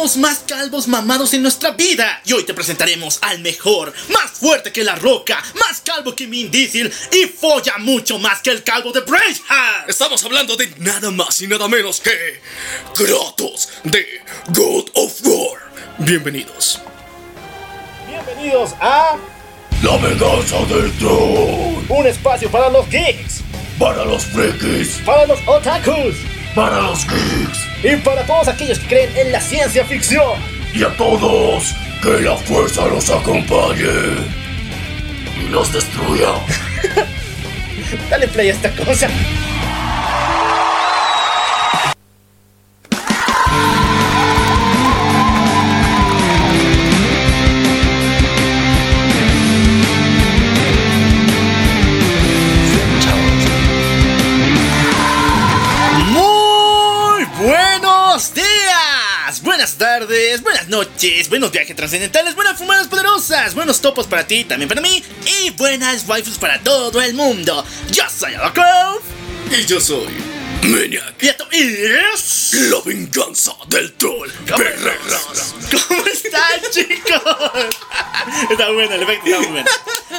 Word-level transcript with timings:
Estamos 0.00 0.16
más 0.16 0.38
calvos 0.46 0.88
mamados 0.88 1.34
en 1.34 1.42
nuestra 1.42 1.72
vida. 1.72 2.22
Y 2.24 2.32
hoy 2.32 2.44
te 2.44 2.54
presentaremos 2.54 3.18
al 3.20 3.38
mejor, 3.40 3.92
más 4.08 4.30
fuerte 4.30 4.72
que 4.72 4.82
la 4.82 4.94
roca, 4.94 5.42
más 5.56 5.82
calvo 5.82 6.16
que 6.16 6.26
Min 6.26 6.50
Diesel 6.50 6.90
y 7.12 7.26
folla 7.26 7.76
mucho 7.76 8.18
más 8.18 8.40
que 8.40 8.48
el 8.48 8.62
calvo 8.62 8.92
de 8.92 9.00
Braveheart. 9.00 9.90
Estamos 9.90 10.24
hablando 10.24 10.56
de 10.56 10.72
nada 10.78 11.10
más 11.10 11.42
y 11.42 11.48
nada 11.48 11.68
menos 11.68 12.00
que 12.00 12.40
Kratos 12.94 13.68
de 13.84 14.22
God 14.54 14.88
of 14.94 15.20
War. 15.22 15.60
Bienvenidos. 15.98 16.80
Bienvenidos 18.08 18.70
a 18.80 19.18
La 19.82 19.96
venganza 19.98 20.60
del 20.64 20.90
troll. 20.96 21.84
un 21.90 22.06
espacio 22.06 22.50
para 22.50 22.70
los 22.70 22.88
geeks, 22.88 23.42
Para 23.78 24.06
los 24.06 24.24
frikis. 24.24 25.02
para 25.04 25.26
los 25.26 25.38
otakus 25.46 26.14
Para 26.54 26.80
los 26.80 27.06
geeks. 27.06 27.68
y 27.84 27.96
para 27.96 28.22
todos 28.24 28.48
aquellos 28.48 28.78
que 28.80 28.86
creen 28.88 29.16
en 29.16 29.32
la 29.32 29.40
ciencia 29.40 29.84
ficción. 29.84 30.38
Y 30.74 30.82
a 30.82 30.88
todos, 30.96 31.74
que 32.02 32.20
la 32.22 32.36
fuerza 32.36 32.86
los 32.86 33.08
acompañe. 33.10 33.86
Y 35.40 35.48
los 35.48 35.72
destruya. 35.72 36.28
Dale 38.10 38.28
play 38.28 38.48
a 38.48 38.52
esta 38.52 38.70
cosa. 38.72 39.08
Tardes, 59.80 60.42
buenas 60.42 60.68
noches, 60.68 61.30
buenos 61.30 61.50
viajes 61.52 61.74
trascendentales, 61.74 62.34
buenas 62.34 62.58
fumadas 62.58 62.86
poderosas, 62.86 63.54
buenos 63.54 63.80
topos 63.80 64.06
para 64.06 64.26
ti, 64.26 64.44
también 64.44 64.68
para 64.68 64.82
mí, 64.82 65.02
y 65.24 65.48
buenas 65.52 66.06
waifus 66.06 66.36
para 66.36 66.60
todo 66.60 67.00
el 67.00 67.14
mundo. 67.14 67.64
Yo 67.90 68.04
soy 68.10 68.34
Alakov, 68.34 69.00
Y 69.50 69.64
yo 69.64 69.80
soy 69.80 70.39
Maniac. 70.62 71.14
y 71.20 71.28
esto 71.28 71.46
es... 71.50 72.54
La 72.70 72.80
venganza 72.84 73.52
del 73.68 73.92
troll. 73.94 74.30
¿Cómo 74.46 76.04
están, 76.06 76.60
chicos? 76.70 77.22
Está 78.50 78.70
bueno, 78.70 78.94
el 78.94 79.02
efecto 79.02 79.26
está 79.26 79.38
muy 79.40 79.48
bueno. 79.48 79.70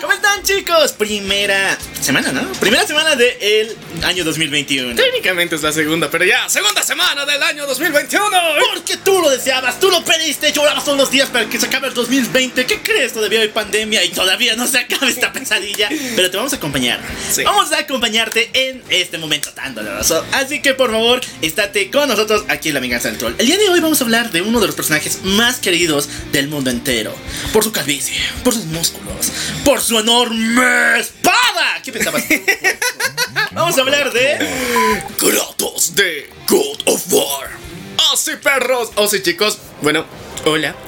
¿Cómo 0.01 0.13
están, 0.13 0.41
chicos? 0.43 0.93
Primera 0.93 1.77
semana, 2.01 2.31
¿no? 2.31 2.51
Primera 2.53 2.87
semana 2.87 3.15
del 3.15 3.75
año 4.03 4.23
2021. 4.23 4.95
Técnicamente 4.95 5.55
es 5.55 5.61
la 5.61 5.71
segunda, 5.71 6.09
pero 6.09 6.25
ya, 6.25 6.49
segunda 6.49 6.81
semana 6.81 7.25
del 7.25 7.41
año 7.43 7.67
2021. 7.67 8.29
Porque 8.73 8.97
tú 8.97 9.21
lo 9.21 9.29
deseabas, 9.29 9.79
tú 9.79 9.89
lo 9.91 10.03
pediste, 10.03 10.51
llorabas 10.51 10.83
todos 10.85 10.97
los 10.97 11.11
días 11.11 11.29
para 11.29 11.47
que 11.47 11.59
se 11.59 11.67
acabe 11.67 11.89
el 11.89 11.93
2020. 11.93 12.65
¿Qué 12.65 12.81
crees? 12.81 13.13
Todavía 13.13 13.41
hay 13.41 13.49
pandemia 13.49 14.03
y 14.03 14.09
todavía 14.09 14.55
no 14.55 14.65
se 14.65 14.79
acaba 14.79 15.07
esta 15.07 15.31
pesadilla. 15.31 15.89
Pero 16.15 16.31
te 16.31 16.37
vamos 16.37 16.53
a 16.53 16.55
acompañar. 16.55 16.99
Sí. 17.31 17.43
Vamos 17.43 17.71
a 17.71 17.79
acompañarte 17.79 18.49
en 18.53 18.83
este 18.89 19.17
momento 19.17 19.51
tan 19.51 19.75
doloroso. 19.75 20.25
Así 20.33 20.61
que 20.61 20.73
por 20.73 20.91
favor, 20.91 21.21
estate 21.41 21.91
con 21.91 22.07
nosotros 22.07 22.45
aquí 22.47 22.69
en 22.69 22.75
La 22.75 22.79
Venganza 22.79 23.09
del 23.09 23.17
Troll. 23.17 23.35
El 23.37 23.45
día 23.45 23.57
de 23.57 23.69
hoy 23.69 23.79
vamos 23.79 23.99
a 24.01 24.03
hablar 24.03 24.31
de 24.31 24.41
uno 24.41 24.59
de 24.59 24.67
los 24.67 24.75
personajes 24.75 25.19
más 25.23 25.59
queridos 25.59 26.09
del 26.31 26.47
mundo 26.47 26.69
entero. 26.69 27.13
Por 27.51 27.63
su 27.63 27.71
calvicie, 27.71 28.17
por 28.43 28.53
sus 28.53 28.65
músculos, 28.65 29.31
por 29.65 29.81
su 29.81 29.99
enorme 29.99 30.99
espada. 30.99 31.81
¿Qué 31.83 31.91
pensabas? 31.91 32.23
vamos 33.51 33.77
a 33.77 33.81
hablar 33.81 34.11
de... 34.13 34.37
Kratos 35.17 35.95
de 35.95 36.29
God 36.47 36.79
of 36.85 37.13
War. 37.13 37.70
¡Oh, 38.09 38.17
sí, 38.17 38.31
perros! 38.41 38.89
¡Oh, 38.95 39.07
sí, 39.07 39.21
chicos! 39.21 39.59
Bueno, 39.81 40.05
hola. 40.45 40.75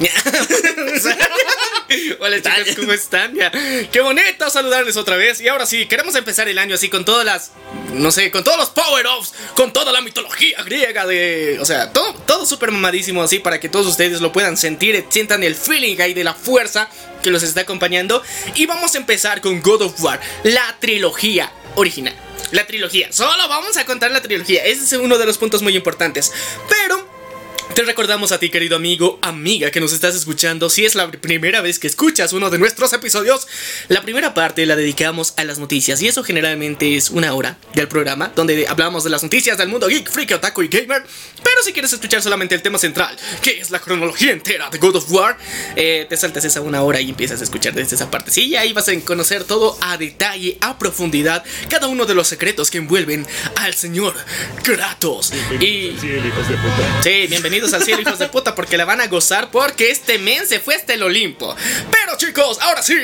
hola, 2.19 2.41
chicos, 2.41 2.75
¿cómo 2.75 2.93
están? 2.93 3.35
Ya. 3.35 3.51
Qué 3.91 4.01
bonito 4.01 4.49
saludarles 4.49 4.97
otra 4.97 5.15
vez. 5.15 5.39
Y 5.39 5.47
ahora 5.47 5.65
sí, 5.65 5.85
queremos 5.85 6.15
empezar 6.15 6.47
el 6.49 6.57
año 6.57 6.75
así 6.75 6.89
con 6.89 7.05
todas 7.05 7.25
las. 7.25 7.51
No 7.93 8.11
sé, 8.11 8.31
con 8.31 8.43
todos 8.43 8.57
los 8.57 8.71
power-ups, 8.71 9.33
con 9.55 9.71
toda 9.71 9.91
la 9.91 10.01
mitología 10.01 10.63
griega 10.63 11.05
de. 11.05 11.59
O 11.61 11.65
sea, 11.65 11.93
todo, 11.93 12.13
todo 12.25 12.45
súper 12.45 12.71
mamadísimo 12.71 13.21
así 13.21 13.39
para 13.39 13.59
que 13.59 13.69
todos 13.69 13.85
ustedes 13.87 14.19
lo 14.19 14.31
puedan 14.31 14.57
sentir, 14.57 15.05
sientan 15.09 15.43
el 15.43 15.55
feeling 15.55 15.99
ahí 16.01 16.13
de 16.13 16.23
la 16.23 16.33
fuerza 16.33 16.89
que 17.21 17.29
los 17.29 17.43
está 17.43 17.61
acompañando. 17.61 18.23
Y 18.55 18.65
vamos 18.65 18.95
a 18.95 18.97
empezar 18.97 19.41
con 19.41 19.61
God 19.61 19.83
of 19.83 20.01
War, 20.01 20.19
la 20.43 20.75
trilogía 20.79 21.51
original. 21.75 22.15
La 22.51 22.67
trilogía. 22.67 23.11
Solo 23.11 23.47
vamos 23.47 23.77
a 23.77 23.85
contar 23.85 24.11
la 24.11 24.21
trilogía. 24.21 24.63
Ese 24.63 24.83
es 24.83 24.93
uno 24.93 25.17
de 25.17 25.25
los 25.25 25.37
puntos 25.37 25.61
muy 25.61 25.75
importantes. 25.75 26.31
Pero 26.69 27.12
te 27.73 27.81
recordamos 27.81 28.31
a 28.31 28.39
ti, 28.39 28.49
querido 28.49 28.75
amigo, 28.75 29.17
amiga 29.23 29.71
que 29.71 29.79
nos 29.79 29.93
estás 29.93 30.13
escuchando. 30.15 30.69
Si 30.69 30.85
es 30.85 30.93
la 30.93 31.09
primera 31.09 31.61
vez 31.61 31.79
que 31.79 31.87
escuchas 31.87 32.31
uno 32.31 32.51
de 32.51 32.59
nuestros 32.59 32.93
episodios, 32.93 33.47
la 33.87 34.03
primera 34.03 34.35
parte 34.35 34.65
la 34.65 34.75
dedicamos 34.75 35.33
a 35.37 35.43
las 35.43 35.57
noticias. 35.57 36.01
Y 36.01 36.07
eso 36.07 36.23
generalmente 36.23 36.95
es 36.95 37.09
una 37.09 37.33
hora 37.33 37.57
del 37.73 37.87
programa, 37.87 38.31
donde 38.35 38.67
hablamos 38.67 39.03
de 39.03 39.09
las 39.09 39.23
noticias 39.23 39.57
del 39.57 39.69
mundo 39.69 39.87
geek, 39.87 40.09
freak, 40.09 40.31
otaku 40.33 40.63
y 40.63 40.67
gamer. 40.67 41.03
Pero 41.43 41.63
si 41.63 41.73
quieres 41.73 41.91
escuchar 41.93 42.21
solamente 42.21 42.53
el 42.53 42.61
tema 42.61 42.77
central, 42.77 43.17
que 43.41 43.59
es 43.59 43.71
la 43.71 43.79
cronología 43.79 44.31
entera 44.31 44.69
de 44.69 44.77
God 44.77 44.97
of 44.97 45.11
War, 45.11 45.37
eh, 45.75 46.05
te 46.07 46.15
saltas 46.15 46.45
esa 46.45 46.61
una 46.61 46.83
hora 46.83 47.01
y 47.01 47.09
empiezas 47.09 47.41
a 47.41 47.43
escuchar 47.43 47.73
desde 47.73 47.95
esa 47.95 48.11
parte. 48.11 48.29
Sí, 48.29 48.49
y 48.49 48.55
ahí 48.55 48.73
vas 48.73 48.87
a 48.87 48.99
conocer 49.01 49.45
todo 49.45 49.77
a 49.81 49.97
detalle, 49.97 50.57
a 50.61 50.77
profundidad, 50.77 51.43
cada 51.69 51.87
uno 51.87 52.05
de 52.05 52.13
los 52.13 52.27
secretos 52.27 52.69
que 52.69 52.77
envuelven 52.77 53.25
al 53.55 53.73
señor 53.73 54.13
Kratos. 54.63 55.33
Y. 55.59 55.95
Sí, 57.03 57.27
bienvenidos 57.63 57.73
al 57.73 57.83
cielo, 57.85 58.01
hijos 58.01 58.19
de 58.19 58.27
puta, 58.27 58.55
porque 58.55 58.77
la 58.77 58.85
van 58.85 58.99
a 58.99 59.07
gozar 59.07 59.49
porque 59.49 59.89
este 59.89 60.19
men 60.19 60.45
se 60.47 60.59
fue 60.59 60.75
hasta 60.75 60.93
el 60.93 61.03
Olimpo. 61.03 61.55
Pero 61.91 62.17
chicos, 62.17 62.59
ahora 62.61 62.83
sí, 62.83 62.95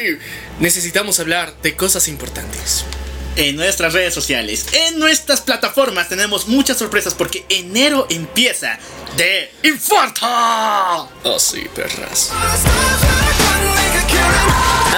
necesitamos 0.60 1.20
hablar 1.20 1.54
de 1.62 1.76
cosas 1.76 2.08
importantes. 2.08 2.84
en 3.36 3.56
nuestras 3.56 3.94
redes 3.94 4.14
sociales, 4.14 4.66
en 4.74 5.00
nuestras 5.00 5.40
plataformas 5.40 6.10
tenemos 6.10 6.48
muchas 6.48 6.78
sorpresas 6.78 7.14
porque 7.14 7.46
enero 7.48 8.06
empieza 8.10 8.78
de 9.16 9.50
Infanta. 9.64 11.08
Oh, 11.24 11.40
sí, 11.40 11.66
perras. 11.74 12.32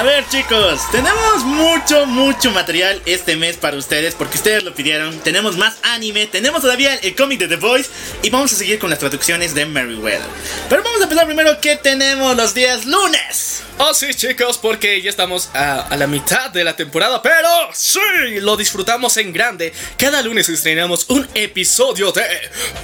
A 0.01 0.03
ver 0.03 0.27
chicos, 0.29 0.81
tenemos 0.91 1.43
mucho, 1.45 2.07
mucho 2.07 2.49
material 2.49 2.99
este 3.05 3.35
mes 3.35 3.57
para 3.57 3.77
ustedes 3.77 4.15
porque 4.15 4.37
ustedes 4.37 4.63
lo 4.63 4.73
pidieron. 4.73 5.19
Tenemos 5.19 5.57
más 5.57 5.75
anime, 5.83 6.25
tenemos 6.25 6.61
todavía 6.61 6.95
el 6.95 7.15
cómic 7.15 7.39
de 7.39 7.47
The 7.47 7.57
Voice 7.57 7.91
y 8.23 8.31
vamos 8.31 8.51
a 8.51 8.55
seguir 8.55 8.79
con 8.79 8.89
las 8.89 8.97
traducciones 8.97 9.53
de 9.53 9.67
Meriwether. 9.67 10.25
Pero 10.69 10.81
vamos 10.81 11.01
a 11.01 11.03
empezar 11.03 11.27
primero 11.27 11.61
que 11.61 11.75
tenemos 11.75 12.35
los 12.35 12.55
días 12.55 12.87
lunes. 12.87 13.61
Oh, 13.77 13.93
sí, 13.93 14.13
chicos, 14.15 14.57
porque 14.57 15.01
ya 15.03 15.09
estamos 15.09 15.49
a, 15.53 15.81
a 15.81 15.97
la 15.97 16.07
mitad 16.07 16.49
de 16.49 16.63
la 16.63 16.75
temporada, 16.75 17.21
pero 17.21 17.47
sí, 17.73 17.99
lo 18.39 18.57
disfrutamos 18.57 19.17
en 19.17 19.31
grande. 19.33 19.71
Cada 19.97 20.21
lunes 20.23 20.49
estrenamos 20.49 21.09
un 21.09 21.27
episodio 21.35 22.11
de 22.11 22.23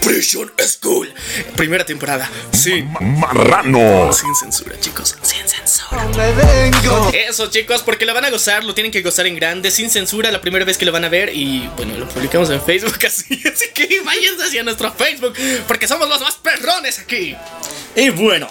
Prison 0.01 0.51
School. 0.59 1.11
Primera 1.55 1.83
temporada, 1.85 2.29
sin, 2.51 2.91
Marrano. 2.99 4.11
sin 4.13 4.35
censura, 4.35 4.79
chicos, 4.79 5.15
sin 5.21 5.47
censura. 5.47 5.66
Eso, 7.27 7.47
chicos, 7.47 7.81
porque 7.83 8.05
lo 8.05 8.13
van 8.13 8.25
a 8.25 8.29
gozar, 8.29 8.63
lo 8.63 8.73
tienen 8.73 8.91
que 8.91 9.01
gozar 9.01 9.27
en 9.27 9.35
grande, 9.35 9.71
sin 9.71 9.89
censura, 9.89 10.31
la 10.31 10.41
primera 10.41 10.65
vez 10.65 10.77
que 10.77 10.85
lo 10.85 10.91
van 10.91 11.05
a 11.05 11.09
ver. 11.09 11.33
Y 11.33 11.69
bueno, 11.75 11.97
lo 11.97 12.07
publicamos 12.07 12.49
en 12.49 12.61
Facebook 12.61 12.97
así. 13.05 13.41
Así 13.45 13.69
que 13.73 14.01
váyanse 14.01 14.43
hacia 14.43 14.63
nuestro 14.63 14.91
Facebook, 14.93 15.33
porque 15.67 15.87
somos 15.87 16.07
los 16.09 16.21
más 16.21 16.35
perrones 16.35 16.99
aquí. 16.99 17.35
Y 17.97 18.11
bueno, 18.11 18.47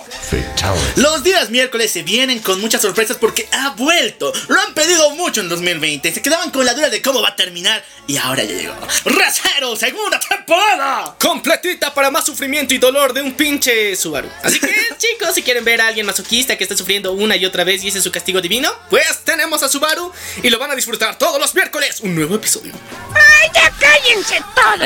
los 0.97 1.23
días 1.23 1.51
miércoles 1.51 1.93
se 1.93 2.03
vienen 2.03 2.41
con 2.41 2.61
muchas 2.61 2.83
sorpresas 2.83 3.17
porque 3.17 3.49
ha 3.53 3.71
vuelto. 3.77 4.33
Lo 4.49 4.61
han 4.61 4.75
pedido 4.75 5.11
mucho 5.11 5.41
en 5.41 5.49
2020. 5.49 6.13
Se 6.13 6.21
quedaban 6.21 6.51
con 6.51 6.67
la 6.67 6.75
duda 6.75 6.91
de 6.91 7.01
cómo 7.01 7.23
va 7.23 7.29
a 7.29 7.37
terminar. 7.37 7.85
Y 8.09 8.17
ahora 8.17 8.43
ya 8.43 8.55
llegó. 8.57 8.75
¡Recero! 9.05 9.77
¡Segunda 9.77 10.19
temporada! 10.19 11.15
completita 11.21 11.95
para 11.95 12.11
más 12.11 12.27
sufrimiento 12.27 12.75
y 12.75 12.79
dolor 12.79 13.13
de 13.13 13.23
un 13.23 13.35
pinche 13.35 13.95
Subaru. 13.95 14.29
Así 14.43 14.59
que, 14.59 14.67
chicos, 14.99 15.33
si 15.35 15.43
quieren 15.43 15.65
ver 15.65 15.81
a 15.81 15.87
alguien 15.87 16.07
masoquista 16.07 16.59
que 16.59 16.65
esté 16.65 16.77
sufriendo 16.77 17.13
una 17.13 17.37
y 17.37 17.47
otra 17.47 17.63
vez 17.63 17.85
y 17.85 17.89
ese 17.89 17.99
es 17.99 18.05
su 18.05 18.11
castigo 18.11 18.41
divino, 18.41 18.73
pues 18.91 19.21
tenemos 19.25 19.63
a 19.63 19.69
Subaru 19.69 20.13
y 20.43 20.51
lo 20.51 20.59
van 20.59 20.73
a 20.73 20.75
disfrutar 20.75 21.19
todos 21.19 21.41
los 21.41 21.55
miércoles. 21.55 22.01
Un 22.01 22.17
nuevo 22.17 22.35
episodio. 22.35 22.73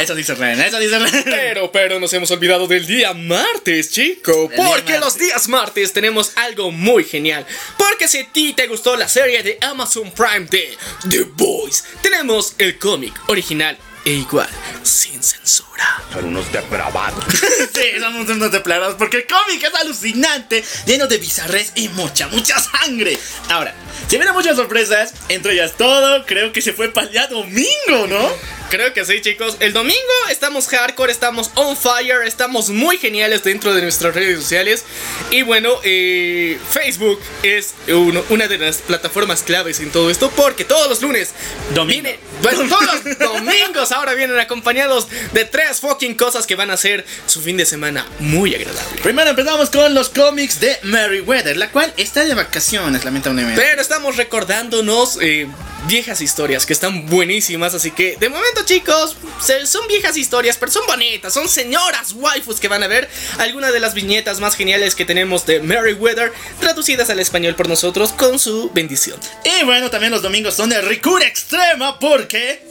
Eso 0.01 0.15
dice 0.15 0.35
Ren, 0.35 0.61
eso 0.61 0.79
dice 0.79 0.99
Ren. 0.99 1.25
Pero, 1.25 1.73
pero 1.73 1.99
nos 1.99 2.13
hemos 2.13 2.31
olvidado 2.31 2.67
del 2.67 2.87
día 2.87 3.15
martes, 3.15 3.91
chico. 3.91 4.50
Porque 4.56 4.99
los 4.99 5.17
días 5.17 5.49
martes 5.49 5.93
tenemos 5.93 6.32
algo 6.37 6.70
muy 6.70 7.05
genial. 7.05 7.47
Porque 7.76 8.08
si 8.08 8.19
a 8.19 8.32
ti 8.32 8.52
te 8.52 8.67
gustó 8.67 8.97
la 8.97 9.08
serie 9.08 9.43
de 9.43 9.58
Amazon 9.61 10.11
Prime 10.11 10.47
de 10.47 10.76
The 11.08 11.25
Boys, 11.35 11.85
tenemos 12.02 12.55
el 12.58 12.79
cómic 12.79 13.14
original 13.29 13.76
e 14.05 14.12
igual, 14.12 14.49
sin 14.82 15.23
censura. 15.23 16.02
Son 16.12 16.25
unos 16.25 16.50
depravados. 16.52 17.25
Sí, 17.73 18.00
somos 18.00 18.29
unos 18.29 18.50
deplarados 18.50 18.97
porque 18.97 19.19
el 19.19 19.26
cómic 19.26 19.62
es 19.62 19.75
alucinante, 19.75 20.64
lleno 20.87 21.06
de 21.06 21.19
bizarres 21.19 21.73
y 21.76 21.88
mucha, 21.91 22.26
mucha 22.29 22.58
sangre. 22.58 23.19
Ahora, 23.49 23.75
se 24.08 24.17
vienen 24.17 24.35
muchas 24.35 24.56
sorpresas, 24.56 25.14
entre 25.29 25.53
ellas 25.53 25.75
todo, 25.79 26.26
creo 26.26 26.53
que 26.53 26.61
se 26.61 26.73
fue 26.73 26.93
para 26.93 27.06
el 27.06 27.12
día 27.12 27.26
domingo, 27.29 28.06
¿no? 28.08 28.29
Creo 28.70 28.93
que 28.94 29.05
sí, 29.05 29.20
chicos. 29.20 29.56
El 29.58 29.72
domingo 29.72 29.99
estamos 30.31 30.69
hardcore, 30.69 31.11
estamos 31.11 31.50
on 31.56 31.76
fire, 31.76 32.22
estamos 32.25 32.70
muy 32.70 32.99
geniales 32.99 33.43
dentro 33.43 33.75
de 33.75 33.82
nuestras 33.82 34.14
redes 34.14 34.38
sociales. 34.40 34.84
Y 35.32 35.43
bueno, 35.43 35.81
eh, 35.82 36.56
Facebook 36.70 37.20
es 37.43 37.75
uno- 37.88 38.25
una 38.28 38.46
de 38.46 38.58
las 38.58 38.76
plataformas 38.78 39.43
claves 39.43 39.81
en 39.81 39.90
todo 39.90 40.08
esto 40.08 40.31
porque 40.37 40.64
todos 40.64 40.88
los 40.88 41.02
lunes 41.02 41.31
Domingo. 41.75 42.02
viene- 42.02 42.20
bueno, 42.43 42.69
todos 42.69 43.05
los 43.05 43.19
domingos 43.19 43.90
ahora 43.90 44.14
vienen 44.14 44.38
acompañados 44.38 45.08
de 45.32 45.44
tres 45.44 45.81
fucking 45.81 46.14
cosas 46.14 46.46
que 46.46 46.55
van 46.55 46.70
a 46.70 46.75
hacer 46.75 47.05
su 47.26 47.43
fin 47.43 47.56
de 47.56 47.67
semana 47.67 48.06
muy 48.20 48.55
agradable. 48.55 49.00
Primero 49.02 49.31
empezamos 49.31 49.69
con 49.70 49.94
los 49.94 50.11
cómics 50.11 50.61
de 50.61 50.78
Meriwether, 50.84 51.56
la 51.56 51.70
cual 51.72 51.93
está 51.96 52.25
de 52.25 52.34
vacaciones, 52.34 53.05
lamentablemente. 53.05 53.61
Pero 53.61 53.82
estamos 53.82 54.17
recordándonos 54.17 55.19
eh, 55.20 55.49
viejas 55.88 56.20
historias 56.20 56.67
que 56.67 56.72
están 56.72 57.06
buenísimas. 57.06 57.75
Así 57.75 57.90
que 57.90 58.17
de 58.20 58.28
momento, 58.28 58.60
chicos, 58.65 59.17
se- 59.41 59.67
son 59.67 59.87
viejas 59.89 60.17
historias, 60.17 60.57
pero 60.59 60.71
son 60.73 60.87
bonitas. 60.87 61.33
Son 61.33 61.49
señoras 61.49 62.12
waifus 62.15 62.61
que 62.61 62.69
van 62.69 62.83
a 62.83 62.87
ver 62.89 63.09
algunas 63.39 63.73
de 63.73 63.81
las 63.81 63.95
viñetas 63.95 64.41
más 64.41 64.55
geniales 64.57 64.95
que 64.95 65.05
tenemos 65.05 65.47
de 65.47 65.61
Meriwether 65.61 66.33
traducidas 66.61 67.11
al 67.11 67.21
español 67.21 67.55
por 67.55 67.69
nosotros 67.69 68.12
con 68.12 68.39
su 68.39 68.71
bendición. 68.73 69.19
Y 69.45 69.65
bueno, 69.65 69.91
también 69.91 70.12
los 70.12 70.23
domingos 70.23 70.55
son 70.55 70.71
de 70.71 70.81
ricura 70.83 71.27
extrema 71.27 71.99
porque 71.99 72.62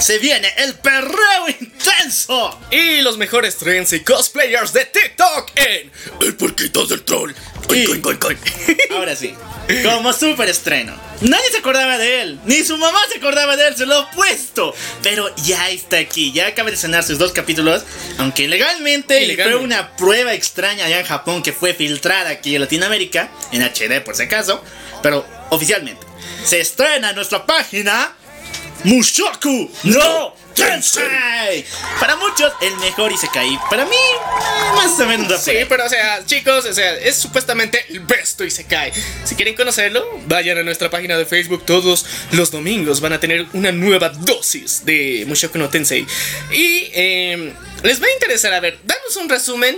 se 0.00 0.18
viene 0.18 0.52
el 0.58 0.74
perreo 0.74 1.48
intenso. 1.60 2.58
Y 2.70 3.00
los 3.02 3.16
mejores 3.16 3.56
trends 3.56 3.92
y 3.92 4.00
cosplayers 4.00 4.72
de 4.72 4.84
TikTok 4.86 5.50
en 5.56 5.90
El 6.20 6.34
puerquito 6.36 6.86
del 6.86 7.02
troll. 7.04 7.32
Y- 7.70 7.84
Coin, 7.86 8.00
coin, 8.02 8.18
coin, 8.18 8.36
coin. 8.38 8.38
Ahora 8.90 9.16
sí, 9.16 9.34
como 9.82 10.12
super 10.12 10.48
estreno. 10.48 10.94
Nadie 11.20 11.50
se 11.50 11.58
acordaba 11.58 11.96
de 11.96 12.22
él, 12.22 12.40
ni 12.44 12.64
su 12.64 12.76
mamá 12.76 12.98
se 13.10 13.18
acordaba 13.18 13.56
de 13.56 13.68
él, 13.68 13.76
se 13.76 13.86
lo 13.86 14.00
he 14.02 14.14
puesto. 14.14 14.74
Pero 15.02 15.34
ya 15.36 15.70
está 15.70 15.98
aquí, 15.98 16.32
ya 16.32 16.48
acaba 16.48 16.70
de 16.70 16.76
cenar 16.76 17.02
sus 17.02 17.18
dos 17.18 17.32
capítulos. 17.32 17.84
Aunque 18.18 18.48
legalmente, 18.48 19.20
y 19.20 19.24
Ilegalmente. 19.24 19.56
fue 19.58 19.64
una 19.64 19.96
prueba 19.96 20.34
extraña 20.34 20.84
allá 20.84 21.00
en 21.00 21.06
Japón 21.06 21.42
que 21.42 21.52
fue 21.52 21.72
filtrada 21.74 22.30
aquí 22.30 22.54
en 22.54 22.60
Latinoamérica, 22.62 23.30
en 23.52 23.62
HD 23.62 24.02
por 24.04 24.16
si 24.16 24.24
acaso. 24.24 24.62
Pero 25.02 25.26
oficialmente, 25.50 26.06
se 26.44 26.60
estrena 26.60 27.10
en 27.10 27.16
nuestra 27.16 27.46
página 27.46 28.12
Mushoku 28.84 29.70
no 29.84 30.34
Tensei. 30.54 31.64
Para 31.98 32.16
muchos, 32.16 32.52
el 32.60 32.76
mejor 32.76 33.10
Isekai. 33.10 33.58
Para 33.68 33.84
mí, 33.84 33.96
eh, 33.96 34.76
más 34.76 34.98
o 35.00 35.06
menos. 35.06 35.42
Sí, 35.42 35.52
pero 35.68 35.84
o 35.84 35.88
sea, 35.88 36.24
chicos, 36.24 36.64
o 36.64 36.72
sea, 36.72 36.94
es 36.94 37.16
supuestamente 37.16 37.84
el 37.88 38.00
besto 38.00 38.44
y 38.44 38.50
se 38.50 38.64
cae. 38.64 38.92
Si 39.24 39.34
quieren 39.34 39.54
conocerlo, 39.54 40.06
vayan 40.26 40.58
a 40.58 40.62
nuestra 40.62 40.90
página 40.90 41.16
de 41.16 41.26
Facebook 41.26 41.64
todos 41.66 42.06
los 42.32 42.50
domingos. 42.50 43.00
Van 43.00 43.12
a 43.12 43.20
tener 43.20 43.46
una 43.52 43.72
nueva 43.72 44.10
dosis 44.10 44.84
de 44.84 45.24
Mushoku 45.26 45.58
no 45.58 45.68
Tensei. 45.68 46.06
Y 46.52 46.90
eh, 46.92 47.52
les 47.82 48.00
va 48.00 48.06
a 48.06 48.12
interesar, 48.12 48.52
a 48.54 48.60
ver, 48.60 48.78
danos 48.84 49.16
un 49.16 49.28
resumen 49.28 49.76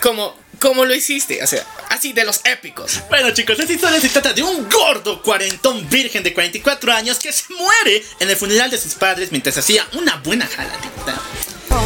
como, 0.00 0.36
como 0.58 0.84
lo 0.84 0.94
hiciste, 0.94 1.42
o 1.42 1.46
sea, 1.46 1.64
así 1.90 2.12
de 2.12 2.24
los 2.24 2.40
épicos. 2.44 3.00
Bueno 3.08 3.30
chicos, 3.32 3.58
esta 3.58 3.72
historia 3.72 4.00
se 4.00 4.08
trata 4.08 4.32
de 4.32 4.42
un 4.42 4.68
gordo 4.68 5.22
cuarentón 5.22 5.88
virgen 5.88 6.22
de 6.22 6.32
44 6.34 6.92
años 6.92 7.18
que 7.18 7.32
se 7.32 7.44
muere 7.54 8.02
en 8.20 8.28
el 8.30 8.36
funeral 8.36 8.70
de 8.70 8.78
sus 8.78 8.94
padres 8.94 9.30
mientras 9.30 9.56
hacía 9.58 9.86
una 9.92 10.16
buena 10.16 10.46
jaladita. 10.46 11.20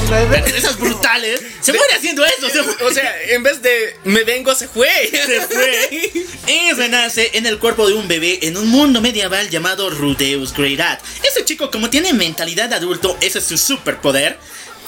Pero 0.08 0.44
de 0.44 0.58
esas 0.58 0.78
brutales, 0.78 1.40
se 1.60 1.72
muere 1.72 1.94
haciendo 1.94 2.24
eso, 2.24 2.48
se, 2.48 2.62
mu- 2.62 2.72
O 2.86 2.92
sea, 2.92 3.14
en 3.28 3.42
vez 3.42 3.60
de 3.62 3.96
me 4.04 4.22
vengo, 4.24 4.54
se 4.54 4.68
fue. 4.68 4.88
se 5.10 5.40
fue 5.42 6.12
y 6.46 6.72
renace 6.72 7.30
en 7.34 7.46
el 7.46 7.58
cuerpo 7.58 7.86
de 7.88 7.94
un 7.94 8.06
bebé 8.08 8.38
en 8.42 8.56
un 8.56 8.68
mundo 8.68 9.00
medieval 9.00 9.50
llamado 9.50 9.90
Rudeus 9.90 10.52
Greyrat. 10.54 11.00
Ese 11.24 11.44
chico 11.44 11.70
como 11.70 11.90
tiene 11.90 12.12
mentalidad 12.12 12.68
de 12.68 12.76
adulto, 12.76 13.16
ese 13.20 13.38
es 13.40 13.44
su 13.46 13.58
superpoder. 13.58 14.38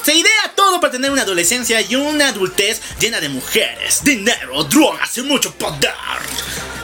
Se 0.03 0.13
idea 0.13 0.53
todo 0.55 0.79
para 0.79 0.91
tener 0.91 1.11
una 1.11 1.23
adolescencia 1.23 1.81
y 1.81 1.95
una 1.95 2.29
adultez 2.29 2.81
llena 2.99 3.19
de 3.19 3.29
mujeres, 3.29 4.03
dinero, 4.03 4.63
drogas 4.65 5.17
y 5.17 5.21
mucho 5.23 5.53
poder. 5.55 5.93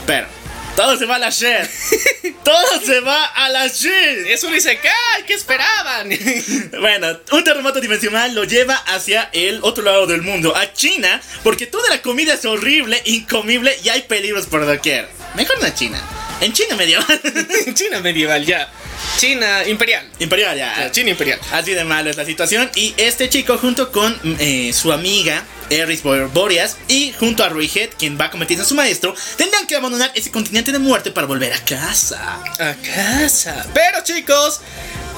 Pero 0.06 0.28
todo 0.76 0.98
se 0.98 1.06
va 1.06 1.16
a 1.16 1.20
la 1.20 1.30
shit. 1.30 1.70
Todo 2.44 2.82
se 2.84 3.02
va 3.02 3.26
a 3.26 3.50
la 3.50 3.68
shit. 3.68 4.26
Es 4.26 4.44
un 4.44 4.56
Isekai, 4.56 5.26
¿qué 5.28 5.34
esperaban? 5.34 6.10
Bueno, 6.80 7.20
un 7.32 7.44
terremoto 7.44 7.80
dimensional 7.80 8.34
lo 8.34 8.46
lleva 8.46 8.76
hacia 8.76 9.30
el 9.34 9.60
otro 9.62 9.84
lado 9.84 10.08
del 10.08 10.24
mundo, 10.24 10.56
a 10.56 10.74
China, 10.74 11.22
porque 11.44 11.68
toda 11.68 11.90
la 11.90 12.02
comida 12.02 12.34
es 12.34 12.46
horrible, 12.46 13.00
incomible 13.06 13.78
y 13.84 13.90
hay 13.90 14.02
peligros 14.04 14.48
por 14.48 14.66
doquier. 14.66 15.08
Mejor 15.36 15.60
no 15.60 15.68
a 15.68 15.74
China. 15.76 16.02
En 16.40 16.54
China 16.54 16.76
medieval. 16.76 17.22
China 17.76 18.00
medieval, 18.00 18.46
ya. 18.46 18.72
China 19.18 19.64
imperial. 19.68 20.06
Imperial, 20.20 20.58
Ya. 20.58 20.92
China 20.92 21.12
imperial. 21.12 21.40
Así 21.52 21.74
de 21.74 21.84
malo 21.84 22.10
es 22.10 22.18
la 22.18 22.26
situación. 22.26 22.70
Y 22.76 22.94
este 22.98 23.30
chico, 23.30 23.58
junto 23.58 23.92
con 23.92 24.18
eh, 24.40 24.72
su 24.74 24.92
amiga 24.92 25.44
Eris 25.72 26.04
Bo- 26.04 26.28
Boreas 26.30 26.78
y 26.88 27.14
junto 27.14 27.44
a 27.44 27.50
Royhead, 27.50 27.92
quien 27.98 28.20
va 28.20 28.26
a 28.26 28.30
convertirse 28.32 28.64
en 28.64 28.70
su 28.70 28.76
maestro, 28.76 29.16
tendrán 29.38 29.66
que 29.68 29.76
abandonar 29.76 30.12
ese 30.16 30.30
continente 30.32 30.72
de 30.72 30.80
muerte 30.80 31.12
para 31.12 31.26
volver 31.28 31.54
a 31.54 31.60
casa. 31.66 32.44
A 32.60 32.76
casa. 32.76 33.66
Pero 33.74 34.04
chicos, 34.04 34.60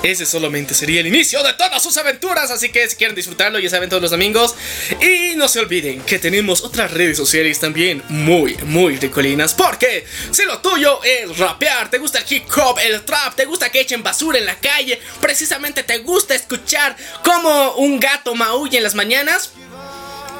ese 0.03 0.25
solamente 0.25 0.73
sería 0.73 0.99
el 0.99 1.07
inicio 1.07 1.41
de 1.43 1.53
todas 1.53 1.81
sus 1.81 1.95
aventuras. 1.97 2.51
Así 2.51 2.69
que 2.69 2.89
si 2.89 2.95
quieren 2.97 3.15
disfrutarlo, 3.15 3.57
ya 3.59 3.69
saben 3.69 3.89
todos 3.89 4.01
los 4.01 4.11
domingos. 4.11 4.53
Y 5.01 5.35
no 5.35 5.47
se 5.47 5.59
olviden 5.59 6.01
que 6.01 6.19
tenemos 6.19 6.61
otras 6.61 6.91
redes 6.91 7.17
sociales 7.17 7.59
también 7.59 8.03
muy, 8.09 8.55
muy 8.65 8.97
ricolinas. 8.97 9.53
Porque 9.53 10.05
si 10.31 10.43
lo 10.43 10.59
tuyo 10.59 10.99
es 11.03 11.37
rapear, 11.37 11.89
te 11.89 11.97
gusta 11.97 12.19
el 12.19 12.25
hip 12.29 12.43
hop, 12.57 12.77
el 12.79 13.01
trap, 13.03 13.35
te 13.35 13.45
gusta 13.45 13.71
que 13.71 13.79
echen 13.81 14.03
basura 14.03 14.37
en 14.37 14.45
la 14.45 14.55
calle, 14.59 14.99
precisamente 15.21 15.83
te 15.83 15.99
gusta 15.99 16.35
escuchar 16.35 16.95
como 17.23 17.75
un 17.75 17.99
gato 17.99 18.35
maulla 18.35 18.77
en 18.77 18.83
las 18.83 18.95
mañanas. 18.95 19.51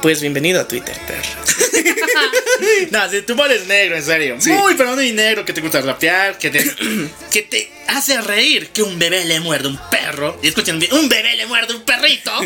Pues 0.04 0.20
bienvenido 0.20 0.60
a 0.60 0.68
Twitter, 0.68 0.94
perra. 1.06 1.22
No, 2.90 3.10
si 3.10 3.22
tú 3.22 3.42
eres 3.42 3.66
negro, 3.66 3.96
en 3.96 4.02
serio. 4.02 4.36
Sí. 4.38 4.50
Muy, 4.50 4.74
pero 4.74 4.94
muy 4.94 5.12
negro, 5.12 5.46
que 5.46 5.54
te 5.54 5.62
gusta 5.62 5.80
rapear, 5.80 6.36
que 6.36 6.50
te, 6.50 6.62
que 7.32 7.40
te 7.40 7.70
hace 7.88 8.20
reír 8.20 8.68
que 8.70 8.82
un 8.82 8.98
bebé 8.98 9.24
le 9.24 9.40
muerde 9.40 9.68
un 9.68 9.78
perro. 9.90 10.38
Y 10.42 10.48
escuchen 10.48 10.78
bien, 10.78 10.92
un 10.94 11.08
bebé 11.08 11.36
le 11.36 11.46
muerde 11.46 11.74
un 11.74 11.82
perrito. 11.82 12.30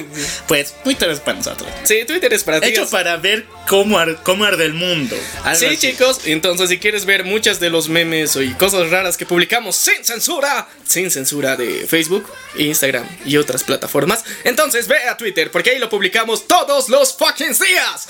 Pues, 0.48 0.74
Twitter 0.82 1.10
es 1.10 1.20
para 1.20 1.36
nosotros. 1.38 1.68
Sí, 1.84 1.96
Twitter 2.06 2.32
es 2.32 2.42
para 2.42 2.60
ti. 2.60 2.68
Hecho 2.68 2.88
para 2.88 3.16
ver 3.18 3.44
cómo, 3.68 3.98
ar- 3.98 4.22
cómo 4.22 4.44
arde 4.44 4.64
el 4.64 4.72
mundo. 4.72 5.16
Algo 5.44 5.58
Sí, 5.58 5.66
así. 5.66 5.76
chicos, 5.76 6.20
entonces 6.24 6.70
si 6.70 6.78
quieres 6.78 7.04
ver 7.04 7.24
muchas 7.24 7.60
de 7.60 7.68
los 7.70 7.88
memes 7.88 8.36
y 8.36 8.48
cosas 8.54 8.88
raras 8.90 9.16
que 9.16 9.26
publicamos 9.26 9.76
sin 9.76 10.04
censura, 10.04 10.68
sin 10.86 11.10
censura 11.10 11.56
de 11.56 11.86
Facebook, 11.86 12.26
Instagram 12.56 13.06
y 13.26 13.36
otras 13.36 13.62
plataformas, 13.64 14.24
entonces 14.44 14.88
ve 14.88 14.96
a 15.08 15.16
Twitter 15.16 15.50
porque 15.50 15.70
ahí 15.70 15.78
lo 15.78 15.88
publicamos 15.90 16.46
todos 16.48 16.88
los 16.88 17.14
fucking 17.16 17.52
días. 17.52 18.08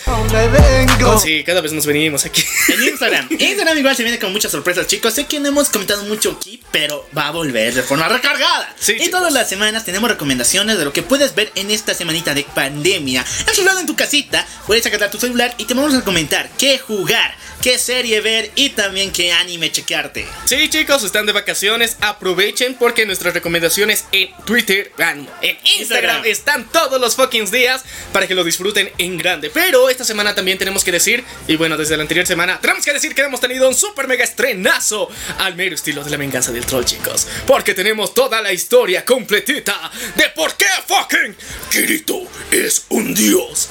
Oh, 1.04 1.18
sí, 1.18 1.42
cada 1.44 1.60
vez 1.60 1.72
nos 1.72 1.86
venimos 1.86 2.24
aquí. 2.24 2.44
En 2.68 2.82
Instagram. 2.82 3.28
Instagram 3.38 3.78
igual 3.78 3.96
se 3.96 4.02
viene 4.04 4.18
con 4.18 4.32
muchas 4.32 4.52
sorpresas, 4.52 4.86
chicos. 4.86 5.14
Sé 5.14 5.26
que 5.26 5.40
no 5.40 5.48
hemos 5.48 5.68
comentado 5.70 6.04
mucho 6.04 6.36
aquí, 6.38 6.62
pero 6.70 7.06
va 7.18 7.28
a 7.28 7.30
volver 7.32 7.74
de 7.74 7.82
forma 7.82 8.08
recargada. 8.08 8.72
Sí, 8.78 8.96
y 8.98 9.08
todas 9.08 9.32
las 9.32 9.48
semanas 9.48 9.84
tenemos 9.84 10.08
recomendaciones 10.08 10.78
de 10.78 10.84
lo 10.84 10.92
que 10.92 11.02
puedes 11.02 11.34
ver 11.34 11.50
en 11.56 11.70
esta 11.70 11.92
semanita 11.94 12.32
de 12.34 12.44
pandemia. 12.44 13.24
Encerrado 13.46 13.80
en 13.80 13.86
tu 13.86 13.96
casita, 13.96 14.46
puedes 14.66 14.84
sacar 14.84 15.10
tu 15.10 15.18
celular 15.18 15.54
y 15.58 15.64
te 15.64 15.74
vamos 15.74 15.94
a 15.94 16.02
comentar 16.02 16.48
qué 16.58 16.78
jugar, 16.78 17.34
qué 17.62 17.78
serie 17.78 18.20
ver 18.20 18.50
y 18.54 18.70
también 18.70 19.10
qué 19.10 19.32
anime 19.32 19.72
chequearte. 19.72 20.26
Sí, 20.44 20.68
chicos, 20.68 21.02
están 21.04 21.26
de 21.26 21.32
vacaciones, 21.32 21.96
aprovechen 22.00 22.74
porque 22.74 23.06
nuestras 23.06 23.34
recomendaciones 23.34 24.04
en 24.12 24.30
Twitter, 24.44 24.92
en 24.98 25.28
Instagram 25.64 25.78
Instagram. 25.78 26.24
están 26.26 26.68
todos 26.68 27.00
los 27.00 27.16
fucking 27.16 27.50
días 27.50 27.82
para 28.12 28.26
que 28.26 28.34
lo 28.34 28.44
disfruten 28.44 28.90
en 28.98 29.16
grande. 29.16 29.50
Pero 29.50 29.88
esta 29.88 30.04
semana 30.04 30.34
también 30.34 30.58
tenemos 30.58 30.84
que 30.84 30.92
decir, 30.92 31.24
y 31.46 31.56
bueno, 31.56 31.76
desde 31.76 31.96
la 31.96 32.02
anterior 32.02 32.26
semana, 32.26 32.60
tenemos 32.60 32.84
que 32.84 32.92
decir 32.92 33.14
que 33.14 33.22
hemos 33.22 33.40
tenido 33.40 33.68
un 33.68 33.74
super 33.74 34.06
mega 34.06 34.24
estrenazo 34.24 35.08
al 35.38 35.54
mero 35.54 35.74
estilo 35.74 36.04
de 36.04 36.10
la 36.10 36.16
venganza 36.16 36.52
del 36.52 36.66
troll, 36.66 36.84
chicos. 36.84 37.07
Porque 37.46 37.74
tenemos 37.74 38.14
toda 38.14 38.40
la 38.42 38.52
historia 38.52 39.04
completita 39.04 39.90
de 40.16 40.28
por 40.30 40.54
qué 40.56 40.66
fucking 40.86 41.36
Kirito 41.70 42.22
es 42.50 42.84
un 42.90 43.14
dios. 43.14 43.68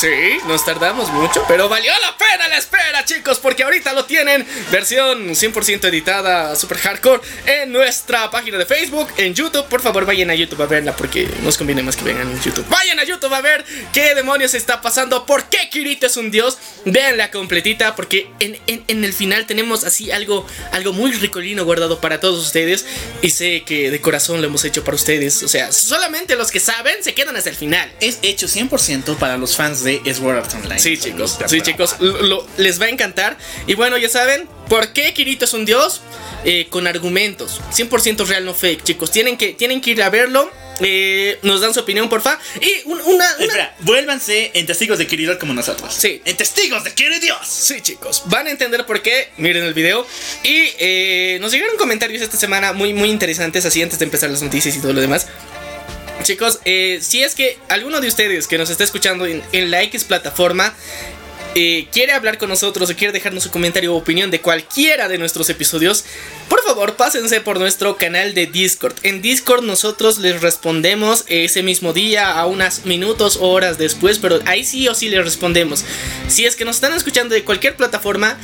Sí, 0.00 0.38
nos 0.46 0.64
tardamos 0.64 1.10
mucho, 1.10 1.44
pero 1.48 1.68
valió 1.68 1.92
la 2.00 2.16
pena 2.16 2.48
la 2.48 2.56
espera, 2.56 3.04
chicos, 3.04 3.38
porque 3.38 3.64
ahorita 3.64 3.92
lo 3.92 4.04
tienen 4.06 4.46
versión 4.70 5.30
100% 5.34 5.84
editada, 5.88 6.54
super 6.56 6.78
hardcore, 6.78 7.20
en 7.44 7.72
nuestra 7.72 8.30
página 8.30 8.56
de 8.56 8.64
Facebook, 8.66 9.08
en 9.18 9.34
YouTube. 9.34 9.66
Por 9.66 9.82
favor, 9.82 10.06
vayan 10.06 10.30
a 10.30 10.34
YouTube 10.34 10.62
a 10.62 10.66
verla, 10.66 10.96
porque 10.96 11.28
nos 11.42 11.58
conviene 11.58 11.82
más 11.82 11.96
que 11.96 12.04
vengan 12.04 12.30
en 12.30 12.40
YouTube. 12.40 12.64
Vayan 12.68 12.98
a 13.00 13.04
YouTube 13.04 13.34
a 13.34 13.40
ver 13.42 13.64
qué 13.92 14.14
demonios 14.14 14.54
está 14.54 14.80
pasando, 14.80 15.26
por 15.26 15.44
qué 15.50 15.68
Kirito 15.70 16.06
es 16.06 16.16
un 16.16 16.30
dios. 16.30 16.56
Veanla 16.86 17.30
completita, 17.30 17.94
porque 17.94 18.30
en, 18.38 18.58
en- 18.68 18.84
en 18.88 19.04
el 19.04 19.12
final 19.12 19.44
tenemos 19.46 19.84
así 19.84 20.10
algo, 20.10 20.46
algo 20.72 20.92
muy 20.92 21.12
ricolino 21.12 21.64
guardado 21.64 22.00
para 22.00 22.09
todos 22.18 22.44
ustedes. 22.44 22.84
Y 23.22 23.30
sé 23.30 23.62
que 23.64 23.92
de 23.92 24.00
corazón 24.00 24.40
lo 24.40 24.46
hemos 24.48 24.64
hecho 24.64 24.82
para 24.82 24.96
ustedes. 24.96 25.42
O 25.44 25.48
sea, 25.48 25.70
solamente 25.70 26.34
los 26.34 26.50
que 26.50 26.58
saben 26.58 27.04
se 27.04 27.14
quedan 27.14 27.36
hasta 27.36 27.50
el 27.50 27.56
final. 27.56 27.92
Es 28.00 28.18
hecho 28.22 28.48
100% 28.48 29.16
para 29.18 29.36
los 29.36 29.54
fans 29.54 29.84
de 29.84 30.00
Sword 30.12 30.38
Art 30.38 30.54
Online. 30.54 30.80
Sí, 30.80 30.96
chicos. 30.98 31.38
Sí, 31.46 31.60
chicos. 31.60 31.96
Lo- 32.00 32.22
lo- 32.22 32.46
les 32.56 32.80
va 32.80 32.86
a 32.86 32.88
encantar. 32.88 33.36
Y 33.66 33.74
bueno, 33.74 33.98
ya 33.98 34.08
saben, 34.08 34.48
¿por 34.68 34.92
qué 34.92 35.12
Kirito 35.14 35.44
es 35.44 35.52
un 35.52 35.64
dios? 35.66 36.00
Eh, 36.44 36.68
con 36.70 36.86
argumentos. 36.86 37.60
100% 37.70 38.24
real, 38.26 38.46
no 38.46 38.54
fake, 38.54 38.82
chicos. 38.82 39.10
Tienen 39.10 39.36
que, 39.36 39.52
tienen 39.52 39.82
que 39.82 39.90
ir 39.90 40.02
a 40.02 40.08
verlo. 40.08 40.50
Eh, 40.82 41.38
nos 41.42 41.60
dan 41.60 41.74
su 41.74 41.80
opinión, 41.80 42.08
porfa. 42.08 42.38
Y 42.60 42.88
un- 42.88 43.00
una, 43.02 43.34
una- 43.36 43.44
Espera, 43.44 43.76
vuélvanse 43.80 44.50
en 44.54 44.66
testigos 44.66 44.98
de 44.98 45.06
Kirito 45.06 45.38
como 45.38 45.52
nosotros. 45.54 45.94
Sí. 45.94 46.22
En 46.24 46.36
testigos 46.36 46.84
de 46.84 46.92
Kirito. 46.94 47.36
Sí, 47.46 47.80
chicos, 47.80 48.22
van 48.26 48.46
a 48.46 48.50
entender 48.50 48.86
por 48.86 49.02
qué. 49.02 49.30
Miren 49.36 49.64
el 49.64 49.74
video. 49.74 50.06
Y 50.42 50.68
eh, 50.78 51.38
nos 51.40 51.52
llegaron 51.52 51.76
comentarios 51.76 52.22
esta 52.22 52.36
semana 52.36 52.72
muy, 52.72 52.92
muy 52.94 53.10
interesantes, 53.10 53.64
así 53.66 53.82
antes 53.82 53.98
de 53.98 54.04
empezar 54.06 54.30
las 54.30 54.42
noticias 54.42 54.74
y 54.76 54.80
todo 54.80 54.92
lo 54.92 55.00
demás. 55.00 55.26
Chicos, 56.22 56.58
eh, 56.66 56.98
si 57.00 57.22
es 57.22 57.34
que 57.34 57.56
alguno 57.68 58.00
de 58.00 58.08
ustedes 58.08 58.46
que 58.46 58.58
nos 58.58 58.68
está 58.68 58.84
escuchando 58.84 59.24
en, 59.26 59.42
en 59.52 59.70
la 59.70 59.82
X 59.84 60.04
plataforma 60.04 60.74
eh, 61.54 61.88
quiere 61.92 62.12
hablar 62.12 62.38
con 62.38 62.48
nosotros 62.48 62.90
o 62.90 62.96
quiere 62.96 63.12
dejarnos 63.12 63.44
su 63.44 63.50
comentario 63.50 63.94
o 63.94 63.98
opinión 63.98 64.30
de 64.30 64.40
cualquiera 64.40 65.08
de 65.08 65.18
nuestros 65.18 65.50
episodios, 65.50 66.04
por 66.48 66.62
favor 66.62 66.94
pásense 66.94 67.40
por 67.40 67.58
nuestro 67.58 67.96
canal 67.96 68.34
de 68.34 68.46
Discord. 68.46 68.94
En 69.02 69.22
Discord 69.22 69.64
nosotros 69.64 70.18
les 70.18 70.40
respondemos 70.40 71.24
ese 71.28 71.62
mismo 71.62 71.92
día, 71.92 72.38
a 72.38 72.46
unos 72.46 72.84
minutos 72.84 73.36
o 73.36 73.48
horas 73.48 73.78
después, 73.78 74.18
pero 74.18 74.40
ahí 74.46 74.64
sí 74.64 74.86
o 74.88 74.94
sí 74.94 75.08
les 75.08 75.24
respondemos. 75.24 75.84
Si 76.28 76.44
es 76.44 76.56
que 76.56 76.64
nos 76.64 76.76
están 76.76 76.92
escuchando 76.92 77.34
de 77.34 77.44
cualquier 77.44 77.76
plataforma, 77.76 78.38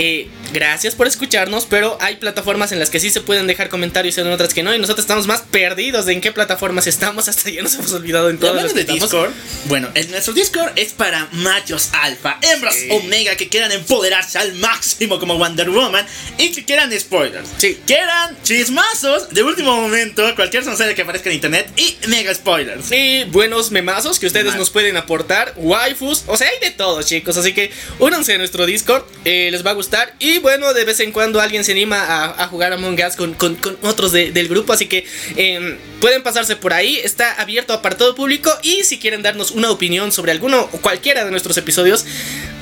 eh, 0.00 0.28
gracias 0.52 0.94
por 0.94 1.06
escucharnos, 1.06 1.66
pero 1.66 1.98
hay 2.00 2.16
plataformas 2.16 2.72
en 2.72 2.78
las 2.78 2.90
que 2.90 3.00
sí 3.00 3.10
se 3.10 3.20
pueden 3.20 3.46
dejar 3.46 3.68
comentarios 3.68 4.16
y 4.16 4.20
en 4.20 4.26
otras 4.28 4.54
que 4.54 4.62
no, 4.62 4.74
y 4.74 4.78
nosotros 4.78 5.04
estamos 5.04 5.26
más 5.26 5.42
perdidos 5.42 6.06
de 6.06 6.14
en 6.14 6.20
qué 6.20 6.32
plataformas 6.32 6.86
estamos, 6.86 7.28
hasta 7.28 7.50
ya 7.50 7.62
nos 7.62 7.74
hemos 7.74 7.92
olvidado 7.92 8.30
en 8.30 8.38
todas 8.38 8.74
de. 8.74 8.84
Discord, 8.84 9.30
bueno, 9.66 9.88
el, 9.94 10.10
nuestro 10.10 10.32
Discord 10.32 10.72
es 10.76 10.92
para 10.92 11.28
machos 11.32 11.90
alfa, 11.92 12.38
hembras 12.42 12.74
Sí. 12.74 12.88
omega 12.90 13.36
que 13.36 13.48
quieran 13.48 13.72
empoderarse 13.72 14.38
al 14.38 14.54
máximo 14.54 15.18
como 15.20 15.36
Wonder 15.36 15.68
Woman 15.70 16.06
y 16.38 16.50
que 16.52 16.64
quieran 16.64 16.90
spoilers. 16.98 17.48
Sí. 17.58 17.78
Quieran 17.86 18.36
chismazos 18.42 19.28
de 19.30 19.42
último 19.42 19.76
momento, 19.76 20.34
cualquier 20.34 20.64
soncería 20.64 20.94
que 20.94 21.02
aparezca 21.02 21.28
en 21.28 21.34
internet 21.34 21.70
y 21.76 21.96
mega 22.06 22.34
spoilers. 22.34 22.90
Y 22.90 23.24
buenos 23.24 23.70
memazos 23.70 24.18
que 24.18 24.26
ustedes 24.26 24.44
Memazos. 24.46 24.60
nos 24.60 24.70
pueden 24.70 24.96
aportar, 24.96 25.52
waifus, 25.56 26.24
o 26.26 26.36
sea, 26.36 26.48
hay 26.48 26.58
de 26.60 26.70
todo, 26.70 27.02
chicos. 27.02 27.36
Así 27.36 27.52
que 27.52 27.70
únanse 27.98 28.34
a 28.34 28.38
nuestro 28.38 28.64
Discord, 28.64 29.04
eh, 29.24 29.50
les 29.52 29.64
va 29.64 29.70
a 29.70 29.74
gustar. 29.74 29.89
Y 30.18 30.38
bueno, 30.38 30.72
de 30.74 30.84
vez 30.84 31.00
en 31.00 31.12
cuando 31.12 31.40
alguien 31.40 31.64
se 31.64 31.72
anima 31.72 32.00
a, 32.00 32.44
a 32.44 32.46
jugar 32.48 32.72
Among 32.72 32.98
Us 33.06 33.16
con, 33.16 33.34
con- 33.34 33.58
otros 33.82 34.12
de- 34.12 34.30
del 34.32 34.48
grupo. 34.48 34.72
Así 34.72 34.86
que 34.86 35.06
eh, 35.36 35.78
pueden 36.00 36.22
pasarse 36.22 36.56
por 36.56 36.72
ahí, 36.72 36.98
está 37.02 37.32
abierto 37.40 37.80
para 37.82 37.96
todo 37.96 38.14
público. 38.14 38.50
Y 38.62 38.84
si 38.84 38.98
quieren 38.98 39.22
darnos 39.22 39.50
una 39.50 39.70
opinión 39.70 40.12
sobre 40.12 40.32
alguno 40.32 40.60
o 40.72 40.78
cualquiera 40.80 41.24
de 41.24 41.30
nuestros 41.30 41.56
episodios, 41.56 42.04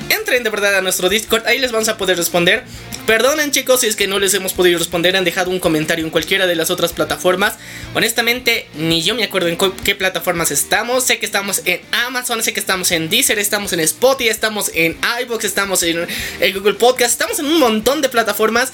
entren 0.09 0.43
de 0.43 0.49
verdad 0.49 0.77
a 0.77 0.81
nuestro 0.81 1.09
Discord, 1.09 1.45
ahí 1.47 1.59
les 1.59 1.71
vamos 1.71 1.89
a 1.89 1.97
poder 1.97 2.17
responder. 2.17 2.63
Perdonen 3.05 3.51
chicos 3.51 3.81
si 3.81 3.87
es 3.87 3.95
que 3.95 4.07
no 4.07 4.19
les 4.19 4.33
hemos 4.33 4.53
podido 4.53 4.77
responder, 4.77 5.15
han 5.15 5.23
dejado 5.23 5.49
un 5.49 5.59
comentario 5.59 6.05
en 6.05 6.11
cualquiera 6.11 6.47
de 6.47 6.55
las 6.55 6.69
otras 6.69 6.93
plataformas. 6.93 7.55
Honestamente, 7.95 8.67
ni 8.75 9.01
yo 9.01 9.15
me 9.15 9.23
acuerdo 9.23 9.47
en 9.47 9.57
qué 9.57 9.95
plataformas 9.95 10.51
estamos. 10.51 11.03
Sé 11.03 11.19
que 11.19 11.25
estamos 11.25 11.61
en 11.65 11.81
Amazon, 11.91 12.43
sé 12.43 12.53
que 12.53 12.59
estamos 12.59 12.91
en 12.91 13.09
Deezer, 13.09 13.39
estamos 13.39 13.73
en 13.73 13.79
Spotify, 13.79 14.29
estamos 14.29 14.71
en 14.73 14.97
iBox, 15.23 15.45
estamos 15.45 15.83
en, 15.83 16.07
en 16.39 16.53
Google 16.53 16.75
Podcast, 16.75 17.11
estamos 17.11 17.39
en 17.39 17.45
un 17.45 17.59
montón 17.59 18.01
de 18.01 18.09
plataformas 18.09 18.71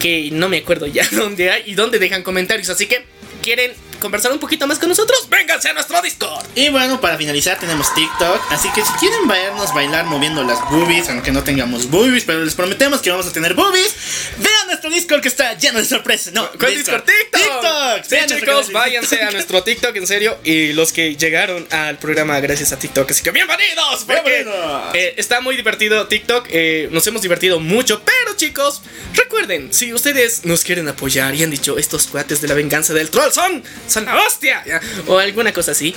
que 0.00 0.30
no 0.32 0.48
me 0.48 0.58
acuerdo 0.58 0.86
ya 0.86 1.06
dónde 1.12 1.50
hay 1.50 1.62
y 1.66 1.74
dónde 1.74 1.98
dejan 1.98 2.22
comentarios. 2.22 2.70
Así 2.70 2.86
que, 2.86 3.04
¿quieren 3.42 3.72
conversar 4.00 4.32
un 4.32 4.38
poquito 4.38 4.66
más 4.66 4.78
con 4.78 4.88
nosotros? 4.88 5.28
Vénganse 5.28 5.68
a 5.70 5.72
nuestro 5.72 6.00
Discord. 6.02 6.46
Y 6.54 6.68
bueno, 6.68 7.00
para 7.00 7.16
finalizar 7.16 7.58
tenemos 7.58 7.92
TikTok, 7.94 8.40
así 8.52 8.68
que 8.74 8.82
si 8.82 8.92
quieren 8.94 9.26
vernos 9.28 9.72
bailar 9.74 10.04
moviendo 10.06 10.42
las 10.44 10.60
boobies, 10.70 11.08
aunque 11.08 11.32
no 11.32 11.42
tengamos 11.44 11.88
boobies, 11.90 12.24
pero 12.24 12.44
les 12.44 12.54
prometemos 12.54 13.00
que 13.00 13.10
vamos 13.10 13.26
a 13.26 13.32
tener 13.32 13.54
boobies, 13.54 13.94
vean 14.38 14.66
nuestro 14.66 14.90
Discord 14.90 15.20
que 15.22 15.28
está 15.28 15.54
lleno 15.54 15.78
de 15.78 15.84
sorpresas. 15.84 16.32
No, 16.32 16.48
¿Cuál 16.58 16.76
Discord? 16.76 17.04
TikTok. 17.04 17.40
TikTok. 17.42 18.04
Sí, 18.04 18.34
chicos, 18.34 18.72
váyanse 18.72 19.10
TikTok. 19.16 19.28
a 19.28 19.32
nuestro 19.32 19.62
TikTok, 19.62 19.96
en 19.96 20.06
serio. 20.06 20.38
Y 20.44 20.72
los 20.72 20.92
que 20.92 21.16
llegaron 21.16 21.66
al 21.70 21.98
programa 21.98 22.38
gracias 22.40 22.72
a 22.72 22.78
TikTok. 22.78 23.10
Así 23.10 23.22
que 23.22 23.30
bienvenidos. 23.30 24.04
Porque 24.04 24.22
Bienvenidos. 24.44 24.94
eh, 24.94 25.14
está 25.16 25.40
muy 25.40 25.56
divertido 25.56 26.06
TikTok. 26.06 26.46
eh, 26.50 26.88
nos 26.90 27.06
hemos 27.06 27.22
divertido 27.22 27.60
mucho. 27.60 28.02
Pero 28.04 28.36
chicos, 28.36 28.82
recuerden, 29.14 29.72
si 29.72 29.92
ustedes 29.94 30.44
nos 30.44 30.64
quieren 30.64 30.88
apoyar 30.88 31.34
y 31.34 31.42
han 31.42 31.50
dicho 31.50 31.78
estos 31.78 32.06
cuates 32.06 32.40
de 32.40 32.48
la 32.48 32.54
venganza 32.54 32.92
del 32.94 33.10
troll 33.10 33.32
son, 33.32 33.62
son 33.88 34.04
la 34.04 34.16
hostia. 34.18 34.62
ya, 34.66 34.80
O 35.06 35.18
alguna 35.18 35.52
cosa 35.52 35.72
así. 35.72 35.94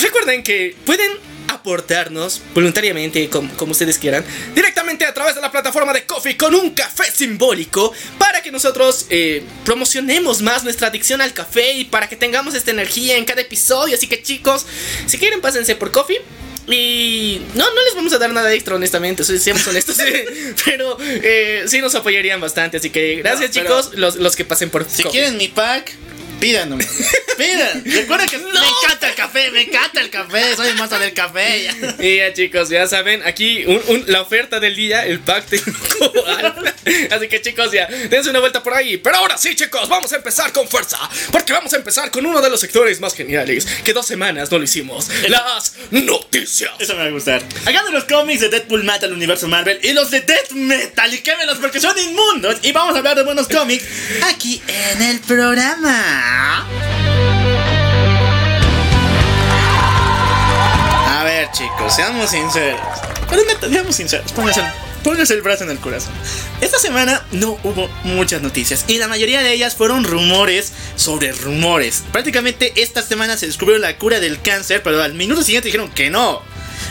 Recuerden 0.00 0.42
que 0.42 0.74
pueden 0.84 1.10
aportarnos 1.48 2.40
voluntariamente, 2.54 3.28
como, 3.28 3.52
como 3.56 3.72
ustedes 3.72 3.98
quieran, 3.98 4.24
directamente 4.54 5.04
a 5.04 5.14
través 5.14 5.34
de 5.34 5.40
la 5.40 5.50
plataforma 5.52 5.92
de 5.92 6.04
Coffee 6.04 6.36
con 6.36 6.54
un 6.54 6.70
café 6.70 7.04
simbólico 7.12 7.92
para 8.18 8.42
que 8.42 8.50
nosotros 8.50 9.06
eh, 9.10 9.42
promocionemos 9.64 10.40
más 10.42 10.64
nuestra 10.64 10.88
adicción 10.88 11.20
al 11.20 11.32
café 11.34 11.74
y 11.74 11.84
para 11.84 12.08
que 12.08 12.16
tengamos 12.16 12.54
esta 12.54 12.70
energía 12.70 13.16
en 13.16 13.24
cada 13.24 13.42
episodio. 13.42 13.94
Así 13.94 14.06
que 14.08 14.22
chicos, 14.22 14.66
si 15.06 15.18
quieren 15.18 15.40
pásense 15.40 15.76
por 15.76 15.90
Coffee. 15.92 16.20
Y 16.68 17.42
no, 17.54 17.64
no 17.74 17.84
les 17.84 17.94
vamos 17.96 18.12
a 18.12 18.18
dar 18.18 18.30
nada 18.32 18.52
extra, 18.52 18.76
honestamente, 18.76 19.24
seamos 19.24 19.66
honestos. 19.66 19.96
pero 20.64 20.96
eh, 21.00 21.64
sí 21.66 21.80
nos 21.80 21.94
apoyarían 21.96 22.40
bastante. 22.40 22.76
Así 22.76 22.90
que 22.90 23.16
gracias, 23.16 23.54
No, 23.54 23.62
chicos, 23.62 23.90
los, 23.94 24.14
los 24.16 24.36
que 24.36 24.44
pasen 24.44 24.70
por 24.70 24.84
Si 24.88 25.02
Coffee. 25.02 25.10
quieren 25.20 25.36
mi 25.38 25.48
pack, 25.48 25.92
pidan 26.42 26.68
nomás. 26.70 26.88
Pidan. 27.38 27.84
Recuerden 27.86 28.28
que 28.28 28.38
me 28.38 28.50
encanta 28.50 29.08
el 29.08 29.14
café, 29.14 29.50
me 29.52 29.62
encanta 29.62 30.00
el 30.00 30.10
café, 30.10 30.56
soy 30.56 30.68
el 30.70 30.74
monstruo 30.74 31.00
del 31.00 31.14
café. 31.14 31.70
Y 32.00 32.16
ya 32.16 32.32
chicos, 32.34 32.68
ya 32.68 32.86
saben, 32.88 33.22
aquí 33.24 33.64
un- 33.64 33.80
un- 33.86 34.04
la 34.08 34.22
oferta 34.22 34.58
del 34.60 34.74
día, 34.76 35.06
el 35.06 35.20
pack. 35.20 35.44
Así 37.10 37.28
que 37.28 37.40
chicos, 37.40 37.70
ya, 37.72 37.86
dense 37.86 38.30
una 38.30 38.40
vuelta 38.40 38.62
por 38.62 38.74
ahí. 38.74 38.96
Pero 38.96 39.16
ahora 39.16 39.38
sí 39.38 39.54
chicos, 39.54 39.88
vamos 39.88 40.12
a 40.12 40.16
empezar 40.16 40.52
con 40.52 40.68
fuerza. 40.68 40.98
Porque 41.30 41.52
vamos 41.52 41.72
a 41.72 41.76
empezar 41.76 42.10
con 42.10 42.26
uno 42.26 42.40
de 42.40 42.50
los 42.50 42.60
sectores 42.60 43.00
más 43.00 43.14
geniales 43.14 43.66
que 43.84 43.92
dos 43.92 44.06
semanas 44.06 44.50
no 44.50 44.58
lo 44.58 44.64
hicimos. 44.64 45.08
Las 45.28 45.74
noticias. 45.90 46.72
Eso 46.80 46.94
me 46.94 47.00
va 47.02 47.06
a 47.06 47.10
gustar. 47.10 47.42
Acá 47.64 47.84
de 47.84 47.92
los 47.92 48.04
cómics 48.04 48.40
de 48.40 48.48
Deadpool 48.48 48.82
mata 48.84 49.06
al 49.06 49.12
universo 49.12 49.46
Marvel 49.48 49.78
y 49.82 49.92
los 49.92 50.10
de 50.10 50.20
Death 50.22 50.50
Metal 50.52 51.12
y 51.14 51.18
quémelos 51.20 51.58
porque 51.58 51.80
son 51.80 51.96
inmundos. 51.98 52.56
Y 52.62 52.72
vamos 52.72 52.94
a 52.94 52.98
hablar 52.98 53.16
de 53.16 53.22
buenos 53.22 53.46
cómics 53.48 53.84
aquí 54.24 54.60
en 54.66 55.02
el 55.02 55.20
programa. 55.20 56.31
A 61.08 61.24
ver, 61.24 61.50
chicos, 61.52 61.94
seamos 61.94 62.30
sinceros. 62.30 62.80
Pero 63.28 63.44
neta, 63.44 63.68
seamos 63.68 63.96
sinceros. 63.96 64.32
Pónganse 65.02 65.34
el, 65.34 65.42
brazo 65.42 65.64
en 65.64 65.70
el 65.70 65.78
corazón. 65.78 66.12
Esta 66.60 66.78
semana 66.78 67.24
no 67.32 67.58
hubo 67.64 67.88
muchas 68.04 68.40
noticias 68.40 68.84
y 68.86 68.98
la 68.98 69.08
mayoría 69.08 69.42
de 69.42 69.52
ellas 69.52 69.74
fueron 69.74 70.04
rumores 70.04 70.72
sobre 70.96 71.32
rumores. 71.32 72.04
Prácticamente 72.12 72.72
esta 72.76 73.02
semana 73.02 73.36
se 73.36 73.46
descubrió 73.46 73.78
la 73.78 73.98
cura 73.98 74.20
del 74.20 74.40
cáncer, 74.40 74.82
pero 74.82 75.02
al 75.02 75.14
minuto 75.14 75.42
siguiente 75.42 75.66
dijeron 75.66 75.90
que 75.90 76.10
no. 76.10 76.42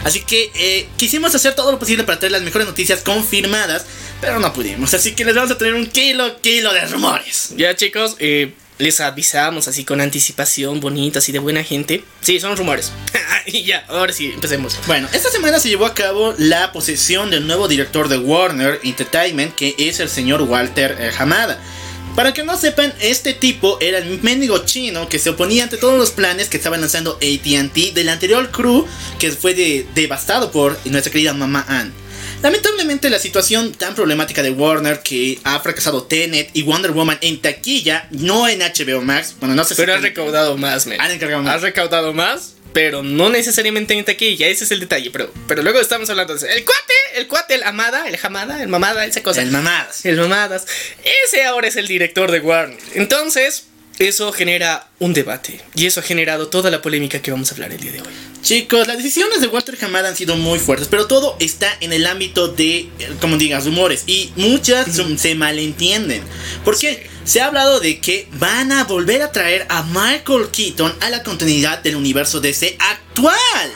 Así 0.04 0.22
que 0.22 0.52
eh, 0.56 0.90
quisimos 0.98 1.34
hacer 1.36 1.54
todo 1.56 1.72
lo 1.72 1.80
posible 1.80 2.04
para 2.04 2.20
traer 2.20 2.32
las 2.32 2.42
mejores 2.42 2.68
noticias 2.68 3.02
confirmadas, 3.02 3.86
pero 4.20 4.40
no 4.40 4.52
pudimos. 4.52 4.94
Así 4.94 5.14
que 5.14 5.26
les 5.26 5.36
vamos 5.36 5.52
a 5.52 5.58
traer 5.58 5.76
un 5.76 5.86
kilo, 5.86 6.42
kilo 6.42 6.74
de 6.74 6.86
rumores. 6.88 7.54
Ya 7.56 7.76
chicos, 7.76 8.16
eh, 8.20 8.54
les 8.82 9.00
avisamos 9.00 9.68
así 9.68 9.84
con 9.86 10.02
anticipación, 10.02 10.80
bonita, 10.80 11.20
así 11.20 11.32
de 11.32 11.40
buena 11.40 11.64
gente. 11.64 12.04
Sí, 12.22 12.40
son 12.40 12.58
rumores. 12.58 12.92
y 13.46 13.64
ya, 13.64 13.86
ahora 13.88 14.12
sí, 14.12 14.32
empecemos. 14.34 14.78
Bueno, 14.88 15.08
esta 15.14 15.30
semana 15.30 15.60
se 15.60 15.70
llevó 15.70 15.86
a 15.86 15.94
cabo 15.94 16.34
la 16.38 16.72
posesión 16.72 17.30
del 17.30 17.48
nuevo 17.48 17.68
director 17.68 18.10
de 18.10 18.18
Warner 18.18 18.80
Entertainment, 18.84 19.54
que 19.56 19.76
es 19.78 20.00
el 20.00 20.10
señor 20.10 20.42
Walter 20.42 20.98
eh, 21.00 21.12
Hamada. 21.18 21.60
Para 22.16 22.34
que 22.34 22.44
no 22.44 22.58
sepan, 22.58 22.94
este 23.00 23.34
tipo 23.34 23.78
era 23.80 23.98
el 24.00 24.22
mendigo 24.22 24.66
chino 24.66 25.08
que 25.08 25.18
se 25.18 25.30
oponía 25.30 25.64
ante 25.64 25.78
todos 25.78 25.98
los 25.98 26.12
planes 26.12 26.50
que 26.50 26.58
estaba 26.58 26.76
lanzando 26.76 27.14
ATT 27.14 27.94
del 27.94 28.10
anterior 28.10 28.52
crew 28.52 28.86
que 29.18 29.32
fue 29.32 29.54
de- 29.54 29.88
devastado 29.96 30.52
por 30.52 30.78
nuestra 30.86 31.10
querida 31.12 31.34
mamá 31.34 31.64
Ann. 31.70 31.94
Lamentablemente 32.42 33.10
la 33.12 33.20
situación 33.20 33.72
tan 33.74 33.94
problemática 33.94 34.42
de 34.42 34.50
Warner 34.50 35.02
que 35.02 35.40
ha 35.44 35.60
fracasado 35.60 36.04
Tenet 36.04 36.50
y 36.54 36.64
Wonder 36.64 36.92
Woman 36.92 37.20
en 37.22 37.40
taquilla, 37.40 38.08
no 38.10 38.48
en 38.48 38.62
HBO 38.62 39.02
Max, 39.02 39.36
bueno 39.40 39.54
no 39.54 39.64
sé 39.64 39.76
si 39.76 39.82
Pero 39.82 39.94
has 39.94 40.02
recaudado 40.02 40.58
más, 40.58 40.88
men. 40.88 41.00
Han 41.00 41.12
recaudado 41.12 41.44
más. 41.44 41.56
Has 41.56 41.62
recaudado 41.62 42.14
más, 42.14 42.56
pero 42.74 43.04
no 43.04 43.30
necesariamente 43.30 43.94
en 43.94 44.06
taquilla, 44.06 44.48
ese 44.48 44.64
es 44.64 44.72
el 44.72 44.80
detalle. 44.80 45.12
Pero, 45.12 45.32
pero 45.48 45.62
luego 45.62 45.80
estamos 45.80 46.10
hablando 46.10 46.36
de. 46.36 46.52
El 46.52 46.66
cuate, 46.66 46.94
el 47.16 47.28
cuate, 47.28 47.54
el 47.54 47.64
amada, 47.64 48.08
el 48.08 48.18
jamada, 48.18 48.62
el 48.64 48.70
mamada, 48.70 49.06
esa 49.06 49.22
cosa. 49.22 49.44
el 49.44 49.52
mamadas. 49.52 50.04
El 50.04 50.18
mamadas. 50.18 50.66
Ese 51.26 51.44
ahora 51.44 51.68
es 51.68 51.76
el 51.76 51.88
director 51.88 52.32
de 52.32 52.40
Warner. 52.40 52.80
Entonces, 52.96 53.66
eso 54.08 54.32
genera 54.32 54.88
un 55.00 55.14
debate. 55.14 55.62
Y 55.76 55.86
eso 55.86 56.00
ha 56.00 56.04
generado 56.04 56.48
toda 56.48 56.70
la 56.72 56.82
polémica 56.82 57.22
que 57.22 57.32
vamos 57.32 57.52
a 57.52 57.56
hablar 57.56 57.72
el 57.72 57.80
día 57.80 57.92
de 57.92 58.02
hoy. 58.02 58.08
Chicos, 58.42 58.88
las 58.88 58.98
decisiones 58.98 59.40
de 59.40 59.48
Walter 59.48 59.78
Hamada 59.82 60.10
han 60.10 60.16
sido 60.16 60.36
muy 60.36 60.58
fuertes, 60.58 60.88
pero 60.90 61.06
todo 61.06 61.38
está 61.40 61.72
en 61.80 61.94
el 61.94 62.08
ámbito 62.08 62.48
de, 62.48 62.80
eh, 62.80 62.90
como 63.20 63.38
digas, 63.38 63.66
rumores. 63.66 64.04
Y 64.08 64.32
muchas 64.36 64.88
se 65.18 65.36
malentienden. 65.36 66.24
Porque 66.66 67.08
se 67.24 67.42
ha 67.42 67.48
hablado 67.48 67.80
de 67.80 68.00
que 68.00 68.28
van 68.34 68.72
a 68.72 68.86
volver 68.86 69.22
a 69.22 69.32
traer 69.32 69.68
a 69.70 69.84
Michael 69.84 70.50
Keaton 70.52 70.96
a 71.02 71.10
la 71.10 71.22
continuidad 71.22 71.80
del 71.80 71.96
universo 71.96 72.42
DC 72.42 72.78
actual. 72.80 73.72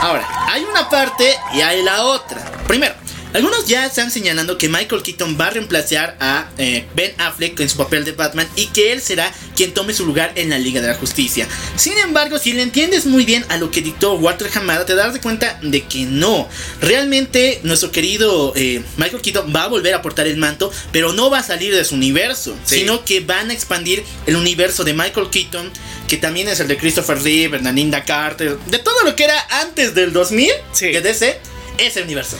Ahora, 0.00 0.26
hay 0.48 0.62
una 0.64 0.88
parte 0.88 1.36
y 1.54 1.60
hay 1.60 1.82
la 1.82 2.04
otra. 2.04 2.64
Primero, 2.66 2.94
Algunos 3.32 3.66
ya 3.66 3.86
están 3.86 4.10
señalando 4.10 4.58
que 4.58 4.68
Michael 4.68 5.02
Keaton 5.04 5.38
va 5.40 5.46
a 5.46 5.50
reemplazar 5.50 6.16
a 6.18 6.48
eh, 6.58 6.84
Ben 6.96 7.14
Affleck 7.18 7.60
en 7.60 7.68
su 7.68 7.76
papel 7.76 8.04
de 8.04 8.10
Batman 8.10 8.48
y 8.56 8.66
que 8.66 8.90
él 8.90 9.00
será 9.00 9.32
quien 9.54 9.72
tome 9.72 9.94
su 9.94 10.04
lugar 10.04 10.32
en 10.34 10.50
la 10.50 10.58
Liga 10.58 10.80
de 10.80 10.88
la 10.88 10.94
Justicia. 10.96 11.46
Sin 11.76 11.96
embargo, 11.98 12.38
si 12.40 12.52
le 12.54 12.62
entiendes 12.62 13.06
muy 13.06 13.24
bien 13.24 13.44
a 13.48 13.56
lo 13.56 13.70
que 13.70 13.82
dictó 13.82 14.14
Walter 14.14 14.50
Hamada, 14.52 14.84
te 14.84 14.96
darás 14.96 15.16
cuenta 15.20 15.60
de 15.62 15.82
que 15.82 16.06
no. 16.06 16.48
Realmente 16.80 17.60
nuestro 17.62 17.92
querido 17.92 18.52
eh, 18.56 18.82
Michael 18.96 19.22
Keaton 19.22 19.54
va 19.54 19.62
a 19.64 19.68
volver 19.68 19.94
a 19.94 19.98
aportar 19.98 20.26
el 20.26 20.36
manto, 20.36 20.72
pero 20.90 21.12
no 21.12 21.30
va 21.30 21.38
a 21.38 21.42
salir 21.44 21.72
de 21.72 21.84
su 21.84 21.94
universo, 21.94 22.56
Sí. 22.64 22.80
sino 22.80 23.04
que 23.04 23.20
van 23.20 23.50
a 23.50 23.52
expandir 23.52 24.02
el 24.26 24.34
universo 24.34 24.82
de 24.82 24.92
Michael 24.92 25.30
Keaton, 25.30 25.70
que 26.08 26.16
también 26.16 26.48
es 26.48 26.58
el 26.58 26.66
de 26.66 26.76
Christopher 26.76 27.22
Reeve, 27.22 27.60
Linda 27.60 28.04
Carter, 28.04 28.58
de 28.66 28.78
todo 28.80 29.04
lo 29.04 29.14
que 29.14 29.22
era 29.22 29.40
antes 29.60 29.94
del 29.94 30.12
2000 30.12 30.50
Sí. 30.72 30.86
de 30.88 31.00
DC, 31.00 31.38
ese 31.78 32.02
universo. 32.02 32.36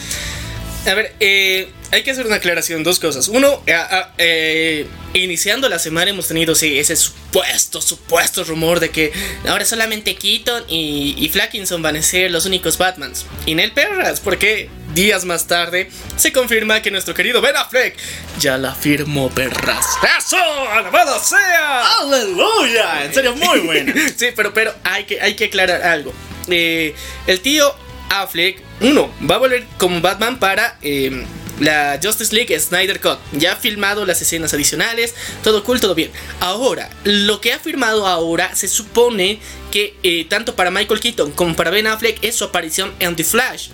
A 0.87 0.95
ver, 0.95 1.15
eh, 1.21 1.71
hay 1.93 2.03
que 2.03 2.11
hacer 2.11 2.27
una 2.27 2.37
aclaración, 2.37 2.83
dos 2.83 2.99
cosas. 2.99 3.29
Uno, 3.29 3.63
eh, 3.67 3.75
ah, 3.75 4.13
eh, 4.17 4.87
iniciando 5.13 5.69
la 5.69 5.79
semana 5.79 6.11
hemos 6.11 6.29
tenido 6.29 6.55
sí, 6.55 6.79
ese 6.79 6.97
supuesto, 6.97 7.83
supuesto 7.83 8.45
rumor 8.45 8.81
de 8.81 8.91
que 8.91 9.13
ahora 9.47 9.65
solamente 9.65 10.15
Keaton 10.15 10.65
y, 10.69 11.15
y 11.19 11.29
Flackinson 11.29 11.83
van 11.83 11.97
a 11.97 12.03
ser 12.03 12.31
los 12.31 12.47
únicos 12.47 12.79
Batmans. 12.79 13.27
Y 13.45 13.55
Nel 13.55 13.73
Perras, 13.73 14.21
porque 14.21 14.71
días 14.95 15.25
más 15.25 15.47
tarde 15.47 15.91
se 16.17 16.33
confirma 16.33 16.81
que 16.81 16.91
nuestro 16.91 17.15
querido 17.15 17.41
Ben 17.41 17.57
Affleck 17.57 17.97
ya 18.39 18.57
la 18.57 18.75
firmó 18.75 19.31
Perras. 19.31 19.87
¡Eso! 20.19 20.37
¡Alabado 20.71 21.23
sea! 21.23 21.99
¡Aleluya! 22.01 23.05
En 23.05 23.15
serio, 23.15 23.37
muy 23.37 23.61
bueno. 23.61 23.93
sí, 24.17 24.29
pero, 24.35 24.55
pero 24.55 24.75
hay, 24.85 25.05
que, 25.05 25.21
hay 25.21 25.35
que 25.35 25.47
aclarar 25.47 25.83
algo. 25.83 26.13
Eh, 26.49 26.95
el 27.27 27.41
tío 27.41 27.75
Affleck, 28.11 28.61
uno, 28.81 29.11
va 29.29 29.37
a 29.37 29.39
volver 29.39 29.65
como 29.79 30.01
Batman 30.01 30.39
para 30.39 30.77
eh, 30.83 31.25
la 31.61 31.99
Justice 32.03 32.35
League 32.35 32.59
Snyder 32.59 33.01
Cut. 33.01 33.19
Ya 33.33 33.53
ha 33.53 33.57
filmado 33.57 34.05
las 34.05 34.21
escenas 34.21 34.53
adicionales, 34.53 35.15
todo 35.43 35.63
cool, 35.63 35.81
todo 35.81 35.95
bien. 35.95 36.11
Ahora, 36.41 36.91
lo 37.05 37.41
que 37.41 37.53
ha 37.53 37.59
firmado 37.59 38.07
ahora 38.07 38.55
se 38.55 38.69
supone 38.69 39.39
que 39.71 39.95
eh, 40.03 40.27
tanto 40.29 40.57
para 40.57 40.71
Michael 40.71 41.01
Keaton 41.01 41.33
como 41.33 41.55
para 41.55 41.71
Ben 41.71 41.87
Affleck 41.87 42.23
es 42.23 42.37
su 42.37 42.45
aparición 42.45 42.93
en 42.99 43.15
The 43.15 43.25
Flash. 43.25 43.69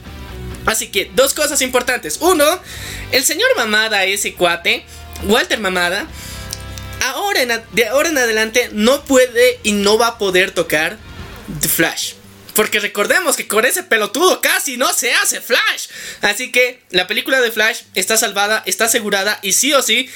Así 0.67 0.89
que, 0.89 1.11
dos 1.15 1.33
cosas 1.33 1.63
importantes. 1.63 2.19
Uno, 2.21 2.45
el 3.13 3.25
señor 3.25 3.49
Mamada, 3.57 4.05
ese 4.05 4.35
cuate, 4.35 4.85
Walter 5.25 5.61
Mamada, 5.61 6.07
ahora 7.01 7.43
en, 7.43 7.53
de 7.73 7.87
ahora 7.87 8.09
en 8.09 8.19
adelante 8.19 8.71
no 8.73 9.05
puede 9.05 9.61
y 9.63 9.73
no 9.73 9.97
va 9.97 10.09
a 10.09 10.19
poder 10.19 10.51
tocar 10.51 10.99
The 11.61 11.69
Flash. 11.69 12.16
Porque 12.57 12.81
recordemos 12.81 13.37
que 13.37 13.47
con 13.47 13.67
ese 13.67 13.83
pelotudo 13.83 14.41
casi 14.41 14.79
no 14.79 14.93
se 14.95 15.13
hace 15.13 15.41
Flash. 15.43 15.89
Así 16.23 16.51
que 16.51 16.83
la 16.91 17.07
película 17.07 17.41
de 17.41 17.53
Flash 17.53 17.83
está 17.95 18.17
salvada, 18.17 18.63
está 18.65 18.87
asegurada 18.87 19.39
y 19.43 19.53
sí 19.53 19.75
o 19.75 19.83
sí, 19.83 20.09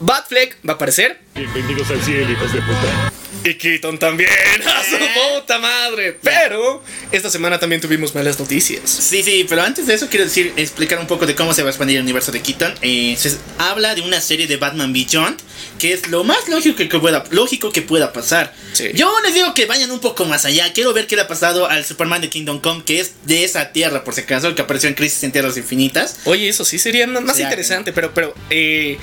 Batfleck 0.00 0.56
va 0.66 0.74
a 0.74 0.76
aparecer. 0.76 1.20
Bienvenidos 1.34 1.90
al 1.90 2.02
cielo, 2.02 2.30
hijos 2.30 2.52
de 2.52 2.60
puta. 2.60 3.15
Y 3.48 3.54
Keaton 3.54 3.98
también, 3.98 4.28
a 4.66 4.82
su 4.90 4.96
puta 4.98 5.58
madre. 5.58 6.18
Pero 6.22 6.82
esta 7.12 7.30
semana 7.30 7.58
también 7.60 7.80
tuvimos 7.80 8.14
malas 8.14 8.38
noticias. 8.40 8.90
Sí, 8.90 9.22
sí, 9.22 9.46
pero 9.48 9.62
antes 9.62 9.86
de 9.86 9.94
eso 9.94 10.08
quiero 10.08 10.24
decir, 10.24 10.52
explicar 10.56 10.98
un 10.98 11.06
poco 11.06 11.26
de 11.26 11.34
cómo 11.34 11.54
se 11.54 11.62
va 11.62 11.68
a 11.68 11.70
expandir 11.70 11.96
el 11.98 12.02
universo 12.02 12.32
de 12.32 12.40
Keaton. 12.42 12.74
Eh, 12.82 13.16
se 13.18 13.36
habla 13.58 13.94
de 13.94 14.00
una 14.02 14.20
serie 14.20 14.46
de 14.46 14.56
Batman 14.56 14.92
Beyond, 14.92 15.38
que 15.78 15.92
es 15.92 16.08
lo 16.08 16.24
más 16.24 16.48
lógico 16.48 16.76
que 16.76 16.98
pueda, 16.98 17.22
lógico 17.30 17.70
que 17.70 17.82
pueda 17.82 18.12
pasar. 18.12 18.52
Sí. 18.72 18.88
Yo 18.94 19.12
les 19.24 19.34
digo 19.34 19.54
que 19.54 19.66
vayan 19.66 19.90
un 19.92 20.00
poco 20.00 20.24
más 20.24 20.44
allá. 20.44 20.72
Quiero 20.72 20.92
ver 20.92 21.06
qué 21.06 21.14
le 21.16 21.22
ha 21.22 21.28
pasado 21.28 21.68
al 21.68 21.84
Superman 21.84 22.20
de 22.20 22.28
Kingdom 22.30 22.60
Come, 22.60 22.82
que 22.84 22.98
es 23.00 23.12
de 23.26 23.44
esa 23.44 23.70
tierra, 23.72 24.02
por 24.02 24.14
si 24.14 24.22
acaso, 24.22 24.48
el 24.48 24.54
que 24.56 24.62
apareció 24.62 24.88
en 24.88 24.94
Crisis 24.96 25.22
en 25.22 25.30
Tierras 25.32 25.56
Infinitas. 25.56 26.18
Oye, 26.24 26.48
eso 26.48 26.64
sí 26.64 26.78
sería 26.78 27.06
más 27.06 27.38
interesante, 27.38 27.92
pero, 27.92 28.12
pero 28.12 28.34
eh, 28.50 28.98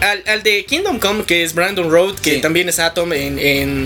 al, 0.00 0.22
al 0.26 0.42
de 0.42 0.64
Kingdom 0.64 0.98
Come, 0.98 1.24
que 1.24 1.42
es 1.42 1.52
Brandon 1.54 1.90
Road, 1.90 2.14
que 2.18 2.36
Sí. 2.36 2.40
también 2.40 2.68
es 2.70 2.78
Atom 2.78 3.12
en... 3.12 3.38
en 3.38 3.81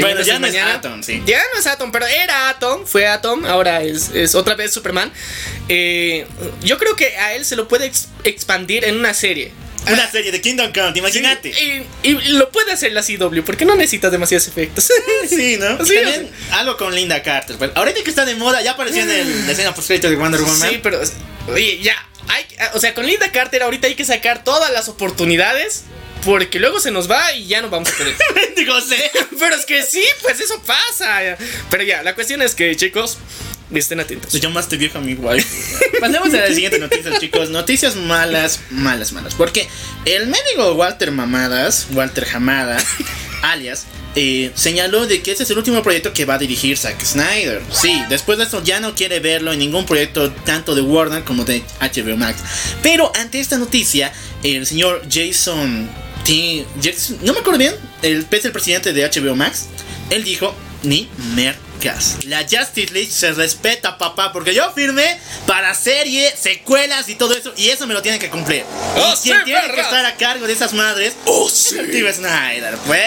Bueno, 0.00 0.20
ya 0.22 0.38
no 0.38 0.46
es 0.46 0.52
Mañana. 0.52 0.74
Atom, 0.74 1.02
sí. 1.02 1.22
Ya 1.26 1.40
no 1.52 1.60
es 1.60 1.66
Atom, 1.66 1.90
pero 1.92 2.06
era 2.06 2.48
Atom, 2.50 2.86
fue 2.86 3.06
Atom, 3.06 3.44
ahora 3.44 3.82
es, 3.82 4.10
es 4.14 4.34
otra 4.34 4.54
vez 4.54 4.72
Superman. 4.72 5.12
Eh, 5.68 6.26
yo 6.62 6.78
creo 6.78 6.96
que 6.96 7.16
a 7.16 7.34
él 7.34 7.44
se 7.44 7.56
lo 7.56 7.68
puede 7.68 7.86
ex- 7.86 8.08
expandir 8.24 8.84
en 8.84 8.96
una 8.98 9.14
serie. 9.14 9.52
Una 9.90 10.10
serie 10.10 10.30
de 10.30 10.40
Kingdom 10.42 10.72
Come, 10.74 10.92
imagínate. 10.98 11.48
Y, 11.50 12.08
y 12.08 12.12
lo 12.32 12.50
puede 12.50 12.72
hacer 12.72 12.92
la 12.92 13.02
CW, 13.02 13.42
porque 13.44 13.64
no 13.64 13.74
necesita 13.76 14.10
demasiados 14.10 14.46
efectos. 14.48 14.90
Sí, 15.28 15.56
¿no? 15.58 15.76
Sí, 15.84 15.94
También 15.94 16.30
algo 16.52 16.76
con 16.76 16.94
Linda 16.94 17.22
Carter. 17.22 17.56
Pues, 17.56 17.70
ahorita 17.74 18.02
que 18.04 18.10
está 18.10 18.24
de 18.26 18.34
moda, 18.36 18.60
ya 18.62 18.72
apareció 18.72 19.02
en 19.02 19.10
el, 19.10 19.46
la 19.46 19.52
escena 19.52 19.74
post 19.74 19.88
de 19.90 20.16
Wonder 20.16 20.40
Woman. 20.42 20.68
Sí, 20.70 20.80
pero. 20.82 21.00
Oye, 21.48 21.78
ya. 21.82 21.94
Hay, 22.28 22.44
o 22.74 22.78
sea, 22.78 22.94
con 22.94 23.06
Linda 23.06 23.32
Carter 23.32 23.62
ahorita 23.62 23.86
hay 23.88 23.94
que 23.94 24.04
sacar 24.04 24.44
todas 24.44 24.70
las 24.72 24.88
oportunidades. 24.88 25.84
Porque 26.24 26.58
luego 26.58 26.80
se 26.80 26.90
nos 26.90 27.10
va 27.10 27.32
y 27.32 27.46
ya 27.46 27.62
no 27.62 27.70
vamos 27.70 27.88
a 27.90 27.96
poder. 27.96 28.14
Digo, 28.56 28.80
sé. 28.80 29.10
Pero 29.38 29.54
es 29.54 29.64
que 29.64 29.82
sí, 29.82 30.04
pues 30.22 30.40
eso 30.40 30.60
pasa. 30.62 31.36
Pero 31.70 31.82
ya, 31.82 32.02
la 32.02 32.14
cuestión 32.14 32.42
es 32.42 32.54
que, 32.54 32.74
chicos, 32.76 33.18
estén 33.78 34.00
atentos. 34.00 34.32
Te 34.32 34.40
llamaste 34.40 34.76
vieja 34.76 35.00
mi 35.00 35.14
wife. 35.14 35.48
Pasemos 36.00 36.32
a 36.34 36.38
la 36.38 36.48
siguiente 36.48 36.78
noticia, 36.78 37.18
chicos. 37.18 37.50
Noticias 37.50 37.96
malas, 37.96 38.60
malas, 38.70 39.12
malas. 39.12 39.34
Porque 39.34 39.68
el 40.04 40.26
médico 40.26 40.72
Walter 40.74 41.10
Mamadas, 41.10 41.86
Walter 41.92 42.26
Hamada, 42.32 42.78
alias, 43.42 43.86
eh, 44.16 44.50
señaló 44.54 45.06
de 45.06 45.22
que 45.22 45.32
ese 45.32 45.44
es 45.44 45.50
el 45.50 45.58
último 45.58 45.82
proyecto 45.82 46.12
que 46.12 46.24
va 46.24 46.34
a 46.34 46.38
dirigir 46.38 46.76
Zack 46.76 47.00
Snyder. 47.02 47.62
Sí, 47.70 48.02
después 48.08 48.38
de 48.38 48.44
esto 48.44 48.62
ya 48.62 48.80
no 48.80 48.94
quiere 48.94 49.20
verlo 49.20 49.52
en 49.52 49.60
ningún 49.60 49.86
proyecto 49.86 50.32
tanto 50.32 50.74
de 50.74 50.82
Warner 50.82 51.22
como 51.22 51.44
de 51.44 51.62
HBO 51.80 52.16
Max. 52.16 52.42
Pero 52.82 53.12
ante 53.16 53.40
esta 53.40 53.56
noticia, 53.56 54.12
el 54.42 54.66
señor 54.66 55.02
Jason 55.08 55.88
Jason- 56.82 57.18
no 57.22 57.32
me 57.32 57.40
acuerdo 57.40 57.58
bien, 57.58 57.74
el 58.02 58.26
es 58.30 58.44
el 58.44 58.52
presidente 58.52 58.92
de 58.92 59.04
HBO 59.04 59.34
Max, 59.34 59.66
él 60.10 60.22
dijo 60.22 60.54
ni 60.82 61.08
mercas. 61.34 62.18
La 62.26 62.42
Justice 62.42 62.92
League 62.92 63.10
se 63.10 63.32
respeta, 63.32 63.98
papá, 63.98 64.32
porque 64.32 64.54
yo 64.54 64.70
firmé 64.72 65.18
para 65.46 65.74
serie, 65.74 66.30
secuelas 66.38 67.08
y 67.08 67.14
todo 67.16 67.34
eso, 67.34 67.52
y 67.56 67.70
eso 67.70 67.86
me 67.86 67.94
lo 67.94 68.02
tienen 68.02 68.20
que 68.20 68.28
cumplir. 68.28 68.64
¡Oh, 68.96 69.14
y 69.18 69.22
quien 69.22 69.38
sí, 69.38 69.44
tiene 69.44 69.60
que 69.74 69.80
estar 69.80 70.04
a 70.04 70.14
cargo 70.16 70.46
de 70.46 70.52
esas 70.52 70.72
madres 70.74 71.14
¡Oh, 71.24 71.48
es 71.48 71.72
el 71.72 71.90
tío 71.90 72.12
Snyder, 72.12 72.76
pues. 72.86 73.02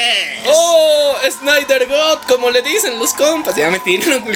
¡Oh! 0.47 1.15
Snyder 1.39 1.87
God, 1.87 2.19
como 2.27 2.49
le 2.51 2.61
dicen 2.61 2.97
los 2.99 3.13
compas. 3.13 3.55
Ya 3.55 3.69
me 3.71 3.79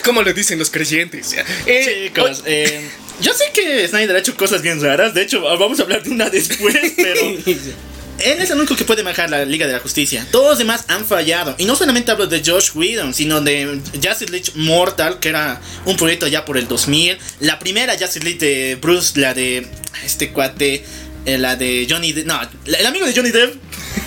como 0.02 0.22
le 0.22 0.34
dicen 0.34 0.60
los 0.60 0.70
creyentes. 0.70 1.36
Eh, 1.66 2.10
Chicos, 2.10 2.44
eh, 2.46 2.90
yo 3.20 3.34
sé 3.34 3.52
que 3.54 3.88
Snyder 3.88 4.16
ha 4.16 4.20
hecho 4.20 4.38
cosas 4.38 4.62
bien 4.62 4.82
raras, 4.82 5.14
de 5.14 5.24
hecho 5.24 5.42
vamos 5.42 5.80
a 5.80 5.84
hablar 5.84 6.04
de 6.04 6.12
una 6.12 6.30
después, 6.30 6.76
pero... 6.96 7.22
Él 8.20 8.42
es 8.42 8.50
el 8.50 8.58
único 8.58 8.76
que 8.76 8.84
puede 8.86 9.04
manejar 9.04 9.30
la 9.30 9.46
Liga 9.46 9.68
de 9.68 9.74
la 9.74 9.80
Justicia. 9.80 10.26
Todos 10.32 10.50
los 10.50 10.58
demás 10.58 10.86
han 10.88 11.06
fallado. 11.06 11.56
Y 11.58 11.66
no 11.66 11.76
solamente 11.76 12.12
hablo 12.12 12.28
de 12.28 12.42
Josh 12.46 12.72
Whedon, 12.74 13.14
sino 13.14 13.42
de 13.42 13.80
Justice 13.94 14.32
League 14.32 14.52
Mortal, 14.56 15.20
que 15.20 15.30
era 15.30 15.62
un 15.86 15.98
proyecto 15.98 16.28
ya 16.28 16.46
por 16.46 16.58
el 16.58 16.68
2000. 16.68 17.18
La 17.42 17.60
primera 17.60 17.94
Justice 17.94 18.22
League 18.22 18.40
de 18.40 18.76
Bruce, 18.76 19.20
la 19.20 19.34
de 19.34 19.68
este 20.04 20.32
cuate, 20.32 20.84
eh, 21.26 21.38
la 21.38 21.56
de 21.56 21.86
Johnny 21.90 22.14
Depp. 22.14 22.26
No, 22.28 22.40
la- 22.66 22.78
el 22.78 22.86
amigo 22.86 23.06
de 23.06 23.14
Johnny 23.14 23.32
Depp. 23.32 23.56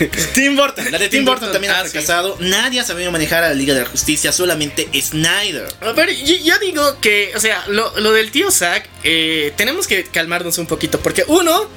Tim 0.34 0.56
Burton. 0.56 0.90
La 0.90 0.98
de 0.98 1.08
Tim, 1.08 1.18
Tim 1.20 1.24
Burton, 1.24 1.40
Burton, 1.48 1.52
también 1.52 1.72
ha 1.72 1.80
ah, 1.80 1.84
sí. 1.84 1.90
fracasado. 1.90 2.36
Nadie 2.40 2.80
ha 2.80 2.84
sabido 2.84 3.10
manejar 3.12 3.44
a 3.44 3.48
la 3.48 3.54
Liga 3.54 3.74
de 3.74 3.80
la 3.82 3.86
Justicia, 3.88 4.32
solamente 4.32 4.88
Snyder. 5.00 5.68
A 5.80 5.92
ver, 5.92 6.14
yo, 6.24 6.36
yo 6.36 6.58
digo 6.58 6.98
que, 7.00 7.32
o 7.36 7.40
sea, 7.40 7.64
lo, 7.68 7.92
lo 8.00 8.12
del 8.12 8.30
tío 8.30 8.50
Zack, 8.50 8.88
eh, 9.04 9.52
tenemos 9.56 9.86
que 9.86 10.04
calmarnos 10.04 10.58
un 10.58 10.66
poquito. 10.66 11.00
Porque, 11.00 11.24
uno, 11.28 11.68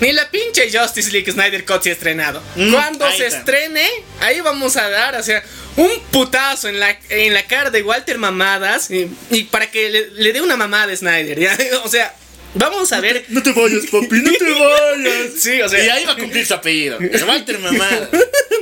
ni 0.00 0.12
la 0.12 0.30
pinche 0.30 0.70
Justice 0.72 1.10
League 1.10 1.30
Snyder 1.30 1.64
Cut 1.64 1.82
se 1.82 1.90
ha 1.90 1.92
estrenado. 1.92 2.42
Mm, 2.56 2.72
Cuando 2.72 3.10
se 3.12 3.26
está. 3.26 3.38
estrene, 3.38 3.86
ahí 4.20 4.40
vamos 4.40 4.76
a 4.76 4.88
dar, 4.88 5.16
o 5.16 5.22
sea, 5.22 5.42
un 5.76 5.90
putazo 6.10 6.68
en 6.68 6.78
la, 6.80 6.98
en 7.10 7.34
la 7.34 7.44
cara 7.46 7.70
de 7.70 7.82
Walter 7.82 8.18
Mamadas. 8.18 8.90
Y, 8.90 9.08
y 9.30 9.44
para 9.44 9.70
que 9.70 9.90
le, 9.90 10.10
le 10.10 10.32
dé 10.32 10.40
una 10.40 10.56
mamada 10.56 10.92
a 10.92 10.96
Snyder, 10.96 11.38
¿ya? 11.38 11.56
O 11.84 11.88
sea, 11.88 12.14
vamos 12.54 12.92
a 12.92 13.00
ver. 13.00 13.24
No 13.28 13.42
te 13.42 13.52
vayas, 13.52 13.84
papi, 13.90 14.20
no 14.22 14.32
te 14.32 14.44
vayas. 14.52 15.32
Sí, 15.38 15.60
o 15.62 15.68
sea. 15.68 15.84
Y 15.84 15.88
ahí 15.88 16.04
va 16.04 16.12
a 16.12 16.16
cumplir 16.16 16.46
su 16.46 16.54
apellido. 16.54 16.98
El 16.98 17.24
Walter 17.24 17.58
Mamada. 17.58 18.08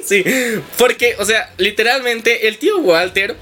Sí, 0.06 0.22
porque, 0.78 1.16
o 1.18 1.24
sea, 1.24 1.52
literalmente 1.56 2.46
el 2.46 2.58
tío 2.58 2.78
Walter 2.78 3.34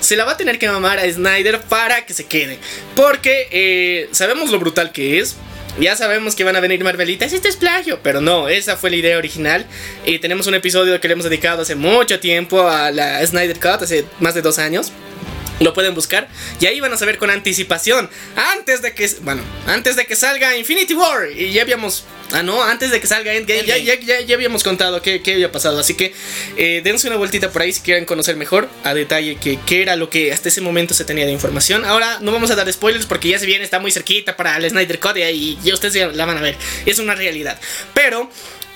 se 0.00 0.16
la 0.16 0.24
va 0.24 0.32
a 0.32 0.36
tener 0.36 0.58
que 0.58 0.68
mamar 0.68 0.98
a 0.98 1.08
Snyder 1.08 1.60
para 1.60 2.04
que 2.06 2.12
se 2.12 2.26
quede. 2.26 2.58
Porque 2.96 3.46
eh, 3.52 4.08
sabemos 4.10 4.50
lo 4.50 4.58
brutal 4.58 4.90
que 4.90 5.20
es. 5.20 5.36
Ya 5.80 5.94
sabemos 5.94 6.34
que 6.34 6.42
van 6.42 6.56
a 6.56 6.60
venir 6.60 6.82
Marvelitas, 6.82 7.32
este 7.32 7.48
es 7.48 7.56
plagio, 7.56 8.00
pero 8.02 8.20
no, 8.20 8.48
esa 8.48 8.76
fue 8.76 8.90
la 8.90 8.96
idea 8.96 9.16
original. 9.16 9.64
Y 10.04 10.18
tenemos 10.18 10.48
un 10.48 10.54
episodio 10.54 11.00
que 11.00 11.06
le 11.06 11.12
hemos 11.12 11.24
dedicado 11.24 11.62
hace 11.62 11.76
mucho 11.76 12.18
tiempo 12.18 12.68
a 12.68 12.90
la 12.90 13.24
Snyder 13.24 13.60
Cut, 13.60 13.82
hace 13.82 14.04
más 14.18 14.34
de 14.34 14.42
dos 14.42 14.58
años. 14.58 14.92
Lo 15.60 15.72
pueden 15.74 15.94
buscar 15.94 16.28
y 16.60 16.66
ahí 16.66 16.78
van 16.80 16.92
a 16.92 16.96
saber 16.96 17.18
con 17.18 17.30
anticipación. 17.30 18.08
Antes 18.36 18.80
de 18.82 18.94
que. 18.94 19.10
Bueno, 19.22 19.42
antes 19.66 19.96
de 19.96 20.06
que 20.06 20.14
salga 20.16 20.56
Infinity 20.56 20.94
War. 20.94 21.30
Y 21.30 21.52
ya 21.52 21.62
habíamos. 21.62 22.04
Ah, 22.30 22.42
no, 22.42 22.62
antes 22.62 22.90
de 22.90 23.00
que 23.00 23.06
salga 23.06 23.34
Endgame. 23.34 23.64
Ya, 23.64 23.78
ya, 23.78 23.98
ya, 23.98 24.20
ya 24.20 24.34
habíamos 24.34 24.62
contado 24.62 25.00
qué, 25.02 25.22
qué 25.22 25.32
había 25.32 25.50
pasado. 25.50 25.80
Así 25.80 25.94
que 25.94 26.12
eh, 26.56 26.80
dense 26.84 27.08
una 27.08 27.16
vueltita 27.16 27.50
por 27.50 27.62
ahí 27.62 27.72
si 27.72 27.80
quieren 27.80 28.04
conocer 28.04 28.36
mejor 28.36 28.68
a 28.84 28.94
detalle 28.94 29.36
qué 29.42 29.58
qué 29.66 29.82
era 29.82 29.96
lo 29.96 30.10
que 30.10 30.32
hasta 30.32 30.48
ese 30.48 30.60
momento 30.60 30.94
se 30.94 31.04
tenía 31.04 31.26
de 31.26 31.32
información. 31.32 31.84
Ahora 31.84 32.18
no 32.20 32.30
vamos 32.30 32.50
a 32.50 32.54
dar 32.54 32.70
spoilers 32.72 33.06
porque 33.06 33.28
ya 33.28 33.38
se 33.38 33.46
viene, 33.46 33.64
está 33.64 33.80
muy 33.80 33.90
cerquita 33.90 34.36
para 34.36 34.56
el 34.58 34.68
Snyder 34.68 35.00
Cut 35.00 35.16
y 35.16 35.58
ya 35.62 35.74
ustedes 35.74 35.94
ya 35.94 36.08
la 36.08 36.24
van 36.26 36.36
a 36.38 36.42
ver. 36.42 36.56
Es 36.86 36.98
una 36.98 37.14
realidad. 37.14 37.58
Pero. 37.94 38.30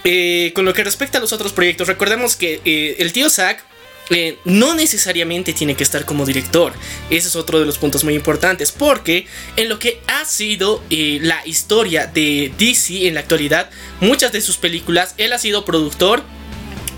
eh, 0.05 0.51
con 0.55 0.65
lo 0.65 0.75
que 0.75 0.83
respecta 0.83 1.19
a 1.19 1.21
los 1.21 1.33
otros 1.33 1.53
proyectos, 1.53 1.87
recordemos 1.87 2.35
que 2.35 2.61
eh, 2.65 2.97
el 2.99 3.13
tío 3.13 3.31
Zack 3.31 3.65
eh, 4.11 4.39
no 4.45 4.75
necesariamente 4.75 5.53
tiene 5.53 5.75
que 5.77 5.83
estar 5.85 6.05
como 6.05 6.27
director. 6.27 6.73
Ese 7.11 7.29
es 7.29 7.37
otro 7.37 7.61
de 7.61 7.67
los 7.67 7.79
puntos 7.79 8.05
muy 8.05 8.15
importantes. 8.15 8.73
Porque 8.73 9.27
en 9.57 9.69
lo 9.69 9.79
que 9.79 10.01
ha 10.07 10.25
sido 10.25 10.83
eh, 10.91 11.19
la 11.23 11.47
historia 11.47 12.07
de 12.07 12.53
DC 12.59 13.07
en 13.09 13.15
la 13.15 13.21
actualidad, 13.21 13.71
muchas 14.01 14.33
de 14.33 14.41
sus 14.41 14.57
películas, 14.57 15.15
él 15.19 15.33
ha 15.33 15.39
sido 15.39 15.65
productor 15.65 16.23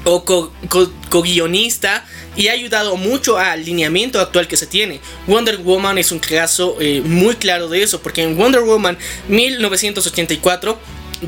o 0.07 0.25
co- 0.25 0.53
co- 0.69 0.93
co-guionista 1.09 2.05
y 2.37 2.49
ha 2.49 2.53
ayudado 2.53 2.97
mucho 2.97 3.39
al 3.39 3.65
lineamiento 3.65 4.21
actual 4.21 4.47
que 4.49 4.57
se 4.57 4.67
tiene. 4.67 5.01
Wonder 5.27 5.57
Woman 5.59 5.97
es 5.99 6.13
un 6.13 6.19
caso 6.19 6.77
eh, 6.81 7.01
muy 7.03 7.37
claro 7.37 7.69
de 7.69 7.83
eso, 7.83 8.03
porque 8.03 8.23
en 8.23 8.37
Wonder 8.37 8.61
Woman 8.63 8.99
1984 9.29 10.79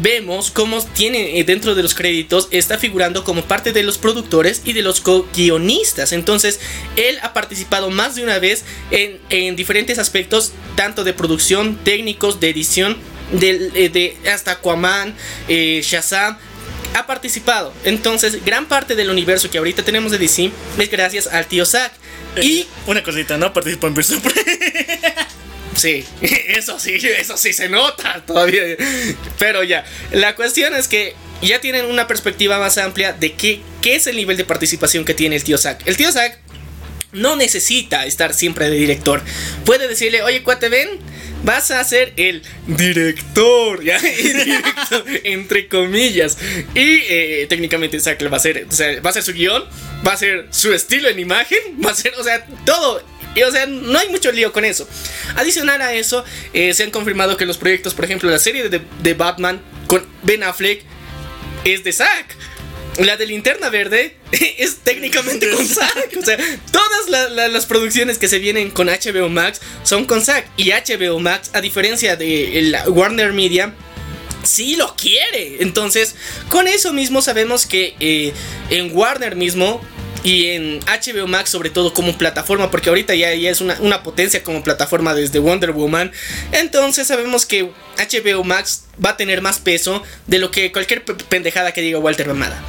vemos 0.03 0.51
cómo 0.51 0.85
tiene 0.85 1.39
eh, 1.39 1.45
dentro 1.45 1.75
de 1.75 1.83
los 1.83 1.95
créditos 1.95 2.49
está 2.51 2.79
figurando 2.79 3.25
como 3.25 3.43
parte 3.43 3.73
de 3.73 3.83
los 3.83 3.99
productores 3.99 4.63
y 4.65 4.73
de 4.73 4.83
los 4.83 5.01
co-guionistas. 5.01 6.13
Entonces, 6.13 6.61
él 6.97 7.19
ha 7.23 7.33
participado 7.33 7.91
más 7.91 8.15
de 8.15 8.23
una 8.23 8.39
vez 8.39 8.65
en, 8.91 9.19
en 9.31 9.57
diferentes 9.57 9.99
aspectos, 9.99 10.53
tanto 10.75 11.05
de 11.05 11.13
producción, 11.13 11.77
técnicos, 11.85 12.41
de 12.41 12.51
edición, 12.51 12.97
eh, 13.41 13.91
de, 13.93 14.17
hasta 14.31 14.53
Aquaman, 14.53 15.15
eh, 15.49 15.81
Shazam 15.83 16.39
ha 16.95 17.07
participado. 17.07 17.73
Entonces, 17.85 18.45
gran 18.45 18.67
parte 18.67 18.95
del 18.95 19.11
universo 19.11 19.51
que 19.51 19.59
ahorita 19.59 19.83
tenemos 19.83 20.13
de 20.13 20.19
DC 20.19 20.51
es 20.79 20.91
gracias 20.91 21.27
al 21.27 21.47
tío 21.47 21.67
Zack. 21.67 21.93
Y 22.41 22.67
Una 22.87 23.03
cosita, 23.03 23.37
¿no? 23.37 23.53
Participó 23.53 23.87
en 23.87 23.95
Birds. 23.95 24.15
Sí, 25.77 26.05
eso 26.21 26.79
sí, 26.79 26.95
eso 26.95 27.37
sí 27.37 27.53
se 27.53 27.69
nota 27.69 28.23
todavía. 28.27 28.63
Pero 29.39 29.63
ya, 29.63 29.85
la 30.13 30.35
cuestión 30.35 30.75
es 30.75 30.89
que 30.89 31.15
ya 31.43 31.61
tienen 31.61 31.87
una 31.87 32.07
perspectiva 32.07 32.59
más 32.59 32.79
amplia 32.79 33.13
de 33.13 33.35
qué, 33.35 33.61
qué 33.83 33.97
es 33.97 34.07
el 34.07 34.17
nivel 34.17 34.37
de 34.37 34.45
participación 34.45 35.05
que 35.05 35.15
tiene 35.15 35.37
el 35.37 35.45
tío 35.45 35.59
Zack. 35.59 35.87
El 35.87 35.97
tío 35.97 36.11
Zack 36.11 36.39
no 37.13 37.37
necesita 37.37 38.07
estar 38.07 38.35
siempre 38.35 38.69
de 38.71 38.77
director. 38.77 39.23
Puede 39.65 39.89
decirle, 39.89 40.23
oye, 40.23 40.43
cuate, 40.43 40.69
ven, 40.69 40.89
vas 41.45 41.71
a 41.71 41.83
ser 41.85 42.13
el 42.17 42.43
director, 42.67 43.83
¿ya? 43.85 43.99
Entre 45.25 45.69
comillas. 45.69 46.37
Y 46.75 47.01
eh, 47.09 47.47
técnicamente 47.49 47.99
Zack 48.01 48.23
va 48.25 48.35
a 48.35 48.37
hacer, 48.37 48.67
o 48.69 48.73
sea, 48.73 49.01
va 49.01 49.11
a 49.11 49.13
ser 49.13 49.23
su 49.23 49.33
guion, 49.33 49.65
va 50.07 50.13
a 50.13 50.17
ser 50.17 50.47
su 50.51 50.73
estilo 50.73 51.09
en 51.09 51.19
imagen, 51.19 51.59
va 51.85 51.91
a 51.91 51.95
ser, 51.95 52.13
o 52.19 52.25
sea, 52.25 52.45
todo. 52.65 53.03
Y, 53.37 53.43
o 53.43 53.51
sea, 53.53 53.67
no 53.67 53.99
hay 53.99 54.09
mucho 54.09 54.33
lío 54.33 54.53
con 54.53 54.65
eso. 54.65 54.89
Adicional 55.37 55.81
a 55.83 55.93
eso, 55.95 56.25
eh, 56.53 56.75
se 56.75 56.83
han 56.83 56.91
confirmado 56.91 57.37
que 57.37 57.47
los 57.47 57.59
proyectos, 57.59 57.95
por 57.95 58.05
ejemplo, 58.07 58.29
la 58.31 58.39
serie 58.41 58.69
de, 58.69 58.81
de 59.03 59.15
Batman 59.15 59.61
con 59.87 60.05
Ben 60.23 60.43
Affleck 60.43 60.83
es 61.65 61.85
de 61.85 61.93
Zack. 61.93 62.35
La 62.99 63.19
de 63.19 63.27
Linterna 63.27 63.69
Verde 63.69 64.17
es 64.33 64.79
técnicamente 64.79 65.51
con 65.51 65.67
Zack. 65.69 66.17
O 66.19 66.25
sea, 66.25 66.39
todas 66.73 67.09
la- 67.11 67.29
la- 67.29 67.49
las 67.49 67.67
producciones 67.67 68.17
que 68.19 68.27
se 68.27 68.39
vienen 68.39 68.71
con 68.71 68.87
HBO 68.89 69.29
Max 69.29 69.61
son 69.85 70.07
con 70.07 70.25
Zack. 70.25 70.49
Y 70.57 70.71
HBO 70.71 71.21
Max, 71.21 71.51
a 71.53 71.61
diferencia 71.61 72.17
de 72.17 72.59
el 72.59 72.77
Warner 72.89 73.35
Media, 73.35 73.75
sí 74.45 74.77
lo 74.77 74.97
quiere. 74.97 75.59
Entonces, 75.61 76.15
con 76.49 76.69
eso 76.69 76.95
mismo 76.95 77.21
sabemos 77.21 77.67
que 77.67 77.95
eh, 78.01 78.33
en 78.71 78.97
Warner 78.97 79.37
mismo 79.37 79.83
y 80.25 80.49
en 80.49 80.81
HBO 80.81 81.27
Max, 81.27 81.51
sobre 81.51 81.71
todo 81.71 81.93
como 81.93 82.17
plataforma, 82.19 82.71
porque 82.71 82.89
ahorita 82.89 83.15
ya, 83.15 83.31
es 83.31 83.61
una, 83.61 84.03
potencia 84.03 84.43
como 84.43 84.63
plataforma 84.63 85.15
desde 85.15 85.39
Wonder 85.39 85.73
Woman. 85.73 86.13
Entonces, 86.53 87.07
sabemos 87.07 87.47
que 87.47 87.71
HBO 87.99 88.45
Max 88.45 88.85
va 89.05 89.11
a 89.11 89.17
tener 89.17 89.41
más 89.43 89.59
peso 89.59 90.03
de 90.27 90.39
lo 90.39 90.51
que 90.51 90.73
cualquier 90.73 91.05
pe- 91.05 91.15
pendejada 91.15 91.73
que 91.73 91.81
diga 91.81 91.99
Walter 91.99 92.27
Mamada. 92.29 92.63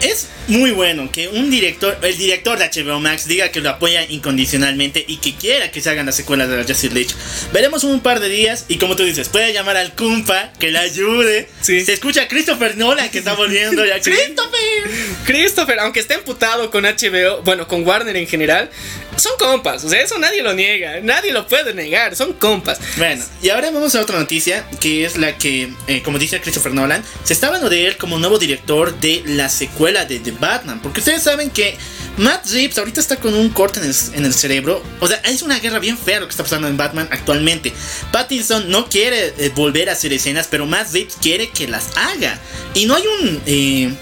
Es 0.00 0.28
muy 0.48 0.72
bueno 0.72 1.10
que 1.10 1.28
un 1.28 1.50
director, 1.50 1.98
el 2.02 2.16
director 2.18 2.58
de 2.58 2.68
HBO 2.68 3.00
Max 3.00 3.26
diga 3.26 3.50
que 3.50 3.60
lo 3.60 3.70
apoya 3.70 4.04
incondicionalmente 4.08 5.04
y 5.06 5.16
que 5.16 5.34
quiera 5.34 5.70
que 5.70 5.80
se 5.80 5.90
hagan 5.90 6.06
las 6.06 6.16
secuelas 6.16 6.48
de 6.48 6.56
la 6.56 6.64
Justice 6.64 6.94
League. 6.94 7.10
Veremos 7.52 7.82
un 7.82 8.00
par 8.00 8.20
de 8.20 8.28
días 8.28 8.66
y 8.68 8.76
como 8.76 8.94
tú 8.94 9.04
dices, 9.04 9.28
puede 9.28 9.52
llamar 9.52 9.76
al 9.76 9.94
Kumpa 9.94 10.52
que 10.60 10.70
le 10.70 10.78
ayude. 10.78 11.48
Sí. 11.62 11.84
Se 11.84 11.94
escucha 11.94 12.22
a 12.22 12.28
Christopher 12.28 12.76
Nolan 12.76 13.08
que 13.10 13.18
está 13.18 13.32
volviendo 13.34 13.84
ya. 13.86 13.98
¡Christopher! 14.00 14.90
Christopher, 15.24 15.80
aunque 15.80 16.00
esté 16.00 16.14
emputado 16.14 16.70
con 16.70 16.84
HBO, 16.84 17.42
bueno, 17.42 17.66
con 17.66 17.86
Warner 17.86 18.16
en 18.16 18.26
general, 18.26 18.70
son 19.16 19.32
compas. 19.38 19.82
O 19.82 19.88
sea, 19.88 20.00
eso 20.02 20.18
nadie 20.18 20.42
lo 20.42 20.52
niega. 20.52 21.00
Nadie 21.00 21.32
lo 21.32 21.48
puede 21.48 21.72
negar. 21.72 22.14
Son 22.14 22.34
compas. 22.34 22.78
Bueno, 22.98 23.24
y 23.42 23.48
ahora 23.48 23.70
vamos 23.70 23.94
a 23.94 24.02
otra 24.02 24.18
noticia, 24.18 24.68
que 24.78 25.04
es 25.04 25.16
la 25.16 25.38
que, 25.38 25.72
eh, 25.86 26.02
como 26.02 26.18
dice 26.18 26.40
Christopher 26.40 26.74
Nolan, 26.74 27.02
se 27.24 27.32
está 27.32 27.46
hablando 27.46 27.70
de 27.70 27.86
él 27.86 27.96
como 27.96 28.18
nuevo 28.18 28.38
director 28.38 28.98
de 29.00 29.22
la 29.24 29.48
secuela 29.48 29.85
de 29.92 30.18
The 30.18 30.32
Batman. 30.32 30.80
Porque 30.82 31.00
ustedes 31.00 31.22
saben 31.22 31.50
que 31.50 31.76
Matt 32.18 32.46
Reeves 32.50 32.76
ahorita 32.78 33.00
está 33.00 33.16
con 33.16 33.34
un 33.34 33.50
corte 33.50 33.80
en 33.80 33.86
el, 33.86 33.94
en 34.14 34.24
el 34.24 34.34
cerebro. 34.34 34.82
O 35.00 35.06
sea, 35.08 35.16
es 35.24 35.42
una 35.42 35.58
guerra 35.58 35.78
bien 35.78 35.96
fea 35.98 36.20
lo 36.20 36.26
que 36.26 36.30
está 36.30 36.42
pasando 36.42 36.68
en 36.68 36.76
Batman 36.76 37.08
actualmente. 37.10 37.72
Pattinson 38.12 38.70
no 38.70 38.88
quiere 38.88 39.34
eh, 39.38 39.52
volver 39.54 39.88
a 39.88 39.92
hacer 39.92 40.12
escenas, 40.12 40.46
pero 40.50 40.66
Matt 40.66 40.92
Reeves 40.92 41.16
quiere 41.20 41.50
que 41.50 41.68
las 41.68 41.88
haga. 41.96 42.38
Y 42.74 42.86
no 42.86 42.94
hay 42.96 43.04
un... 43.20 43.42
eh, 43.46 43.92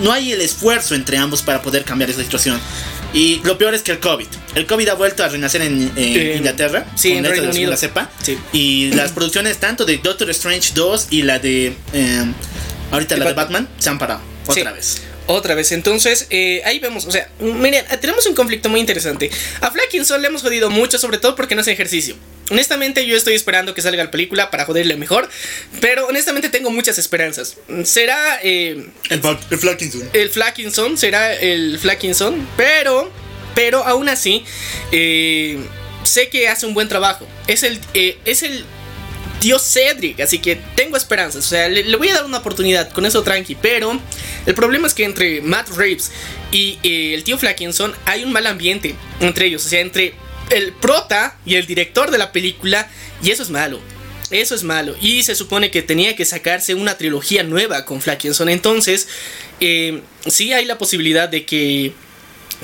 no 0.00 0.12
hay 0.12 0.30
el 0.32 0.42
esfuerzo 0.42 0.94
entre 0.94 1.16
ambos 1.16 1.40
para 1.40 1.62
poder 1.62 1.84
cambiar 1.84 2.10
esa 2.10 2.22
situación. 2.22 2.60
Y 3.14 3.40
lo 3.44 3.56
peor 3.56 3.72
es 3.74 3.80
que 3.80 3.92
el 3.92 3.98
COVID. 4.00 4.26
El 4.54 4.66
COVID 4.66 4.88
ha 4.88 4.94
vuelto 4.94 5.24
a 5.24 5.28
renacer 5.28 5.62
en, 5.62 5.90
En- 5.96 6.36
Inglaterra. 6.36 6.84
sí, 6.96 7.10
con 7.14 7.18
en 7.18 7.24
Reino 7.24 7.40
de 7.46 7.48
la 7.48 7.54
Unido. 7.54 7.76
cepa. 7.78 8.10
Sí. 8.22 8.36
Y 8.52 8.90
las 8.92 9.12
producciones 9.12 9.56
tanto 9.56 9.86
de 9.86 9.96
Doctor 9.96 10.28
Strange 10.30 10.72
2 10.74 11.06
y 11.10 11.22
la 11.22 11.38
de... 11.38 11.74
eh, 12.86 12.92
ahorita 12.92 13.14
De 13.14 13.20
la 13.20 13.26
de 13.28 13.32
Batman. 13.34 13.68
Se 13.78 13.88
han 13.90 13.98
parado. 13.98 14.20
Otra 14.46 14.54
Sí. 14.70 14.76
vez. 14.76 15.02
Otra 15.28 15.56
vez, 15.56 15.72
entonces 15.72 16.28
eh, 16.30 16.62
ahí 16.64 16.78
vemos, 16.78 17.04
o 17.04 17.10
sea, 17.10 17.28
miren, 17.40 17.84
tenemos 18.00 18.24
un 18.26 18.34
conflicto 18.36 18.68
muy 18.68 18.78
interesante. 18.78 19.28
A 19.60 19.72
Flackinson 19.72 20.22
le 20.22 20.28
hemos 20.28 20.42
jodido 20.42 20.70
mucho, 20.70 20.98
sobre 21.00 21.18
todo 21.18 21.34
porque 21.34 21.56
no 21.56 21.62
hace 21.62 21.72
ejercicio. 21.72 22.14
Honestamente, 22.48 23.04
yo 23.08 23.16
estoy 23.16 23.34
esperando 23.34 23.74
que 23.74 23.82
salga 23.82 24.04
la 24.04 24.10
película 24.12 24.52
para 24.52 24.64
joderle 24.66 24.96
mejor, 24.96 25.28
pero 25.80 26.06
honestamente 26.06 26.48
tengo 26.48 26.70
muchas 26.70 26.98
esperanzas. 26.98 27.56
Será 27.82 28.38
eh, 28.44 28.86
El, 29.10 29.20
el 29.50 29.58
Flackinson. 29.58 30.08
el 30.12 30.30
Flackinson, 30.30 30.96
será 30.96 31.34
el 31.34 31.80
Flackinson, 31.80 32.46
pero, 32.56 33.10
pero 33.56 33.84
aún 33.84 34.08
así, 34.08 34.44
eh, 34.92 35.58
sé 36.04 36.28
que 36.28 36.46
hace 36.46 36.66
un 36.66 36.74
buen 36.74 36.86
trabajo. 36.86 37.26
Es 37.48 37.64
el, 37.64 37.80
eh, 37.94 38.16
es 38.24 38.44
el 38.44 38.64
tío 39.40 39.58
Cedric, 39.58 40.20
así 40.20 40.38
que 40.38 40.56
tengo 40.74 40.96
esperanzas. 40.96 41.44
O 41.44 41.48
sea, 41.48 41.68
le, 41.68 41.96
voy 41.96 42.08
a 42.08 42.14
dar 42.14 42.24
una 42.24 42.38
oportunidad 42.38 42.90
con 42.90 43.06
eso 43.06 43.22
tranqui, 43.22 43.54
pero 43.54 44.00
el 44.46 44.54
problema 44.54 44.86
es 44.86 44.94
que 44.94 45.04
entre 45.04 45.40
Matt 45.40 45.68
Reeves 45.70 46.10
y 46.50 46.78
eh, 46.82 47.14
el 47.14 47.24
tío 47.24 47.38
Flackinson 47.38 47.94
hay 48.04 48.24
un 48.24 48.32
mal 48.32 48.46
ambiente 48.46 48.94
entre 49.20 49.46
ellos, 49.46 49.64
o 49.66 49.68
sea, 49.68 49.80
entre 49.80 50.14
el 50.50 50.72
prota 50.72 51.36
y 51.44 51.56
el 51.56 51.66
director 51.66 52.10
de 52.10 52.18
la 52.18 52.32
película, 52.32 52.88
y 53.22 53.30
eso 53.30 53.42
es 53.42 53.50
malo. 53.50 53.80
Eso 54.30 54.56
es 54.56 54.64
malo. 54.64 54.96
Y 55.00 55.22
se 55.22 55.36
supone 55.36 55.70
que 55.70 55.82
tenía 55.82 56.16
que 56.16 56.24
sacarse 56.24 56.74
una 56.74 56.98
trilogía 56.98 57.44
nueva 57.44 57.84
con 57.84 58.00
Flackinson. 58.00 58.48
Entonces, 58.48 59.06
eh, 59.60 60.02
sí 60.26 60.52
hay 60.52 60.64
la 60.64 60.78
posibilidad 60.78 61.28
de 61.28 61.46
que 61.46 61.92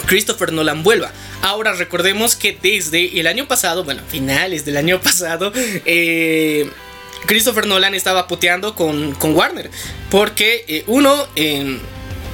Christopher 0.06 0.52
Nolan 0.52 0.82
vuelva. 0.82 1.10
Ahora 1.42 1.72
recordemos 1.74 2.34
que 2.36 2.56
desde 2.60 3.18
el 3.20 3.26
año 3.26 3.46
pasado, 3.48 3.84
bueno, 3.84 4.02
finales 4.08 4.64
del 4.64 4.76
año 4.76 5.00
pasado, 5.02 5.52
eh, 5.54 6.70
Christopher 7.26 7.66
Nolan 7.66 7.94
estaba 7.94 8.26
puteando 8.26 8.74
con, 8.74 9.12
con 9.14 9.34
Warner. 9.34 9.70
Porque 10.10 10.64
eh, 10.68 10.84
uno, 10.86 11.26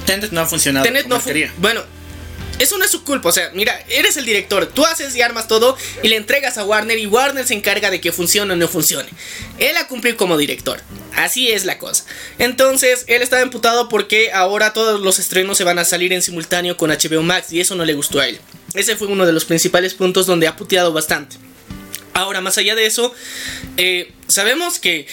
Tenet 0.05 0.31
no 0.31 0.41
ha 0.41 0.45
funcionado. 0.45 0.85
Tenet 0.85 1.07
no 1.07 1.19
fu- 1.19 1.27
quería. 1.27 1.53
Bueno, 1.57 1.81
eso 2.59 2.77
no 2.77 2.85
es 2.85 2.91
su 2.91 3.03
culpa. 3.03 3.29
O 3.29 3.31
sea, 3.31 3.49
mira, 3.53 3.83
eres 3.89 4.17
el 4.17 4.25
director. 4.25 4.67
Tú 4.67 4.85
haces 4.85 5.15
y 5.15 5.21
armas 5.21 5.47
todo 5.47 5.77
y 6.03 6.09
le 6.09 6.17
entregas 6.17 6.57
a 6.57 6.65
Warner 6.65 6.99
y 6.99 7.07
Warner 7.07 7.47
se 7.47 7.53
encarga 7.53 7.89
de 7.89 8.01
que 8.01 8.11
funcione 8.11 8.53
o 8.53 8.55
no 8.55 8.67
funcione. 8.67 9.09
Él 9.57 9.75
ha 9.77 9.87
cumplido 9.87 10.17
como 10.17 10.37
director. 10.37 10.81
Así 11.15 11.49
es 11.49 11.65
la 11.65 11.77
cosa. 11.77 12.05
Entonces, 12.37 13.05
él 13.07 13.21
estaba 13.21 13.41
emputado 13.41 13.89
porque 13.89 14.31
ahora 14.31 14.73
todos 14.73 15.01
los 15.01 15.19
estrenos 15.19 15.57
se 15.57 15.63
van 15.63 15.79
a 15.79 15.85
salir 15.85 16.13
en 16.13 16.21
simultáneo 16.21 16.77
con 16.77 16.91
HBO 16.91 17.23
Max 17.23 17.51
y 17.51 17.61
eso 17.61 17.75
no 17.75 17.85
le 17.85 17.93
gustó 17.93 18.19
a 18.19 18.27
él. 18.27 18.39
Ese 18.73 18.95
fue 18.95 19.07
uno 19.07 19.25
de 19.25 19.33
los 19.33 19.45
principales 19.45 19.93
puntos 19.93 20.25
donde 20.25 20.47
ha 20.47 20.55
puteado 20.55 20.93
bastante. 20.93 21.37
Ahora, 22.13 22.41
más 22.41 22.57
allá 22.57 22.75
de 22.75 22.85
eso, 22.85 23.13
eh, 23.77 24.11
sabemos 24.27 24.79
que 24.79 25.07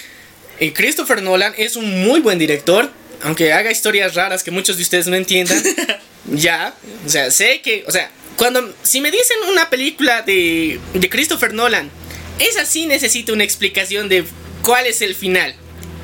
eh, 0.58 0.72
Christopher 0.72 1.22
Nolan 1.22 1.54
es 1.56 1.76
un 1.76 2.04
muy 2.04 2.20
buen 2.20 2.38
director, 2.38 2.90
aunque 3.22 3.52
haga 3.52 3.70
historias 3.70 4.14
raras 4.14 4.42
que 4.42 4.50
muchos 4.50 4.76
de 4.76 4.82
ustedes 4.82 5.06
no 5.06 5.14
entiendan. 5.14 5.62
ya, 6.32 6.74
o 7.04 7.08
sea, 7.08 7.30
sé 7.30 7.60
que, 7.62 7.84
o 7.86 7.90
sea, 7.90 8.10
cuando 8.36 8.74
si 8.82 9.00
me 9.00 9.10
dicen 9.10 9.36
una 9.50 9.70
película 9.70 10.22
de, 10.22 10.78
de 10.92 11.08
Christopher 11.08 11.54
Nolan, 11.54 11.90
esa 12.38 12.66
sí 12.66 12.86
necesita 12.86 13.32
una 13.32 13.44
explicación 13.44 14.08
de 14.08 14.24
cuál 14.62 14.86
es 14.86 15.00
el 15.00 15.14
final. 15.14 15.54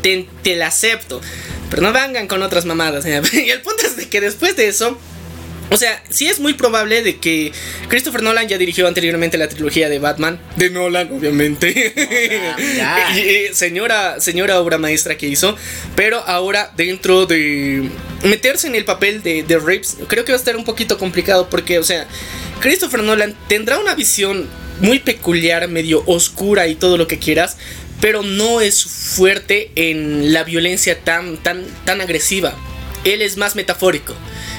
Te, 0.02 0.26
te 0.42 0.56
la 0.56 0.68
acepto. 0.68 1.20
Pero 1.70 1.82
no 1.82 1.92
vengan 1.92 2.26
con 2.26 2.42
otras 2.42 2.64
mamadas. 2.64 3.04
Y 3.32 3.50
el 3.50 3.60
punto 3.62 3.86
es 3.86 3.96
de 3.96 4.08
que 4.08 4.20
después 4.20 4.56
de 4.56 4.68
eso, 4.68 4.98
o 5.72 5.76
sea, 5.78 6.02
sí 6.10 6.28
es 6.28 6.38
muy 6.38 6.52
probable 6.52 7.02
de 7.02 7.16
que 7.16 7.50
Christopher 7.88 8.22
Nolan 8.22 8.46
ya 8.46 8.58
dirigió 8.58 8.86
anteriormente 8.86 9.38
la 9.38 9.48
trilogía 9.48 9.88
de 9.88 9.98
Batman. 9.98 10.38
De 10.56 10.70
Nolan, 10.70 11.10
obviamente. 11.12 11.94
Y, 13.16 13.54
señora, 13.54 14.20
señora 14.20 14.60
obra 14.60 14.78
maestra 14.78 15.16
que 15.16 15.26
hizo. 15.26 15.56
Pero 15.96 16.18
ahora 16.18 16.72
dentro 16.76 17.26
de 17.26 17.88
meterse 18.22 18.66
en 18.66 18.74
el 18.74 18.84
papel 18.84 19.22
de, 19.22 19.42
de 19.42 19.58
Reeves, 19.58 19.96
creo 20.08 20.24
que 20.24 20.32
va 20.32 20.36
a 20.36 20.38
estar 20.38 20.56
un 20.56 20.64
poquito 20.64 20.98
complicado 20.98 21.48
porque, 21.48 21.78
o 21.78 21.84
sea, 21.84 22.06
Christopher 22.60 23.02
Nolan 23.02 23.34
tendrá 23.48 23.78
una 23.78 23.94
visión 23.94 24.48
muy 24.80 24.98
peculiar, 24.98 25.68
medio 25.68 26.02
oscura 26.06 26.66
y 26.66 26.74
todo 26.74 26.96
lo 26.96 27.06
que 27.06 27.18
quieras. 27.18 27.56
Pero 28.00 28.22
no 28.22 28.60
es 28.60 28.84
fuerte 28.84 29.70
en 29.76 30.32
la 30.32 30.44
violencia 30.44 30.98
tan, 30.98 31.36
tan, 31.36 31.64
tan 31.84 32.00
agresiva. 32.00 32.54
Él 33.04 33.22
es 33.22 33.36
más 33.36 33.54
metafórico. 33.54 34.14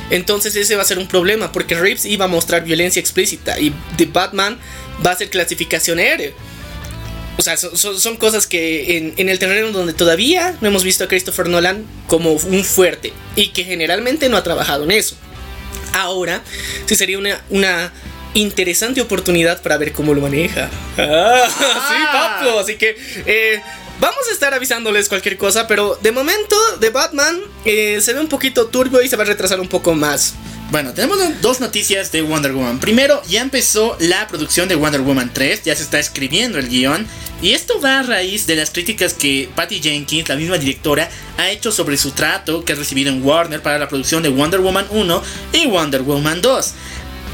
Entonces 0.10 0.56
ese 0.56 0.76
va 0.76 0.82
a 0.82 0.86
ser 0.86 1.00
un 1.00 1.08
problema 1.08 1.52
porque 1.52 1.76
Reeves 1.76 2.06
iba 2.06 2.26
a 2.26 2.28
mostrar 2.28 2.64
violencia 2.64 3.00
explícita 3.00 3.60
y 3.60 3.74
The 3.98 4.06
Batman 4.06 4.60
va 5.06 5.12
a 5.12 5.16
ser 5.16 5.30
clasificación 5.30 6.00
R. 6.00 6.34
O 7.38 7.42
sea, 7.42 7.58
son, 7.58 8.18
cosas 8.18 8.46
que 8.46 8.98
en, 8.98 9.14
en 9.18 9.28
el 9.28 9.40
terreno 9.40 9.72
donde 9.72 9.94
todavía 9.94 10.56
no 10.62 10.68
hemos 10.68 10.84
visto 10.84 11.04
a 11.04 11.08
Christopher 11.08 11.50
Nolan 11.50 11.84
como 12.08 12.32
un 12.34 12.64
fuerte 12.64 13.12
y 13.36 13.48
que 13.48 13.64
generalmente 13.64 14.30
no 14.30 14.38
ha 14.38 14.44
trabajado 14.44 14.84
en 14.84 14.92
eso. 14.92 15.16
Ahora 15.94 16.44
sí 16.86 16.96
sería 16.96 17.18
una, 17.18 17.42
una 17.50 17.92
interesante 18.34 19.02
oportunidad 19.02 19.62
para 19.62 19.78
ver 19.78 19.94
cómo 19.94 20.14
lo 20.14 20.22
maneja. 20.22 20.70
Ah, 20.98 21.48
sí, 21.50 21.96
papu. 22.12 22.60
Así 22.60 22.76
que 22.76 22.96
eh, 23.26 23.62
vamos 24.04 24.28
a 24.30 24.34
estar 24.34 24.54
avisándoles 24.54 25.08
cualquier 25.08 25.38
cosa, 25.38 25.66
pero 25.66 25.98
de 26.02 26.12
momento 26.12 26.58
de 26.82 26.90
Batman 26.90 27.40
eh, 27.64 28.02
se 28.02 28.14
ve 28.14 28.20
un 28.20 28.28
poquito 28.28 28.68
turbio 28.68 29.02
y 29.02 29.08
se 29.08 29.16
va 29.16 29.24
a 29.24 29.28
retrasar 29.28 29.62
un 29.62 29.70
poco 29.70 29.96
más. 29.96 30.34
Bueno, 30.72 30.94
tenemos 30.94 31.18
dos 31.42 31.62
noticias 31.62 32.12
de 32.12 32.22
Wonder 32.22 32.52
Woman. 32.52 32.80
Primero, 32.80 33.22
ya 33.30 33.42
empezó 33.42 33.96
la 34.02 34.28
producción 34.28 34.68
de 34.68 34.76
Wonder 34.76 35.00
Woman 35.02 35.32
3, 35.34 35.64
ya 35.64 35.76
se 35.76 35.84
está 35.84 36.00
escribiendo 36.00 36.60
el 36.60 36.68
guion. 36.68 37.08
Y 37.42 37.52
esto 37.52 37.80
va 37.80 38.00
a 38.00 38.04
raíz 38.04 38.46
de 38.46 38.58
las 38.58 38.72
críticas 38.72 39.14
que 39.14 39.50
Patty 39.56 39.82
Jenkins, 39.82 40.28
la 40.28 40.36
misma 40.36 40.58
directora, 40.58 41.10
ha 41.38 41.50
hecho 41.52 41.72
sobre 41.72 41.96
su 41.96 42.12
trato 42.12 42.66
que 42.66 42.74
ha 42.74 42.76
recibido 42.76 43.10
en 43.10 43.24
Warner 43.24 43.62
para 43.62 43.80
la 43.80 43.88
producción 43.88 44.22
de 44.22 44.30
Wonder 44.30 44.60
Woman 44.60 44.88
1 44.90 45.24
y 45.54 45.68
Wonder 45.68 46.02
Woman 46.02 46.42
2. 46.42 46.74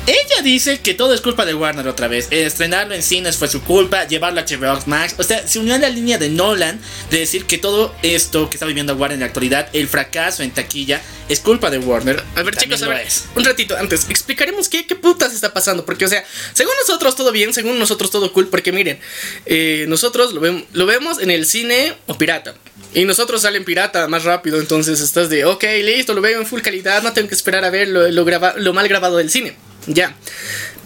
Ella 0.10 0.42
dice 0.42 0.80
que 0.80 0.96
todo 0.96 1.14
es 1.14 1.22
culpa 1.22 1.46
de 1.46 1.54
Warner 1.54 1.88
otra 1.88 2.08
vez. 2.08 2.30
Estrenarlo 2.32 2.96
en 2.96 3.04
cines 3.04 3.38
fue 3.38 3.48
su 3.48 3.62
culpa, 3.62 4.08
llevarlo 4.08 4.40
a 4.42 4.44
HBO 4.44 4.82
Max. 4.88 5.14
O 5.20 5.24
sea, 5.24 5.48
se 5.48 5.60
unió 5.60 5.76
a 5.76 5.78
la 5.78 5.90
línea 5.90 6.18
de 6.18 6.30
Nolan 6.30 6.80
de 7.12 7.20
decir 7.20 7.46
que 7.46 7.60
todo 7.60 7.94
esto 8.02 8.50
que 8.50 8.56
está 8.56 8.66
viviendo 8.66 8.96
Warner 8.96 9.14
en 9.18 9.20
la 9.20 9.26
actualidad, 9.28 9.70
el 9.72 9.88
fracaso 9.88 10.42
en 10.42 10.50
taquilla, 10.50 11.00
es 11.28 11.40
culpa 11.42 11.70
de 11.70 11.78
Warner. 11.78 12.24
A 12.36 12.42
ver, 12.42 12.56
chicos, 12.56 12.82
a 12.82 12.88
ver, 12.88 13.06
un 13.36 13.46
ratito 13.46 13.78
antes, 13.78 14.08
explicaremos 14.10 14.68
qué, 14.68 14.88
qué 14.88 14.96
putas 14.96 15.32
está 15.32 15.54
pasando. 15.54 15.86
Porque, 15.86 16.06
o 16.06 16.08
sea, 16.10 16.26
según 16.54 16.74
nosotros 16.82 17.16
todo 17.16 17.32
bien, 17.32 17.54
según 17.54 17.78
nosotros 17.78 18.10
todo 18.10 18.34
cool. 18.34 18.48
Porque 18.48 18.72
miren, 18.72 19.00
eh, 19.46 19.86
nosotros 19.88 20.34
lo, 20.34 20.42
lo 20.74 20.86
vemos 20.88 21.20
en 21.22 21.30
el 21.30 21.46
cine 21.46 21.94
o 22.08 22.18
pirata. 22.18 22.56
Y 22.96 23.06
nosotros 23.06 23.44
salen 23.44 23.64
pirata 23.64 24.08
más 24.08 24.24
rápido. 24.24 24.60
Entonces 24.60 25.02
estás 25.02 25.30
de, 25.30 25.46
ok, 25.46 25.64
listo, 25.84 26.16
lo 26.16 26.22
veo 26.22 26.40
en 26.42 26.48
full 26.48 26.62
calidad. 26.62 27.04
No 27.04 27.14
tengo 27.14 27.28
que 27.30 27.36
esperar 27.36 27.64
a 27.64 27.70
ver 27.70 27.90
lo, 27.90 28.10
lo 28.10 28.26
graba- 28.26 28.56
lo 28.58 28.74
mal 28.74 28.88
grabado 28.88 29.18
del 29.18 29.30
cine. 29.30 29.56
Ya. 29.88 30.16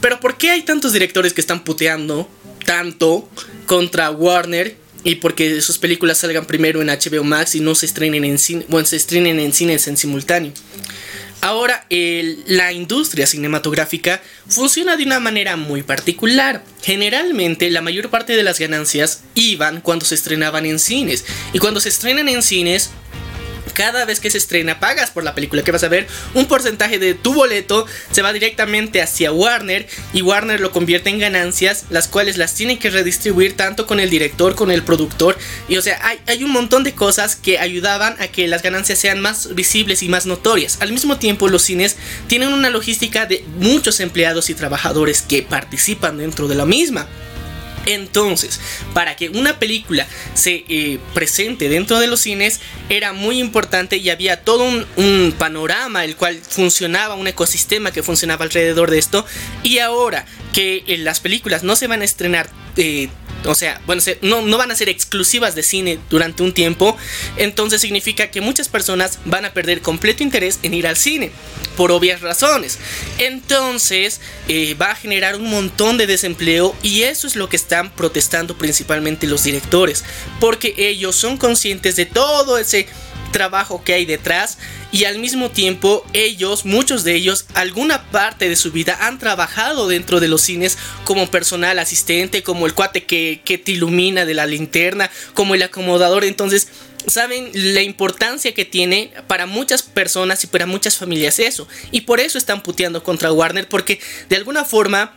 Pero 0.01 0.19
¿por 0.19 0.38
qué 0.38 0.51
hay 0.51 0.63
tantos 0.63 0.93
directores 0.93 1.34
que 1.34 1.41
están 1.41 1.63
puteando 1.63 2.29
tanto 2.65 3.29
contra 3.65 4.12
Warner? 4.12 4.77
Y 5.06 5.15
porque 5.15 5.62
sus 5.62 5.77
películas 5.77 6.19
salgan 6.19 6.45
primero 6.45 6.82
en 6.82 6.88
HBO 6.88 7.23
Max 7.23 7.56
y 7.56 7.60
no 7.60 7.75
se 7.75 7.86
estrenen 7.86 8.23
en 8.23 8.38
cine, 8.38 8.65
bueno, 8.69 8.88
se 8.88 8.95
estrenen 8.95 9.39
en 9.39 9.51
cines 9.51 9.88
en 9.88 9.97
simultáneo. 9.97 10.53
Ahora, 11.43 11.86
la 11.89 12.71
industria 12.71 13.27
cinematográfica 13.27 14.21
funciona 14.47 14.95
de 14.95 15.03
una 15.03 15.19
manera 15.19 15.58
muy 15.58 15.84
particular. 15.84 16.63
Generalmente, 16.82 17.69
la 17.69 17.82
mayor 17.82 18.10
parte 18.10 18.38
de 18.38 18.43
las 18.43 18.60
ganancias 18.60 19.23
iban 19.36 19.82
cuando 19.82 20.06
se 20.06 20.15
estrenaban 20.15 20.65
en 20.65 20.79
cines. 20.79 21.25
Y 21.51 21.60
cuando 21.60 21.82
se 21.82 21.89
estrenan 21.89 22.29
en 22.29 22.43
cines, 22.43 22.91
cada 23.73 24.05
vez 24.05 24.19
que 24.19 24.29
se 24.29 24.38
estrena 24.38 24.79
pagas 24.79 25.12
por 25.12 25.23
la 25.23 25.36
película 25.36 25.63
que 25.63 25.71
vas 25.71 25.83
a 25.83 25.89
ver, 25.89 26.07
un 26.33 26.47
porcentaje 26.47 26.99
de 26.99 27.13
tu 27.13 27.33
boleto 27.33 27.86
se 28.12 28.21
va 28.21 28.33
directamente 28.33 29.01
hacia 29.01 29.31
Warner 29.31 29.88
y 30.13 30.21
Warner 30.21 30.59
lo 30.59 30.71
convierte 30.71 31.09
en 31.09 31.19
ganancias, 31.19 31.86
las 31.89 32.07
cuales 32.07 32.38
las 32.38 32.53
tiene 32.53 32.79
que 32.79 32.89
redistribuir 32.89 33.55
tanto 33.55 33.86
con 33.88 33.99
el 33.99 34.09
director, 34.09 34.55
con 34.55 34.71
el 34.71 34.83
productor 34.83 35.38
y 35.67 35.77
o 35.77 35.81
sea, 35.81 35.99
hay, 36.03 36.19
hay 36.27 36.43
un 36.43 36.51
montón 36.51 36.83
de 36.83 36.93
cosas 36.93 37.36
que 37.36 37.59
ayudaban 37.59 38.15
a 38.19 38.27
que 38.27 38.47
las 38.47 38.62
ganancias 38.62 38.99
sean 38.99 39.19
más 39.19 39.53
visibles 39.55 40.03
y 40.03 40.09
más 40.09 40.25
notorias. 40.25 40.77
Al 40.79 40.91
mismo 40.91 41.17
tiempo, 41.17 41.47
los 41.47 41.63
cines 41.63 41.97
tienen 42.27 42.53
una 42.53 42.69
logística 42.69 43.25
de 43.25 43.43
muchos 43.57 43.99
empleados 43.99 44.49
y 44.49 44.55
trabajadores 44.55 45.21
que 45.21 45.43
participan 45.43 46.17
dentro 46.17 46.47
de 46.47 46.55
la 46.55 46.65
misma. 46.65 47.07
Entonces, 47.85 48.59
para 48.93 49.15
que 49.15 49.29
una 49.29 49.59
película 49.59 50.07
se 50.33 50.65
eh, 50.67 50.99
presente 51.13 51.69
dentro 51.69 51.99
de 51.99 52.07
los 52.07 52.21
cines 52.21 52.59
era 52.89 53.13
muy 53.13 53.39
importante 53.39 53.97
y 53.97 54.09
había 54.09 54.43
todo 54.43 54.63
un, 54.63 55.33
panorama 55.37 56.05
el 56.05 56.15
cual 56.15 56.39
funcionaba, 56.47 57.15
un 57.15 57.27
ecosistema 57.27 57.91
que 57.91 58.03
funcionaba 58.03 58.45
alrededor 58.45 58.91
de 58.91 58.99
esto. 58.99 59.25
Y 59.63 59.79
ahora 59.79 60.25
que 60.53 60.83
eh, 60.87 60.97
las 60.97 61.19
películas 61.19 61.63
no 61.63 61.75
se 61.75 61.87
van 61.87 62.01
a 62.01 62.05
estrenar 62.05 62.49
eh, 62.77 63.09
o 63.45 63.56
sea, 63.56 63.82
bueno, 63.86 64.01
no, 64.21 64.41
no 64.41 64.58
van 64.58 64.71
a 64.71 64.75
ser 64.75 64.89
exclusivas 64.89 65.56
de 65.56 65.63
cine 65.63 65.99
durante 66.10 66.43
un 66.43 66.53
tiempo, 66.53 66.97
entonces 67.38 67.82
significa 67.82 68.32
que 68.32 68.41
muchas 68.41 68.69
personas 68.69 69.19
van 69.25 69.45
a 69.45 69.53
perder 69.53 69.82
completo 69.82 70.23
interés 70.23 70.60
en 70.63 70.73
ir 70.73 70.88
al 70.88 70.97
cine, 70.97 71.32
por 71.75 71.91
obvias 71.91 72.21
razones. 72.21 72.79
Entonces 73.17 74.21
eh, 74.47 74.75
va 74.75 74.91
a 74.91 74.95
generar 74.95 75.36
un 75.36 75.49
montón 75.49 75.97
de 75.97 76.08
desempleo 76.08 76.75
y 76.82 77.03
eso 77.03 77.27
es 77.27 77.36
lo 77.36 77.49
que 77.49 77.56
están 77.56 77.91
protestando 77.91 78.58
principalmente 78.58 79.27
los 79.27 79.43
directores, 79.43 80.03
porque 80.39 80.73
ellos 80.77 81.15
son 81.15 81.38
conscientes 81.38 81.95
de 81.95 82.06
todo 82.06 82.58
ese 82.58 82.88
trabajo 83.33 83.83
que 83.83 83.93
hay 83.93 84.05
detrás 84.05 84.57
y 84.93 85.03
al 85.03 85.19
mismo 85.19 85.51
tiempo 85.51 86.05
ellos, 86.13 86.63
muchos 86.63 87.03
de 87.03 87.15
ellos, 87.15 87.45
alguna 87.53 88.09
parte 88.11 88.47
de 88.47 88.55
su 88.55 88.71
vida 88.71 88.97
han 89.01 89.19
trabajado 89.19 89.89
dentro 89.89 90.21
de 90.21 90.29
los 90.29 90.41
cines 90.41 90.77
como 91.03 91.29
personal 91.29 91.77
asistente, 91.79 92.43
como 92.43 92.65
el 92.65 92.73
cuate 92.73 93.03
que, 93.03 93.41
que 93.43 93.57
te 93.57 93.73
ilumina 93.73 94.23
de 94.25 94.35
la 94.35 94.45
linterna, 94.45 95.11
como 95.33 95.55
el 95.55 95.63
acomodador, 95.63 96.23
entonces 96.23 96.69
saben 97.07 97.49
la 97.53 97.81
importancia 97.81 98.53
que 98.53 98.63
tiene 98.63 99.11
para 99.27 99.45
muchas 99.45 99.81
personas 99.81 100.43
y 100.43 100.47
para 100.47 100.65
muchas 100.65 100.95
familias 100.95 101.39
eso. 101.39 101.67
Y 101.91 102.01
por 102.01 102.21
eso 102.21 102.37
están 102.37 102.63
puteando 102.63 103.03
contra 103.03 103.33
Warner 103.33 103.67
porque 103.67 103.99
de 104.29 104.37
alguna 104.37 104.63
forma 104.63 105.13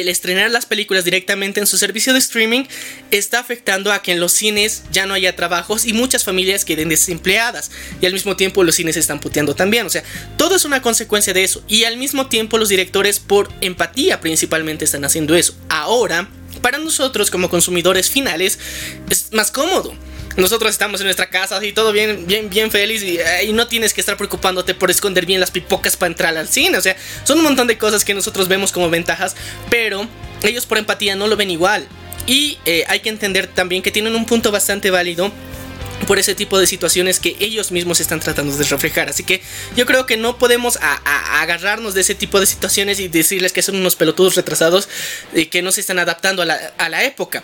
el 0.00 0.08
estrenar 0.08 0.50
las 0.50 0.64
películas 0.64 1.04
directamente 1.04 1.60
en 1.60 1.66
su 1.66 1.76
servicio 1.76 2.14
de 2.14 2.18
streaming 2.18 2.64
está 3.10 3.40
afectando 3.40 3.92
a 3.92 4.00
que 4.00 4.12
en 4.12 4.20
los 4.20 4.32
cines 4.32 4.84
ya 4.90 5.04
no 5.04 5.12
haya 5.12 5.36
trabajos 5.36 5.84
y 5.84 5.92
muchas 5.92 6.24
familias 6.24 6.64
queden 6.64 6.88
desempleadas. 6.88 7.70
Y 8.00 8.06
al 8.06 8.14
mismo 8.14 8.34
tiempo 8.34 8.64
los 8.64 8.76
cines 8.76 8.96
están 8.96 9.20
puteando 9.20 9.54
también. 9.54 9.84
O 9.84 9.90
sea, 9.90 10.02
todo 10.38 10.56
es 10.56 10.64
una 10.64 10.80
consecuencia 10.80 11.34
de 11.34 11.44
eso. 11.44 11.62
Y 11.68 11.84
al 11.84 11.98
mismo 11.98 12.28
tiempo 12.28 12.56
los 12.56 12.70
directores 12.70 13.20
por 13.20 13.52
empatía 13.60 14.20
principalmente 14.22 14.86
están 14.86 15.04
haciendo 15.04 15.34
eso. 15.34 15.54
Ahora, 15.68 16.26
para 16.62 16.78
nosotros 16.78 17.30
como 17.30 17.50
consumidores 17.50 18.08
finales 18.08 18.58
es 19.10 19.30
más 19.32 19.50
cómodo. 19.50 19.94
Nosotros 20.36 20.70
estamos 20.70 21.00
en 21.00 21.06
nuestra 21.06 21.28
casa 21.28 21.56
así 21.56 21.72
todo 21.72 21.92
bien, 21.92 22.26
bien, 22.26 22.48
bien 22.48 22.70
feliz 22.70 23.02
y, 23.02 23.18
eh, 23.18 23.44
y 23.44 23.52
no 23.52 23.66
tienes 23.66 23.92
que 23.92 24.00
estar 24.00 24.16
preocupándote 24.16 24.74
por 24.74 24.90
esconder 24.90 25.26
bien 25.26 25.40
las 25.40 25.50
pipocas 25.50 25.96
para 25.96 26.08
entrar 26.08 26.36
al 26.36 26.48
cine. 26.48 26.78
O 26.78 26.80
sea, 26.80 26.96
son 27.24 27.38
un 27.38 27.44
montón 27.44 27.66
de 27.66 27.78
cosas 27.78 28.04
que 28.04 28.14
nosotros 28.14 28.48
vemos 28.48 28.72
como 28.72 28.88
ventajas, 28.90 29.36
pero 29.70 30.08
ellos 30.42 30.66
por 30.66 30.78
empatía 30.78 31.16
no 31.16 31.26
lo 31.26 31.36
ven 31.36 31.50
igual. 31.50 31.86
Y 32.26 32.58
eh, 32.64 32.84
hay 32.88 33.00
que 33.00 33.08
entender 33.08 33.46
también 33.46 33.82
que 33.82 33.90
tienen 33.90 34.14
un 34.14 34.26
punto 34.26 34.52
bastante 34.52 34.90
válido 34.90 35.32
por 36.06 36.18
ese 36.18 36.34
tipo 36.34 36.58
de 36.58 36.66
situaciones 36.66 37.20
que 37.20 37.36
ellos 37.40 37.72
mismos 37.72 38.00
están 38.00 38.20
tratando 38.20 38.56
de 38.56 38.64
reflejar. 38.64 39.08
Así 39.08 39.24
que 39.24 39.42
yo 39.76 39.86
creo 39.86 40.06
que 40.06 40.16
no 40.16 40.38
podemos 40.38 40.78
agarrarnos 40.82 41.94
de 41.94 42.00
ese 42.00 42.14
tipo 42.14 42.40
de 42.40 42.46
situaciones 42.46 43.00
y 43.00 43.08
decirles 43.08 43.52
que 43.52 43.62
son 43.62 43.76
unos 43.76 43.96
pelotudos 43.96 44.34
retrasados 44.34 44.88
y 45.34 45.46
que 45.46 45.62
no 45.62 45.72
se 45.72 45.80
están 45.80 45.98
adaptando 45.98 46.42
a 46.42 46.46
la, 46.46 46.54
a 46.78 46.88
la 46.88 47.04
época. 47.04 47.42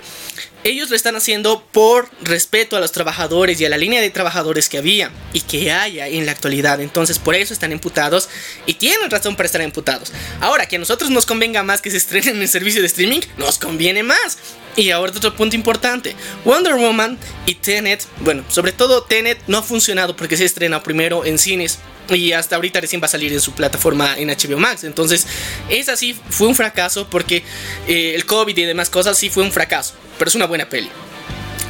Ellos 0.64 0.90
lo 0.90 0.96
están 0.96 1.14
haciendo 1.14 1.64
por 1.72 2.10
respeto 2.20 2.76
a 2.76 2.80
los 2.80 2.90
trabajadores 2.90 3.60
y 3.60 3.64
a 3.64 3.68
la 3.68 3.78
línea 3.78 4.00
de 4.00 4.10
trabajadores 4.10 4.68
que 4.68 4.78
había 4.78 5.10
y 5.32 5.42
que 5.42 5.70
haya 5.70 6.08
en 6.08 6.26
la 6.26 6.32
actualidad. 6.32 6.80
Entonces 6.80 7.18
por 7.18 7.34
eso 7.36 7.52
están 7.52 7.72
imputados 7.72 8.28
y 8.66 8.74
tienen 8.74 9.10
razón 9.10 9.36
para 9.36 9.46
estar 9.46 9.62
imputados. 9.62 10.12
Ahora, 10.40 10.66
que 10.66 10.76
a 10.76 10.78
nosotros 10.78 11.10
nos 11.10 11.26
convenga 11.26 11.62
más 11.62 11.80
que 11.80 11.90
se 11.90 11.96
estrenen 11.96 12.36
en 12.36 12.42
el 12.42 12.48
servicio 12.48 12.80
de 12.80 12.88
streaming, 12.88 13.20
nos 13.36 13.58
conviene 13.58 14.02
más. 14.02 14.38
Y 14.78 14.92
ahora 14.92 15.10
otro 15.10 15.34
punto 15.34 15.56
importante. 15.56 16.14
Wonder 16.44 16.74
Woman 16.74 17.18
y 17.46 17.56
Tenet, 17.56 18.06
bueno, 18.20 18.44
sobre 18.48 18.70
todo 18.70 19.02
Tenet 19.02 19.36
no 19.48 19.58
ha 19.58 19.62
funcionado 19.62 20.14
porque 20.14 20.36
se 20.36 20.44
estrena 20.44 20.84
primero 20.84 21.24
en 21.24 21.36
cines 21.36 21.80
y 22.10 22.30
hasta 22.30 22.54
ahorita 22.54 22.80
recién 22.80 23.02
va 23.02 23.06
a 23.06 23.08
salir 23.08 23.32
en 23.32 23.40
su 23.40 23.50
plataforma 23.54 24.16
en 24.16 24.28
HBO 24.28 24.56
Max. 24.56 24.84
Entonces, 24.84 25.26
esa 25.68 25.96
sí 25.96 26.16
fue 26.30 26.46
un 26.46 26.54
fracaso 26.54 27.10
porque 27.10 27.42
eh, 27.88 28.12
el 28.14 28.24
COVID 28.24 28.56
y 28.56 28.62
demás 28.66 28.88
cosas 28.88 29.18
sí 29.18 29.30
fue 29.30 29.42
un 29.42 29.50
fracaso, 29.50 29.94
pero 30.16 30.28
es 30.28 30.36
una 30.36 30.46
buena 30.46 30.68
peli. 30.68 30.88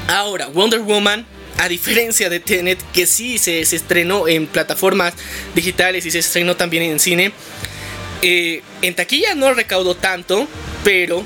Ahora, 0.09 0.49
Wonder 0.49 0.81
Woman, 0.81 1.25
a 1.57 1.67
diferencia 1.67 2.29
de 2.29 2.41
Tenet, 2.41 2.79
que 2.93 3.07
sí 3.07 3.39
se, 3.39 3.65
se 3.65 3.77
estrenó 3.77 4.29
en 4.29 4.47
plataformas 4.47 5.15
digitales 5.55 6.05
y 6.05 6.11
se 6.11 6.19
estrenó 6.19 6.57
también 6.57 6.83
en 6.83 7.01
cine, 7.01 7.33
eh, 8.21 8.63
en 8.83 8.95
taquilla 8.95 9.35
no 9.35 9.55
recaudó 9.55 9.95
tanto, 9.95 10.47
pero 10.85 11.25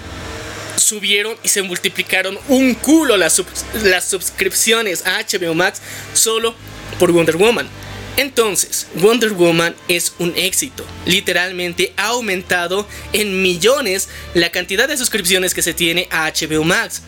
subieron 0.82 1.36
y 1.42 1.48
se 1.48 1.62
multiplicaron 1.62 2.38
un 2.48 2.74
culo 2.74 3.16
las, 3.16 3.42
las 3.82 4.08
suscripciones 4.08 5.06
a 5.06 5.20
HBO 5.22 5.54
Max 5.54 5.80
solo 6.14 6.54
por 6.98 7.12
Wonder 7.12 7.36
Woman. 7.36 7.68
Entonces, 8.16 8.88
Wonder 8.96 9.32
Woman 9.32 9.74
es 9.88 10.14
un 10.18 10.34
éxito. 10.36 10.84
Literalmente 11.06 11.94
ha 11.96 12.08
aumentado 12.08 12.86
en 13.12 13.42
millones 13.42 14.08
la 14.34 14.50
cantidad 14.50 14.86
de 14.86 14.98
suscripciones 14.98 15.54
que 15.54 15.62
se 15.62 15.72
tiene 15.72 16.08
a 16.10 16.30
HBO 16.30 16.64
Max. 16.64 17.02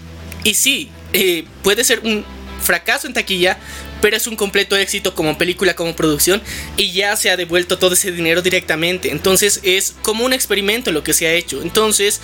Y 0.45 0.55
sí, 0.55 0.91
eh, 1.13 1.45
puede 1.63 1.85
ser 1.85 2.01
un 2.01 2.25
fracaso 2.63 3.07
en 3.07 3.13
taquilla, 3.13 3.59
pero 4.05 4.19
es 4.19 4.27
un 4.27 4.37
completo 4.37 4.77
éxito 4.77 5.14
como 5.14 5.38
película, 5.38 5.75
como 5.75 5.97
producción, 5.97 6.43
y 6.77 6.93
ya 6.93 7.17
se 7.17 7.31
ha 7.31 7.38
devuelto 7.38 7.79
todo 7.79 7.95
ese 7.95 8.12
dinero 8.12 8.43
directamente. 8.43 9.11
Entonces 9.11 9.61
es 9.62 9.95
como 10.03 10.27
un 10.27 10.35
experimento 10.35 10.93
lo 10.93 11.03
que 11.03 11.14
se 11.14 11.27
ha 11.27 11.33
hecho. 11.33 11.62
Entonces 11.62 12.21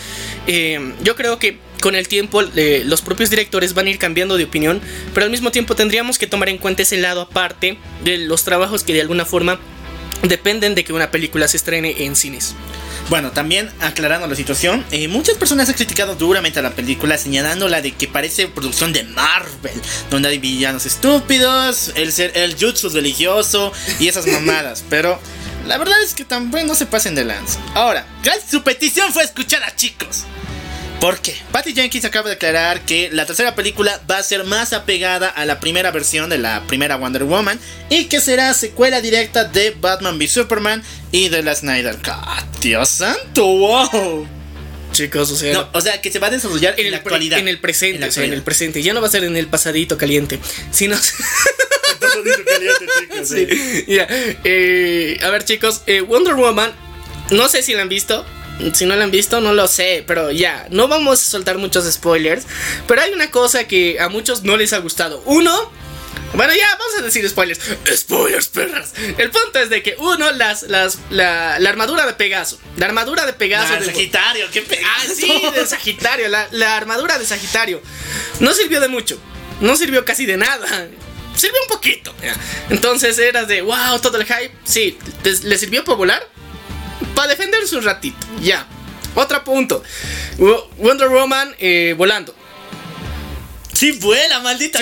eh, 0.46 0.92
yo 1.02 1.16
creo 1.16 1.38
que 1.38 1.56
con 1.80 1.94
el 1.94 2.06
tiempo 2.06 2.42
los 2.42 3.00
propios 3.00 3.30
directores 3.30 3.72
van 3.72 3.86
a 3.86 3.88
ir 3.88 3.98
cambiando 3.98 4.36
de 4.36 4.44
opinión, 4.44 4.82
pero 5.14 5.24
al 5.24 5.30
mismo 5.30 5.52
tiempo 5.52 5.74
tendríamos 5.74 6.18
que 6.18 6.26
tomar 6.26 6.50
en 6.50 6.58
cuenta 6.58 6.82
ese 6.82 6.98
lado 6.98 7.22
aparte 7.22 7.78
de 8.04 8.18
los 8.18 8.44
trabajos 8.44 8.84
que 8.84 8.92
de 8.92 9.00
alguna 9.00 9.24
forma 9.24 9.58
dependen 10.22 10.74
de 10.74 10.84
que 10.84 10.92
una 10.92 11.10
película 11.10 11.48
se 11.48 11.56
estrene 11.56 12.04
en 12.04 12.14
cines. 12.14 12.54
Bueno, 13.08 13.32
también 13.32 13.70
aclarando 13.80 14.26
la 14.28 14.36
situación, 14.36 14.84
eh, 14.92 15.08
muchas 15.08 15.36
personas 15.36 15.68
han 15.68 15.74
criticado 15.74 16.14
duramente 16.14 16.60
a 16.60 16.62
la 16.62 16.70
película 16.70 17.18
señalándola 17.18 17.80
de 17.82 17.92
que 17.92 18.06
parece 18.06 18.46
producción 18.46 18.92
de 18.92 19.02
Marvel, 19.04 19.80
donde 20.10 20.28
hay 20.28 20.38
villanos 20.38 20.86
estúpidos, 20.86 21.92
el 21.96 22.12
ser 22.12 22.36
el 22.36 22.56
jutsu 22.56 22.88
religioso 22.90 23.72
y 23.98 24.08
esas 24.08 24.26
mamadas, 24.28 24.84
pero 24.88 25.20
la 25.66 25.78
verdad 25.78 26.00
es 26.02 26.14
que 26.14 26.24
también 26.24 26.66
no 26.66 26.74
se 26.74 26.86
pasen 26.86 27.14
de 27.14 27.24
lanza. 27.24 27.58
Ahora, 27.74 28.06
su 28.48 28.62
petición 28.62 29.12
fue 29.12 29.24
escuchada, 29.24 29.74
chicos. 29.76 30.24
¿Por 31.00 31.18
qué? 31.20 31.34
Patty 31.50 31.72
Jenkins 31.72 32.04
acaba 32.04 32.28
de 32.28 32.34
aclarar 32.34 32.82
que 32.84 33.08
la 33.10 33.24
tercera 33.24 33.54
película 33.54 34.02
va 34.08 34.18
a 34.18 34.22
ser 34.22 34.44
más 34.44 34.74
apegada 34.74 35.28
a 35.28 35.46
la 35.46 35.58
primera 35.58 35.90
versión 35.90 36.28
de 36.28 36.36
la 36.36 36.62
primera 36.66 36.96
Wonder 36.96 37.24
Woman 37.24 37.58
y 37.88 38.04
que 38.04 38.20
será 38.20 38.52
secuela 38.52 39.00
directa 39.00 39.44
de 39.44 39.70
Batman 39.70 40.18
v 40.18 40.28
Superman 40.28 40.82
y 41.10 41.30
de 41.30 41.42
la 41.42 41.54
Snyder 41.54 41.96
Cut. 41.96 42.60
Dios 42.60 42.90
santo, 42.90 43.46
wow. 43.46 44.28
Chicos, 44.92 45.30
o 45.30 45.36
sea, 45.36 45.54
No, 45.54 45.70
o 45.72 45.80
sea, 45.80 46.02
que 46.02 46.12
se 46.12 46.18
va 46.18 46.26
a 46.26 46.30
desarrollar 46.30 46.78
en, 46.78 46.84
en, 46.86 46.92
la 46.92 46.98
actualidad. 46.98 47.38
en 47.38 47.48
el 47.48 47.60
presente, 47.60 47.94
En 47.94 48.00
la 48.02 48.08
o 48.08 48.12
sea, 48.12 48.24
en 48.24 48.34
el 48.34 48.42
presente. 48.42 48.82
Ya 48.82 48.92
no 48.92 49.00
va 49.00 49.06
a 49.06 49.10
ser 49.10 49.24
en 49.24 49.36
el 49.38 49.46
pasadito 49.46 49.96
caliente, 49.96 50.38
sino 50.70 50.96
Sí, 53.24 53.46
ya. 53.86 54.06
Eh, 54.44 55.18
a 55.22 55.30
ver, 55.30 55.44
chicos, 55.44 55.82
eh, 55.86 56.00
Wonder 56.02 56.34
Woman, 56.34 56.72
no 57.30 57.48
sé 57.48 57.62
si 57.62 57.72
la 57.72 57.82
han 57.82 57.88
visto. 57.88 58.26
Si 58.74 58.86
no 58.86 58.96
la 58.96 59.04
han 59.04 59.10
visto, 59.10 59.40
no 59.40 59.52
lo 59.54 59.68
sé, 59.68 60.04
pero 60.06 60.30
ya, 60.30 60.66
no 60.70 60.88
vamos 60.88 61.20
a 61.20 61.30
soltar 61.30 61.58
muchos 61.58 61.90
spoilers. 61.90 62.44
Pero 62.86 63.00
hay 63.02 63.12
una 63.12 63.30
cosa 63.30 63.66
que 63.66 63.98
a 64.00 64.08
muchos 64.08 64.42
no 64.42 64.56
les 64.56 64.72
ha 64.72 64.78
gustado. 64.78 65.22
Uno, 65.26 65.72
bueno, 66.34 66.52
ya, 66.54 66.68
vamos 66.78 66.94
a 66.98 67.02
decir 67.02 67.28
spoilers. 67.28 67.60
Spoilers, 67.96 68.48
perras. 68.48 68.92
El 69.18 69.30
punto 69.30 69.58
es 69.58 69.68
de 69.70 69.82
que, 69.82 69.96
uno, 69.98 70.30
las, 70.32 70.62
las, 70.64 70.98
la, 71.10 71.58
la 71.58 71.70
armadura 71.70 72.06
de 72.06 72.12
Pegaso. 72.14 72.58
La 72.76 72.86
armadura 72.86 73.26
de 73.26 73.32
Pegaso. 73.32 73.72
Ah, 73.74 73.80
de- 73.80 73.86
Sagitario, 73.86 74.46
qué 74.52 74.62
pegazo. 74.62 74.90
Ah, 74.96 75.04
sí, 75.14 75.42
de 75.54 75.66
Sagitario, 75.66 76.28
la, 76.28 76.46
la 76.52 76.76
armadura 76.76 77.18
de 77.18 77.26
Sagitario. 77.26 77.80
No 78.38 78.52
sirvió 78.54 78.80
de 78.80 78.88
mucho, 78.88 79.18
no 79.60 79.74
sirvió 79.76 80.04
casi 80.04 80.24
de 80.26 80.36
nada. 80.36 80.66
Sirvió 81.36 81.60
un 81.62 81.68
poquito. 81.68 82.14
Entonces 82.68 83.18
eras 83.18 83.48
de, 83.48 83.62
wow, 83.62 83.98
todo 84.00 84.18
el 84.18 84.24
hype. 84.26 84.52
Sí, 84.64 84.98
¿te- 85.22 85.32
¿le 85.44 85.58
sirvió 85.58 85.84
para 85.84 85.96
volar? 85.96 86.28
Para 87.14 87.28
defenderse 87.28 87.76
un 87.76 87.84
ratito, 87.84 88.18
ya. 88.40 88.66
Otro 89.14 89.42
punto. 89.44 89.82
Wo- 90.38 90.70
Wonder 90.78 91.08
Woman 91.08 91.54
eh, 91.58 91.94
volando. 91.96 92.34
Sí 93.72 93.92
vuela, 93.92 94.40
maldita 94.40 94.78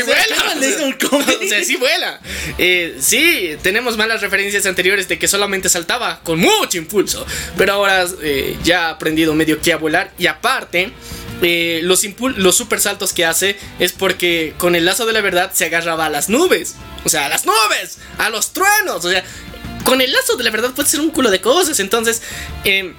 Sí 1.65 1.77
vuela. 1.77 2.21
Eh, 2.59 2.97
sí, 3.01 3.57
tenemos 3.63 3.97
malas 3.97 4.21
referencias 4.23 4.67
anteriores 4.67 5.07
de 5.07 5.19
que 5.21 5.29
solamente 5.29 5.69
saltaba 5.69 6.21
con 6.25 6.41
mucho 6.41 6.79
impulso. 6.79 7.25
Pero 7.57 7.75
ahora 7.75 8.07
eh, 8.23 8.57
ya 8.65 8.89
ha 8.89 8.91
aprendido 8.91 9.35
medio 9.35 9.61
que 9.61 9.73
a 9.73 9.77
volar. 9.77 10.13
Y 10.19 10.27
aparte, 10.27 10.91
eh, 11.43 11.81
los, 11.85 12.05
los 12.37 12.57
super 12.57 12.81
saltos 12.81 13.13
que 13.13 13.25
hace 13.25 13.57
es 13.79 13.93
porque 13.93 14.55
con 14.59 14.75
el 14.75 14.85
lazo 14.85 15.07
de 15.07 15.13
la 15.13 15.21
verdad 15.21 15.53
se 15.55 15.67
agarraba 15.67 16.07
a 16.07 16.11
las 16.11 16.29
nubes. 16.29 16.75
O 17.05 17.09
sea, 17.09 17.27
a 17.27 17.29
las 17.29 17.47
nubes, 17.47 17.99
a 18.19 18.31
los 18.31 18.53
truenos. 18.53 19.05
O 19.05 19.11
sea, 19.11 19.23
con 19.89 20.03
el 20.03 20.13
lazo 20.13 20.37
de 20.37 20.45
la 20.45 20.51
verdad 20.51 20.73
puede 20.75 20.89
ser 20.89 21.01
un 21.01 21.11
culo 21.11 21.31
de 21.31 21.41
cosas. 21.41 21.81
Entonces, 21.81 22.21
eh, 22.65 22.93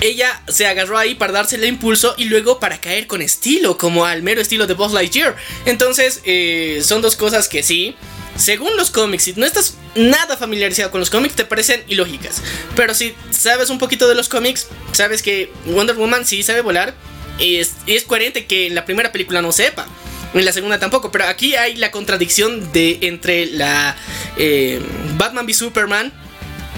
ella 0.00 0.40
se 0.48 0.66
agarró 0.66 0.96
ahí 0.96 1.16
para 1.16 1.32
darse 1.32 1.56
el 1.56 1.64
impulso 1.64 2.14
y 2.16 2.26
luego 2.26 2.60
para 2.60 2.80
caer 2.80 3.08
con 3.08 3.22
estilo, 3.22 3.76
como 3.76 4.06
al 4.06 4.22
mero 4.22 4.40
estilo 4.40 4.68
de 4.68 4.74
Buzz 4.74 4.92
Lightyear. 4.92 5.36
Entonces, 5.66 6.20
eh, 6.24 6.80
son 6.84 7.02
dos 7.02 7.16
cosas 7.16 7.48
que 7.48 7.64
sí, 7.64 7.96
según 8.36 8.76
los 8.76 8.90
cómics, 8.90 9.24
si 9.24 9.32
no 9.34 9.44
estás 9.44 9.74
nada 9.96 10.36
familiarizado 10.36 10.92
con 10.92 11.00
los 11.00 11.10
cómics, 11.10 11.34
te 11.34 11.44
parecen 11.44 11.82
ilógicas. 11.88 12.40
Pero 12.76 12.94
si 12.94 13.14
sabes 13.30 13.68
un 13.68 13.78
poquito 13.78 14.08
de 14.08 14.14
los 14.14 14.28
cómics, 14.28 14.68
sabes 14.92 15.22
que 15.22 15.52
Wonder 15.66 15.96
Woman 15.96 16.24
sí 16.24 16.44
sabe 16.44 16.60
volar 16.60 16.94
y 17.38 17.56
es, 17.56 17.72
y 17.86 17.94
es 17.94 18.04
coherente 18.04 18.46
que 18.46 18.68
en 18.68 18.76
la 18.76 18.84
primera 18.84 19.10
película 19.10 19.42
no 19.42 19.50
sepa. 19.50 19.86
En 20.34 20.44
la 20.44 20.52
segunda 20.52 20.78
tampoco, 20.78 21.10
pero 21.12 21.26
aquí 21.26 21.56
hay 21.56 21.76
la 21.76 21.90
contradicción 21.90 22.72
de 22.72 22.98
entre 23.02 23.46
la 23.46 23.96
eh, 24.38 24.80
Batman 25.18 25.44
v 25.46 25.52
Superman 25.54 26.12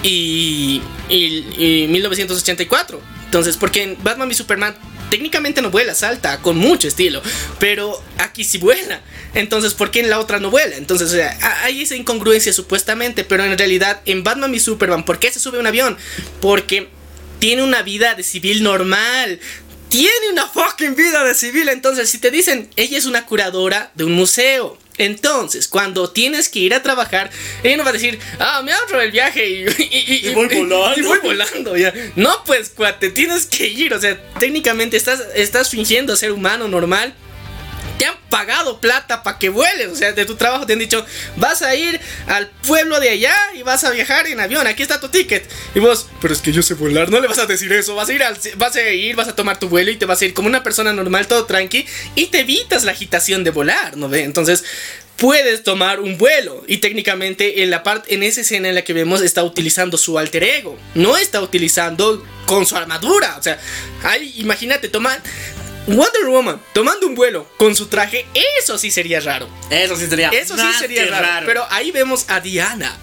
y, 0.03 0.81
y- 1.09 1.45
y 1.57 1.87
1984. 1.87 3.01
Entonces, 3.25 3.57
porque 3.57 3.83
en 3.83 3.97
Batman 4.03 4.27
v 4.27 4.33
Superman 4.35 4.75
técnicamente 5.09 5.61
no 5.61 5.69
vuela, 5.69 5.93
salta 5.95 6.41
con 6.41 6.57
mucho 6.57 6.87
estilo, 6.87 7.21
pero 7.59 8.01
aquí 8.17 8.43
sí 8.43 8.57
vuela. 8.57 9.01
Entonces, 9.33 9.73
¿por 9.73 9.91
qué 9.91 9.99
en 10.01 10.09
la 10.09 10.19
otra 10.19 10.39
no 10.39 10.49
vuela? 10.49 10.75
Entonces, 10.77 11.13
hay 11.63 11.81
esa 11.81 11.95
incongruencia 11.95 12.51
supuestamente, 12.53 13.23
pero 13.23 13.43
en 13.45 13.57
realidad 13.57 14.01
en 14.05 14.23
Batman 14.23 14.51
v 14.51 14.59
Superman, 14.59 15.05
¿por 15.05 15.19
qué 15.19 15.31
se 15.31 15.39
sube 15.39 15.59
un 15.59 15.67
avión? 15.67 15.97
Porque 16.41 16.89
tiene 17.39 17.63
una 17.63 17.81
vida 17.83 18.15
de 18.15 18.23
civil 18.23 18.63
normal. 18.63 19.39
Tiene 19.95 20.29
una 20.31 20.45
fucking 20.47 20.95
vida 20.95 21.23
de 21.23 21.33
civil. 21.33 21.69
Entonces, 21.69 22.09
si 22.09 22.17
te 22.17 22.29
dicen, 22.31 22.69
ella 22.75 22.97
es 22.97 23.05
una 23.05 23.25
curadora 23.25 23.91
de 23.95 24.03
un 24.03 24.11
museo. 24.13 24.77
Entonces, 24.97 25.67
cuando 25.67 26.09
tienes 26.11 26.49
que 26.49 26.59
ir 26.59 26.73
a 26.73 26.81
trabajar, 26.83 27.29
ella 27.63 27.77
no 27.77 27.83
va 27.83 27.89
a 27.91 27.93
decir, 27.93 28.19
ah, 28.39 28.61
me 28.63 28.71
ahorro 28.73 29.01
el 29.01 29.11
viaje 29.11 29.47
y, 29.49 29.65
y- 29.77 30.05
y- 30.25 30.27
Y 30.29 30.33
voy 30.33 30.47
volando. 30.53 30.93
y 30.97 31.01
voy 31.01 31.19
volando, 31.19 31.77
ya. 31.77 31.93
No, 32.17 32.43
pues, 32.45 32.69
cuate, 32.69 33.09
tienes 33.09 33.45
que 33.45 33.67
ir. 33.67 33.93
O 33.93 33.99
sea, 34.01 34.17
técnicamente 34.37 34.97
estás, 34.97 35.21
estás 35.35 35.69
fingiendo 35.69 36.15
ser 36.17 36.31
humano 36.33 36.67
normal. 36.67 37.13
Te 37.97 38.05
han 38.05 38.15
pagado 38.29 38.81
plata 38.81 39.23
para 39.23 39.39
que 39.39 39.49
vueles. 39.49 39.87
O 39.87 39.95
sea, 39.95 40.11
de 40.11 40.25
tu 40.25 40.35
trabajo 40.35 40.65
te 40.65 40.73
han 40.73 40.79
dicho, 40.79 41.05
vas 41.37 41.61
a 41.61 41.75
ir 41.75 41.99
al 42.27 42.47
pueblo 42.67 42.99
de 42.99 43.09
allá 43.09 43.35
y 43.55 43.63
vas 43.63 43.83
a 43.83 43.91
viajar 43.91 44.27
en 44.27 44.39
avión. 44.39 44.67
Aquí 44.67 44.83
está 44.83 44.99
tu 44.99 45.09
ticket. 45.09 45.49
Y 45.73 45.79
vos, 45.79 46.07
pero 46.21 46.33
es 46.33 46.41
que 46.41 46.51
yo 46.51 46.61
sé 46.61 46.73
volar. 46.73 47.09
No 47.09 47.19
le 47.19 47.27
vas 47.27 47.39
a 47.39 47.45
decir 47.45 47.71
eso. 47.71 47.95
Vas 47.95 48.09
a 48.09 48.13
ir, 48.13 48.23
al, 48.23 48.37
vas 48.57 48.75
a 48.75 48.89
ir, 48.89 49.15
vas 49.15 49.27
a 49.27 49.35
tomar 49.35 49.59
tu 49.59 49.69
vuelo 49.69 49.91
y 49.91 49.97
te 49.97 50.05
vas 50.05 50.21
a 50.21 50.25
ir 50.25 50.33
como 50.33 50.47
una 50.47 50.63
persona 50.63 50.93
normal, 50.93 51.27
todo 51.27 51.45
tranqui. 51.45 51.85
Y 52.15 52.27
te 52.27 52.41
evitas 52.41 52.83
la 52.83 52.91
agitación 52.91 53.43
de 53.43 53.51
volar, 53.51 53.97
¿no 53.97 54.09
ve? 54.09 54.23
Entonces, 54.23 54.63
puedes 55.17 55.63
tomar 55.63 55.99
un 55.99 56.17
vuelo. 56.17 56.63
Y 56.67 56.77
técnicamente, 56.77 57.63
en 57.63 57.69
la 57.69 57.83
parte, 57.83 58.13
en 58.13 58.23
esa 58.23 58.41
escena 58.41 58.69
en 58.69 58.75
la 58.75 58.83
que 58.83 58.93
vemos, 58.93 59.21
está 59.21 59.43
utilizando 59.43 59.97
su 59.97 60.17
alter 60.19 60.43
ego. 60.43 60.77
No 60.93 61.17
está 61.17 61.41
utilizando 61.41 62.25
con 62.45 62.65
su 62.65 62.75
armadura. 62.75 63.35
O 63.37 63.43
sea, 63.43 63.59
ahí, 64.03 64.33
imagínate, 64.37 64.89
toma. 64.89 65.17
Wonder 65.87 66.25
Woman 66.27 66.59
tomando 66.73 67.05
un 67.07 67.15
vuelo 67.15 67.47
con 67.57 67.75
su 67.75 67.87
traje, 67.87 68.25
eso 68.61 68.77
sí 68.77 68.89
sería 68.91 69.19
raro. 69.19 69.47
Eso 69.69 69.95
sí 69.95 70.07
sería. 70.07 70.29
Eso 70.29 70.55
sí 70.57 70.63
sería 70.79 71.05
raro, 71.07 71.45
Pero 71.45 71.65
ahí 71.69 71.91
vemos 71.91 72.25
a 72.27 72.39
Diana 72.39 72.95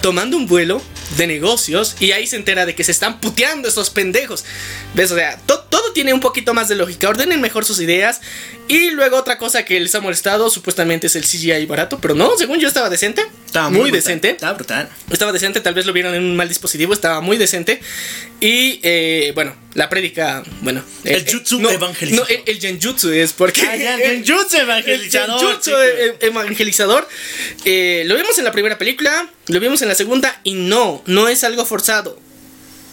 tomando 0.00 0.36
un 0.36 0.46
vuelo 0.46 0.80
de 1.16 1.26
negocios 1.26 1.96
y 1.98 2.12
ahí 2.12 2.26
se 2.26 2.36
entera 2.36 2.66
de 2.66 2.74
que 2.74 2.84
se 2.84 2.92
están 2.92 3.18
puteando 3.20 3.66
estos 3.66 3.90
pendejos. 3.90 4.44
¿Ves? 4.94 5.10
O 5.10 5.16
sea, 5.16 5.38
to- 5.46 5.58
todo 5.70 5.92
tiene 5.92 6.12
un 6.12 6.20
poquito 6.20 6.54
más 6.54 6.68
de 6.68 6.76
lógica. 6.76 7.08
Ordenen 7.08 7.40
mejor 7.40 7.64
sus 7.64 7.80
ideas. 7.80 8.20
Y 8.68 8.90
luego 8.90 9.16
otra 9.16 9.38
cosa 9.38 9.64
que 9.64 9.80
les 9.80 9.94
ha 9.94 10.00
molestado 10.00 10.50
supuestamente 10.50 11.06
es 11.08 11.16
el 11.16 11.24
CGI 11.24 11.64
barato, 11.66 11.98
pero 11.98 12.14
no, 12.14 12.36
según 12.36 12.60
yo 12.60 12.68
estaba 12.68 12.90
decente. 12.90 13.26
Estaba 13.46 13.70
muy, 13.70 13.80
brutal, 13.90 13.92
decente. 13.94 14.30
Estaba 14.30 14.52
brutal. 14.52 14.88
Estaba 15.10 15.32
decente, 15.32 15.60
tal 15.62 15.72
vez 15.74 15.86
lo 15.86 15.92
vieron 15.94 16.14
en 16.14 16.22
un 16.22 16.36
mal 16.36 16.48
dispositivo, 16.48 16.92
estaba 16.92 17.20
muy 17.22 17.38
decente. 17.38 17.80
Y 18.40 18.78
eh, 18.82 19.32
bueno, 19.34 19.56
la 19.74 19.88
prédica, 19.88 20.42
bueno. 20.62 20.82
El 21.04 21.24
jutsu 21.30 21.58
evangelizador. 21.68 22.28
No, 22.30 22.34
el, 22.36 22.42
el 22.46 22.60
genjutsu 22.60 23.10
es 23.12 23.32
porque. 23.32 23.62
Ah, 23.62 23.76
ya, 23.76 23.94
el 23.96 24.24
genjutsu 24.24 24.56
evangelizador, 24.56 25.30
El 25.30 25.38
genjutsu 25.40 25.70
chicos. 25.70 25.82
e- 26.20 26.26
evangelizador. 26.26 27.08
Eh, 27.64 28.02
lo 28.06 28.16
vimos 28.16 28.38
en 28.38 28.44
la 28.44 28.52
primera 28.52 28.78
película, 28.78 29.30
lo 29.46 29.60
vimos 29.60 29.82
en 29.82 29.88
la 29.88 29.94
segunda, 29.94 30.40
y 30.44 30.54
no, 30.54 31.02
no 31.06 31.28
es 31.28 31.44
algo 31.44 31.64
forzado. 31.64 32.18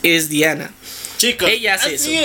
Es 0.03 0.29
Diana. 0.29 0.71
Chicos, 1.17 1.49
Ella 1.49 1.75
hace 1.75 1.95
así- 1.95 2.19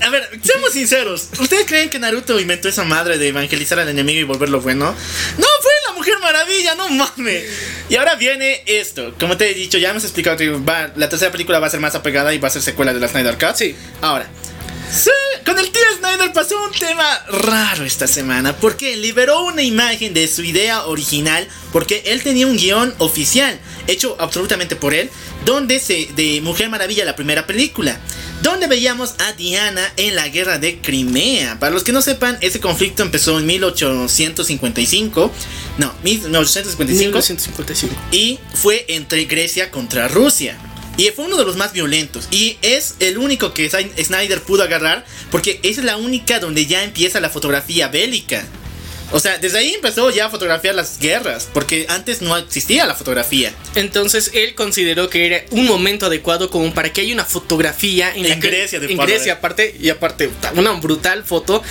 A 0.00 0.10
ver, 0.10 0.28
seamos 0.44 0.72
sinceros. 0.74 1.28
¿Ustedes 1.40 1.64
creen 1.66 1.88
que 1.88 1.98
Naruto 1.98 2.38
inventó 2.38 2.68
esa 2.68 2.84
madre 2.84 3.16
de 3.16 3.28
evangelizar 3.28 3.80
al 3.80 3.88
enemigo 3.88 4.20
y 4.20 4.24
volverlo 4.24 4.60
bueno? 4.60 4.94
No, 5.38 5.46
fue 5.62 5.72
Mujer 6.00 6.18
Maravilla, 6.22 6.74
no 6.76 6.88
mames. 6.88 7.44
Y 7.90 7.96
ahora 7.96 8.14
viene 8.14 8.62
esto. 8.64 9.14
Como 9.20 9.36
te 9.36 9.50
he 9.50 9.54
dicho, 9.54 9.76
ya 9.76 9.90
hemos 9.90 10.02
explicado 10.02 10.38
que 10.38 10.48
va- 10.48 10.90
la 10.96 11.10
tercera 11.10 11.30
película 11.30 11.58
va 11.58 11.66
a 11.66 11.70
ser 11.70 11.80
más 11.80 11.94
apegada 11.94 12.32
y 12.32 12.38
va 12.38 12.48
a 12.48 12.50
ser 12.50 12.62
secuela 12.62 12.94
de 12.94 13.00
la 13.00 13.06
Snyder 13.08 13.36
Cut. 13.36 13.54
Sí. 13.56 13.76
Ahora, 14.00 14.26
sí, 14.92 15.10
con 15.44 15.58
el 15.58 15.70
tío 15.70 15.82
Snyder 15.98 16.32
pasó 16.32 16.56
un 16.64 16.72
tema 16.72 17.24
raro 17.28 17.84
esta 17.84 18.06
semana. 18.06 18.56
Porque 18.56 18.96
liberó 18.96 19.44
una 19.44 19.62
imagen 19.62 20.14
de 20.14 20.28
su 20.28 20.42
idea 20.42 20.86
original. 20.86 21.46
Porque 21.72 22.02
él 22.06 22.22
tenía 22.22 22.46
un 22.46 22.56
guion 22.56 22.92
oficial, 22.98 23.58
hecho 23.86 24.16
absolutamente 24.18 24.74
por 24.74 24.92
él, 24.92 25.08
donde 25.44 25.78
se. 25.78 26.08
de 26.16 26.40
Mujer 26.42 26.68
Maravilla, 26.68 27.04
la 27.04 27.16
primera 27.16 27.46
película. 27.46 27.98
Donde 28.42 28.66
veíamos 28.66 29.14
a 29.18 29.32
Diana 29.32 29.92
en 29.96 30.16
la 30.16 30.28
guerra 30.28 30.58
de 30.58 30.80
Crimea. 30.80 31.60
Para 31.60 31.72
los 31.72 31.84
que 31.84 31.92
no 31.92 32.02
sepan, 32.02 32.38
ese 32.40 32.58
conflicto 32.58 33.02
empezó 33.02 33.38
en 33.38 33.46
1855. 33.46 35.32
No, 35.78 35.94
1855 36.02 37.18
1955. 37.18 37.94
y 38.12 38.38
fue 38.54 38.86
entre 38.88 39.26
Grecia 39.26 39.70
contra 39.70 40.08
Rusia. 40.08 40.58
Y 41.00 41.08
fue 41.12 41.24
uno 41.24 41.38
de 41.38 41.46
los 41.46 41.56
más 41.56 41.72
violentos. 41.72 42.28
Y 42.30 42.58
es 42.60 42.96
el 43.00 43.16
único 43.16 43.54
que 43.54 43.70
Sny- 43.70 44.04
Snyder 44.04 44.42
pudo 44.42 44.64
agarrar 44.64 45.06
porque 45.30 45.58
es 45.62 45.78
la 45.78 45.96
única 45.96 46.40
donde 46.40 46.66
ya 46.66 46.84
empieza 46.84 47.20
la 47.20 47.30
fotografía 47.30 47.88
bélica. 47.88 48.44
O 49.12 49.18
sea, 49.20 49.38
desde 49.38 49.58
ahí 49.58 49.74
empezó 49.74 50.10
ya 50.10 50.26
a 50.26 50.30
fotografiar 50.30 50.74
las 50.74 50.98
guerras, 50.98 51.48
porque 51.52 51.86
antes 51.88 52.22
no 52.22 52.36
existía 52.36 52.86
la 52.86 52.94
fotografía. 52.94 53.52
Entonces 53.74 54.30
él 54.34 54.54
consideró 54.54 55.08
que 55.10 55.26
era 55.26 55.44
un 55.50 55.66
momento 55.66 56.06
adecuado 56.06 56.50
como 56.50 56.72
para 56.72 56.92
que 56.92 57.00
haya 57.00 57.12
una 57.14 57.24
fotografía 57.24 58.10
en, 58.14 58.24
En 58.24 58.28
la 58.30 58.40
que- 58.40 58.48
Grecia, 58.48 58.78
de 58.80 58.90
en 58.90 58.96
padre. 58.96 59.12
Grecia 59.14 59.32
aparte 59.34 59.76
y 59.80 59.88
aparte 59.90 60.30
una 60.54 60.72
brutal 60.72 61.24
foto 61.24 61.62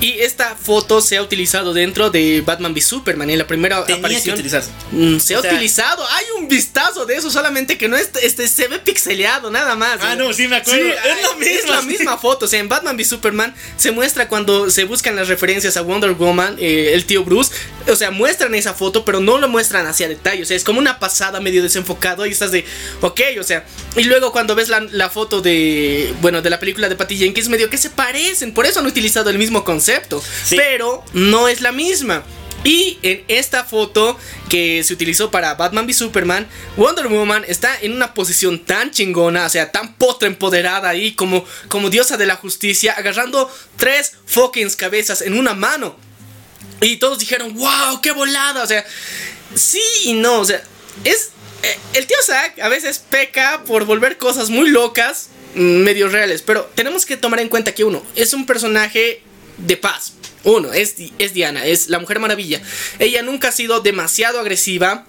y 0.00 0.12
esta 0.20 0.54
foto 0.56 1.00
se 1.00 1.16
ha 1.16 1.22
utilizado 1.22 1.72
dentro 1.72 2.10
de 2.10 2.42
Batman 2.44 2.72
v 2.72 2.80
Superman 2.80 3.30
en 3.30 3.38
la 3.38 3.46
primera 3.46 3.76
Tenía 3.84 3.96
que 3.96 4.00
aparición 4.00 4.34
utilizarse. 4.34 4.70
Mm, 4.90 5.18
se 5.18 5.34
ha 5.34 5.38
O 5.38 5.42
sea- 5.42 5.52
utilizado 5.52 6.06
hay 6.08 6.24
un 6.38 6.48
vistazo 6.48 7.06
de 7.06 7.16
eso 7.16 7.30
solamente 7.30 7.78
que 7.78 7.88
no 7.88 7.96
es 7.96 8.10
este 8.22 8.46
se 8.48 8.68
ve 8.68 8.78
pixeleado 8.80 9.50
nada 9.50 9.74
más 9.76 9.98
Ah, 10.02 10.14
no, 10.16 10.32
sí 10.32 10.48
me 10.48 10.56
acuerdo. 10.56 10.82
Sí, 10.82 10.90
Es 10.90 11.22
la 11.22 11.30
es 11.30 11.38
misma, 11.38 11.74
la 11.76 11.80
sí. 11.80 11.86
misma 11.86 12.18
foto. 12.18 12.44
O 12.46 12.48
sea, 12.48 12.58
en 12.60 12.68
Batman 12.68 12.96
v 12.96 13.04
Superman 13.04 13.54
se 13.76 13.92
muestra 13.92 14.28
cuando 14.28 14.70
se 14.70 14.84
buscan 14.84 15.16
las 15.16 15.28
referencias 15.28 15.76
a 15.76 15.82
Wonder 15.82 16.12
Woman, 16.12 16.56
eh, 16.58 16.81
el 16.88 17.04
tío 17.04 17.24
Bruce. 17.24 17.52
O 17.88 17.96
sea, 17.96 18.10
muestran 18.10 18.54
esa 18.54 18.74
foto, 18.74 19.04
pero 19.04 19.20
no 19.20 19.38
lo 19.38 19.48
muestran 19.48 19.86
hacia 19.86 20.08
detalle. 20.08 20.42
O 20.42 20.46
sea, 20.46 20.56
es 20.56 20.64
como 20.64 20.78
una 20.78 20.98
pasada 20.98 21.40
medio 21.40 21.62
desenfocado 21.62 22.26
y 22.26 22.30
estás 22.30 22.52
de, 22.52 22.64
ok, 23.00 23.20
o 23.40 23.42
sea. 23.42 23.66
Y 23.96 24.04
luego 24.04 24.32
cuando 24.32 24.54
ves 24.54 24.68
la, 24.68 24.80
la 24.80 25.10
foto 25.10 25.40
de, 25.40 26.14
bueno, 26.20 26.42
de 26.42 26.50
la 26.50 26.60
película 26.60 26.88
de 26.88 26.96
Patty 26.96 27.16
Jenkins, 27.16 27.48
medio 27.48 27.70
que 27.70 27.78
se 27.78 27.90
parecen. 27.90 28.54
Por 28.54 28.66
eso 28.66 28.80
han 28.80 28.86
utilizado 28.86 29.30
el 29.30 29.38
mismo 29.38 29.64
concepto. 29.64 30.22
Sí. 30.44 30.56
Pero 30.56 31.04
no 31.12 31.48
es 31.48 31.60
la 31.60 31.72
misma. 31.72 32.22
Y 32.64 32.98
en 33.02 33.24
esta 33.26 33.64
foto 33.64 34.16
que 34.48 34.84
se 34.84 34.94
utilizó 34.94 35.30
para 35.30 35.54
Batman 35.54 35.84
v 35.84 35.94
Superman, 35.94 36.46
Wonder 36.76 37.08
Woman 37.08 37.44
está 37.48 37.76
en 37.80 37.92
una 37.92 38.14
posición 38.14 38.64
tan 38.64 38.92
chingona, 38.92 39.46
o 39.46 39.48
sea, 39.48 39.72
tan 39.72 39.94
potra 39.94 40.28
empoderada 40.28 40.88
ahí 40.88 41.12
como, 41.12 41.44
como 41.68 41.90
diosa 41.90 42.16
de 42.16 42.26
la 42.26 42.36
justicia, 42.36 42.92
agarrando 42.92 43.50
tres 43.76 44.12
fucking 44.26 44.70
cabezas 44.70 45.22
en 45.22 45.34
una 45.34 45.54
mano. 45.54 45.96
Y 46.82 46.96
todos 46.96 47.18
dijeron, 47.18 47.54
wow, 47.54 48.00
qué 48.02 48.10
volada, 48.12 48.62
o 48.62 48.66
sea, 48.66 48.84
sí 49.54 49.82
y 50.04 50.12
no, 50.14 50.40
o 50.40 50.44
sea, 50.44 50.62
es... 51.04 51.30
eh, 51.62 51.78
El 51.94 52.06
tío 52.06 52.16
Zack 52.24 52.58
a 52.60 52.68
veces 52.68 52.98
peca 52.98 53.62
por 53.64 53.84
volver 53.84 54.18
cosas 54.18 54.50
muy 54.50 54.68
locas, 54.68 55.28
mm, 55.54 55.60
medio 55.60 56.08
reales, 56.08 56.42
pero 56.42 56.70
tenemos 56.74 57.06
que 57.06 57.16
tomar 57.16 57.40
en 57.40 57.48
cuenta 57.48 57.72
que 57.74 57.84
uno, 57.84 58.04
es 58.16 58.34
un 58.34 58.46
personaje 58.46 59.22
de 59.58 59.76
paz. 59.76 60.14
Uno, 60.44 60.72
es, 60.72 60.96
es 61.20 61.34
Diana, 61.34 61.64
es 61.66 61.88
la 61.88 62.00
Mujer 62.00 62.18
Maravilla. 62.18 62.60
Ella 62.98 63.22
nunca 63.22 63.48
ha 63.48 63.52
sido 63.52 63.80
demasiado 63.80 64.40
agresiva. 64.40 65.06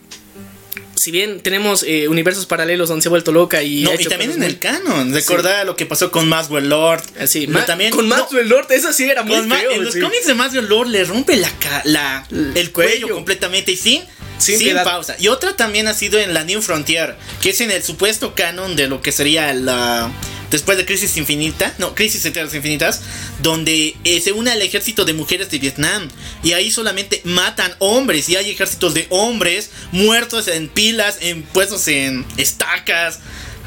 Si 0.96 1.12
bien 1.12 1.42
tenemos 1.42 1.84
eh, 1.84 2.08
universos 2.08 2.46
paralelos 2.46 2.90
donde 2.90 3.02
se 3.02 3.10
ha 3.10 3.12
vuelto 3.12 3.32
loca 3.32 3.62
y... 3.64 3.84
No, 3.84 3.92
ha 3.92 3.96
y 4.02 4.06
también 4.06 4.32
en 4.32 4.44
el 4.44 4.60
canon. 4.60 5.14
Recordar 5.14 5.66
lo 5.66 5.76
que 5.76 5.86
pasó 5.86 6.12
con 6.12 6.30
Maswell 6.30 6.70
Lord. 6.70 7.04
Así, 7.20 7.48
ma- 7.48 7.66
también 7.66 7.92
con 7.92 8.08
no, 8.08 8.16
Maxwell 8.16 8.48
Lord, 8.48 8.72
eso 8.72 8.94
sí 8.94 9.04
era 9.04 9.24
muy 9.24 9.36
feo, 9.50 9.72
en 9.72 9.84
los 9.84 9.96
cómics 9.96 10.28
de 10.28 10.34
Maswell 10.34 10.66
Lord 10.68 10.88
le 10.90 11.04
rompe 11.04 11.36
la, 11.36 11.50
la 11.84 12.28
el 12.32 12.72
cuello, 12.72 12.72
cuello. 12.72 13.16
completamente 13.16 13.72
y 13.74 13.76
sin, 13.78 14.04
Sin 14.38 14.60
sin, 14.60 14.76
pausa. 14.84 15.16
Y 15.20 15.28
otra 15.28 15.56
también 15.56 15.88
ha 15.88 15.94
sido 15.94 16.20
en 16.20 16.34
la 16.34 16.44
New 16.44 16.62
Frontier, 16.62 17.16
que 17.42 17.50
es 17.50 17.62
en 17.62 17.72
el 17.72 17.84
supuesto 17.84 18.34
canon 18.36 18.76
de 18.76 18.88
lo 18.88 19.02
que 19.02 19.12
sería 19.12 19.54
la 19.54 20.12
después 20.54 20.78
de 20.78 20.86
Crisis 20.86 21.18
Infinita, 21.18 21.74
no, 21.80 21.96
Crisis 21.96 22.24
en 22.26 22.34
Tierras 22.34 22.54
Infinitas, 22.54 23.02
donde 23.42 23.96
eh, 24.04 24.22
se 24.22 24.34
une 24.34 24.52
al 24.52 24.62
ejército 24.62 25.04
de 25.04 25.14
mujeres 25.14 25.50
de 25.50 25.58
Vietnam 25.58 26.08
y 26.44 26.54
ahí 26.54 26.70
solamente 26.70 27.22
matan 27.24 27.74
hombres 27.80 28.30
y 28.30 28.36
hay 28.36 28.52
ejércitos 28.52 28.94
de 28.94 29.08
hombres 29.10 29.72
muertos 29.92 30.48
en 30.48 30.70
pilas, 30.70 31.18
en 31.22 31.42
puestos 31.42 31.88
en 31.88 32.24
estacas. 32.38 33.20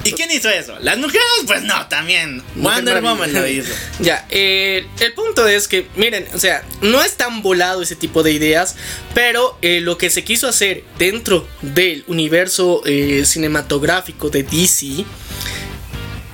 ¿Y 0.05 0.13
quién 0.13 0.31
hizo 0.31 0.49
eso? 0.49 0.79
¿Las 0.81 0.99
mujeres? 0.99 1.27
Pues 1.49 1.65
no, 1.65 1.89
también. 1.89 2.41
Wonder 2.55 3.03
Woman 3.03 3.33
lo 3.33 3.45
hizo. 3.49 3.73
Ya, 3.99 4.25
eh, 4.31 4.87
el 5.01 5.13
punto 5.15 5.49
es 5.49 5.67
que, 5.67 5.89
miren, 5.97 6.29
o 6.35 6.39
sea, 6.39 6.63
no 6.83 7.03
es 7.03 7.17
tan 7.17 7.43
volado 7.43 7.83
ese 7.83 7.97
tipo 7.97 8.23
de 8.23 8.31
ideas, 8.31 8.77
pero 9.13 9.59
eh, 9.61 9.81
lo 9.81 9.99
que 9.99 10.09
se 10.09 10.23
quiso 10.23 10.47
hacer 10.47 10.85
dentro 10.99 11.49
del 11.63 12.05
universo 12.07 12.83
eh, 12.87 13.25
cinematográfico 13.25 14.31
de 14.31 14.45
DC, 14.45 15.05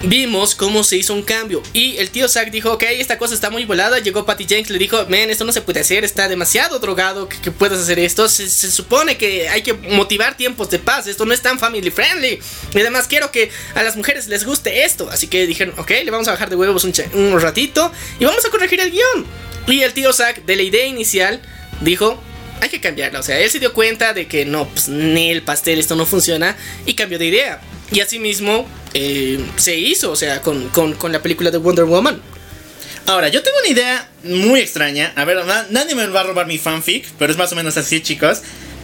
vimos 0.03 0.55
cómo 0.55 0.85
se 0.85 0.97
hizo 0.97 1.15
un 1.15 1.23
cambio. 1.23 1.63
Y 1.73 1.97
el 1.99 2.11
tío 2.11 2.29
Zack 2.29 2.51
dijo, 2.51 2.73
ok, 2.73 2.85
esta 2.91 3.19
cosa 3.19 3.35
está 3.35 3.51
muy 3.51 3.65
volada. 3.65 3.99
Llegó 3.99 4.25
Patty 4.25 4.47
Jenks, 4.47 4.71
le 4.71 4.79
dijo, 4.79 5.07
men, 5.09 5.31
esto 5.31 5.45
no 5.45 5.53
se 5.53 5.63
puede 5.63 5.81
hacer, 5.81 6.05
está 6.05 6.29
demasiado 6.29 6.79
drogado 6.79 7.29
que, 7.29 7.41
que 7.41 7.51
puedas 7.51 7.81
hacer 7.81 7.99
esto. 7.99 8.29
Se, 8.29 8.49
supone 8.49 9.17
que 9.17 9.49
hay 9.49 9.63
que 9.63 9.75
motivar 9.75 10.37
tiempos 10.37 10.71
de 10.71 10.79
paz, 10.79 11.07
esto 11.07 11.25
no 11.25 11.33
es 11.33 11.43
tan 11.43 11.59
family 11.59 11.91
friendly. 11.91 12.39
Y 12.75 12.81
además 12.81 13.07
quiero 13.09 13.31
que 13.31 13.51
a 13.75 13.83
las 13.83 13.97
mujeres 13.97 14.29
les 14.29 14.45
guste 14.45 14.85
esto. 14.85 15.09
Así 15.11 15.29
que 15.29 15.47
dijeron, 15.47 15.75
ok, 15.79 15.91
le 16.05 16.11
vamos 16.11 16.29
a 16.29 16.33
bajar 16.33 16.51
de 16.51 16.57
huevos 16.57 16.85
un 16.85 17.41
ratito 17.41 17.93
y 18.19 18.25
vamos 18.25 18.45
a 18.45 18.51
corregir 18.51 18.81
el 18.81 18.91
guion. 18.91 19.27
Y 19.67 19.83
el 19.83 19.93
tío 19.93 20.13
Zack, 20.13 20.45
de 20.45 20.57
la 20.57 20.63
idea 20.63 20.87
inicial, 20.87 21.41
dijo... 21.81 22.23
Hay 22.63 22.69
que 22.69 22.81
cambiarla, 22.81 23.19
o 23.19 23.23
sea, 23.25 23.41
él 23.41 23.51
se 23.51 23.59
dio 23.59 23.73
cuenta 23.73 24.15
de 24.15 24.29
que 24.29 24.45
no, 24.45 24.69
pues 24.69 24.89
ni 24.89 25.31
el 25.33 25.43
pastel, 25.43 25.81
esto 25.81 25.97
no 25.97 26.07
funciona 26.07 26.57
y 26.87 26.95
cambió 26.95 27.19
de 27.19 27.27
idea. 27.27 27.61
Y 27.91 27.99
asimismo 27.99 28.69
eh, 28.95 29.45
se 29.57 29.77
hizo, 29.77 30.13
o 30.13 30.17
sea, 30.17 30.41
con, 30.43 30.69
con- 30.69 30.95
con 30.95 31.11
la 31.11 31.21
película 31.21 31.51
de 31.51 31.59
Wonder 31.59 31.87
Woman. 31.87 32.23
Ahora, 33.07 33.29
yo 33.31 33.43
tengo 33.43 33.57
una 33.59 33.69
idea 33.69 34.09
muy 34.23 34.61
extraña. 34.61 35.13
A 35.17 35.25
ver, 35.25 35.45
na- 35.45 35.67
nadie 35.71 35.97
me 35.97 36.07
va 36.07 36.21
a 36.21 36.23
robar 36.23 36.47
mi 36.47 36.57
fanfic, 36.57 37.05
pero 37.19 37.33
es 37.33 37.37
más 37.37 37.51
o 37.53 37.57
menos 37.57 37.77
así, 37.77 38.01
chicos. 38.01 38.43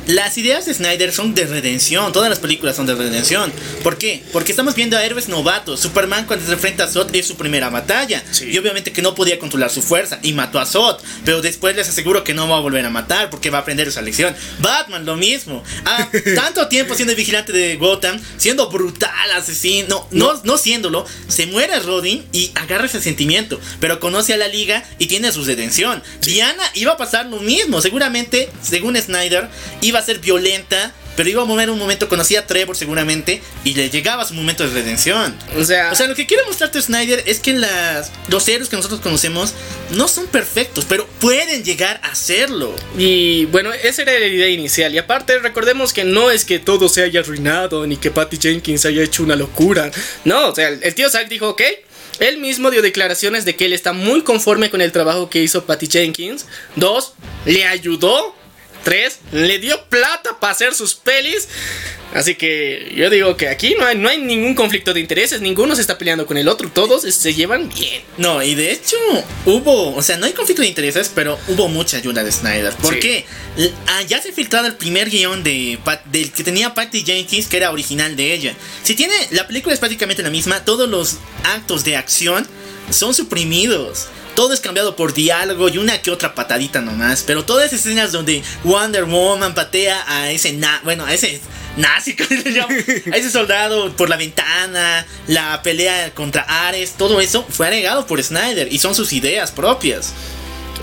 Las 0.08 0.38
ideas 0.38 0.64
de 0.64 0.72
Snyder 0.72 1.12
son 1.12 1.34
de 1.34 1.44
redención. 1.44 2.14
Todas 2.14 2.30
las 2.30 2.38
películas 2.38 2.76
son 2.76 2.86
de 2.86 2.94
redención. 2.94 3.52
¿Por 3.82 3.98
qué? 3.98 4.22
Porque 4.32 4.52
estamos 4.52 4.74
viendo 4.74 4.96
a 4.96 5.04
héroes 5.04 5.28
novatos. 5.28 5.80
Superman 5.80 6.24
cuando 6.24 6.46
se 6.46 6.52
enfrenta 6.52 6.84
a 6.84 6.88
Zod 6.88 7.14
es 7.14 7.26
su 7.26 7.36
primera 7.36 7.68
batalla. 7.68 8.24
Sí. 8.30 8.46
Y 8.46 8.56
obviamente 8.56 8.90
que 8.90 9.02
no 9.02 9.14
podía 9.14 9.38
controlar 9.38 9.68
su 9.68 9.82
fuerza. 9.82 10.18
Y 10.22 10.32
mató 10.32 10.60
a 10.60 10.64
Zod. 10.64 10.96
Pero 11.26 11.42
después 11.42 11.76
les 11.76 11.90
aseguro 11.90 12.24
que 12.24 12.32
no 12.32 12.48
va 12.48 12.56
a 12.56 12.60
volver 12.60 12.86
a 12.86 12.88
matar 12.88 13.28
porque 13.28 13.50
va 13.50 13.58
a 13.58 13.60
aprender 13.60 13.86
esa 13.86 14.00
lección. 14.00 14.34
Batman 14.60 15.04
lo 15.04 15.16
mismo. 15.16 15.62
Ha 15.84 16.08
tanto 16.34 16.68
tiempo 16.68 16.94
siendo 16.94 17.12
el 17.12 17.18
vigilante 17.18 17.52
de 17.52 17.76
Gotham. 17.76 18.18
Siendo 18.38 18.70
brutal, 18.70 19.30
asesino. 19.36 20.08
No, 20.10 20.32
no, 20.32 20.40
no 20.42 20.56
siéndolo. 20.56 21.04
Se 21.28 21.44
muere 21.44 21.78
Rodin 21.80 22.24
y 22.32 22.50
agarra 22.54 22.86
ese 22.86 23.02
sentimiento. 23.02 23.60
Pero 23.78 24.00
conoce 24.00 24.32
a 24.32 24.38
la 24.38 24.48
liga 24.48 24.88
y 24.98 25.04
tiene 25.04 25.32
su 25.32 25.44
redención. 25.44 26.02
Diana 26.22 26.62
iba 26.72 26.92
a 26.92 26.96
pasar 26.96 27.26
lo 27.26 27.40
mismo. 27.40 27.82
Seguramente, 27.82 28.48
según 28.62 28.96
Snyder, 28.96 29.50
iba 29.82 29.97
a 29.98 30.02
ser 30.02 30.18
violenta. 30.18 30.92
Pero 31.16 31.30
iba 31.30 31.42
a 31.42 31.46
mover 31.46 31.68
un 31.68 31.80
momento, 31.80 32.08
conocía 32.08 32.38
a 32.38 32.46
Trevor 32.46 32.76
seguramente 32.76 33.42
y 33.64 33.74
le 33.74 33.90
llegaba 33.90 34.24
su 34.24 34.34
momento 34.34 34.62
de 34.62 34.72
redención. 34.72 35.36
O 35.58 35.64
sea, 35.64 35.90
O 35.90 35.96
sea, 35.96 36.06
lo 36.06 36.14
que 36.14 36.26
quiere 36.28 36.44
mostrarte 36.44 36.80
Snyder 36.80 37.24
es 37.26 37.40
que 37.40 37.54
las, 37.54 38.12
los 38.28 38.46
héroes 38.46 38.68
que 38.68 38.76
nosotros 38.76 39.00
conocemos 39.00 39.52
no 39.90 40.06
son 40.06 40.28
perfectos, 40.28 40.84
pero 40.88 41.08
pueden 41.18 41.64
llegar 41.64 42.00
a 42.04 42.14
serlo. 42.14 42.72
y 42.96 43.46
bueno, 43.46 43.72
esa 43.72 44.02
era 44.02 44.12
la 44.12 44.26
idea 44.26 44.48
inicial. 44.48 44.94
Y 44.94 44.98
aparte, 44.98 45.36
recordemos 45.40 45.92
que 45.92 46.04
no 46.04 46.30
es 46.30 46.44
que 46.44 46.60
todo 46.60 46.88
se 46.88 47.02
haya 47.02 47.18
arruinado, 47.18 47.84
ni 47.88 47.96
que 47.96 48.12
Patty 48.12 48.38
Jenkins 48.40 48.84
haya 48.84 49.02
hecho 49.02 49.24
una 49.24 49.34
locura. 49.34 49.90
No, 50.24 50.50
o 50.50 50.54
sea, 50.54 50.68
el 50.68 50.94
tío 50.94 51.10
Zack 51.10 51.26
dijo, 51.28 51.48
ok. 51.48 51.62
Él 52.20 52.38
mismo 52.38 52.70
dio 52.70 52.82
declaraciones 52.82 53.44
de 53.44 53.54
que 53.56 53.66
él 53.66 53.72
está 53.72 53.92
muy 53.92 54.22
conforme 54.22 54.70
con 54.70 54.80
el 54.80 54.90
trabajo 54.92 55.30
que 55.30 55.40
hizo 55.42 55.64
Patty 55.66 55.86
Jenkins. 55.88 56.46
Dos, 56.76 57.14
le 57.44 57.64
ayudó 57.64 58.34
3, 58.88 59.18
le 59.32 59.58
dio 59.58 59.84
plata 59.90 60.40
para 60.40 60.52
hacer 60.54 60.74
sus 60.74 60.94
pelis. 60.94 61.46
Así 62.14 62.36
que 62.36 62.90
yo 62.96 63.10
digo 63.10 63.36
que 63.36 63.48
aquí 63.48 63.74
no 63.78 63.84
hay, 63.84 63.98
no 63.98 64.08
hay 64.08 64.16
ningún 64.16 64.54
conflicto 64.54 64.94
de 64.94 65.00
intereses, 65.00 65.42
ninguno 65.42 65.74
se 65.74 65.82
está 65.82 65.98
peleando 65.98 66.24
con 66.24 66.38
el 66.38 66.48
otro, 66.48 66.70
todos 66.70 67.02
se 67.02 67.34
llevan 67.34 67.68
bien. 67.68 68.02
No, 68.16 68.42
y 68.42 68.54
de 68.54 68.72
hecho 68.72 68.96
hubo, 69.44 69.94
o 69.94 70.00
sea, 70.00 70.16
no 70.16 70.24
hay 70.24 70.32
conflicto 70.32 70.62
de 70.62 70.68
intereses, 70.68 71.10
pero 71.14 71.38
hubo 71.48 71.68
mucha 71.68 71.98
ayuda 71.98 72.24
de 72.24 72.32
Snyder. 72.32 72.72
Porque 72.80 73.26
Sí. 73.58 73.70
ya 74.06 74.22
se 74.22 74.30
ha 74.30 74.32
filtrado 74.32 74.66
el 74.66 74.76
primer 74.76 75.10
guion 75.10 75.42
de, 75.42 75.78
Pat- 75.84 76.06
del 76.06 76.32
que 76.32 76.42
tenía 76.42 76.72
Patty 76.72 77.04
Jenkins, 77.04 77.46
que 77.46 77.58
era 77.58 77.70
original 77.72 78.16
de 78.16 78.32
ella. 78.32 78.54
Si 78.82 78.94
tiene, 78.94 79.12
la 79.32 79.46
película 79.46 79.74
es 79.74 79.78
prácticamente 79.78 80.22
la 80.22 80.30
misma, 80.30 80.64
todos 80.64 80.88
los 80.88 81.18
actos 81.44 81.84
de 81.84 81.96
acción 81.96 82.48
son 82.90 83.12
suprimidos. 83.12 84.06
Todo 84.38 84.54
es 84.54 84.60
cambiado 84.60 84.94
por 84.94 85.12
diálogo 85.14 85.68
y 85.68 85.78
una 85.78 86.00
que 86.00 86.12
otra 86.12 86.32
patadita 86.32 86.80
nomás. 86.80 87.24
Pero 87.26 87.44
todas 87.44 87.66
esas 87.72 87.80
escenas 87.84 88.12
donde 88.12 88.40
Wonder 88.62 89.02
Woman 89.04 89.52
patea 89.52 90.04
a 90.06 90.30
ese 90.30 90.52
na 90.52 90.80
bueno, 90.84 91.04
a 91.04 91.12
ese 91.12 91.40
nazi, 91.76 92.14
a 93.12 93.16
ese 93.16 93.32
soldado 93.32 93.90
por 93.96 94.08
la 94.08 94.16
ventana, 94.16 95.04
la 95.26 95.60
pelea 95.64 96.14
contra 96.14 96.42
Ares, 96.68 96.92
todo 96.96 97.20
eso 97.20 97.44
fue 97.50 97.66
agregado 97.66 98.06
por 98.06 98.22
Snyder 98.22 98.72
y 98.72 98.78
son 98.78 98.94
sus 98.94 99.12
ideas 99.12 99.50
propias. 99.50 100.12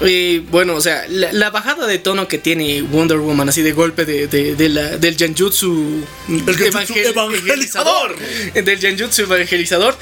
Y 0.05 0.39
bueno, 0.39 0.75
o 0.75 0.81
sea, 0.81 1.05
la, 1.07 1.31
la 1.31 1.49
bajada 1.51 1.87
de 1.87 1.97
tono 1.99 2.27
que 2.27 2.37
tiene 2.37 2.81
Wonder 2.81 3.19
Woman, 3.19 3.47
así 3.47 3.61
de 3.61 3.71
golpe 3.71 4.03
de, 4.03 4.27
de- 4.27 4.55
de 4.55 4.67
la, 4.67 4.97
del 4.97 5.15
genjutsu 5.15 6.03
evangelizador. 6.27 8.15
Del 8.53 8.79
Genjutsu 8.79 9.21
evangelizador. 9.21 9.97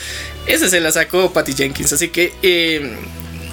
Ese 0.47 0.70
se 0.70 0.80
la 0.80 0.91
sacó 0.91 1.32
Patty 1.32 1.54
Jenkins. 1.54 1.93
Así 1.93 2.08
que 2.10 2.34
eh, 2.41 2.97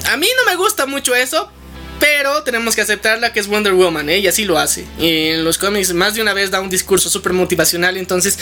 a 0.09 0.17
mí 0.17 0.29
no 0.37 0.51
me 0.51 0.57
gusta 0.57 0.87
mucho 0.87 1.15
eso. 1.15 1.51
Pero 1.99 2.43
tenemos 2.45 2.75
que 2.75 2.81
aceptarla 2.81 3.31
que 3.35 3.41
es 3.41 3.47
Wonder 3.47 3.75
Woman, 3.75 4.09
¿eh? 4.09 4.21
y 4.21 4.27
así 4.27 4.47
lo 4.47 4.59
hace. 4.59 4.87
Y 4.99 5.27
en 5.33 5.45
los 5.45 5.59
cómics 5.59 5.93
más 5.93 6.15
de 6.15 6.23
una 6.23 6.33
vez 6.33 6.51
da 6.51 6.59
un 6.61 6.71
discurso 6.71 7.11
súper 7.11 7.35
motivacional, 7.35 7.99
entonces 7.99 8.39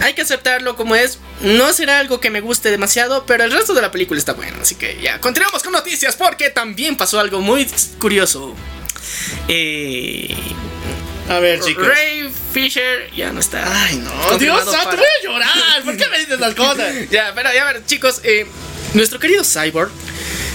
hay 0.00 0.14
que 0.14 0.22
aceptarlo 0.22 0.74
como 0.74 0.96
es. 0.96 1.20
No 1.42 1.72
será 1.72 2.00
algo 2.00 2.18
que 2.18 2.30
me 2.30 2.40
guste 2.40 2.72
demasiado, 2.72 3.24
pero 3.24 3.44
el 3.44 3.52
resto 3.52 3.72
de 3.72 3.82
la 3.82 3.92
película 3.92 4.18
está 4.18 4.32
bueno. 4.32 4.56
Así 4.60 4.74
que 4.74 4.98
ya, 5.00 5.20
continuamos 5.20 5.62
con 5.62 5.74
noticias 5.74 6.16
porque 6.16 6.50
también 6.50 6.96
pasó 6.96 7.20
algo 7.20 7.40
muy 7.40 7.68
curioso. 8.00 8.56
Eh, 9.46 10.34
A 11.28 11.38
ver, 11.38 11.60
chicos. 11.60 11.86
Ray 11.86 12.28
Fisher 12.52 13.10
ya 13.14 13.30
no 13.32 13.38
está. 13.38 13.62
Ay, 13.84 13.96
no, 13.98 14.38
Dios, 14.38 14.64
santo, 14.64 14.84
para- 14.84 14.96
voy 14.96 15.06
a 15.06 15.24
llorar. 15.24 15.82
¿Por 15.84 15.96
qué 15.96 16.08
me 16.08 16.18
dices 16.18 16.40
las 16.40 16.54
cosas? 16.56 16.92
Ya, 17.10 17.32
pero 17.34 17.50
ya, 17.54 17.62
a 17.68 17.72
ver, 17.72 17.86
chicos, 17.86 18.20
eh, 18.24 18.44
nuestro 18.94 19.18
querido 19.20 19.44
Cyborg 19.44 19.90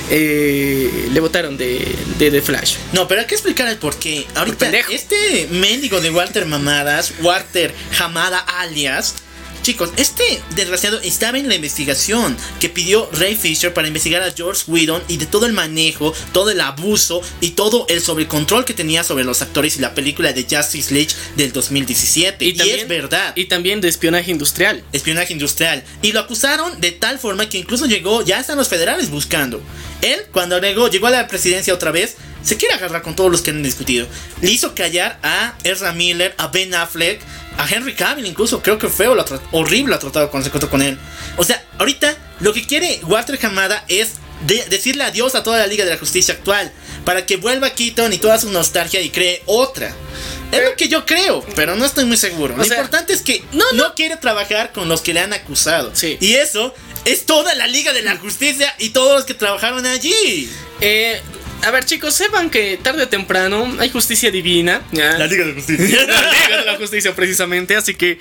eh, 0.10 1.10
le 1.12 1.20
votaron 1.20 1.58
de, 1.58 1.86
de 2.18 2.32
The 2.32 2.42
Flash. 2.42 2.76
No, 2.94 3.08
pero 3.08 3.22
hay 3.22 3.28
que 3.28 3.36
explicar 3.36 3.68
el 3.68 3.78
porqué. 3.78 4.28
Ahorita, 4.36 4.70
este 4.92 5.48
mendigo 5.52 6.02
de 6.02 6.10
Walter 6.12 6.46
Mamadas, 6.46 7.14
Walter 7.22 7.74
Hamada 8.00 8.40
alias. 8.40 9.16
Chicos, 9.64 9.92
este 9.96 10.42
desgraciado 10.56 11.00
estaba 11.00 11.40
en 11.40 11.48
la 11.48 11.56
investigación 11.56 12.36
que 12.60 12.68
pidió 12.68 13.10
Ray 13.14 13.38
Fisher 13.38 13.74
para 13.74 13.88
investigar 13.88 14.22
a 14.22 14.34
George 14.34 14.64
Whedon 14.68 15.02
y 15.08 15.16
de 15.16 15.26
todo 15.26 15.46
el 15.46 15.54
manejo, 15.54 16.14
todo 16.34 16.52
el 16.52 16.60
abuso 16.60 17.22
y 17.40 17.52
todo 17.52 17.86
el 17.88 18.02
sobrecontrol 18.02 18.66
que 18.66 18.74
tenía 18.74 19.06
sobre 19.06 19.24
los 19.24 19.42
actores 19.42 19.78
y 19.78 19.80
la 19.80 19.96
película 19.96 20.34
de 20.34 20.44
Justice 20.44 20.94
League 20.94 21.12
del 21.38 21.54
2017. 21.54 22.44
Y, 22.44 22.60
es 22.60 22.88
verdad. 22.90 23.32
Y 23.38 23.46
también 23.46 23.80
de 23.80 23.88
espionaje 23.88 24.32
industrial. 24.32 24.84
espionaje 24.92 25.32
industrial. 25.32 25.82
Y 26.02 26.12
lo 26.12 26.20
acusaron 26.20 26.82
de 26.82 26.92
tal 26.92 27.18
forma 27.18 27.48
que 27.48 27.58
incluso 27.58 27.86
llegó, 27.86 28.22
ya 28.22 28.42
están 28.42 28.58
los 28.58 28.68
federales 28.68 29.10
buscando. 29.10 29.62
Él, 30.02 30.24
cuando 30.34 30.60
llegó, 30.60 30.90
llegó 30.90 31.08
a 31.08 31.12
la 31.12 31.28
presidencia 31.30 31.74
otra 31.74 31.92
vez, 31.92 32.18
se 32.44 32.58
quiere 32.58 32.76
agarrar 32.76 33.02
con 33.02 33.16
todos 33.16 33.32
los 33.32 33.42
que 33.42 33.52
han 33.52 33.64
discutido. 33.64 34.08
Le 34.42 34.52
hizo 34.52 34.76
callar 34.76 35.20
a 35.24 35.56
Ezra 35.64 35.94
Miller, 35.94 36.36
a 36.38 36.48
Ben 36.48 36.74
Affleck, 36.76 37.22
a 37.58 37.68
Henry 37.70 37.94
Cavill, 37.94 38.26
incluso 38.26 38.62
creo 38.62 38.78
que 38.78 38.90
feo, 38.90 39.16
lo 39.16 39.26
horrible 39.52 39.92
lo 39.92 39.96
ha 39.96 40.00
tratado 40.00 40.30
cuando 40.30 40.44
se 40.46 40.50
encontró 40.50 40.70
con 40.70 40.82
él. 40.82 40.98
O 41.38 41.44
sea, 41.44 41.64
ahorita 41.78 42.16
lo 42.40 42.54
que 42.54 42.66
quiere 42.66 43.00
Walter 43.04 43.40
Hamada 43.46 43.86
es 43.88 44.14
de- 44.48 44.66
decirle 44.66 45.04
adiós 45.04 45.36
a 45.36 45.44
toda 45.44 45.58
la 45.60 45.68
Liga 45.68 45.86
de 45.86 45.92
la 45.92 45.98
Justicia 45.98 46.34
actual. 46.34 46.72
Para 47.06 47.26
que 47.26 47.36
vuelva 47.38 47.70
Keaton 47.70 48.14
y 48.14 48.18
toda 48.18 48.40
su 48.40 48.50
nostalgia 48.50 49.02
y 49.02 49.10
cree 49.10 49.44
otra. 49.46 49.94
Es 50.54 50.64
lo 50.64 50.76
que 50.78 50.88
yo 50.88 51.06
creo, 51.06 51.46
pero 51.56 51.76
no 51.76 51.84
estoy 51.84 52.06
muy 52.06 52.16
seguro. 52.18 52.56
Lo 52.56 52.64
sea, 52.64 52.78
importante 52.78 53.12
es 53.14 53.22
que 53.22 53.44
no, 53.52 53.66
no, 53.74 53.90
no. 53.90 53.96
quiere 53.96 54.16
trabajar 54.18 54.72
con 54.72 54.88
los 54.88 55.02
que 55.02 55.14
le 55.14 55.20
han 55.20 55.34
acusado. 55.34 55.92
Sí. 55.94 56.18
Y 56.22 56.36
eso 56.36 56.74
es 57.06 57.26
toda 57.26 57.56
la 57.56 57.68
Liga 57.68 57.92
de 57.92 58.04
la 58.04 58.16
Justicia 58.18 58.74
y 58.80 58.90
todos 58.90 59.16
los 59.18 59.26
que 59.26 59.34
trabajaron 59.34 59.86
allí. 59.86 60.50
Eh, 60.80 61.22
a 61.66 61.72
ver, 61.72 61.86
chicos, 61.86 62.14
sepan 62.14 62.50
que 62.50 62.78
tarde 62.82 63.04
o 63.04 63.08
temprano 63.08 63.76
hay 63.80 63.90
justicia 63.90 64.32
divina. 64.32 64.82
¿ya? 64.92 65.18
Liga 65.28 65.46
de 65.46 65.54
Justicia. 65.54 66.06
la 66.08 66.32
Liga 66.32 66.58
de 66.58 66.66
la 66.66 66.78
Justicia 66.78 67.16
precisamente, 67.16 67.76
así 67.76 67.96
que 67.96 68.20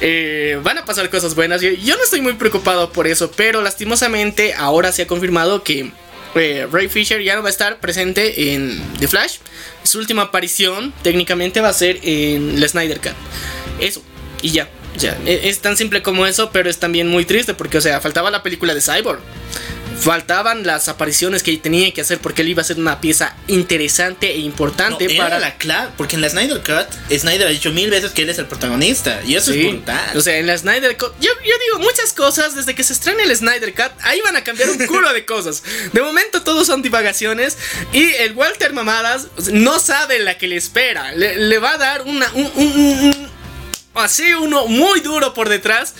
eh, 0.00 0.58
van 0.62 0.78
a 0.78 0.84
pasar 0.84 1.10
cosas 1.10 1.34
buenas. 1.34 1.60
Yo, 1.60 1.70
yo 1.70 1.96
no 1.96 2.04
estoy 2.04 2.20
muy 2.20 2.34
preocupado 2.34 2.92
por 2.92 3.06
eso, 3.06 3.30
pero 3.32 3.62
lastimosamente 3.62 4.54
ahora 4.54 4.92
se 4.92 5.02
ha 5.02 5.06
confirmado 5.06 5.64
que 5.64 5.90
eh, 6.34 6.66
Ray 6.70 6.88
Fisher 6.88 7.22
ya 7.22 7.36
no 7.36 7.42
va 7.42 7.48
a 7.48 7.52
estar 7.52 7.80
presente 7.80 8.54
en 8.54 8.80
The 8.98 9.08
Flash. 9.08 9.38
Su 9.82 9.98
última 9.98 10.22
aparición 10.22 10.92
técnicamente 11.02 11.60
va 11.60 11.68
a 11.68 11.74
ser 11.74 11.98
en 12.02 12.60
la 12.60 12.68
Snyder 12.68 13.00
Cut. 13.00 13.14
Eso, 13.80 14.02
y 14.42 14.50
ya. 14.50 14.68
E- 15.26 15.48
es 15.48 15.60
tan 15.60 15.76
simple 15.76 16.02
como 16.02 16.26
eso, 16.26 16.50
pero 16.52 16.70
es 16.70 16.78
también 16.78 17.08
muy 17.08 17.24
triste 17.24 17.54
porque, 17.54 17.78
o 17.78 17.80
sea, 17.80 18.00
faltaba 18.00 18.30
la 18.30 18.42
película 18.42 18.74
de 18.74 18.80
Cyborg. 18.80 19.20
Faltaban 20.00 20.66
las 20.66 20.88
apariciones 20.88 21.42
que 21.44 21.56
tenía 21.56 21.90
que 21.92 22.00
hacer 22.00 22.18
porque 22.18 22.42
él 22.42 22.48
iba 22.48 22.60
a 22.62 22.64
ser 22.64 22.78
una 22.78 23.00
pieza 23.00 23.36
interesante 23.46 24.34
e 24.34 24.38
No, 24.40 24.44
importante 24.46 25.04
era 25.04 25.24
para 25.24 25.38
la 25.38 25.56
clave, 25.56 25.92
porque 25.96 26.16
en 26.16 26.20
la 26.20 26.28
Snyder 26.28 26.58
Cut, 26.62 26.92
Snyder 27.16 27.46
ha 27.46 27.50
dicho 27.50 27.70
mil 27.70 27.90
veces 27.90 28.10
que 28.10 28.22
él 28.22 28.28
es 28.28 28.38
el 28.38 28.46
protagonista. 28.46 29.20
Y 29.24 29.36
eso 29.36 29.52
Sí. 29.52 29.60
es 29.66 29.72
brutal. 29.72 30.16
O 30.16 30.20
sea, 30.20 30.36
en 30.36 30.46
la 30.48 30.58
Snyder 30.58 30.96
Cut. 30.96 31.12
Yo, 31.20 31.30
yo 31.46 31.54
digo 31.66 31.78
muchas 31.78 32.12
cosas 32.12 32.56
desde 32.56 32.74
que 32.74 32.82
se 32.82 32.92
estrena 32.92 33.22
el 33.22 33.34
Snyder 33.36 33.72
Cut. 33.72 33.92
Ahí 34.02 34.20
van 34.22 34.34
a 34.36 34.42
cambiar 34.42 34.68
un 34.70 34.84
culo 34.86 35.12
de 35.12 35.24
cosas. 35.24 35.62
De 35.92 36.02
momento 36.02 36.42
todos 36.42 36.66
son 36.66 36.82
divagaciones. 36.82 37.56
Y 37.92 38.04
el 38.04 38.32
Walter 38.32 38.72
Mamadas 38.72 39.28
no 39.52 39.78
sabe 39.78 40.18
la 40.18 40.36
que 40.38 40.48
le 40.48 40.56
espera. 40.56 41.12
Le, 41.12 41.36
le 41.36 41.58
va 41.58 41.74
a 41.74 41.78
dar 41.78 42.02
una. 42.02 42.28
un- 42.34 42.50
un- 42.56 42.72
un- 42.72 42.98
un- 43.04 43.33
así 43.94 44.34
uno 44.34 44.66
muy 44.66 45.00
duro 45.00 45.34
por 45.34 45.48
detrás. 45.48 45.94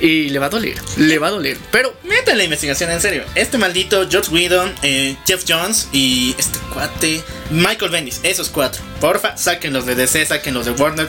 Y 0.00 0.30
le 0.30 0.38
va 0.40 0.46
a 0.46 0.50
doler. 0.50 0.74
Le 0.96 1.18
va 1.18 1.28
a 1.28 1.30
doler. 1.30 1.56
Pero. 1.70 1.94
Meta 2.02 2.34
la 2.34 2.44
investigación, 2.44 2.90
en 2.90 3.00
serio. 3.00 3.24
Este 3.34 3.56
maldito 3.58 4.08
George 4.10 4.30
Whedon, 4.30 4.74
eh, 4.82 5.16
Jeff 5.26 5.44
Jones 5.48 5.88
y 5.92 6.34
este 6.38 6.58
cuate, 6.72 7.22
Michael 7.50 7.90
Bendis, 7.90 8.20
esos 8.22 8.48
cuatro. 8.48 8.82
Porfa, 9.00 9.36
sáquenlos 9.36 9.86
de 9.86 9.94
DC, 9.94 10.26
sáquenlos 10.26 10.66
de 10.66 10.72
Warner. 10.72 11.08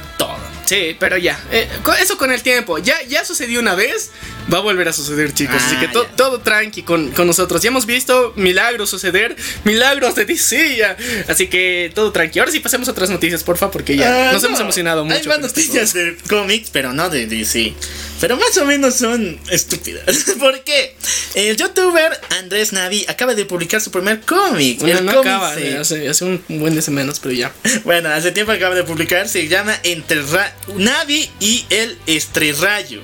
Sí, 0.65 0.95
pero 0.99 1.17
ya. 1.17 1.39
eh, 1.51 1.67
eso 2.01 2.17
con 2.17 2.31
el 2.31 2.41
tiempo. 2.41 2.77
Ya, 2.77 3.01
ya 3.03 3.25
sucedió 3.25 3.59
una 3.59 3.75
vez. 3.75 4.11
Va 4.53 4.57
a 4.57 4.61
volver 4.61 4.87
a 4.89 4.93
suceder, 4.93 5.33
chicos. 5.33 5.55
Ah, 5.59 5.65
Así 5.67 5.75
que 5.77 5.87
to- 5.87 6.03
ya. 6.03 6.15
todo 6.17 6.39
tranqui 6.41 6.83
con, 6.83 7.11
con 7.11 7.27
nosotros. 7.27 7.61
Ya 7.61 7.69
hemos 7.69 7.85
visto 7.85 8.33
milagros 8.35 8.89
suceder. 8.89 9.35
Milagros 9.63 10.15
de 10.15 10.25
DC. 10.25 10.75
ya. 10.77 10.97
Así 11.29 11.47
que 11.47 11.91
todo 11.95 12.11
tranqui. 12.11 12.39
Ahora 12.39 12.51
sí 12.51 12.59
pasemos 12.59 12.87
a 12.89 12.91
otras 12.91 13.09
noticias, 13.09 13.43
porfa, 13.43 13.71
porque 13.71 13.95
ya 13.95 14.29
Ah, 14.29 14.33
nos 14.33 14.41
no. 14.41 14.49
hemos 14.49 14.59
emocionado 14.59 15.05
mucho. 15.05 15.17
Hay 15.17 15.27
más 15.27 15.39
noticias 15.39 15.93
de 15.93 16.17
cómics, 16.29 16.69
pero 16.71 16.91
no 16.93 17.09
de 17.09 17.25
DC. 17.27 17.73
Pero 18.19 18.35
más 18.37 18.55
o 18.57 18.65
menos 18.65 18.95
son 18.95 19.39
estúpidas. 19.49 20.03
¿Por 20.39 20.61
qué? 20.63 20.95
El 21.35 21.55
youtuber 21.57 22.19
Andrés 22.39 22.73
Navi 22.73 23.05
acaba 23.07 23.35
de 23.35 23.45
publicar 23.45 23.79
su 23.81 23.91
primer 23.91 24.21
cómic. 24.21 24.79
cosas. 24.79 24.99
el 24.99 25.05
No, 25.05 25.13
cómic 25.13 25.27
acaba. 25.31 25.53
se- 25.55 25.69
eh, 25.71 25.77
Hace, 25.77 26.09
hace 26.09 26.25
un 26.25 26.43
buen 26.49 26.75
de 26.75 26.81
semanas, 26.81 27.19
pero 27.21 27.33
ya. 27.33 27.51
Bueno, 27.85 28.09
hace 28.09 28.31
tiempo 28.31 28.51
acaba 28.51 28.75
de 28.75 28.83
publicar. 28.83 29.27
Se 29.29 29.47
llama 29.47 29.77
Entre 29.83 30.21
Ra- 30.21 30.52
Navi 30.75 31.29
y 31.39 31.65
el 31.69 31.97
Estrerrayo. 32.05 33.01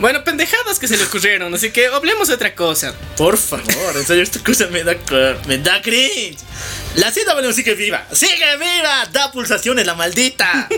Bueno, 0.00 0.24
pendejadas 0.24 0.78
que 0.78 0.88
se 0.88 0.96
le 0.96 1.04
ocurrieron. 1.04 1.52
Así 1.54 1.70
que 1.70 1.86
hablemos 1.86 2.28
de 2.28 2.34
otra 2.34 2.54
cosa. 2.54 2.94
Por 3.16 3.36
favor, 3.36 3.96
en 3.96 4.06
serio, 4.06 4.22
esta 4.22 4.42
cosa 4.42 4.66
me 4.68 4.82
da, 4.82 4.96
me 5.46 5.58
da 5.58 5.82
cringe. 5.82 6.38
La 6.96 7.12
CW 7.12 7.52
sigue 7.52 7.74
viva, 7.74 8.06
sigue 8.12 8.56
viva, 8.56 9.06
da 9.12 9.30
pulsaciones 9.30 9.86
la 9.86 9.94
maldita. 9.94 10.68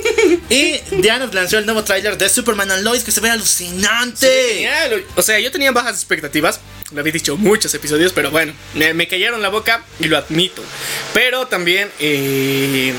y 0.51 0.79
Diana 1.01 1.29
lanzó 1.33 1.59
el 1.59 1.65
nuevo 1.65 1.85
tráiler 1.85 2.19
de 2.19 2.29
Superman 2.29 2.71
and 2.71 2.83
Lois 2.83 3.05
que 3.05 3.13
se 3.13 3.21
ve 3.21 3.31
alucinante. 3.31 4.27
Genial. 4.27 5.05
O 5.15 5.23
sea, 5.23 5.39
yo 5.39 5.51
tenía 5.51 5.71
bajas 5.73 5.95
expectativas. 5.95 6.61
Lo 6.93 7.01
había 7.01 7.13
dicho 7.13 7.37
muchos 7.37 7.73
episodios, 7.75 8.13
pero 8.13 8.31
bueno, 8.31 8.53
me, 8.75 8.95
me 8.95 9.09
callaron 9.09 9.43
la 9.43 9.49
boca 9.49 9.85
y 9.99 10.05
lo 10.07 10.19
admito. 10.19 10.63
Pero 11.13 11.47
también 11.47 11.91
eh, 11.99 12.93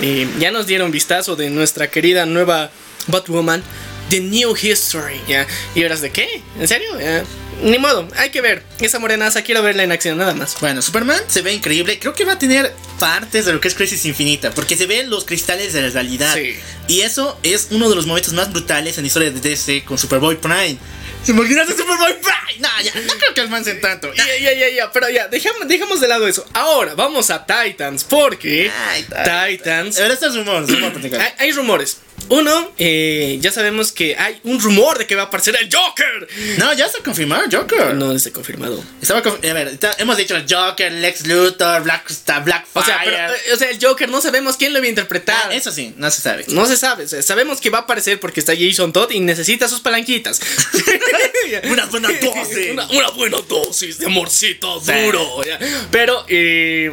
eh, 0.00 0.28
ya 0.38 0.50
nos 0.50 0.66
dieron 0.66 0.90
vistazo 0.90 1.36
de 1.36 1.50
nuestra 1.50 1.90
querida 1.90 2.26
nueva 2.26 2.70
Batwoman, 3.06 3.62
The 4.10 4.20
New 4.20 4.54
History. 4.56 5.20
¿ya? 5.28 5.46
¿Y 5.74 5.84
horas 5.84 6.00
de 6.00 6.10
qué? 6.10 6.42
¿En 6.58 6.68
serio? 6.68 6.98
Ya. 6.98 7.24
Ni 7.62 7.78
modo, 7.78 8.08
hay 8.16 8.30
que 8.30 8.40
ver. 8.40 8.62
Esa 8.80 8.98
morenaza, 8.98 9.42
quiero 9.42 9.62
verla 9.62 9.84
en 9.84 9.92
acción, 9.92 10.18
nada 10.18 10.34
más. 10.34 10.56
Bueno, 10.60 10.82
Superman 10.82 11.20
se 11.28 11.40
ve 11.42 11.52
increíble. 11.52 11.98
Creo 11.98 12.14
que 12.14 12.24
va 12.24 12.32
a 12.32 12.38
tener 12.38 12.74
partes 12.98 13.46
de 13.46 13.52
lo 13.52 13.60
que 13.60 13.68
es 13.68 13.74
Crisis 13.74 14.04
Infinita, 14.04 14.50
porque 14.50 14.76
se 14.76 14.86
ven 14.86 15.08
los 15.08 15.24
cristales 15.24 15.72
de 15.72 15.82
la 15.82 15.88
realidad. 15.88 16.34
Sí. 16.34 16.56
Y 16.88 17.00
eso 17.02 17.38
es 17.42 17.68
uno 17.70 17.88
de 17.88 17.96
los 17.96 18.06
momentos 18.06 18.32
más 18.32 18.52
brutales 18.52 18.98
en 18.98 19.04
la 19.04 19.06
historia 19.08 19.30
de 19.30 19.40
DC 19.40 19.84
con 19.84 19.98
Superboy 19.98 20.36
Prime. 20.36 20.78
Imagínate 21.26 21.72
Superboy 21.72 22.14
Prime. 22.20 22.60
No, 22.60 22.68
ya, 22.82 22.92
no 22.94 23.14
creo 23.14 23.34
que 23.34 23.40
almancen 23.40 23.80
tanto. 23.80 24.12
Ya, 24.14 24.24
ya, 24.38 24.52
ya, 24.52 24.68
ya, 24.68 24.92
pero 24.92 25.08
ya, 25.08 25.28
dejamos, 25.28 25.66
dejamos 25.66 26.00
de 26.00 26.08
lado 26.08 26.28
eso. 26.28 26.46
Ahora, 26.52 26.94
vamos 26.94 27.30
a 27.30 27.44
Titans, 27.46 28.04
porque 28.04 28.70
Ay, 28.88 29.02
Titans... 29.02 29.98
A 29.98 30.02
ver, 30.02 30.12
estos 30.12 30.36
rumores, 30.36 30.70
rumor 30.70 30.92
platicar. 30.92 31.20
Hay, 31.20 31.32
hay 31.38 31.52
rumores. 31.52 31.98
Uno, 32.30 32.72
eh, 32.78 33.36
ya 33.42 33.52
sabemos 33.52 33.92
que 33.92 34.16
hay 34.16 34.40
un 34.44 34.58
rumor 34.58 34.96
de 34.96 35.06
que 35.06 35.14
va 35.14 35.22
a 35.22 35.24
aparecer 35.26 35.54
el 35.60 35.68
Joker. 35.70 36.26
No, 36.56 36.72
ya 36.72 36.86
está 36.86 37.00
confirmado 37.04 37.42
Joker. 37.52 37.94
No 37.94 38.12
está 38.12 38.30
confirmado. 38.30 38.82
Estaba 39.02 39.20
a 39.20 39.52
ver, 39.52 39.68
está- 39.68 39.94
hemos 39.98 40.16
dicho 40.16 40.34
Joker, 40.48 40.90
Lex 40.90 41.26
Luthor, 41.26 41.82
Black, 41.82 42.10
está 42.10 42.38
O 42.38 42.82
sea, 42.82 43.00
pero, 43.04 43.16
Blackfire. 43.16 43.50
eh, 43.50 43.52
o 43.52 43.56
sea, 43.58 43.68
el 43.70 43.78
Joker 43.78 44.08
no 44.08 44.22
sabemos 44.22 44.56
quién 44.56 44.72
lo 44.72 44.80
va 44.80 44.86
a 44.86 44.88
interpretar. 44.88 45.48
Ah, 45.50 45.54
eso 45.54 45.70
sí, 45.70 45.92
no 45.98 46.10
se 46.10 46.22
sabe. 46.22 46.46
No 46.48 46.64
se 46.66 46.78
sabe, 46.78 47.04
o 47.04 47.08
sea, 47.08 47.22
sabemos 47.22 47.60
que 47.60 47.68
va 47.68 47.78
a 47.78 47.82
aparecer 47.82 48.18
porque 48.18 48.40
está 48.40 48.54
Jason 48.58 48.92
Todd 48.94 49.10
y 49.10 49.20
necesita 49.20 49.68
sus 49.68 49.80
palanquitas. 49.80 50.40
Una 51.64 51.84
buena 51.86 52.08
dosis. 52.08 52.70
Una, 52.72 52.86
una 52.88 53.10
buena 53.10 53.36
dosis 53.46 53.98
de 53.98 54.06
amorcito 54.06 54.80
duro. 54.80 55.42
Pero 55.90 56.24
eh, 56.28 56.90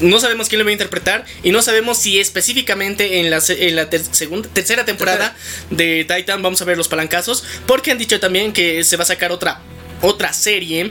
no 0.00 0.20
sabemos 0.20 0.48
quién 0.48 0.58
lo 0.58 0.64
va 0.64 0.70
a 0.70 0.72
interpretar 0.72 1.24
y 1.42 1.50
no 1.50 1.62
sabemos 1.62 1.98
si 1.98 2.18
específicamente 2.18 3.20
en 3.20 3.30
la, 3.30 3.40
se- 3.40 3.68
en 3.68 3.76
la 3.76 3.88
ter- 3.90 4.04
segunda, 4.10 4.48
tercera 4.52 4.84
temporada 4.84 5.36
de 5.70 6.04
Titan 6.04 6.42
vamos 6.42 6.60
a 6.62 6.64
ver 6.64 6.76
los 6.76 6.88
palancazos. 6.88 7.44
Porque 7.66 7.90
han 7.90 7.98
dicho 7.98 8.20
también 8.20 8.52
que 8.52 8.84
se 8.84 8.96
va 8.96 9.02
a 9.04 9.06
sacar 9.06 9.32
otra, 9.32 9.60
otra 10.02 10.32
serie. 10.32 10.90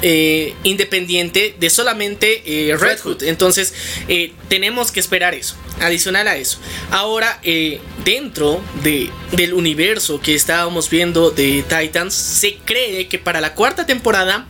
eh, 0.00 0.54
independiente 0.62 1.56
de 1.58 1.70
solamente 1.70 2.42
eh, 2.46 2.76
Red. 2.76 3.00
Hood. 3.00 3.24
Entonces, 3.24 3.74
eh, 4.06 4.32
tenemos 4.48 4.92
que 4.92 5.00
esperar 5.00 5.34
eso. 5.34 5.56
Adicional 5.80 6.28
a 6.28 6.36
eso. 6.36 6.60
Ahora, 6.92 7.40
eh, 7.42 7.80
dentro 8.04 8.62
de, 8.84 9.10
del 9.32 9.54
universo 9.54 10.20
que 10.20 10.36
estábamos 10.36 10.88
viendo 10.88 11.32
de 11.32 11.64
Titans, 11.68 12.14
se 12.14 12.58
cree 12.64 13.08
que 13.08 13.18
para 13.18 13.40
la 13.40 13.54
cuarta 13.54 13.86
temporada 13.86 14.46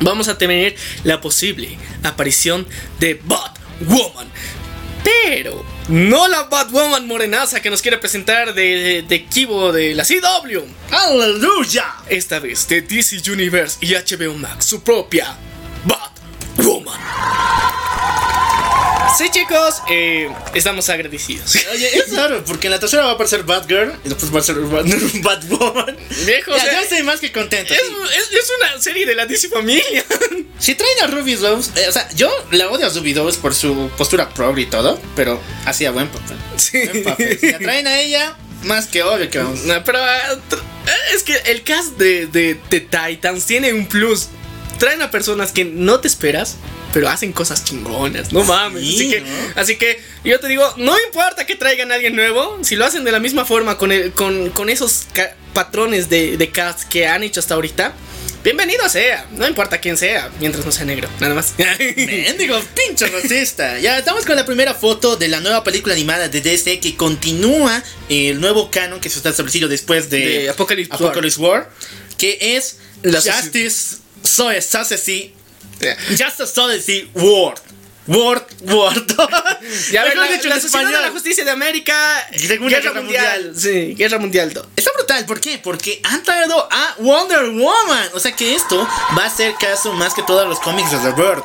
vamos 0.00 0.28
a 0.28 0.38
tener 0.38 0.76
la 1.04 1.20
posible 1.20 1.78
aparición 2.02 2.66
de 2.98 3.20
Batwoman. 3.24 4.28
Pero 5.02 5.64
no 5.88 6.26
la 6.26 6.44
Batwoman 6.44 7.06
morenaza 7.06 7.62
que 7.62 7.70
nos 7.70 7.80
quiere 7.80 7.98
presentar 7.98 8.54
de, 8.54 9.04
de 9.08 9.24
Kibo 9.26 9.72
de 9.72 9.94
la 9.94 10.04
CW. 10.04 10.64
¡Aleluya! 10.90 11.94
Esta 12.08 12.40
vez 12.40 12.66
de 12.66 12.82
DC 12.82 13.30
Universe 13.30 13.78
y 13.80 13.94
HBO 13.94 14.34
Max, 14.34 14.64
su 14.64 14.82
propia 14.82 15.36
Batwoman. 15.84 16.98
Sí, 19.18 19.30
chicos, 19.30 19.82
eh, 19.88 20.28
estamos 20.54 20.88
agradecidos. 20.90 21.54
Oye, 21.72 21.96
es 21.96 22.14
raro, 22.14 22.44
porque 22.44 22.66
en 22.66 22.72
la 22.72 22.80
tercera 22.80 23.04
va 23.04 23.10
a 23.10 23.14
aparecer 23.14 23.44
Batgirl 23.44 23.94
y 24.04 24.08
después 24.10 24.34
va 24.34 24.40
a 24.40 24.42
ser 24.42 24.56
Bat- 24.56 24.84
Batwoman. 25.22 25.96
Viejo, 26.26 26.52
o 26.52 26.56
Ya, 26.56 26.62
sea, 26.64 26.72
yo 26.74 26.80
estoy 26.80 27.02
más 27.02 27.20
que 27.20 27.32
contento. 27.32 27.72
es, 27.72 27.80
es- 27.80 28.32
es 28.32 28.52
una 28.58 28.82
serie 28.82 29.06
de 29.06 29.14
la 29.14 29.26
DC 29.26 29.48
Familia. 29.48 30.04
Si 30.58 30.74
traen 30.74 30.94
a 31.02 31.06
Ruby 31.08 31.36
Rose, 31.36 31.70
eh, 31.76 31.86
o 31.86 31.92
sea, 31.92 32.08
yo 32.14 32.30
la 32.50 32.70
odio 32.70 32.86
a 32.86 32.88
Ruby 32.88 33.12
Rose 33.12 33.38
por 33.40 33.54
su 33.54 33.90
postura 33.98 34.30
progre 34.30 34.62
y 34.62 34.66
todo, 34.66 34.98
pero 35.14 35.38
hacía 35.66 35.90
buen 35.90 36.08
papel. 36.08 36.38
Sí. 36.56 36.82
Buen 36.86 37.04
papel. 37.04 37.38
Si 37.38 37.52
la 37.52 37.58
traen 37.58 37.86
a 37.86 38.00
ella, 38.00 38.34
más 38.62 38.86
que 38.86 39.02
obvio 39.02 39.28
que 39.30 39.36
vamos. 39.38 39.60
No, 39.64 39.84
pero 39.84 39.98
ah, 40.02 40.34
tr- 40.48 40.62
es 41.14 41.22
que 41.24 41.34
el 41.50 41.62
cast 41.62 41.98
de, 41.98 42.26
de, 42.26 42.58
de 42.70 42.80
Titans 42.80 43.44
tiene 43.44 43.74
un 43.74 43.86
plus. 43.86 44.28
Traen 44.78 45.00
a 45.02 45.10
personas 45.10 45.52
que 45.52 45.64
no 45.64 46.00
te 46.00 46.08
esperas, 46.08 46.56
pero 46.92 47.08
hacen 47.08 47.32
cosas 47.32 47.64
chingonas. 47.64 48.32
No 48.32 48.44
mames. 48.44 48.82
Sí, 48.82 48.94
así, 48.94 49.10
que, 49.10 49.20
¿no? 49.20 49.26
así 49.56 49.76
que 49.76 50.00
yo 50.24 50.40
te 50.40 50.48
digo, 50.48 50.64
no 50.76 50.94
importa 51.06 51.46
que 51.46 51.56
traigan 51.56 51.92
a 51.92 51.94
alguien 51.94 52.16
nuevo, 52.16 52.58
si 52.62 52.76
lo 52.76 52.84
hacen 52.84 53.04
de 53.04 53.12
la 53.12 53.20
misma 53.20 53.44
forma 53.44 53.78
con, 53.78 53.92
el, 53.92 54.12
con, 54.12 54.50
con 54.50 54.68
esos 54.68 55.06
patrones 55.54 56.08
de, 56.08 56.36
de 56.36 56.50
cast 56.50 56.84
que 56.84 57.06
han 57.06 57.22
hecho 57.22 57.40
hasta 57.40 57.54
ahorita. 57.54 57.94
Bienvenido 58.46 58.88
sea, 58.88 59.26
no 59.32 59.48
importa 59.48 59.80
quién 59.80 59.96
sea, 59.96 60.30
mientras 60.38 60.64
no 60.64 60.70
sea 60.70 60.84
negro, 60.84 61.08
nada 61.18 61.34
más. 61.34 61.54
Mendigo, 61.96 62.60
pinche 62.76 63.08
racista. 63.08 63.80
Ya 63.80 63.98
estamos 63.98 64.24
con 64.24 64.36
la 64.36 64.46
primera 64.46 64.72
foto 64.72 65.16
de 65.16 65.26
la 65.26 65.40
nueva 65.40 65.64
película 65.64 65.94
animada 65.94 66.28
de 66.28 66.40
DC 66.40 66.78
que 66.78 66.94
continúa 66.94 67.82
el 68.08 68.40
nuevo 68.40 68.70
canon 68.70 69.00
que 69.00 69.10
se 69.10 69.16
está 69.16 69.30
establecido 69.30 69.68
después 69.68 70.10
de, 70.10 70.42
De 70.42 70.50
Apocalypse 70.50 70.92
War. 70.92 71.02
Apocalypse 71.02 71.40
War, 71.40 71.70
que 72.18 72.56
es 72.56 72.78
La 73.02 73.20
Justice 73.20 74.05
Society 74.26 75.34
Justice 76.16 76.52
Society 76.52 77.10
World. 77.14 77.60
Word, 78.06 78.42
Word. 78.62 79.06
Ya 79.90 80.04
ver, 80.04 80.16
la, 80.16 80.28
dicho 80.28 80.48
la 80.48 80.60
Sociedad 80.60 80.86
de 80.86 80.92
la. 80.92 81.10
Justicia 81.10 81.44
de 81.44 81.50
América. 81.50 81.94
Segunda 82.36 82.78
Guerra 82.80 83.00
Mundial. 83.00 83.52
Sí, 83.56 83.94
Guerra 83.96 84.18
Mundial. 84.18 84.52
do- 84.52 84.66
Está 84.76 84.92
brutal, 84.96 85.24
¿por 85.26 85.40
qué? 85.40 85.58
Porque 85.62 86.00
han 86.04 86.22
traído 86.22 86.68
a 86.70 86.94
Wonder 86.98 87.50
Woman. 87.50 88.08
O 88.14 88.20
sea 88.20 88.32
que 88.32 88.54
esto 88.54 88.86
va 89.18 89.24
a 89.24 89.30
ser 89.30 89.54
caso 89.58 89.92
más 89.92 90.14
que 90.14 90.22
todos 90.22 90.48
los 90.48 90.60
cómics 90.60 90.90
de 90.92 90.98
The 90.98 91.20
Bird. 91.20 91.42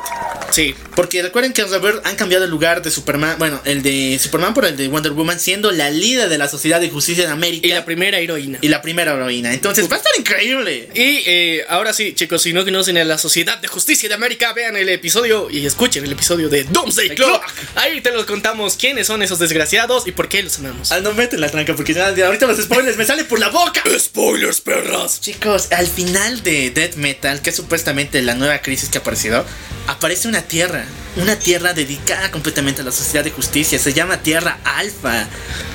Sí. 0.52 0.74
Porque 0.94 1.22
recuerden 1.22 1.52
que 1.52 1.62
en 1.62 1.70
The 1.70 1.78
Bird 1.78 2.00
han 2.04 2.14
cambiado 2.16 2.44
el 2.44 2.50
lugar 2.50 2.82
de 2.82 2.90
Superman, 2.90 3.36
bueno, 3.38 3.60
el 3.64 3.82
de 3.82 4.18
Superman 4.22 4.54
por 4.54 4.66
el 4.66 4.76
de 4.76 4.86
Wonder 4.88 5.12
Woman, 5.12 5.40
siendo 5.40 5.72
la 5.72 5.90
líder 5.90 6.28
de 6.28 6.38
la 6.38 6.48
Sociedad 6.48 6.80
de 6.80 6.90
Justicia 6.90 7.24
de 7.26 7.32
América 7.32 7.66
Y 7.66 7.70
la 7.72 7.84
primera 7.84 8.18
heroína. 8.18 8.58
y 8.60 8.68
la 8.68 8.82
primera 8.82 9.12
heroína. 9.14 9.52
Entonces 9.52 9.90
va 9.90 9.94
a 9.94 9.98
estar 9.98 10.12
increíble. 10.18 10.90
Y 10.94 11.22
eh, 11.26 11.64
ahora 11.68 11.92
sí, 11.92 12.12
chicos, 12.14 12.42
si 12.42 12.52
no 12.52 12.64
conocen 12.64 12.98
a 12.98 13.04
la 13.04 13.18
Sociedad 13.18 13.58
de 13.58 13.68
Justicia 13.68 14.08
de 14.08 14.14
América, 14.14 14.52
vean 14.52 14.76
el 14.76 14.88
episodio 14.90 15.48
y 15.50 15.66
escuchen 15.66 16.04
el 16.04 16.12
episodio 16.12 16.48
de 16.52 16.64
Doomsday 16.64 17.08
Clock. 17.16 17.42
Clock. 17.44 17.52
Ahí 17.76 18.00
te 18.00 18.12
los 18.12 18.26
contamos 18.26 18.76
quiénes 18.76 19.06
son 19.06 19.22
esos 19.22 19.38
desgraciados 19.38 20.06
y 20.06 20.12
por 20.12 20.28
qué 20.28 20.42
los 20.42 20.58
amamos. 20.58 20.92
Ah, 20.92 21.00
no 21.00 21.12
meten 21.14 21.40
la 21.40 21.48
tranca 21.48 21.74
porque 21.74 21.94
ya- 21.94 22.08
ahorita 22.08 22.46
los 22.46 22.58
spoilers 22.58 22.96
me 22.96 23.04
salen 23.04 23.26
por 23.26 23.38
la 23.40 23.48
boca. 23.48 23.82
Spoilers, 23.98 24.60
perras. 24.60 25.20
Chicos, 25.20 25.72
al 25.72 25.86
final 25.88 26.42
de 26.42 26.70
Death 26.70 26.94
Metal, 26.96 27.40
que 27.42 27.50
es 27.50 27.56
supuestamente 27.56 28.22
la 28.22 28.34
nueva 28.34 28.58
crisis 28.60 28.88
que 28.88 28.98
ha 28.98 29.00
aparecido, 29.00 29.44
aparece 29.88 30.28
una 30.28 30.42
tierra. 30.42 30.84
Una 31.16 31.36
tierra 31.38 31.72
dedicada 31.74 32.30
completamente 32.30 32.80
a 32.82 32.84
la 32.84 32.92
sociedad 32.92 33.24
de 33.24 33.30
justicia. 33.30 33.78
Se 33.78 33.92
llama 33.92 34.22
Tierra 34.22 34.58
Alpha. 34.64 35.28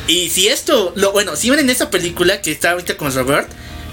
Y 0.07 0.29
si 0.29 0.47
esto, 0.47 0.93
lo 0.95 1.11
bueno, 1.11 1.35
si 1.35 1.49
ven 1.49 1.59
en 1.59 1.69
esta 1.69 1.89
película 1.91 2.41
que 2.41 2.51
está 2.51 2.71
ahorita 2.71 2.97
con 2.97 3.13
Robert 3.13 3.47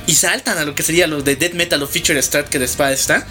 y 0.07 0.15
saltan 0.15 0.59
a 0.59 0.65
lo 0.65 0.75
que 0.75 0.83
sería 0.83 1.07
lo 1.07 1.23
de 1.23 1.37
Death 1.37 1.53
Metal 1.55 1.83
o 1.83 1.87
Feature 1.87 2.23
Start 2.23 2.49
que 2.49 2.59
de 2.59 2.65
espada 2.67 2.93
está. 2.93 3.27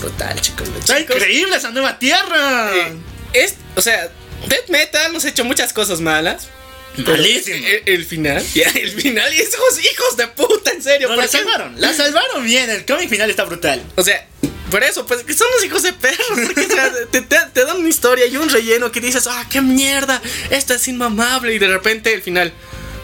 Brutal, 0.00 0.40
chicos. 0.40 0.68
Está 0.78 0.98
Chicos. 0.98 1.16
increíble 1.16 1.56
esa 1.56 1.70
nueva 1.70 1.98
tierra. 1.98 2.70
Eh, 2.74 2.92
es, 3.34 3.54
o 3.76 3.82
sea, 3.82 4.10
Death 4.48 4.68
Metal 4.68 5.12
nos 5.12 5.24
ha 5.24 5.28
hecho 5.28 5.44
muchas 5.44 5.72
cosas 5.72 6.00
malas. 6.00 6.48
Malísimo. 6.96 7.56
El, 7.66 7.82
el 7.86 8.04
final, 8.04 8.44
ya, 8.54 8.68
el 8.74 8.90
final, 8.90 9.32
y 9.32 9.38
esos 9.40 9.80
hijos 9.82 10.16
de 10.16 10.26
puta, 10.28 10.72
en 10.72 10.82
serio. 10.82 11.08
No, 11.08 11.14
¿por 11.14 11.24
la 11.24 11.30
salvaron, 11.30 11.80
la 11.80 11.92
salvaron 11.94 12.44
bien. 12.44 12.68
El 12.68 12.84
cómic 12.84 13.08
final 13.08 13.30
está 13.30 13.44
brutal. 13.44 13.82
O 13.96 14.02
sea, 14.02 14.26
por 14.70 14.82
eso, 14.82 15.06
pues 15.06 15.20
son 15.36 15.46
los 15.54 15.64
hijos 15.64 15.82
de 15.84 15.92
perros. 15.92 16.26
Porque 16.44 16.60
o 16.66 16.68
sea, 16.68 16.92
te, 17.10 17.20
te- 17.22 17.46
te 17.52 17.64
dan 17.64 17.76
una 17.78 17.88
historia 17.88 18.26
y 18.26 18.36
un 18.36 18.48
relleno 18.50 18.90
que 18.92 19.00
dices, 19.00 19.26
ah, 19.26 19.46
qué 19.50 19.60
mierda, 19.62 20.20
esto 20.50 20.74
es 20.74 20.86
inmamable. 20.88 21.54
Y 21.54 21.58
de 21.58 21.68
repente 21.68 22.12
el 22.12 22.22
final, 22.22 22.52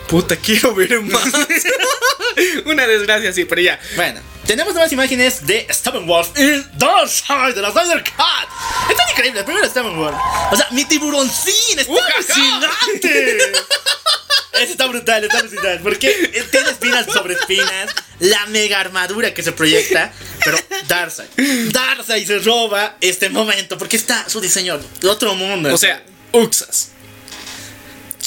puta, 0.08 0.36
quiero 0.36 0.74
ver 0.74 1.00
más. 1.00 1.24
una 2.66 2.86
desgracia 2.86 3.30
así, 3.30 3.44
pero 3.44 3.62
ya. 3.62 3.80
Bueno, 3.96 4.20
tenemos 4.48 4.72
nuevas 4.72 4.90
imágenes 4.90 5.46
de 5.46 5.66
Steppenwolf 5.70 6.30
y 6.38 6.64
Darkseid 6.78 7.54
de 7.54 7.60
la 7.60 7.70
Snyder 7.70 8.02
Cat. 8.02 8.48
Está 8.90 9.02
increíble, 9.10 9.40
el 9.40 9.44
primero 9.44 9.68
Steppenwolf. 9.68 10.16
O 10.50 10.56
sea, 10.56 10.68
mi 10.70 10.86
tiburoncín 10.86 11.78
está 11.78 11.92
Ujaja. 11.92 12.14
alucinante. 12.16 13.52
Ese 14.54 14.72
está 14.72 14.86
brutal, 14.86 15.22
está 15.22 15.42
brutal. 15.42 15.80
Porque 15.82 16.10
tiene 16.50 16.70
espinas 16.70 17.06
sobre 17.12 17.34
espinas, 17.34 17.94
la 18.20 18.46
mega 18.46 18.80
armadura 18.80 19.34
que 19.34 19.42
se 19.42 19.52
proyecta. 19.52 20.12
Pero 20.42 20.58
Darkseid, 20.88 21.28
Darkseid 21.70 22.26
se 22.26 22.38
roba 22.38 22.96
este 23.02 23.28
momento 23.28 23.76
porque 23.76 23.96
está 23.98 24.26
su 24.30 24.40
diseño 24.40 24.80
de 25.00 25.08
otro 25.08 25.34
mundo. 25.34 25.74
O 25.74 25.78
sea, 25.78 26.02
Uxas. 26.32 26.88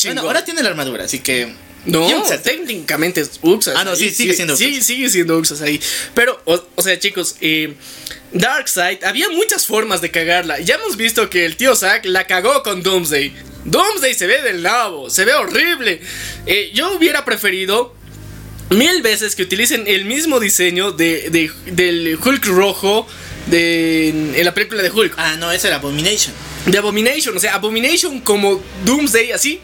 bueno, 0.03 0.22
ahora 0.22 0.45
tiene 0.45 0.61
la 0.61 0.69
armadura, 0.69 1.05
así 1.05 1.19
que. 1.19 1.70
No, 1.86 2.05
Uxas. 2.19 2.43
técnicamente 2.43 3.21
es 3.21 3.39
Uxas. 3.41 3.75
Ah, 3.77 3.84
no, 3.84 3.95
sí, 3.95 4.11
sigue 4.11 4.34
siendo 4.34 4.55
Sí, 4.55 4.69
Uxas. 4.71 4.86
sigue 4.86 5.09
siendo 5.09 5.38
Uxas 5.38 5.61
ahí. 5.61 5.79
Pero, 6.13 6.39
o, 6.45 6.63
o 6.75 6.82
sea, 6.82 6.99
chicos, 6.99 7.36
eh, 7.41 7.73
Darkseid, 8.34 9.03
había 9.03 9.29
muchas 9.29 9.65
formas 9.65 9.99
de 10.01 10.11
cagarla. 10.11 10.59
Ya 10.59 10.75
hemos 10.75 10.95
visto 10.97 11.29
que 11.29 11.45
el 11.45 11.57
tío 11.57 11.75
Zack 11.75 12.05
la 12.05 12.27
cagó 12.27 12.61
con 12.63 12.84
Doomsday. 12.84 13.34
Doomsday 13.65 14.13
se 14.13 14.27
ve 14.27 14.41
del 14.41 14.61
nabo, 14.61 15.09
se 15.09 15.25
ve 15.25 15.34
horrible. 15.34 16.01
Eh, 16.45 16.71
yo 16.73 16.95
hubiera 16.95 17.25
preferido 17.25 17.95
mil 18.69 19.01
veces 19.01 19.36
que 19.36 19.43
utilicen 19.43 19.84
el 19.88 20.05
mismo 20.05 20.39
diseño 20.39 20.91
de, 20.91 21.29
de- 21.29 21.51
del 21.71 22.17
Hulk 22.23 22.45
rojo 22.45 23.05
de, 23.47 24.09
en 24.09 24.45
la 24.45 24.53
película 24.53 24.82
de 24.82 24.89
Hulk. 24.91 25.15
Ah, 25.17 25.36
no, 25.38 25.51
ese 25.51 25.67
era 25.67 25.77
Abomination. 25.77 26.34
De 26.67 26.77
Abomination, 26.77 27.36
o 27.36 27.39
sea, 27.39 27.55
Abomination 27.55 28.21
como 28.21 28.63
Doomsday, 28.86 29.32
así. 29.32 29.59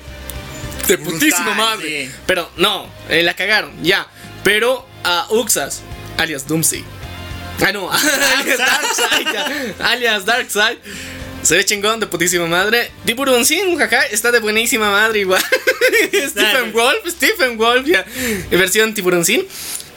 De 0.88 0.98
putísima 0.98 1.54
madre. 1.54 2.06
sí. 2.08 2.12
Pero 2.26 2.50
no, 2.58 2.90
eh, 3.10 3.24
la 3.24 3.36
cagaron, 3.36 3.72
ya. 3.84 4.08
Pero 4.44 4.88
a 5.04 5.28
Uxas, 5.30 5.82
alias 6.18 6.48
Doomsday. 6.48 6.84
Ah, 7.66 7.72
no, 7.72 7.90
alias 8.38 8.58
Darkseid, 8.60 9.82
alias 9.82 10.26
Darkseid. 10.26 10.78
Se 11.44 11.56
ve 11.56 11.66
chingón 11.66 12.00
de 12.00 12.08
putísima 12.08 12.46
madre. 12.46 12.92
Tiburoncín, 13.06 13.78
jaja, 13.78 14.06
está 14.08 14.32
de 14.32 14.40
buenísima 14.40 14.90
madre 14.92 15.20
igual. 15.20 15.42
Stephen. 16.30 16.74
Wolf, 16.74 17.08
Stephen 17.10 17.58
Wolf, 17.58 17.88
ya. 17.88 18.06
Versión 18.52 18.94
tiburoncín. 18.94 19.48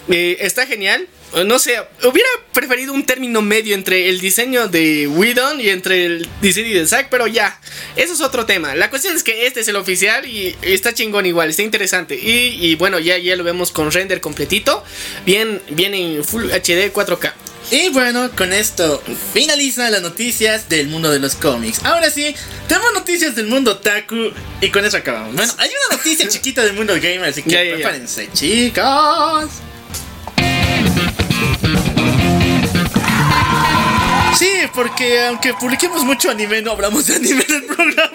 Eh, 0.08 0.36
está 0.40 0.66
genial. 0.66 1.08
No 1.46 1.58
sé, 1.60 1.78
hubiera 2.02 2.28
preferido 2.52 2.92
un 2.92 3.04
término 3.06 3.40
medio 3.40 3.74
entre 3.76 4.08
el 4.08 4.20
diseño 4.20 4.66
de 4.66 5.06
Whedon 5.06 5.60
y 5.60 5.68
entre 5.68 6.04
el 6.06 6.28
diseño 6.42 6.74
de 6.80 6.86
Zack, 6.86 7.08
pero 7.08 7.28
ya, 7.28 7.60
eso 7.94 8.12
es 8.14 8.20
otro 8.20 8.46
tema. 8.46 8.74
La 8.74 8.90
cuestión 8.90 9.14
es 9.14 9.22
que 9.22 9.46
este 9.46 9.60
es 9.60 9.68
el 9.68 9.76
oficial 9.76 10.26
y 10.26 10.56
está 10.62 10.92
chingón 10.92 11.26
igual, 11.26 11.50
está 11.50 11.62
interesante. 11.62 12.16
Y, 12.16 12.58
y 12.66 12.74
bueno, 12.74 12.98
ya, 12.98 13.16
ya 13.16 13.36
lo 13.36 13.44
vemos 13.44 13.70
con 13.70 13.92
render 13.92 14.20
completito, 14.20 14.82
bien, 15.24 15.62
bien 15.70 15.94
en 15.94 16.24
Full 16.24 16.46
HD 16.50 16.92
4K. 16.92 17.32
Y 17.70 17.90
bueno, 17.90 18.28
con 18.36 18.52
esto 18.52 19.00
finalizan 19.32 19.92
las 19.92 20.02
noticias 20.02 20.68
del 20.68 20.88
mundo 20.88 21.12
de 21.12 21.20
los 21.20 21.36
cómics. 21.36 21.80
Ahora 21.84 22.10
sí, 22.10 22.34
tenemos 22.66 22.92
noticias 22.92 23.36
del 23.36 23.46
mundo 23.46 23.72
otaku 23.72 24.32
y 24.60 24.70
con 24.70 24.84
eso 24.84 24.96
acabamos. 24.96 25.36
Bueno, 25.36 25.52
hay 25.58 25.70
una 25.88 25.96
noticia 25.96 26.26
chiquita 26.28 26.64
del 26.64 26.72
mundo 26.72 26.94
gamer, 26.94 27.24
así 27.26 27.44
que 27.44 27.50
Ya, 27.50 27.62
ya, 27.62 27.70
ya. 27.70 27.74
prepárense, 27.76 28.28
chicos. 28.32 29.50
Sí, 34.36 34.50
porque 34.74 35.26
aunque 35.26 35.54
publiquemos 35.54 36.04
mucho 36.04 36.30
anime, 36.30 36.62
no 36.62 36.72
hablamos 36.72 37.06
de 37.06 37.16
anime 37.16 37.44
en 37.48 37.54
el 37.56 37.64
programa. 37.64 38.10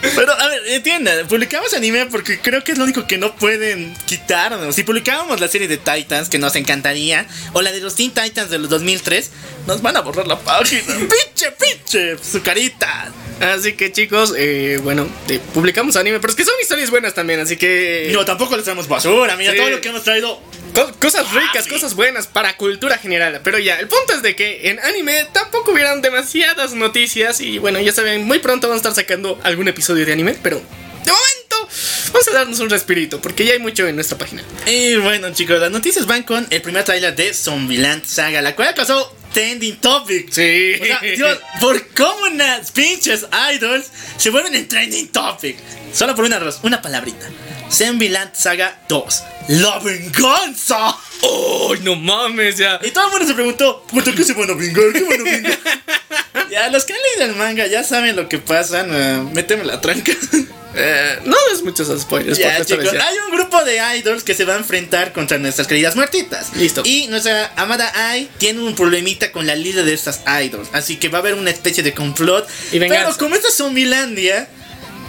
Pero, 0.00 0.32
a 0.32 0.48
ver, 0.48 0.62
entiendan, 0.68 1.26
publicamos 1.26 1.74
anime 1.74 2.06
porque 2.06 2.38
creo 2.40 2.62
que 2.62 2.72
es 2.72 2.78
lo 2.78 2.84
único 2.84 3.06
que 3.06 3.18
no 3.18 3.34
pueden 3.34 3.94
quitarnos. 4.06 4.74
Si 4.74 4.84
publicábamos 4.84 5.40
la 5.40 5.48
serie 5.48 5.66
de 5.66 5.76
Titans, 5.76 6.28
que 6.28 6.38
nos 6.38 6.54
encantaría, 6.56 7.26
o 7.52 7.62
la 7.62 7.72
de 7.72 7.80
los 7.80 7.96
Teen 7.96 8.12
Titans 8.12 8.48
de 8.50 8.58
los 8.58 8.68
2003, 8.70 9.30
nos 9.66 9.82
van 9.82 9.96
a 9.96 10.00
borrar 10.02 10.26
la 10.28 10.38
página. 10.38 10.82
¡Pinche, 10.86 11.52
pinche! 11.60 12.16
Su 12.22 12.42
carita. 12.42 13.12
Así 13.40 13.74
que 13.74 13.92
chicos, 13.92 14.34
eh, 14.36 14.78
bueno, 14.82 15.08
eh, 15.28 15.40
publicamos 15.54 15.96
anime, 15.96 16.18
pero 16.20 16.30
es 16.32 16.36
que 16.36 16.44
son 16.44 16.54
historias 16.60 16.90
buenas 16.90 17.14
también, 17.14 17.38
así 17.40 17.56
que... 17.56 18.10
No, 18.12 18.24
tampoco 18.24 18.54
les 18.56 18.64
traemos 18.64 18.88
basura. 18.88 19.36
Mira, 19.36 19.52
Sí. 19.52 19.58
todo 19.58 19.70
lo 19.70 19.80
que 19.80 19.88
hemos 19.88 20.02
traído. 20.04 20.40
Co- 20.74 20.92
cosas 21.00 21.32
ricas, 21.32 21.64
sí. 21.64 21.70
cosas 21.70 21.94
buenas 21.94 22.26
para 22.26 22.56
cultura 22.56 22.98
general. 22.98 23.40
Pero 23.44 23.58
ya, 23.58 23.78
el 23.78 23.88
punto 23.88 24.12
es 24.14 24.22
de 24.22 24.34
que 24.36 24.68
en 24.70 24.78
anime 24.80 25.26
tampoco 25.32 25.72
hubieran 25.72 26.02
demasiadas 26.02 26.72
noticias. 26.74 27.40
Y 27.40 27.58
bueno, 27.58 27.80
ya 27.80 27.92
saben, 27.92 28.24
muy 28.24 28.38
pronto 28.40 28.68
vamos 28.68 28.84
a 28.84 28.88
estar 28.90 29.04
sacando 29.04 29.40
algún 29.44 29.66
episodio 29.68 29.87
de 29.94 30.12
anime. 30.12 30.36
Pero 30.42 30.56
de 30.56 31.12
momento, 31.12 31.68
vamos 32.12 32.28
a 32.28 32.32
darnos 32.32 32.60
un 32.60 32.70
respirito. 32.70 33.20
Porque 33.20 33.44
ya 33.44 33.52
hay 33.52 33.58
mucho 33.58 33.86
en 33.86 33.94
nuestra 33.94 34.18
página. 34.18 34.42
Y 34.66 34.96
bueno, 34.96 35.32
chicos, 35.32 35.58
las 35.60 35.70
noticias 35.70 36.06
van 36.06 36.22
con 36.22 36.46
el 36.50 36.62
primer 36.62 36.84
trailer 36.84 37.14
de 37.14 37.34
Zombieland 37.34 38.04
Saga, 38.04 38.42
la 38.42 38.54
cual 38.54 38.74
causó 38.74 39.16
trending 39.32 39.76
topic. 39.76 40.30
Sí. 40.30 40.74
O 40.80 40.84
sea, 40.84 41.00
Dios, 41.00 41.38
por 41.60 41.88
cómo 41.88 42.26
unas 42.32 42.70
pinches 42.72 43.26
idols 43.54 43.86
se 44.16 44.30
vuelven 44.30 44.54
en 44.54 44.68
trending 44.68 45.08
topic. 45.08 45.56
Solo 45.92 46.14
por 46.14 46.24
una 46.24 46.38
una 46.62 46.82
palabrita. 46.82 47.28
Zombieland 47.70 48.34
Saga 48.34 48.80
2. 48.88 49.22
¡La 49.48 49.78
venganza! 49.78 50.88
¡Ay, 50.88 51.80
no 51.82 51.96
mames! 51.96 52.56
Ya. 52.56 52.80
Y 52.82 52.90
todo 52.90 53.06
el 53.06 53.10
mundo 53.10 53.26
se 53.26 53.34
preguntó, 53.34 53.82
¿puta 53.90 54.12
qué 54.12 54.24
se 54.24 54.34
van 54.34 54.50
a 54.50 54.54
vengar? 54.54 54.84
¿Qué 54.92 55.02
van 55.02 55.20
a 55.20 55.24
vengar? 55.24 55.58
ya, 56.50 56.68
los 56.70 56.84
que 56.84 56.92
han 56.92 56.98
leído 57.02 57.32
el 57.32 57.36
manga 57.36 57.66
ya 57.66 57.84
saben 57.84 58.16
lo 58.16 58.28
que 58.28 58.38
pasa. 58.38 58.82
no, 58.84 59.30
méteme 59.30 59.64
la 59.64 59.80
tranca. 59.80 60.12
Eh, 60.80 61.18
no 61.24 61.36
des 61.50 61.62
muchos 61.62 61.88
spoilers. 62.00 62.38
Ya, 62.38 62.64
chicos, 62.64 62.92
hay 62.92 63.16
un 63.26 63.36
grupo 63.36 63.64
de 63.64 63.80
idols 63.96 64.22
que 64.22 64.34
se 64.34 64.44
va 64.44 64.54
a 64.54 64.58
enfrentar 64.58 65.12
contra 65.12 65.38
nuestras 65.38 65.66
queridas 65.66 65.96
muertitas. 65.96 66.54
Listo. 66.54 66.82
Y 66.84 67.08
nuestra 67.08 67.52
amada 67.56 67.90
Ai 67.94 68.28
tiene 68.38 68.60
un 68.60 68.74
problemita 68.74 69.32
con 69.32 69.46
la 69.46 69.56
líder 69.56 69.84
de 69.84 69.94
estas 69.94 70.20
idols. 70.42 70.68
Así 70.72 70.96
que 70.96 71.08
va 71.08 71.18
a 71.18 71.20
haber 71.22 71.34
una 71.34 71.50
especie 71.50 71.82
de 71.82 71.94
complot. 71.94 72.48
Y 72.70 72.78
venganza. 72.78 73.06
Pero 73.06 73.18
como 73.18 73.34
esta 73.34 73.48
es 73.48 73.56
Zombielandia, 73.56 74.48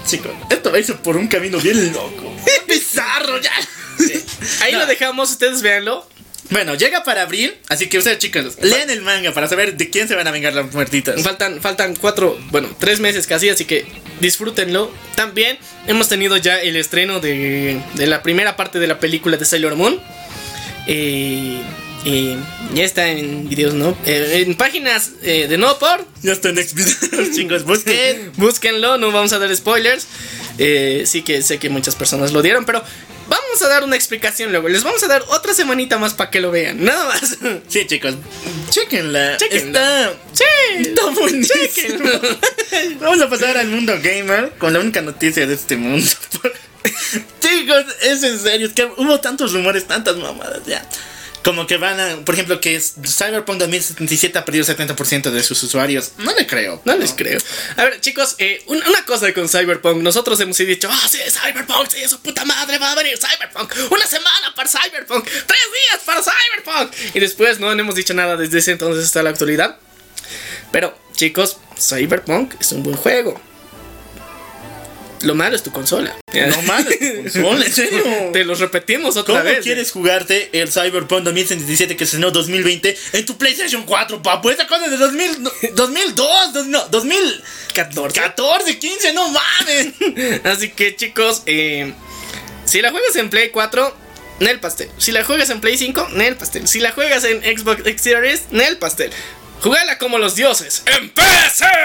chicos, 0.05 0.31
esto 0.49 0.69
va 0.71 0.77
a 0.77 0.79
irse 0.79 0.93
por 0.93 1.17
un 1.17 1.27
camino 1.27 1.59
bien 1.59 1.91
loco. 1.93 2.33
bizarro 2.67 3.39
ya. 3.41 3.51
Ahí 4.61 4.71
No. 4.73 4.79
lo 4.79 4.85
dejamos, 4.85 5.31
ustedes 5.31 5.61
véanlo. 5.61 6.07
Bueno, 6.51 6.73
llega 6.73 7.03
para 7.03 7.21
abril, 7.23 7.55
así 7.67 7.87
que 7.87 7.99
ustedes 7.99 8.17
chicos, 8.17 8.57
lean 8.61 8.89
el 8.89 9.01
manga 9.01 9.31
para 9.33 9.47
saber 9.47 9.77
de 9.77 9.91
quién 9.91 10.07
se 10.07 10.15
van 10.15 10.25
a 10.27 10.31
vengar 10.31 10.53
las 10.53 10.73
muertitas. 10.73 11.21
Faltan, 11.21 11.61
faltan 11.61 11.95
cuatro, 11.95 12.39
bueno, 12.49 12.75
tres 12.79 12.99
meses 12.99 13.27
casi, 13.27 13.49
así 13.49 13.65
que 13.65 13.85
disfrútenlo. 14.19 14.91
También 15.15 15.59
hemos 15.85 16.09
tenido 16.09 16.37
ya 16.37 16.59
el 16.59 16.75
estreno 16.75 17.19
de, 17.19 17.79
de 17.93 18.07
la 18.07 18.23
primera 18.23 18.55
parte 18.55 18.79
de 18.79 18.87
la 18.87 18.99
película 18.99 19.37
de 19.37 19.45
Sailor 19.45 19.75
Moon. 19.75 20.01
Eh, 20.87 21.61
eh, 22.05 22.37
ya 22.73 22.83
está 22.83 23.09
en 23.09 23.49
videos, 23.49 23.73
¿no? 23.73 23.97
Eh, 24.05 24.43
en 24.45 24.55
páginas 24.55 25.11
eh, 25.21 25.47
de 25.47 25.57
no 25.57 25.77
por. 25.79 26.05
Ya 26.21 26.31
está 26.31 26.49
en 26.49 26.55
next 26.55 26.73
videos, 26.73 27.31
chicos, 27.35 27.63
busquen. 27.65 28.31
Búsquenlo, 28.37 28.97
no 28.97 29.11
vamos 29.11 29.33
a 29.33 29.39
dar 29.39 29.53
spoilers. 29.55 30.07
Eh, 30.57 31.03
sí 31.05 31.21
que 31.21 31.41
sé 31.41 31.57
que 31.57 31.69
muchas 31.69 31.95
personas 31.95 32.31
lo 32.33 32.41
dieron, 32.41 32.65
pero 32.65 32.83
vamos 33.27 33.61
a 33.61 33.67
dar 33.67 33.83
una 33.83 33.95
explicación 33.95 34.51
luego. 34.51 34.67
Les 34.69 34.83
vamos 34.83 35.01
a 35.03 35.07
dar 35.07 35.23
otra 35.29 35.53
semanita 35.53 35.97
más 35.97 36.13
para 36.13 36.29
que 36.29 36.41
lo 36.41 36.51
vean, 36.51 36.83
nada 36.83 37.05
más. 37.05 37.37
Sí, 37.67 37.85
chicos, 37.87 38.15
chequenla. 38.69 39.37
Chequenla. 39.37 40.09
Está, 40.09 40.13
sí, 40.33 40.89
está 40.89 41.05
buenísimo. 41.11 42.09
Vamos 42.99 43.21
a 43.21 43.29
pasar 43.29 43.57
al 43.57 43.67
mundo 43.67 43.93
gamer 44.01 44.53
con 44.57 44.73
la 44.73 44.79
única 44.79 45.01
noticia 45.01 45.47
de 45.47 45.53
este 45.53 45.75
mundo. 45.75 46.05
Chicos, 47.39 47.85
es 48.01 48.23
en 48.23 48.39
serio, 48.39 48.67
es 48.67 48.73
que 48.73 48.85
hubo 48.85 49.19
tantos 49.19 49.53
rumores, 49.53 49.85
tantas 49.85 50.15
mamadas 50.17 50.61
ya. 50.65 50.87
Como 51.43 51.65
que 51.67 51.77
van 51.77 51.99
a, 51.99 52.17
por 52.25 52.35
ejemplo, 52.35 52.59
que 52.59 52.79
Cyberpunk 52.81 53.59
2077 53.59 54.37
ha 54.37 54.43
perdido 54.45 54.65
el 54.69 54.77
70% 54.77 55.31
de 55.31 55.41
sus 55.41 55.63
usuarios. 55.63 56.11
No 56.17 56.33
le 56.35 56.45
creo. 56.45 56.81
No 56.83 56.97
les 56.97 57.13
creo. 57.13 57.39
A 57.77 57.85
ver, 57.85 58.01
chicos, 58.01 58.35
eh, 58.39 58.61
un- 58.67 58.83
una 58.85 59.05
cosa 59.05 59.33
con 59.33 59.47
Cyberpunk. 59.47 60.01
Nosotros 60.01 60.37
hemos 60.41 60.57
dicho, 60.57 60.89
ah, 60.91 61.07
sí, 61.09 61.17
Cyberpunk, 61.31 61.89
sí, 61.89 62.05
su 62.09 62.19
puta 62.21 62.43
madre 62.43 62.77
va 62.77 62.91
a 62.91 62.95
venir 62.95 63.17
Cyberpunk. 63.17 63.73
Una 63.91 64.05
semana 64.05 64.53
para 64.53 64.69
Cyberpunk. 64.69 65.23
Tres 65.23 65.45
días 65.47 66.01
para 66.05 66.21
Cyberpunk. 66.21 66.93
Y 67.15 67.19
después 67.21 67.59
no 67.59 67.71
hemos 67.71 67.95
dicho 67.95 68.13
nada 68.13 68.35
desde 68.35 68.59
ese 68.59 68.71
entonces 68.71 69.05
hasta 69.05 69.23
la 69.23 69.29
actualidad. 69.29 69.77
Pero, 70.71 70.97
chicos, 71.15 71.57
Cyberpunk 71.79 72.55
es 72.59 72.71
un 72.73 72.83
buen 72.83 72.97
juego. 72.97 73.41
Lo 75.21 75.35
malo 75.35 75.55
es 75.55 75.63
tu 75.63 75.71
consola. 75.71 76.15
No 76.33 76.61
mames, 76.61 76.97
consola, 77.33 77.65
en 77.65 77.73
serio. 77.73 78.03
Te 78.31 78.45
los 78.45 78.59
repetimos 78.59 79.17
otra 79.17 79.39
¿Cómo 79.39 79.43
vez. 79.45 79.59
quieres 79.63 79.91
jugarte 79.91 80.49
el 80.53 80.71
Cyberpunk 80.71 81.23
2077 81.23 81.95
que 81.97 82.05
se 82.05 82.11
estrenó 82.15 82.31
2020 82.31 82.97
en 83.13 83.25
tu 83.25 83.37
PlayStation 83.37 83.83
4, 83.83 84.21
papu? 84.21 84.49
Esa 84.49 84.65
cosa 84.67 84.87
de 84.87 84.95
2000, 84.97 85.43
no, 85.43 85.51
2002, 85.73 86.53
dos- 86.53 86.67
no, 86.67 86.87
2014, 86.89 88.19
14, 88.19 88.79
15, 88.79 89.13
no 89.13 89.29
mames. 89.29 89.87
Así 90.45 90.69
que 90.69 90.95
chicos, 90.95 91.43
eh, 91.45 91.93
si 92.65 92.81
la 92.81 92.91
juegas 92.91 93.15
en 93.15 93.29
Play 93.29 93.49
4, 93.49 93.97
Nel 94.39 94.59
pastel. 94.61 94.89
Si 94.97 95.11
la 95.11 95.23
juegas 95.25 95.49
en 95.49 95.59
Play 95.59 95.77
5, 95.77 96.09
Nel 96.13 96.37
pastel. 96.37 96.65
Si 96.67 96.79
la 96.79 96.91
juegas 96.93 97.25
en 97.25 97.41
Xbox 97.41 97.83
Series, 98.01 98.43
Nel 98.51 98.77
pastel. 98.77 99.11
Jugala 99.61 99.97
como 99.97 100.17
los 100.17 100.35
dioses. 100.35 100.83
¡En 100.85 101.09
PC! 101.09 101.65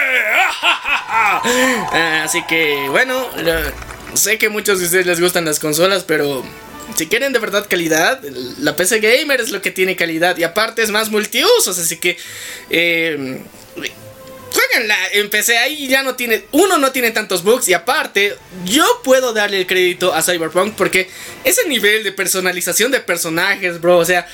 Ah, 1.46 2.22
Así 2.24 2.42
que, 2.46 2.88
bueno, 2.88 3.28
sé 4.14 4.38
que 4.38 4.48
muchos 4.48 4.80
de 4.80 4.86
ustedes 4.86 5.06
les 5.06 5.20
gustan 5.20 5.44
las 5.44 5.58
consolas, 5.60 6.04
pero 6.04 6.44
si 6.96 7.06
quieren 7.06 7.32
de 7.32 7.38
verdad 7.38 7.66
calidad, 7.68 8.20
la 8.58 8.74
PC 8.76 9.00
Gamer 9.00 9.40
es 9.40 9.50
lo 9.50 9.62
que 9.62 9.70
tiene 9.70 9.96
calidad. 9.96 10.36
Y 10.36 10.44
aparte 10.44 10.82
es 10.82 10.90
más 10.90 11.10
multiusos, 11.10 11.78
así 11.78 11.98
que... 11.98 12.16
Eh, 12.70 13.40
Jueguenla 14.54 14.96
en 15.12 15.30
PC, 15.30 15.58
ahí 15.58 15.88
ya 15.88 16.04
no 16.04 16.14
tiene. 16.14 16.44
Uno 16.52 16.78
no 16.78 16.92
tiene 16.92 17.10
tantos 17.10 17.42
bugs. 17.42 17.68
Y 17.68 17.74
aparte, 17.74 18.36
yo 18.64 18.84
puedo 19.02 19.32
darle 19.32 19.58
el 19.58 19.66
crédito 19.66 20.14
a 20.14 20.22
Cyberpunk 20.22 20.74
porque 20.76 21.10
ese 21.42 21.66
nivel 21.68 22.04
de 22.04 22.12
personalización 22.12 22.92
de 22.92 23.00
personajes, 23.00 23.80
bro. 23.80 23.98
O 23.98 24.04
sea, 24.04 24.28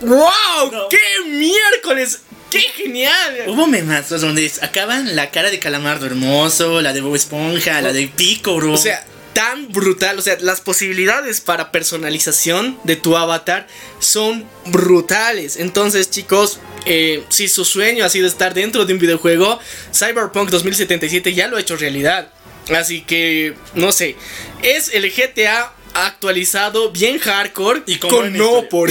¡Wow! 0.00 0.70
No. 0.70 0.88
¡Qué 0.90 0.98
miércoles! 1.26 2.20
¡Qué 2.50 2.60
genial! 2.60 3.44
Hubo 3.48 3.66
memazos 3.66 4.20
donde 4.20 4.50
acaban 4.62 5.16
la 5.16 5.30
cara 5.30 5.50
de 5.50 5.58
Calamardo 5.58 6.06
hermoso, 6.06 6.80
la 6.80 6.92
de 6.92 7.00
Bob 7.00 7.16
Esponja, 7.16 7.80
la 7.80 7.92
de 7.92 8.06
Pico, 8.08 8.56
bro. 8.56 8.72
O 8.72 8.76
sea, 8.76 9.04
tan 9.36 9.70
brutal. 9.70 10.18
O 10.18 10.22
sea, 10.22 10.38
las 10.40 10.62
posibilidades 10.62 11.42
para 11.42 11.70
personalización 11.70 12.78
de 12.84 12.96
tu 12.96 13.16
avatar 13.16 13.66
son 13.98 14.46
brutales. 14.66 15.56
Entonces, 15.58 16.10
chicos, 16.10 16.58
eh, 16.86 17.22
si 17.28 17.48
su 17.48 17.66
sueño 17.66 18.04
ha 18.04 18.08
sido 18.08 18.26
estar 18.26 18.54
dentro 18.54 18.86
de 18.86 18.94
un 18.94 18.98
videojuego, 18.98 19.58
Cyberpunk 19.92 20.48
2077 20.48 21.34
ya 21.34 21.48
lo 21.48 21.58
ha 21.58 21.60
hecho 21.60 21.76
realidad. 21.76 22.30
Así 22.74 23.02
que, 23.02 23.54
no 23.74 23.92
sé, 23.92 24.16
es 24.62 24.92
el 24.94 25.10
GTA 25.12 25.72
actualizado, 26.04 26.90
bien 26.90 27.18
hardcore 27.18 27.82
Y 27.86 27.96
con 27.96 28.10
con 28.10 28.32
no 28.36 28.68
por 28.68 28.90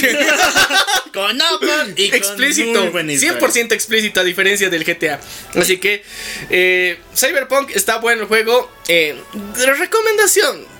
con 1.13 1.37
Upper 1.37 1.93
y 1.95 2.09
con 2.09 2.17
explícito, 2.17 2.81
muy 2.81 2.89
buena 2.89 3.13
historia. 3.13 3.39
100% 3.39 3.71
explícito 3.73 4.19
a 4.19 4.23
diferencia 4.23 4.69
del 4.69 4.83
GTA. 4.83 5.19
Así 5.55 5.77
que 5.77 6.03
eh, 6.49 6.99
Cyberpunk 7.15 7.71
está 7.71 7.97
bueno 7.99 8.23
el 8.23 8.27
juego. 8.27 8.69
Eh, 8.87 9.15
recomendación. 9.77 10.74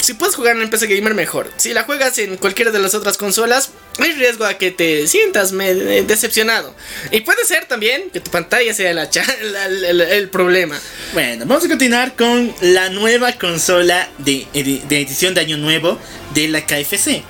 Si 0.00 0.14
puedes 0.14 0.34
jugar 0.36 0.56
en 0.56 0.70
PC 0.70 0.86
Gamer 0.86 1.14
mejor. 1.14 1.50
Si 1.56 1.74
la 1.74 1.82
juegas 1.82 2.16
en 2.18 2.36
cualquiera 2.36 2.70
de 2.70 2.78
las 2.78 2.94
otras 2.94 3.16
consolas, 3.18 3.70
hay 3.98 4.12
riesgo 4.12 4.44
a 4.46 4.54
que 4.54 4.70
te 4.70 5.06
sientas 5.06 5.52
eh, 5.52 6.04
decepcionado. 6.06 6.74
Y 7.10 7.20
puede 7.20 7.44
ser 7.44 7.66
también 7.66 8.10
que 8.10 8.20
tu 8.20 8.30
pantalla 8.30 8.72
sea 8.72 8.92
la 8.94 9.08
el 9.08 10.28
problema. 10.30 10.80
Bueno, 11.12 11.44
vamos 11.46 11.64
a 11.64 11.68
continuar 11.68 12.14
con 12.16 12.54
la 12.60 12.88
nueva 12.90 13.32
consola 13.32 14.08
de, 14.18 14.46
edi- 14.54 14.82
de 14.84 15.00
edición 15.02 15.34
de 15.34 15.40
Año 15.42 15.56
Nuevo 15.58 15.98
de 16.32 16.48
la 16.48 16.64
KFC. 16.64 17.22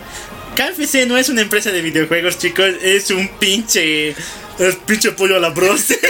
KFC 0.54 1.06
no 1.06 1.16
es 1.16 1.28
una 1.28 1.40
empresa 1.40 1.70
de 1.72 1.80
videojuegos, 1.82 2.38
chicos, 2.38 2.70
es 2.82 3.10
un 3.10 3.28
pinche. 3.38 4.10
Es 4.10 4.74
pinche 4.86 5.12
pollo 5.12 5.36
a 5.36 5.40
la 5.40 5.50
broste. 5.50 5.98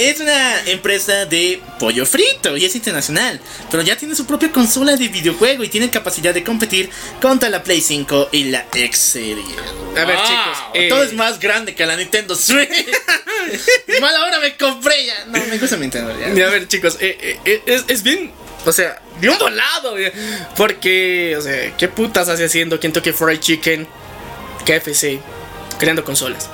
Es 0.00 0.18
una 0.18 0.60
empresa 0.64 1.26
de 1.26 1.60
pollo 1.78 2.06
frito 2.06 2.56
y 2.56 2.64
es 2.64 2.74
internacional, 2.74 3.38
pero 3.70 3.82
ya 3.82 3.96
tiene 3.96 4.14
su 4.14 4.24
propia 4.24 4.50
consola 4.50 4.96
de 4.96 5.08
videojuego 5.08 5.62
y 5.62 5.68
tiene 5.68 5.90
capacidad 5.90 6.32
de 6.32 6.42
competir 6.42 6.88
contra 7.20 7.50
la 7.50 7.62
Play 7.62 7.82
5 7.82 8.30
y 8.32 8.44
la 8.44 8.64
X 8.72 8.98
Series. 8.98 9.46
A 9.98 10.04
ver, 10.06 10.16
Wow, 10.16 10.24
chicos. 10.26 10.58
eh, 10.72 10.88
todo 10.88 11.02
es 11.02 11.12
más 11.12 11.38
grande 11.38 11.74
que 11.74 11.84
la 11.84 11.96
Nintendo 11.96 12.34
Switch. 12.34 12.70
Mal 14.00 14.16
ahora 14.16 14.38
me 14.40 14.56
compré 14.56 15.04
ya. 15.04 15.26
No, 15.26 15.38
me 15.44 15.58
gusta 15.58 15.76
Nintendo 15.76 16.14
ya. 16.18 16.46
A 16.46 16.50
ver, 16.50 16.66
chicos, 16.66 16.96
eh, 17.00 17.18
eh, 17.20 17.38
eh, 17.44 17.62
es, 17.66 17.84
es 17.88 18.02
bien. 18.02 18.32
O 18.64 18.72
sea, 18.72 19.02
de 19.20 19.28
un 19.28 19.36
volado. 19.38 19.98
eh, 19.98 20.12
Porque, 20.56 21.34
o 21.36 21.42
sea, 21.42 21.76
¿qué 21.76 21.88
putas 21.88 22.28
hace 22.30 22.44
haciendo 22.46 22.80
Kentucky 22.80 23.12
Fried 23.12 23.40
Chicken, 23.40 23.86
KFC, 24.64 25.18
creando 25.80 26.04
consolas? 26.04 26.48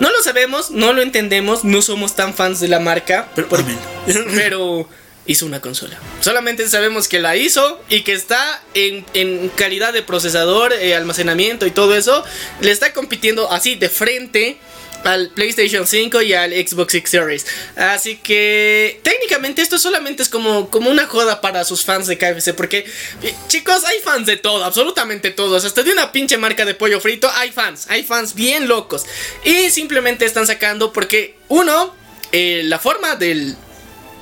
No 0.00 0.10
lo 0.10 0.22
sabemos, 0.22 0.70
no 0.70 0.92
lo 0.92 1.00
entendemos, 1.00 1.64
no 1.64 1.80
somos 1.80 2.14
tan 2.14 2.34
fans 2.34 2.60
de 2.60 2.68
la 2.68 2.80
marca. 2.80 3.30
Pero, 3.34 3.48
pero 4.34 4.88
hizo 5.26 5.46
una 5.46 5.60
consola. 5.60 5.98
Solamente 6.20 6.68
sabemos 6.68 7.08
que 7.08 7.20
la 7.20 7.36
hizo 7.36 7.80
y 7.88 8.02
que 8.02 8.12
está 8.12 8.60
en, 8.74 9.06
en 9.14 9.48
calidad 9.50 9.92
de 9.92 10.02
procesador, 10.02 10.72
eh, 10.72 10.94
almacenamiento 10.94 11.66
y 11.66 11.70
todo 11.70 11.96
eso. 11.96 12.24
Le 12.60 12.70
está 12.70 12.92
compitiendo 12.92 13.50
así 13.50 13.76
de 13.76 13.88
frente 13.88 14.58
al 15.04 15.30
PlayStation 15.30 15.86
5 15.86 16.22
y 16.22 16.34
al 16.34 16.52
Xbox 16.52 16.94
X 16.94 17.10
Series. 17.10 17.46
Así 17.76 18.16
que 18.16 19.00
técnicamente 19.02 19.62
esto 19.62 19.78
solamente 19.78 20.22
es 20.22 20.28
como, 20.28 20.70
como 20.70 20.90
una 20.90 21.06
joda 21.06 21.40
para 21.40 21.64
sus 21.64 21.84
fans 21.84 22.06
de 22.06 22.18
KFC. 22.18 22.54
Porque 22.54 22.86
eh, 23.22 23.34
chicos, 23.48 23.84
hay 23.84 23.98
fans 24.00 24.26
de 24.26 24.36
todo, 24.36 24.64
absolutamente 24.64 25.30
todos. 25.30 25.64
Hasta 25.64 25.82
de 25.82 25.92
una 25.92 26.12
pinche 26.12 26.36
marca 26.38 26.64
de 26.64 26.74
pollo 26.74 27.00
frito 27.00 27.30
hay 27.34 27.50
fans. 27.50 27.86
Hay 27.88 28.02
fans 28.02 28.34
bien 28.34 28.68
locos. 28.68 29.04
Y 29.44 29.70
simplemente 29.70 30.24
están 30.24 30.46
sacando 30.46 30.92
porque 30.92 31.36
uno, 31.48 31.94
eh, 32.32 32.62
la 32.64 32.78
forma 32.78 33.16
del, 33.16 33.56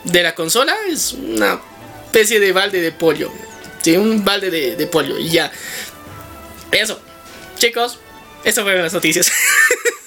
de 0.04 0.22
la 0.22 0.34
consola 0.34 0.74
es 0.88 1.12
una 1.12 1.60
especie 2.06 2.40
de 2.40 2.52
balde 2.52 2.80
de 2.80 2.92
pollo. 2.92 3.32
Sí, 3.82 3.96
un 3.96 4.24
balde 4.24 4.50
de, 4.50 4.76
de 4.76 4.86
pollo 4.86 5.18
y 5.18 5.30
ya. 5.30 5.50
Eso, 6.70 7.00
chicos, 7.56 7.98
eso 8.44 8.62
fueron 8.62 8.82
las 8.82 8.92
noticias. 8.92 9.30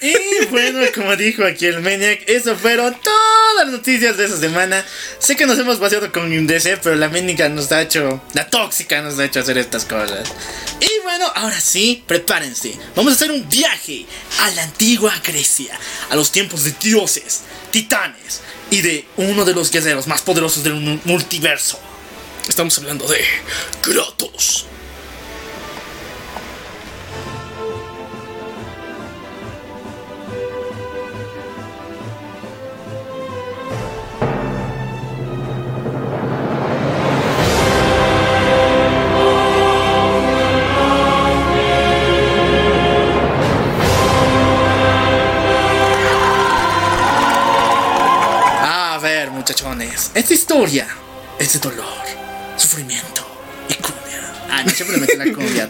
Y 0.05 0.45
bueno, 0.47 0.81
como 0.93 1.15
dijo 1.15 1.45
aquí 1.45 1.65
el 1.65 1.79
Maniac, 1.79 2.23
eso 2.27 2.57
fueron 2.57 2.93
todas 3.01 3.55
las 3.57 3.67
noticias 3.67 4.17
de 4.17 4.25
esa 4.25 4.37
semana. 4.37 4.85
Sé 5.17 5.37
que 5.37 5.45
nos 5.45 5.57
hemos 5.57 5.77
paseado 5.77 6.11
con 6.11 6.23
un 6.29 6.45
DC, 6.45 6.75
pero 6.83 6.95
la 6.95 7.07
Maniac 7.07 7.49
nos 7.51 7.71
ha 7.71 7.81
hecho, 7.81 8.21
la 8.33 8.49
tóxica 8.49 9.01
nos 9.01 9.17
ha 9.17 9.23
hecho 9.23 9.39
hacer 9.39 9.57
estas 9.57 9.85
cosas. 9.85 10.27
Y 10.81 10.89
bueno, 11.03 11.31
ahora 11.35 11.61
sí, 11.61 12.03
prepárense. 12.05 12.77
Vamos 12.97 13.13
a 13.13 13.15
hacer 13.15 13.31
un 13.31 13.47
viaje 13.47 14.05
a 14.41 14.51
la 14.51 14.63
antigua 14.63 15.13
Grecia, 15.23 15.79
a 16.09 16.15
los 16.17 16.33
tiempos 16.33 16.65
de 16.65 16.73
dioses, 16.81 17.43
titanes 17.71 18.41
y 18.71 18.81
de 18.81 19.05
uno 19.15 19.45
de 19.45 19.53
los 19.53 19.71
guerreros 19.71 20.07
más 20.07 20.21
poderosos 20.21 20.63
del 20.65 20.73
mu- 20.73 20.99
multiverso. 21.05 21.79
Estamos 22.49 22.77
hablando 22.77 23.07
de 23.07 23.23
Kratos. 23.81 24.65
Historia 50.53 50.87
es 51.39 51.53
de 51.53 51.59
dolor, 51.59 51.83
sufrimiento 52.57 53.25
y 53.69 53.73
cumbia. 53.73 54.33
Ah, 54.51 54.63
no 54.63 54.69
siempre 54.71 54.97
le 54.97 55.01
meten 55.01 55.17
la 55.19 55.33
cumbia. 55.33 55.69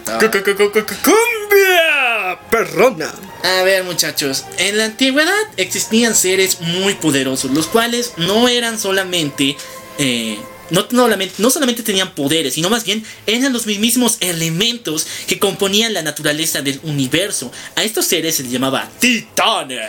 ¡Cumbia! 1.04 2.40
¡Perrona! 2.52 3.14
A 3.44 3.64
ver 3.64 3.86
muchachos, 3.86 4.44
en 4.58 4.78
la 4.78 4.86
antigüedad 4.86 5.34
existían 5.56 6.14
seres 6.16 6.60
muy 6.60 6.96
poderosos, 6.96 7.52
los 7.52 7.68
cuales 7.68 8.12
no 8.18 8.50
eran 8.50 8.78
solamente... 8.78 9.56
eh, 10.00 10.38
no, 10.70 10.86
no 10.92 11.04
solamente- 11.04 11.36
no 11.38 11.50
solamente 11.50 11.82
tenían 11.84 12.14
poderes, 12.14 12.56
sino 12.56 12.70
más 12.70 12.84
bien 12.84 13.06
eran 13.26 13.54
los 13.54 13.66
mismos 13.68 14.18
elementos 14.20 15.08
que 15.28 15.40
componían 15.40 15.94
la 15.94 16.02
naturaleza 16.02 16.62
del 16.62 16.80
universo. 16.84 17.52
A 17.78 17.84
estos 17.84 18.06
seres 18.08 18.36
se 18.36 18.44
les 18.44 18.52
llamaba 18.52 18.90
titanes. 19.00 19.88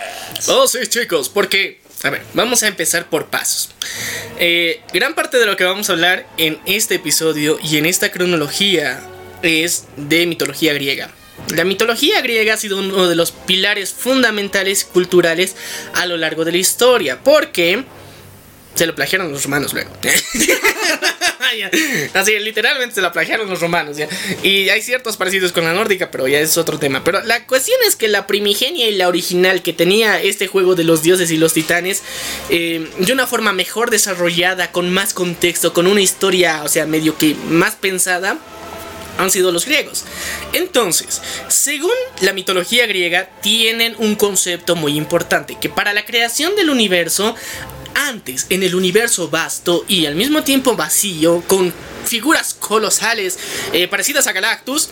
Oh, 0.48 0.68
sí, 0.68 0.78
chicos, 0.88 1.28
porque, 1.30 1.80
a 2.04 2.10
ver, 2.10 2.22
vamos 2.34 2.62
a 2.62 2.68
empezar 2.68 3.08
por 3.08 3.26
pasos. 3.26 3.70
Eh, 4.38 4.82
gran 4.92 5.14
parte 5.14 5.38
de 5.38 5.46
lo 5.46 5.56
que 5.56 5.64
vamos 5.64 5.88
a 5.88 5.94
hablar 5.94 6.26
en 6.36 6.60
este 6.66 6.96
episodio 6.96 7.58
y 7.62 7.78
en 7.78 7.86
esta 7.86 8.12
cronología 8.12 9.00
es 9.42 9.86
de 9.96 10.26
mitología 10.26 10.74
griega. 10.74 11.10
La 11.48 11.64
mitología 11.64 12.20
griega 12.20 12.54
ha 12.54 12.56
sido 12.58 12.78
uno 12.78 13.08
de 13.08 13.16
los 13.16 13.32
pilares 13.32 13.94
fundamentales 13.94 14.84
culturales 14.84 15.56
a 15.94 16.04
lo 16.04 16.18
largo 16.18 16.44
de 16.44 16.52
la 16.52 16.58
historia, 16.58 17.20
porque 17.24 17.84
se 18.74 18.84
lo 18.84 18.94
plagiaron 18.94 19.32
los 19.32 19.44
romanos 19.44 19.72
luego. 19.72 19.90
Ya. 21.56 21.70
Así, 22.14 22.38
literalmente 22.38 22.94
se 22.94 23.02
la 23.02 23.12
plagiaron 23.12 23.48
los 23.48 23.60
romanos. 23.60 23.96
Y 24.42 24.68
hay 24.68 24.82
ciertos 24.82 25.16
parecidos 25.16 25.52
con 25.52 25.64
la 25.64 25.72
nórdica, 25.72 26.10
pero 26.10 26.26
ya 26.26 26.40
es 26.40 26.56
otro 26.56 26.78
tema. 26.78 27.04
Pero 27.04 27.22
la 27.22 27.46
cuestión 27.46 27.78
es 27.86 27.96
que 27.96 28.08
la 28.08 28.26
primigenia 28.26 28.88
y 28.88 28.94
la 28.94 29.08
original 29.08 29.62
que 29.62 29.72
tenía 29.72 30.20
este 30.20 30.46
juego 30.46 30.74
de 30.74 30.84
los 30.84 31.02
dioses 31.02 31.30
y 31.30 31.36
los 31.36 31.52
titanes, 31.52 32.02
eh, 32.48 32.88
de 32.98 33.12
una 33.12 33.26
forma 33.26 33.52
mejor 33.52 33.90
desarrollada, 33.90 34.72
con 34.72 34.92
más 34.92 35.14
contexto, 35.14 35.72
con 35.72 35.86
una 35.86 36.00
historia, 36.00 36.62
o 36.64 36.68
sea, 36.68 36.86
medio 36.86 37.16
que 37.16 37.34
más 37.48 37.74
pensada, 37.76 38.38
han 39.18 39.30
sido 39.30 39.52
los 39.52 39.64
griegos. 39.64 40.04
Entonces, 40.52 41.20
según 41.48 41.92
la 42.20 42.32
mitología 42.32 42.86
griega, 42.86 43.28
tienen 43.40 43.94
un 43.98 44.16
concepto 44.16 44.76
muy 44.76 44.96
importante, 44.96 45.56
que 45.60 45.68
para 45.68 45.92
la 45.92 46.04
creación 46.04 46.56
del 46.56 46.70
universo, 46.70 47.34
antes, 47.94 48.46
en 48.50 48.62
el 48.62 48.74
universo 48.74 49.28
vasto 49.28 49.84
y 49.88 50.06
al 50.06 50.14
mismo 50.14 50.42
tiempo 50.42 50.76
vacío, 50.76 51.42
con 51.46 51.72
figuras 52.04 52.54
colosales 52.54 53.38
eh, 53.72 53.88
parecidas 53.88 54.26
a 54.26 54.32
Galactus, 54.32 54.90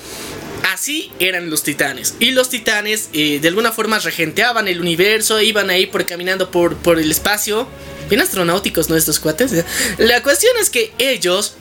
Así 0.71 1.11
eran 1.19 1.51
los 1.51 1.63
titanes. 1.63 2.15
Y 2.21 2.31
los 2.31 2.49
titanes 2.49 3.09
eh, 3.13 3.41
de 3.41 3.49
alguna 3.49 3.73
forma 3.73 3.99
regenteaban 3.99 4.69
el 4.69 4.81
universo, 4.81 5.41
iban 5.41 5.71
ahí 5.71 5.87
por 5.87 6.07
caminando 6.07 6.51
por, 6.51 6.77
por 6.77 6.99
el 6.99 7.11
espacio. 7.11 7.69
Bien 8.09 8.21
astronáuticos, 8.21 8.89
¿no? 8.89 8.97
Estos 8.97 9.19
cuates. 9.19 9.65
La 9.99 10.23
cuestión 10.23 10.53
es 10.61 10.71
que 10.71 10.93
ellos 10.99 11.55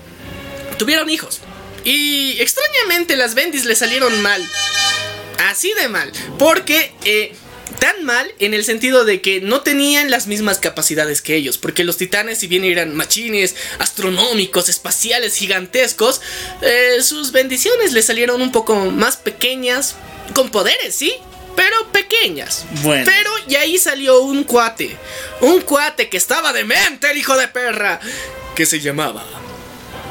tuvieron 0.78 1.10
hijos. 1.10 1.40
Y 1.84 2.40
extrañamente 2.40 3.16
las 3.16 3.34
bendis 3.34 3.66
le 3.66 3.76
salieron 3.76 4.22
mal. 4.22 4.48
Así 5.50 5.74
de 5.74 5.88
mal. 5.88 6.12
Porque 6.38 6.94
eh, 7.04 7.34
tan 7.82 8.06
mal 8.06 8.32
en 8.38 8.54
el 8.54 8.64
sentido 8.64 9.06
de 9.06 9.22
que 9.22 9.42
no 9.42 9.62
tenían 9.62 10.12
las 10.12 10.28
mismas 10.28 10.60
capacidades 10.60 11.24
que 11.24 11.36
ellos. 11.36 11.58
Porque 11.58 11.84
los 11.84 11.98
titanes, 11.98 12.38
si 12.38 12.46
bien 12.46 12.64
eran 12.64 12.96
machines, 12.96 13.56
astronómicos, 13.80 14.70
espaciales, 14.70 15.36
gigantescos, 15.36 16.22
eh, 16.62 17.02
sus 17.02 17.32
bendiciones 17.32 17.92
le 17.94 18.04
salieron 18.04 18.40
un 18.40 18.52
poco 18.52 18.76
más 18.76 19.18
pequeñas. 19.18 19.96
Con 20.36 20.52
poderes, 20.52 20.94
sí. 20.94 21.12
Pero 21.56 21.92
pequeñas. 21.92 22.66
Bueno. 22.84 23.04
Pero 23.04 23.32
y 23.48 23.56
ahí 23.56 23.80
salió 23.80 24.22
un 24.22 24.44
cuate. 24.44 24.96
Un 25.42 25.62
cuate 25.62 26.08
que 26.08 26.18
estaba 26.18 26.54
demente, 26.54 27.10
el 27.10 27.18
hijo 27.18 27.36
de 27.36 27.48
perra. 27.48 28.00
Que 28.56 28.68
se 28.68 28.80
llamaba 28.80 29.26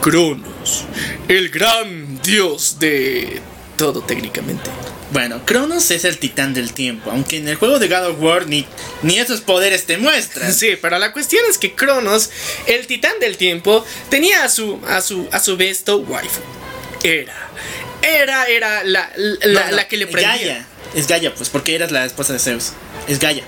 Cronos. 0.03 0.87
El 1.29 1.51
gran 1.51 2.21
dios 2.21 2.81
de 2.81 3.41
todo 3.77 4.03
técnicamente. 4.03 4.71
Bueno, 5.13 5.45
Cronos 5.45 5.91
es 5.91 6.05
el 6.05 6.19
titán 6.19 6.55
del 6.55 6.73
tiempo, 6.73 7.11
aunque 7.11 7.39
en 7.39 7.49
el 7.49 7.57
juego 7.57 7.79
de 7.79 7.89
God 7.89 8.07
of 8.11 8.21
War 8.21 8.47
ni, 8.47 8.65
ni 9.03 9.19
esos 9.19 9.41
poderes 9.41 9.85
te 9.85 9.99
muestran. 9.99 10.55
Sí, 10.55 10.77
pero 10.81 10.99
la 10.99 11.13
cuestión 11.13 11.43
es 11.51 11.59
que 11.59 11.75
Cronos, 11.75 12.31
el 12.67 12.87
titán 12.87 13.19
del 13.21 13.37
tiempo, 13.37 13.85
tenía 14.09 14.45
a 14.45 14.49
su 14.49 14.81
a 14.87 15.01
su 15.01 15.29
a 15.33 15.41
su 15.41 15.57
besto 15.57 15.99
waifu. 15.99 16.41
Era 17.03 17.35
era 18.03 18.47
era 18.47 18.85
la 18.85 19.11
la, 19.17 19.37
No, 19.47 19.67
no, 19.67 19.71
la 19.73 19.89
que 19.89 19.97
le 19.97 20.07
prendía. 20.07 20.37
Gaia. 20.37 20.67
Es 20.95 21.07
Gaia, 21.07 21.35
pues, 21.35 21.49
porque 21.49 21.75
eras 21.75 21.91
la 21.91 22.05
esposa 22.05 22.33
de 22.33 22.39
Zeus. 22.39 22.73
Es 23.09 23.19
Gaia. 23.19 23.45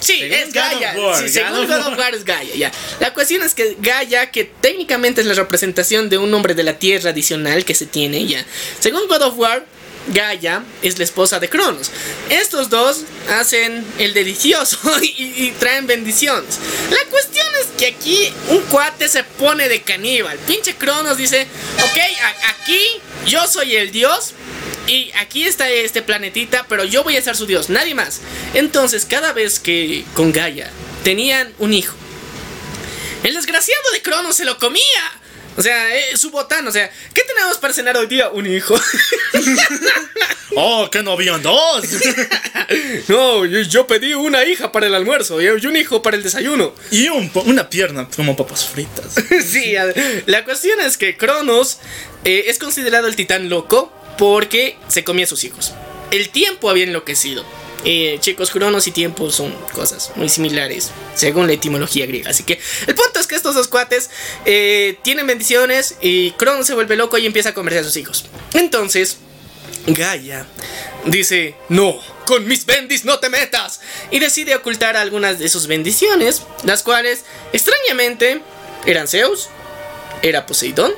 Sí, 0.00 0.18
Según 0.18 0.34
es 0.34 0.52
Gaia. 0.52 0.94
War, 0.98 1.22
sí, 1.22 1.28
según 1.30 1.66
God 1.66 1.86
of. 1.86 1.98
War 1.98 2.14
es 2.14 2.24
Gaia, 2.24 2.54
ya. 2.56 2.72
La 3.00 3.14
cuestión 3.14 3.42
es 3.42 3.54
que 3.54 3.76
Gaia, 3.80 4.30
que 4.30 4.44
técnicamente 4.44 5.22
es 5.22 5.26
la 5.26 5.34
representación 5.34 6.10
de 6.10 6.18
un 6.18 6.32
hombre 6.34 6.54
de 6.54 6.62
la 6.62 6.78
tierra 6.78 7.10
adicional 7.10 7.64
que 7.64 7.74
se 7.74 7.86
tiene, 7.86 8.26
ya. 8.26 8.44
Según 8.80 9.08
God 9.08 9.22
of 9.22 9.38
War, 9.38 9.64
Gaia 10.08 10.62
es 10.82 10.98
la 10.98 11.04
esposa 11.04 11.40
de 11.40 11.48
Cronos. 11.48 11.90
Estos 12.28 12.68
dos 12.68 13.02
hacen 13.30 13.84
el 13.98 14.14
delicioso 14.14 14.78
y, 15.02 15.50
traen 15.58 15.86
bendiciones. 15.86 16.58
La 16.90 17.04
cuestión 17.10 17.46
es 17.60 17.68
que 17.78 17.86
aquí 17.86 18.32
un 18.48 18.60
cuate 18.62 19.08
se 19.08 19.24
pone 19.24 19.68
de 19.68 19.82
caníbal. 19.82 20.38
Pinche 20.46 20.74
Cronos 20.76 21.16
dice, 21.16 21.46
ok, 21.82 21.98
aquí 22.48 23.00
yo 23.26 23.46
soy 23.46 23.76
el 23.76 23.92
dios 23.92 24.32
y 24.86 25.10
aquí 25.12 25.44
está 25.44 25.70
este 25.70 26.02
planetita, 26.02 26.66
pero 26.68 26.84
yo 26.84 27.02
voy 27.02 27.16
a 27.16 27.22
ser 27.22 27.36
su 27.36 27.46
dios, 27.46 27.70
nadie 27.70 27.94
más. 27.94 28.20
Entonces, 28.52 29.06
cada 29.06 29.32
vez 29.32 29.58
que 29.58 30.04
con 30.14 30.32
Gaia 30.32 30.70
tenían 31.02 31.52
un 31.58 31.72
hijo, 31.72 31.94
el 33.22 33.34
desgraciado 33.34 33.90
de 33.92 34.02
Cronos 34.02 34.36
se 34.36 34.44
lo 34.44 34.58
comía. 34.58 34.82
O 35.56 35.62
sea, 35.62 35.96
eh, 35.96 36.16
su 36.16 36.30
botán, 36.30 36.66
o 36.66 36.72
sea, 36.72 36.90
¿qué 37.12 37.22
tenemos 37.22 37.58
para 37.58 37.72
cenar 37.72 37.96
hoy 37.96 38.06
día? 38.06 38.28
Un 38.30 38.46
hijo. 38.46 38.74
Oh, 40.56 40.88
que 40.90 41.02
no 41.02 41.12
habían 41.12 41.42
dos. 41.42 41.84
no, 43.08 43.44
yo, 43.44 43.60
yo 43.62 43.86
pedí 43.86 44.14
una 44.14 44.44
hija 44.44 44.70
para 44.72 44.86
el 44.86 44.94
almuerzo 44.94 45.40
y 45.42 45.48
un 45.48 45.76
hijo 45.76 46.02
para 46.02 46.16
el 46.16 46.22
desayuno. 46.22 46.74
y 46.90 47.08
un 47.08 47.30
una 47.46 47.68
pierna 47.68 48.08
como 48.14 48.36
papas 48.36 48.66
fritas. 48.66 49.14
sí, 49.44 49.74
la 50.26 50.44
cuestión 50.44 50.80
es 50.80 50.96
que 50.96 51.16
Cronos 51.16 51.78
eh, 52.24 52.44
es 52.46 52.58
considerado 52.58 53.08
el 53.08 53.16
titán 53.16 53.48
loco 53.48 53.92
porque 54.16 54.76
se 54.88 55.02
comía 55.02 55.24
a 55.24 55.28
sus 55.28 55.44
hijos. 55.44 55.72
El 56.10 56.28
tiempo 56.28 56.70
había 56.70 56.84
enloquecido. 56.84 57.44
Eh, 57.84 58.16
chicos, 58.20 58.50
Cronos 58.50 58.86
y 58.86 58.92
tiempo 58.92 59.30
son 59.30 59.52
cosas 59.72 60.12
muy 60.16 60.28
similares, 60.28 60.90
según 61.14 61.46
la 61.46 61.52
etimología 61.52 62.06
griega. 62.06 62.30
Así 62.30 62.42
que 62.44 62.58
el 62.86 62.94
punto 62.94 63.20
es 63.20 63.26
que 63.26 63.36
estos 63.36 63.54
dos 63.54 63.68
cuates 63.68 64.10
eh, 64.46 64.98
tienen 65.02 65.26
bendiciones 65.26 65.96
y 66.00 66.32
Cronos 66.32 66.66
se 66.66 66.74
vuelve 66.74 66.96
loco 66.96 67.18
y 67.18 67.26
empieza 67.26 67.50
a 67.50 67.54
comerse 67.54 67.80
a 67.80 67.84
sus 67.84 67.96
hijos. 67.96 68.24
Entonces, 68.54 69.18
Gaia 69.86 70.46
dice, 71.04 71.54
no, 71.68 72.00
con 72.26 72.46
mis 72.48 72.64
bendis 72.64 73.04
no 73.04 73.18
te 73.18 73.28
metas. 73.28 73.80
Y 74.10 74.18
decide 74.18 74.54
ocultar 74.56 74.96
algunas 74.96 75.38
de 75.38 75.48
sus 75.48 75.66
bendiciones, 75.66 76.42
las 76.64 76.82
cuales, 76.82 77.24
extrañamente, 77.52 78.40
eran 78.86 79.08
Zeus, 79.08 79.48
era 80.22 80.46
Poseidón 80.46 80.92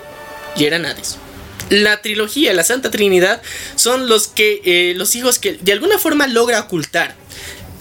y 0.57 0.65
era 0.65 0.77
Hades. 0.77 1.19
La 1.71 2.01
trilogía, 2.01 2.53
la 2.53 2.65
Santa 2.65 2.91
Trinidad, 2.91 3.43
son 3.75 4.09
los 4.09 4.29
que 4.29 4.61
eh, 4.65 4.95
los 4.97 5.15
hijos 5.17 5.39
que 5.39 5.55
de 5.55 5.73
alguna 5.73 5.99
forma 5.99 6.27
logra 6.27 6.61
ocultar. 6.61 7.15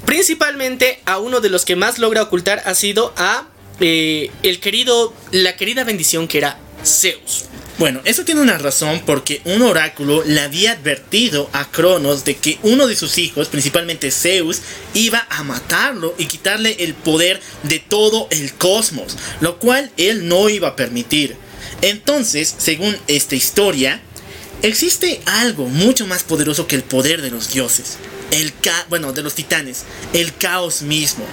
Principalmente 0.06 1.02
a 1.06 1.20
uno 1.20 1.40
de 1.42 1.50
los 1.50 1.66
que 1.66 1.76
más 1.76 2.00
logra 2.00 2.24
ocultar 2.24 2.62
ha 2.66 2.76
sido 2.76 3.14
a 3.18 3.48
eh, 3.80 4.32
el 4.44 4.60
querido, 4.60 5.14
la 5.32 5.56
querida 5.56 5.84
bendición 5.84 6.28
que 6.28 6.38
era 6.40 6.58
Zeus. 6.84 7.46
Bueno, 7.78 8.00
eso 8.06 8.24
tiene 8.24 8.40
una 8.40 8.58
razón 8.58 9.02
porque 9.06 9.42
un 9.44 9.62
oráculo 9.62 10.24
le 10.24 10.40
había 10.40 10.72
advertido 10.72 11.50
a 11.52 11.70
Cronos 11.70 12.24
de 12.24 12.38
que 12.38 12.58
uno 12.64 12.88
de 12.88 12.96
sus 12.96 13.18
hijos, 13.18 13.50
principalmente 13.50 14.12
Zeus, 14.12 14.62
iba 14.94 15.28
a 15.30 15.44
matarlo 15.44 16.16
y 16.18 16.28
quitarle 16.28 16.78
el 16.80 16.94
poder 16.94 17.42
de 17.64 17.80
todo 17.80 18.28
el 18.32 18.54
cosmos, 18.54 19.18
lo 19.42 19.60
cual 19.60 19.92
él 19.98 20.30
no 20.30 20.48
iba 20.48 20.70
a 20.70 20.76
permitir. 20.78 21.36
Entonces, 21.82 22.53
según 22.57 22.97
esta 23.07 23.36
historia, 23.36 24.01
existe 24.61 25.22
algo 25.26 25.68
mucho 25.68 26.07
más 26.07 26.24
poderoso 26.24 26.68
que 26.68 26.76
el 26.76 26.84
poder 26.84 27.22
de 27.22 27.32
los 27.32 27.51
dioses. 27.51 27.97
El 28.32 28.53
ca 28.53 28.86
bueno, 28.89 29.13
de 29.13 29.22
los 29.22 29.36
titanes, 29.36 29.84
el 30.13 30.36
caos 30.36 30.82
mismo. 30.82 31.26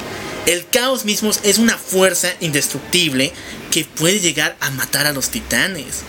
El 0.47 0.66
caos 0.68 1.05
mismo 1.05 1.30
es 1.45 1.59
una 1.59 1.78
fuerza 1.78 2.33
indestructible 2.41 3.33
que 3.70 3.85
puede 3.85 4.20
llegar 4.20 4.57
a 4.61 4.70
matar 4.70 5.07
a 5.07 5.12
los 5.12 5.30
titanes. 5.30 6.03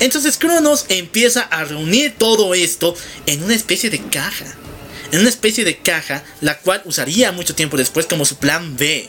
Entonces 0.00 0.38
Cronos 0.38 0.86
empieza 0.88 1.42
a 1.42 1.64
reunir 1.64 2.14
todo 2.16 2.54
esto 2.54 2.94
en 3.26 3.42
una 3.42 3.54
especie 3.54 3.90
de 3.90 4.00
caja. 4.00 4.46
En 5.10 5.20
una 5.20 5.30
especie 5.30 5.64
de 5.64 5.78
caja, 5.78 6.22
la 6.42 6.58
cual 6.58 6.82
usaría 6.84 7.32
mucho 7.32 7.54
tiempo 7.54 7.76
después 7.76 8.06
como 8.06 8.24
su 8.24 8.36
plan 8.36 8.76
B. 8.76 9.08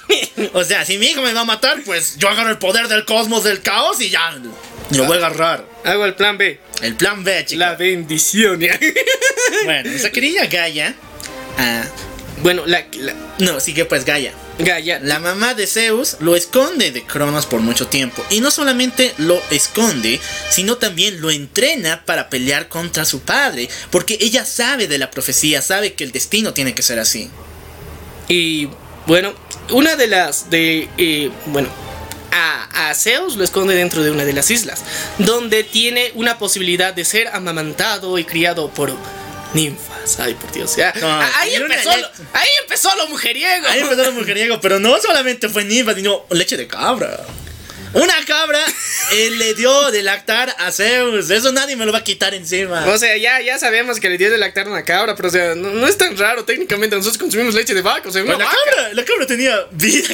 o 0.52 0.64
sea, 0.64 0.84
si 0.84 0.98
mi 0.98 1.06
hijo 1.06 1.22
me 1.22 1.32
va 1.32 1.40
a 1.40 1.44
matar, 1.44 1.82
pues 1.84 2.16
yo 2.18 2.28
agarro 2.28 2.50
el 2.50 2.58
poder 2.58 2.88
del 2.88 3.04
cosmos 3.04 3.44
del 3.44 3.60
caos 3.62 4.00
y 4.00 4.10
ya 4.10 4.38
lo 4.90 5.04
voy 5.04 5.16
a 5.16 5.26
agarrar. 5.26 5.66
Hago 5.84 6.04
el 6.04 6.14
plan 6.14 6.36
B. 6.38 6.58
El 6.82 6.96
plan 6.96 7.22
B, 7.24 7.44
chicos. 7.44 7.58
La 7.58 7.74
bendición. 7.74 8.60
Bueno, 9.64 9.90
nuestra 9.90 10.10
querida 10.10 10.46
Gaia. 10.46 10.94
ah, 11.58 11.84
bueno, 12.42 12.64
la, 12.64 12.86
la 12.98 13.14
no, 13.40 13.60
sí 13.60 13.74
que 13.74 13.84
pues 13.84 14.04
Gaia. 14.04 14.32
Gaia. 14.58 15.00
La 15.00 15.18
mamá 15.18 15.54
de 15.54 15.66
Zeus 15.66 16.16
lo 16.20 16.36
esconde 16.36 16.92
de 16.92 17.04
Cronos 17.04 17.46
por 17.46 17.60
mucho 17.60 17.88
tiempo. 17.88 18.24
Y 18.30 18.40
no 18.40 18.50
solamente 18.50 19.12
lo 19.18 19.42
esconde, 19.50 20.20
sino 20.50 20.76
también 20.76 21.20
lo 21.20 21.30
entrena 21.30 22.04
para 22.06 22.30
pelear 22.30 22.68
contra 22.68 23.04
su 23.04 23.20
padre. 23.20 23.68
Porque 23.90 24.18
ella 24.20 24.44
sabe 24.44 24.86
de 24.86 24.98
la 24.98 25.10
profecía, 25.10 25.60
sabe 25.62 25.94
que 25.94 26.04
el 26.04 26.12
destino 26.12 26.54
tiene 26.54 26.74
que 26.74 26.82
ser 26.82 26.98
así. 26.98 27.30
Y 28.28 28.68
bueno, 29.06 29.32
una 29.70 29.96
de 29.96 30.06
las 30.06 30.50
de. 30.50 30.88
eh, 30.98 31.30
bueno. 31.46 31.68
A, 32.32 32.90
a 32.90 32.94
Zeus 32.94 33.34
lo 33.34 33.42
esconde 33.42 33.74
dentro 33.74 34.04
de 34.04 34.12
una 34.12 34.24
de 34.24 34.32
las 34.32 34.52
islas, 34.52 34.82
donde 35.18 35.64
tiene 35.64 36.12
una 36.14 36.38
posibilidad 36.38 36.94
de 36.94 37.04
ser 37.04 37.26
amamantado 37.28 38.16
y 38.18 38.24
criado 38.24 38.70
por 38.70 38.92
ninfas. 39.52 40.20
Ay, 40.20 40.34
por 40.34 40.52
Dios. 40.52 40.76
ya. 40.76 40.92
No, 41.00 41.20
ahí, 41.20 41.54
empezó 41.56 41.90
lo, 41.90 42.06
ahí 42.32 42.48
empezó 42.62 42.94
lo 42.96 43.08
mujeriego. 43.08 43.66
Ahí 43.66 43.80
empezó 43.80 44.04
el 44.04 44.12
mujeriego, 44.14 44.60
pero 44.60 44.78
no 44.78 45.00
solamente 45.00 45.48
fue 45.48 45.64
ninfa, 45.64 45.94
sino 45.94 46.24
leche 46.30 46.56
de 46.56 46.68
cabra. 46.68 47.20
Una 47.92 48.24
cabra 48.24 48.64
eh, 49.12 49.30
le 49.30 49.54
dio 49.54 49.90
de 49.90 50.02
lactar 50.02 50.54
a 50.58 50.70
Zeus. 50.70 51.28
Eso 51.30 51.52
nadie 51.52 51.74
me 51.74 51.84
lo 51.84 51.92
va 51.92 51.98
a 51.98 52.04
quitar 52.04 52.34
encima. 52.34 52.86
O 52.86 52.96
sea, 52.98 53.16
ya, 53.16 53.40
ya 53.40 53.58
sabemos 53.58 53.98
que 53.98 54.08
le 54.08 54.16
dio 54.16 54.30
de 54.30 54.38
lactar 54.38 54.68
a 54.68 54.70
una 54.70 54.84
cabra, 54.84 55.16
pero 55.16 55.28
o 55.28 55.32
sea, 55.32 55.54
no, 55.56 55.70
no 55.70 55.88
es 55.88 55.98
tan 55.98 56.16
raro. 56.16 56.44
Técnicamente 56.44 56.94
nosotros 56.94 57.18
consumimos 57.18 57.54
leche 57.54 57.74
de 57.74 57.82
vaca. 57.82 58.08
O 58.08 58.12
sea, 58.12 58.22
una 58.22 58.34
Pues 58.34 58.46
la 58.46 58.52
vaca 58.52 58.58
cabra, 58.64 58.94
la 58.94 59.04
cabra 59.04 59.26
tenía 59.26 59.66
vida. 59.72 60.08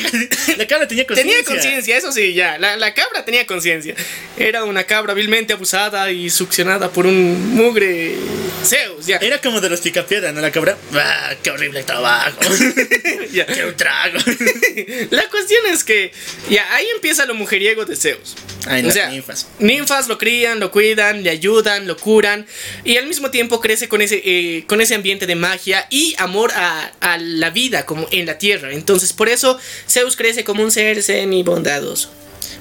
La 0.57 0.66
cabra 0.66 0.89
tenía 0.89 1.07
conciencia. 1.07 1.45
Tenía 1.45 1.45
conciencia, 1.45 1.97
eso 1.99 2.12
sí, 2.12 2.33
ya. 2.33 2.59
La, 2.59 2.77
la 2.77 2.95
cabra 2.95 3.24
tenía 3.24 3.47
conciencia. 3.47 3.95
Era 4.39 4.64
una 4.64 4.85
cabra 4.85 5.12
vilmente 5.12 5.53
abusada 5.53 6.11
y 6.11 6.31
succionada 6.31 6.91
por 6.91 7.07
un 7.07 7.55
mugre 7.55 8.16
Zeus, 8.64 9.07
ya. 9.07 9.18
Era 9.18 9.41
como 9.41 9.61
de 9.61 9.68
los 9.70 9.81
picapiedra, 9.81 10.33
¿no? 10.33 10.41
La 10.41 10.51
cabra. 10.51 10.77
¡Ah, 10.95 11.35
qué 11.43 11.51
horrible 11.51 11.85
trabajo! 11.85 12.39
¡Qué 13.33 13.64
un 13.64 13.77
trago! 13.77 14.18
La 15.11 15.29
cuestión 15.29 15.66
es 15.66 15.85
que 15.85 16.12
ya 16.49 16.74
ahí 16.74 16.87
empieza 16.95 17.27
lo 17.27 17.35
de 17.75 17.97
Zeus. 17.97 18.37
Ay, 18.67 18.85
o 18.85 18.91
sea, 18.91 19.11
ninfas. 19.11 19.49
ninfas 19.59 20.09
lo 20.09 20.19
crían, 20.19 20.61
lo 20.61 20.71
cuidan, 20.71 21.23
le 21.23 21.31
ayudan, 21.31 21.87
lo 21.87 21.97
curan 21.97 22.47
y 22.85 22.97
al 22.97 23.07
mismo 23.07 23.31
tiempo 23.31 23.61
crece 23.61 23.89
con 23.89 24.03
ese, 24.03 24.23
eh, 24.25 24.64
con 24.67 24.81
ese 24.81 24.95
ambiente 24.95 25.27
de 25.27 25.35
magia 25.35 25.87
y 25.91 26.14
amor 26.19 26.53
a, 26.55 26.93
a 27.01 27.19
la 27.19 27.51
vida 27.51 27.87
como 27.87 28.07
en 28.11 28.27
la 28.27 28.39
tierra. 28.39 28.73
Entonces 28.73 29.12
por 29.12 29.29
eso 29.29 29.59
Zeus 29.89 30.17
crece 30.17 30.45
como 30.45 30.62
un 30.62 30.71
ser 30.71 31.03
semi 31.03 31.43
bondadoso. 31.43 32.11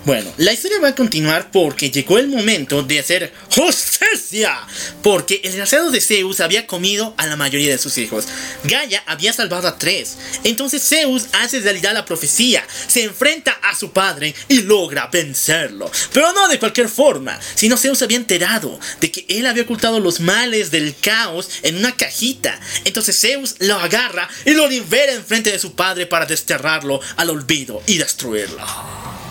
Bueno, 0.06 0.32
la 0.38 0.54
historia 0.54 0.80
va 0.80 0.90
a 0.90 0.96
continuar 0.96 1.50
porque 1.52 1.90
llegó 1.90 2.20
el 2.20 2.28
momento 2.28 2.84
de 2.84 3.00
hacer 3.00 3.34
justicia. 3.50 4.56
Porque 5.02 5.36
el 5.44 5.52
desgraciado 5.52 5.92
de 5.92 6.02
Zeus 6.02 6.40
había 6.40 6.68
comido 6.68 7.14
a 7.18 7.26
la 7.26 7.36
mayoría 7.36 7.72
de 7.72 7.78
sus 7.78 7.98
hijos. 7.98 8.26
Gaia 8.64 9.04
había 9.06 9.34
salvado 9.34 9.68
a 9.68 9.78
tres. 9.78 10.18
Entonces 10.44 10.88
Zeus 10.88 11.26
hace 11.34 11.60
realidad 11.60 11.94
la 11.94 12.06
profecía, 12.06 12.66
se 12.88 13.04
enfrenta 13.04 13.52
a 13.64 13.76
su 13.76 13.92
padre 13.92 14.36
y 14.48 14.62
logra 14.62 15.08
vencerlo. 15.08 15.92
Pero 16.14 16.34
no 16.34 16.48
de 16.48 16.60
cualquier 16.60 16.90
forma, 16.90 17.40
sino 17.56 17.78
Zeus 17.78 18.02
había 18.02 18.18
enterado 18.18 18.80
de 19.02 19.12
que 19.12 19.26
él 19.28 19.46
había 19.46 19.64
ocultado 19.64 20.00
los 20.00 20.20
males 20.20 20.72
del 20.72 20.96
caos 20.96 21.50
en 21.64 21.78
una 21.78 21.96
cajita. 21.96 22.60
Entonces 22.84 23.20
Zeus 23.20 23.56
lo 23.60 23.76
agarra 23.76 24.30
y 24.46 24.52
lo 24.52 24.68
libera 24.68 25.14
enfrente 25.14 25.52
de 25.52 25.60
su 25.60 25.74
padre 25.74 26.06
para 26.06 26.26
desterrarlo 26.26 27.00
al 27.18 27.30
olvido 27.30 27.82
y 27.88 27.98
destruirlo. 27.98 29.25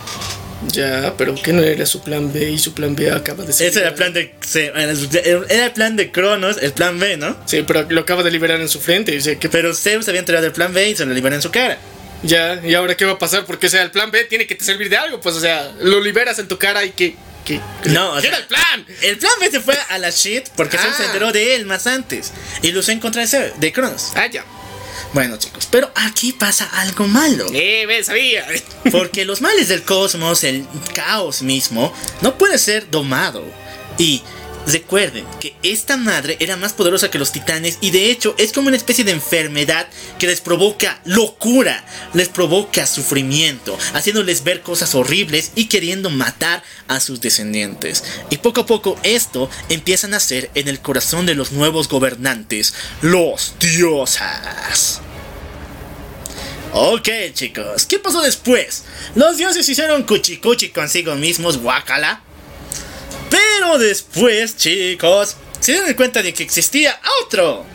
Ya, 0.68 1.14
pero 1.18 1.34
que 1.34 1.52
no 1.52 1.62
era 1.62 1.84
su 1.86 2.00
plan 2.02 2.32
B 2.32 2.50
y 2.50 2.58
su 2.58 2.72
plan 2.74 2.94
B 2.96 3.10
acaba 3.10 3.44
de 3.44 3.52
ser. 3.52 3.68
Ese 3.68 3.80
era 3.80 3.88
el 3.90 3.94
plan 3.94 4.12
de. 4.12 4.32
Era 5.48 5.66
el 5.66 5.72
plan 5.72 5.96
de 5.96 6.10
Cronos, 6.10 6.56
el 6.60 6.72
plan 6.72 6.98
B, 6.98 7.16
¿no? 7.16 7.36
Sí, 7.46 7.62
pero 7.66 7.86
lo 7.88 8.00
acaba 8.02 8.22
de 8.22 8.30
liberar 8.30 8.60
en 8.60 8.68
su 8.68 8.80
frente. 8.80 9.16
O 9.16 9.20
sea, 9.20 9.38
que 9.38 9.48
Pero 9.48 9.74
Zeus 9.74 10.08
había 10.08 10.20
enterado 10.20 10.42
del 10.42 10.52
plan 10.52 10.72
B 10.72 10.88
y 10.90 10.96
se 10.96 11.04
lo 11.04 11.12
liberó 11.12 11.34
en 11.34 11.42
su 11.42 11.50
cara. 11.50 11.78
ya, 12.22 12.60
¿y 12.64 12.74
ahora 12.74 12.96
qué 12.96 13.04
va 13.04 13.12
a 13.12 13.18
pasar? 13.18 13.44
Porque, 13.44 13.66
o 13.66 13.70
sea, 13.70 13.82
el 13.82 13.90
plan 13.90 14.10
B 14.10 14.24
tiene 14.24 14.46
que 14.46 14.54
te 14.54 14.64
servir 14.64 14.88
de 14.88 14.96
algo. 14.96 15.20
Pues, 15.20 15.34
o 15.36 15.40
sea, 15.40 15.70
lo 15.80 16.00
liberas 16.00 16.38
en 16.38 16.48
tu 16.48 16.56
cara 16.58 16.84
y 16.84 16.90
que. 16.92 17.14
que 17.44 17.60
No, 17.90 18.12
o 18.12 18.14
¿Qué 18.16 18.22
sea- 18.22 18.30
era 18.30 18.38
el 18.38 18.46
plan? 18.46 18.86
El 19.02 19.18
plan 19.18 19.32
B 19.40 19.50
se 19.50 19.60
fue 19.60 19.76
a 19.90 19.98
la 19.98 20.08
shit 20.10 20.48
porque 20.56 20.78
Zeus 20.78 20.96
se 20.96 21.02
Ah. 21.02 21.06
enteró 21.06 21.30
de 21.32 21.56
él 21.56 21.66
más 21.66 21.86
antes. 21.86 22.32
Y 22.62 22.72
lo 22.72 22.80
usó 22.80 22.90
en 22.92 23.00
contra 23.00 23.20
de, 23.22 23.28
Zeus- 23.28 23.54
de 23.58 23.72
Cronos. 23.72 24.12
Ah, 24.14 24.26
ya. 24.28 24.44
Bueno, 25.14 25.36
chicos, 25.36 25.68
pero 25.70 25.90
aquí 25.94 26.32
pasa 26.32 26.68
algo 26.80 27.06
malo. 27.06 27.46
Eh, 27.52 27.86
ve, 27.86 28.02
sabía. 28.02 28.44
Porque 28.90 29.24
los 29.24 29.40
males 29.40 29.68
del 29.68 29.84
cosmos, 29.84 30.42
el 30.42 30.66
caos 30.92 31.40
mismo, 31.40 31.94
no 32.20 32.36
puede 32.36 32.58
ser 32.58 32.90
domado. 32.90 33.44
Y 33.96 34.22
recuerden 34.66 35.24
que 35.40 35.54
esta 35.62 35.96
madre 35.96 36.36
era 36.40 36.56
más 36.56 36.72
poderosa 36.72 37.10
que 37.10 37.18
los 37.18 37.32
titanes 37.32 37.78
y 37.80 37.90
de 37.90 38.10
hecho 38.10 38.34
es 38.38 38.52
como 38.52 38.68
una 38.68 38.76
especie 38.76 39.04
de 39.04 39.12
enfermedad 39.12 39.88
que 40.18 40.26
les 40.26 40.40
provoca 40.40 41.00
locura, 41.04 41.84
les 42.12 42.28
provoca 42.28 42.86
sufrimiento, 42.86 43.78
haciéndoles 43.92 44.44
ver 44.44 44.62
cosas 44.62 44.94
horribles 44.94 45.52
y 45.54 45.66
queriendo 45.66 46.10
matar 46.10 46.62
a 46.88 47.00
sus 47.00 47.20
descendientes. 47.20 48.04
Y 48.30 48.38
poco 48.38 48.62
a 48.62 48.66
poco 48.66 48.98
esto 49.02 49.50
empieza 49.68 50.06
a 50.06 50.10
nacer 50.10 50.50
en 50.54 50.68
el 50.68 50.80
corazón 50.80 51.26
de 51.26 51.34
los 51.34 51.52
nuevos 51.52 51.88
gobernantes, 51.88 52.74
los 53.02 53.54
diosas. 53.58 55.00
Ok, 56.76 57.08
chicos, 57.34 57.86
¿qué 57.86 58.00
pasó 58.00 58.20
después? 58.20 58.84
Los 59.14 59.36
dioses 59.36 59.68
hicieron 59.68 60.02
cuchicuchi 60.02 60.70
consigo 60.70 61.14
mismos, 61.14 61.58
guacala. 61.58 62.20
Pero 63.34 63.78
después, 63.78 64.56
chicos, 64.56 65.36
se 65.58 65.72
dieron 65.72 65.94
cuenta 65.94 66.22
de 66.22 66.32
que 66.32 66.44
existía 66.44 67.00
otro. 67.22 67.66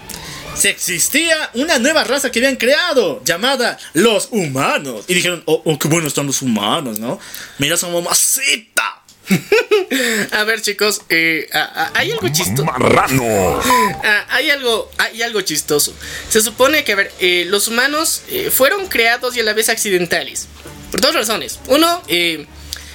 Se 0.55 0.69
existía 0.69 1.49
una 1.53 1.79
nueva 1.79 2.03
raza 2.03 2.31
que 2.31 2.39
habían 2.39 2.55
creado 2.55 3.21
llamada 3.25 3.77
los 3.93 4.29
humanos. 4.31 5.05
Y 5.07 5.15
dijeron, 5.15 5.43
oh, 5.45 5.61
oh, 5.65 5.77
qué 5.77 5.87
bueno 5.87 6.07
están 6.07 6.27
los 6.27 6.41
humanos, 6.41 6.99
¿no? 6.99 7.19
Mira 7.57 7.75
esa 7.75 7.87
mamacita. 7.87 9.03
A 10.31 10.43
ver, 10.45 10.61
chicos, 10.61 11.01
eh, 11.09 11.47
hay 11.93 12.11
algo 12.11 12.29
chistoso. 12.29 12.65
¡Marrano! 12.65 13.61
Ah, 14.01 14.25
hay 14.29 14.49
algo, 14.49 14.89
hay 14.97 15.21
algo 15.21 15.41
chistoso. 15.41 15.93
Se 16.29 16.41
supone 16.41 16.83
que, 16.85 16.93
a 16.93 16.95
ver, 16.95 17.11
eh, 17.19 17.45
los 17.47 17.67
humanos 17.67 18.23
eh, 18.29 18.49
fueron 18.49 18.87
creados 18.87 19.35
y 19.35 19.41
a 19.41 19.43
la 19.43 19.53
vez 19.53 19.67
accidentales. 19.67 20.47
Por 20.89 21.01
dos 21.01 21.13
razones. 21.13 21.59
Uno, 21.67 22.01
eh, 22.07 22.47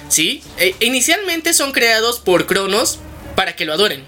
sí, 0.09 0.43
eh, 0.57 0.75
inicialmente 0.79 1.53
son 1.53 1.71
creados 1.71 2.19
por 2.19 2.45
Cronos 2.47 2.99
para 3.35 3.55
que 3.55 3.65
lo 3.65 3.73
adoren. 3.73 4.03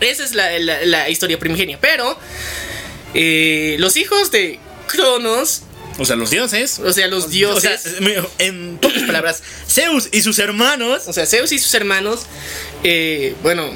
Esa 0.00 0.24
es 0.24 0.32
la, 0.34 0.58
la- 0.58 0.84
la 0.84 1.08
historia 1.08 1.38
primigenia. 1.38 1.78
Pero 1.80 2.18
eh, 3.14 3.76
los 3.78 3.96
hijos 3.96 4.30
de 4.30 4.58
Cronos, 4.86 5.62
O 5.98 6.04
sea, 6.04 6.16
los 6.16 6.30
dioses. 6.30 6.78
o 6.78 6.92
sea, 6.92 7.06
los 7.08 7.24
O 7.24 7.28
dioses, 7.28 7.80
sea, 7.82 8.24
en 8.38 8.78
pocas 8.78 9.02
palabras, 9.04 9.42
Zeus 9.68 10.08
y 10.12 10.22
sus 10.22 10.38
hermanos. 10.38 11.02
o 11.06 11.12
sea, 11.12 11.26
Zeus 11.26 11.52
y 11.52 11.58
sus 11.58 11.72
hermanos, 11.74 12.22
eh, 12.82 13.34
bueno, 13.42 13.70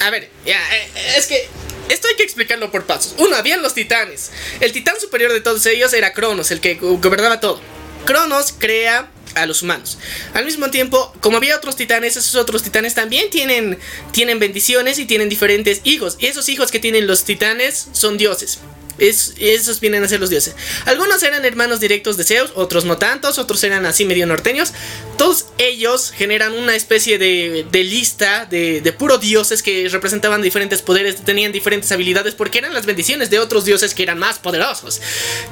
a 0.00 0.10
ver, 0.10 0.30
ya, 0.46 0.60
eh, 0.76 0.88
es 1.16 1.26
que 1.26 1.48
esto 1.88 2.06
hay 2.08 2.16
que 2.16 2.22
explicarlo 2.22 2.70
por 2.70 2.84
pasos. 2.84 3.14
Uno, 3.18 3.34
habían 3.36 3.62
los 3.62 3.74
titanes. 3.74 4.30
El 4.60 4.72
titán 4.72 5.00
superior 5.00 5.32
de 5.32 5.40
todos 5.40 5.64
ellos 5.66 5.92
era 5.94 6.12
Cronos, 6.12 6.50
el 6.50 6.60
que 6.60 6.74
go- 6.74 6.98
gobernaba 6.98 7.40
todo. 7.40 7.60
Cronos 8.04 8.54
crea 8.56 9.10
a 9.42 9.46
los 9.46 9.62
humanos. 9.62 9.98
Al 10.34 10.44
mismo 10.44 10.70
tiempo, 10.70 11.12
como 11.20 11.36
había 11.36 11.56
otros 11.56 11.76
titanes, 11.76 12.16
esos 12.16 12.34
otros 12.34 12.62
titanes 12.62 12.94
también 12.94 13.30
tienen, 13.30 13.78
tienen 14.12 14.38
bendiciones 14.38 14.98
y 14.98 15.06
tienen 15.06 15.28
diferentes 15.28 15.80
hijos. 15.84 16.16
Y 16.18 16.26
esos 16.26 16.48
hijos 16.48 16.70
que 16.70 16.78
tienen 16.78 17.06
los 17.06 17.24
titanes 17.24 17.88
son 17.92 18.16
dioses. 18.18 18.58
Es- 18.98 19.34
esos 19.38 19.78
vienen 19.78 20.02
a 20.02 20.08
ser 20.08 20.18
los 20.18 20.28
dioses. 20.28 20.56
Algunos 20.84 21.22
eran 21.22 21.44
hermanos 21.44 21.78
directos 21.78 22.16
de 22.16 22.24
Zeus, 22.24 22.50
otros 22.56 22.84
no 22.84 22.96
tantos, 22.98 23.38
otros 23.38 23.62
eran 23.62 23.86
así 23.86 24.04
medio 24.04 24.26
norteños. 24.26 24.72
Todos 25.16 25.46
ellos 25.58 26.10
generan 26.10 26.52
una 26.52 26.74
especie 26.74 27.16
de, 27.16 27.64
lista 27.84 28.44
de, 28.46 28.80
de 28.80 28.92
puro 28.92 29.18
dioses 29.18 29.62
que 29.62 29.88
representaban 29.88 30.42
diferentes 30.42 30.82
poderes, 30.82 31.24
tenían 31.24 31.52
diferentes 31.52 31.92
habilidades 31.92 32.34
porque 32.34 32.58
eran 32.58 32.74
las 32.74 32.86
bendiciones 32.86 33.30
de 33.30 33.38
otros 33.38 33.64
dioses 33.64 33.94
que 33.94 34.02
eran 34.02 34.18
más 34.18 34.40
poderosos. 34.40 35.00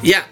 Ya. 0.03 0.29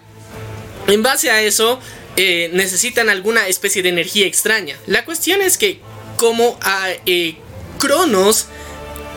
En 0.87 1.01
base 1.01 1.31
a 1.31 1.41
eso, 1.41 1.79
eh, 2.17 2.49
necesitan 2.53 3.09
alguna 3.09 3.47
especie 3.47 3.83
de 3.83 3.89
energía 3.89 4.25
extraña. 4.25 4.77
La 4.87 5.03
cuestión 5.03 5.41
es 5.41 5.57
que, 5.57 5.81
como 6.15 6.57
a 6.61 6.87
eh, 7.05 7.35
Cronos 7.77 8.45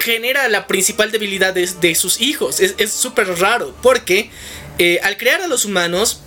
genera 0.01 0.49
la 0.49 0.67
principal 0.67 1.13
debilidad 1.13 1.55
de, 1.55 1.95
sus 1.95 2.21
hijos, 2.21 2.59
es 2.61 2.93
súper 2.93 3.29
raro, 3.39 3.75
porque 3.83 4.31
eh, 4.79 4.99
al 5.03 5.17
crear 5.17 5.43
a 5.43 5.47
los 5.47 5.65
humanos, 5.65 6.21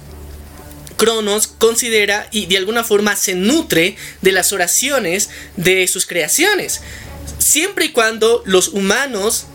Cronos 0.95 1.47
considera 1.47 2.27
y 2.31 2.45
de 2.45 2.57
alguna 2.57 2.83
forma 2.83 3.15
se 3.15 3.33
nutre 3.33 3.97
de 4.21 4.31
las 4.31 4.53
oraciones 4.53 5.29
de 5.57 5.87
sus 5.87 6.05
creaciones. 6.05 6.81
Siempre 7.39 7.85
y 7.85 7.89
cuando 7.89 8.43
los 8.45 8.69
humanos 8.69 9.47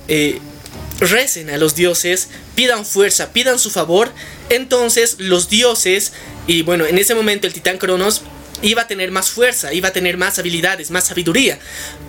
recen 0.99 1.51
a 1.51 1.57
los 1.57 1.75
dioses, 1.75 2.29
pidan 2.55 2.85
fuerza, 2.85 3.33
pidan 3.33 3.59
su 3.59 3.71
favor, 3.71 4.13
entonces 4.49 5.17
los 5.19 5.49
dioses, 5.49 6.13
y 6.47 6.63
bueno, 6.63 6.87
en 6.87 6.99
ese 6.99 7.15
momento 7.15 7.47
el 7.47 7.53
titán 7.53 7.79
Cronos 7.79 8.23
iba 8.63 8.83
a 8.83 8.87
tener 8.89 9.11
más 9.11 9.31
fuerza, 9.31 9.73
iba 9.73 9.89
a 9.89 9.93
tener 9.93 10.17
más 10.17 10.39
habilidades, 10.39 10.91
más 10.91 11.05
sabiduría. 11.05 11.59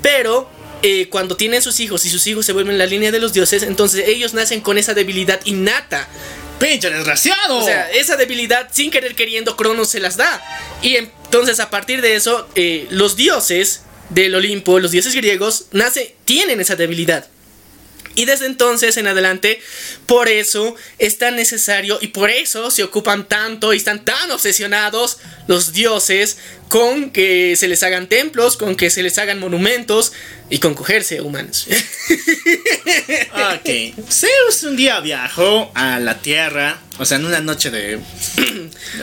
Pero 0.01 0.49
eh, 0.83 1.09
cuando 1.09 1.35
tienen 1.35 1.61
sus 1.61 1.79
hijos 1.79 2.05
y 2.05 2.09
sus 2.09 2.25
hijos 2.27 2.45
se 2.45 2.53
vuelven 2.53 2.77
la 2.77 2.85
línea 2.85 3.11
de 3.11 3.19
los 3.19 3.33
dioses, 3.33 3.63
entonces 3.63 4.07
ellos 4.07 4.33
nacen 4.33 4.61
con 4.61 4.77
esa 4.77 4.93
debilidad 4.93 5.39
innata. 5.45 6.07
¡Pinche 6.59 6.89
desgraciado! 6.89 7.57
O 7.57 7.63
sea, 7.63 7.89
esa 7.91 8.15
debilidad 8.15 8.69
sin 8.71 8.89
querer 8.89 9.15
queriendo 9.15 9.55
Cronos 9.55 9.89
se 9.89 9.99
las 9.99 10.17
da. 10.17 10.41
Y 10.81 10.95
entonces 10.95 11.59
a 11.59 11.69
partir 11.69 12.01
de 12.01 12.15
eso, 12.15 12.47
eh, 12.55 12.87
los 12.89 13.15
dioses 13.15 13.81
del 14.09 14.33
Olimpo, 14.33 14.79
los 14.79 14.91
dioses 14.91 15.13
griegos, 15.13 15.65
nace, 15.71 16.15
tienen 16.25 16.59
esa 16.59 16.75
debilidad. 16.75 17.27
Y 18.17 18.25
desde 18.25 18.47
entonces 18.47 18.97
en 18.97 19.05
adelante, 19.05 19.61
por 20.07 20.27
eso 20.27 20.75
es 20.97 21.19
tan 21.19 21.35
necesario 21.35 21.99
y 22.01 22.07
por 22.07 22.31
eso 22.31 22.71
se 22.71 22.83
ocupan 22.83 23.27
tanto 23.27 23.75
y 23.75 23.77
están 23.77 24.03
tan 24.03 24.31
obsesionados 24.31 25.19
los 25.45 25.71
dioses 25.71 26.39
con 26.67 27.11
que 27.11 27.55
se 27.55 27.67
les 27.67 27.83
hagan 27.83 28.07
templos, 28.07 28.57
con 28.57 28.75
que 28.75 28.89
se 28.89 29.03
les 29.03 29.19
hagan 29.19 29.39
monumentos 29.39 30.13
y 30.49 30.57
con 30.57 30.73
cogerse 30.73 31.21
humanos. 31.21 31.67
Ok. 33.33 33.69
Zeus 34.09 34.63
un 34.63 34.75
día 34.75 34.99
viajó 34.99 35.71
a 35.75 35.99
la 35.99 36.19
Tierra, 36.19 36.79
o 36.97 37.05
sea, 37.05 37.17
en 37.17 37.25
una 37.25 37.41
noche 37.41 37.69
de... 37.69 37.97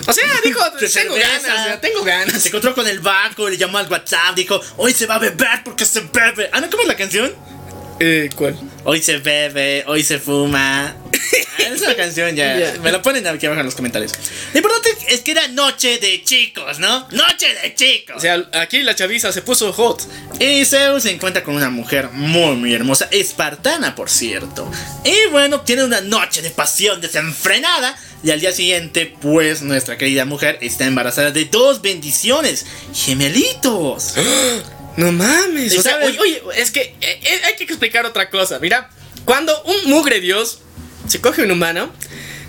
o 0.07 0.13
sea, 0.13 0.25
dijo, 0.43 0.61
tengo 0.79 0.89
cerveza. 0.89 1.55
ganas, 1.55 1.81
tengo 1.81 2.03
ganas. 2.03 2.43
Se 2.43 2.49
encontró 2.49 2.75
con 2.75 2.89
el 2.89 3.01
banco, 3.01 3.49
le 3.49 3.57
llamó 3.57 3.79
al 3.79 3.89
WhatsApp, 3.91 4.35
dijo, 4.35 4.61
hoy 4.77 4.93
se 4.93 5.07
va 5.07 5.17
a 5.17 5.19
beber 5.19 5.63
porque 5.65 5.85
se 5.85 6.01
bebe. 6.01 6.49
Ah, 6.53 6.61
¿no? 6.61 6.71
¿Cómo 6.71 6.83
es 6.83 6.89
la 6.89 6.97
canción? 6.97 7.35
Eh, 8.01 8.29
¿Cuál? 8.35 8.59
Hoy 8.85 9.01
se 9.01 9.19
bebe, 9.19 9.85
hoy 9.87 10.03
se 10.03 10.19
fuma. 10.19 10.97
Ah, 11.57 11.69
es 11.73 11.83
una 11.83 11.95
canción 11.95 12.35
ya. 12.35 12.75
Me 12.83 12.91
la 12.91 13.01
ponen 13.01 13.25
aquí 13.29 13.47
abajo 13.47 13.61
en 13.61 13.67
los 13.67 13.77
comentarios. 13.77 14.13
Lo 14.53 14.59
importante 14.59 14.91
es 15.07 15.21
que 15.21 15.31
era 15.31 15.47
noche 15.47 15.99
de 15.99 16.21
chicos, 16.25 16.81
¿no? 16.81 17.07
Noche 17.11 17.47
de 17.63 17.75
chicos. 17.77 18.17
O 18.17 18.21
sea, 18.21 18.45
aquí 18.55 18.83
la 18.83 18.97
chaviza 18.97 19.31
se 19.31 19.41
puso 19.41 19.73
hot. 19.73 20.03
Y 20.41 20.65
Zeus 20.65 21.05
se 21.05 21.13
encuentra 21.13 21.45
con 21.45 21.55
una 21.55 21.71
mujer 21.71 22.11
muy, 22.11 22.57
muy 22.57 22.75
hermosa, 22.75 23.09
espartana, 23.13 23.95
por 23.95 24.11
cierto. 24.11 24.69
Y 25.05 25.31
bueno, 25.31 25.61
tiene 25.61 25.85
una 25.85 26.01
noche 26.01 26.43
de 26.43 26.51
pasión 26.51 27.01
desenfrenada. 27.01 27.97
Y 28.25 28.33
al 28.33 28.41
día 28.41 28.51
siguiente, 28.51 29.15
pues 29.23 29.63
nuestra 29.63 29.97
querida 29.97 30.25
mujer 30.25 30.59
está 30.61 30.87
embarazada 30.87 31.31
de 31.31 31.45
dos 31.45 31.83
bendiciones, 31.83 32.67
gemelitos. 32.93 34.15
No 34.97 35.13
mames. 35.13 35.75
¿Y 35.75 35.79
O 35.79 35.83
sea, 35.83 35.99
oye, 35.99 36.19
oye, 36.19 36.43
es 36.57 36.71
que 36.71 36.81
eh, 36.81 36.97
eh, 37.01 37.41
hay 37.47 37.57
que 37.57 37.65
explicar 37.65 38.07
otra 38.07 38.31
cosa. 38.31 38.59
Mira, 38.59 38.91
cuando 39.25 39.61
un 39.65 39.91
mugre 39.91 40.21
dios 40.21 40.61
se 41.09 41.21
coge 41.21 41.43
un 41.43 41.51
humano, 41.51 41.93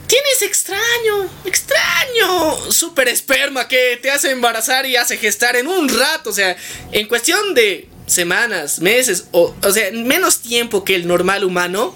tienes 0.07 0.41
extraño, 0.41 1.29
extraño, 1.45 2.71
super 2.71 3.07
esperma 3.07 3.67
que 3.67 3.99
te 4.01 4.11
hace 4.11 4.31
embarazar 4.31 4.85
y 4.85 4.95
hace 4.95 5.17
gestar 5.17 5.55
en 5.55 5.67
un 5.67 5.89
rato. 5.89 6.29
O 6.29 6.33
sea, 6.33 6.55
en 6.91 7.07
cuestión 7.07 7.53
de 7.53 7.89
semanas, 8.07 8.79
meses, 8.79 9.25
o, 9.31 9.55
o 9.61 9.71
sea, 9.71 9.87
en 9.87 10.07
menos 10.07 10.41
tiempo 10.41 10.83
que 10.83 10.95
el 10.95 11.07
normal 11.07 11.43
humano, 11.43 11.95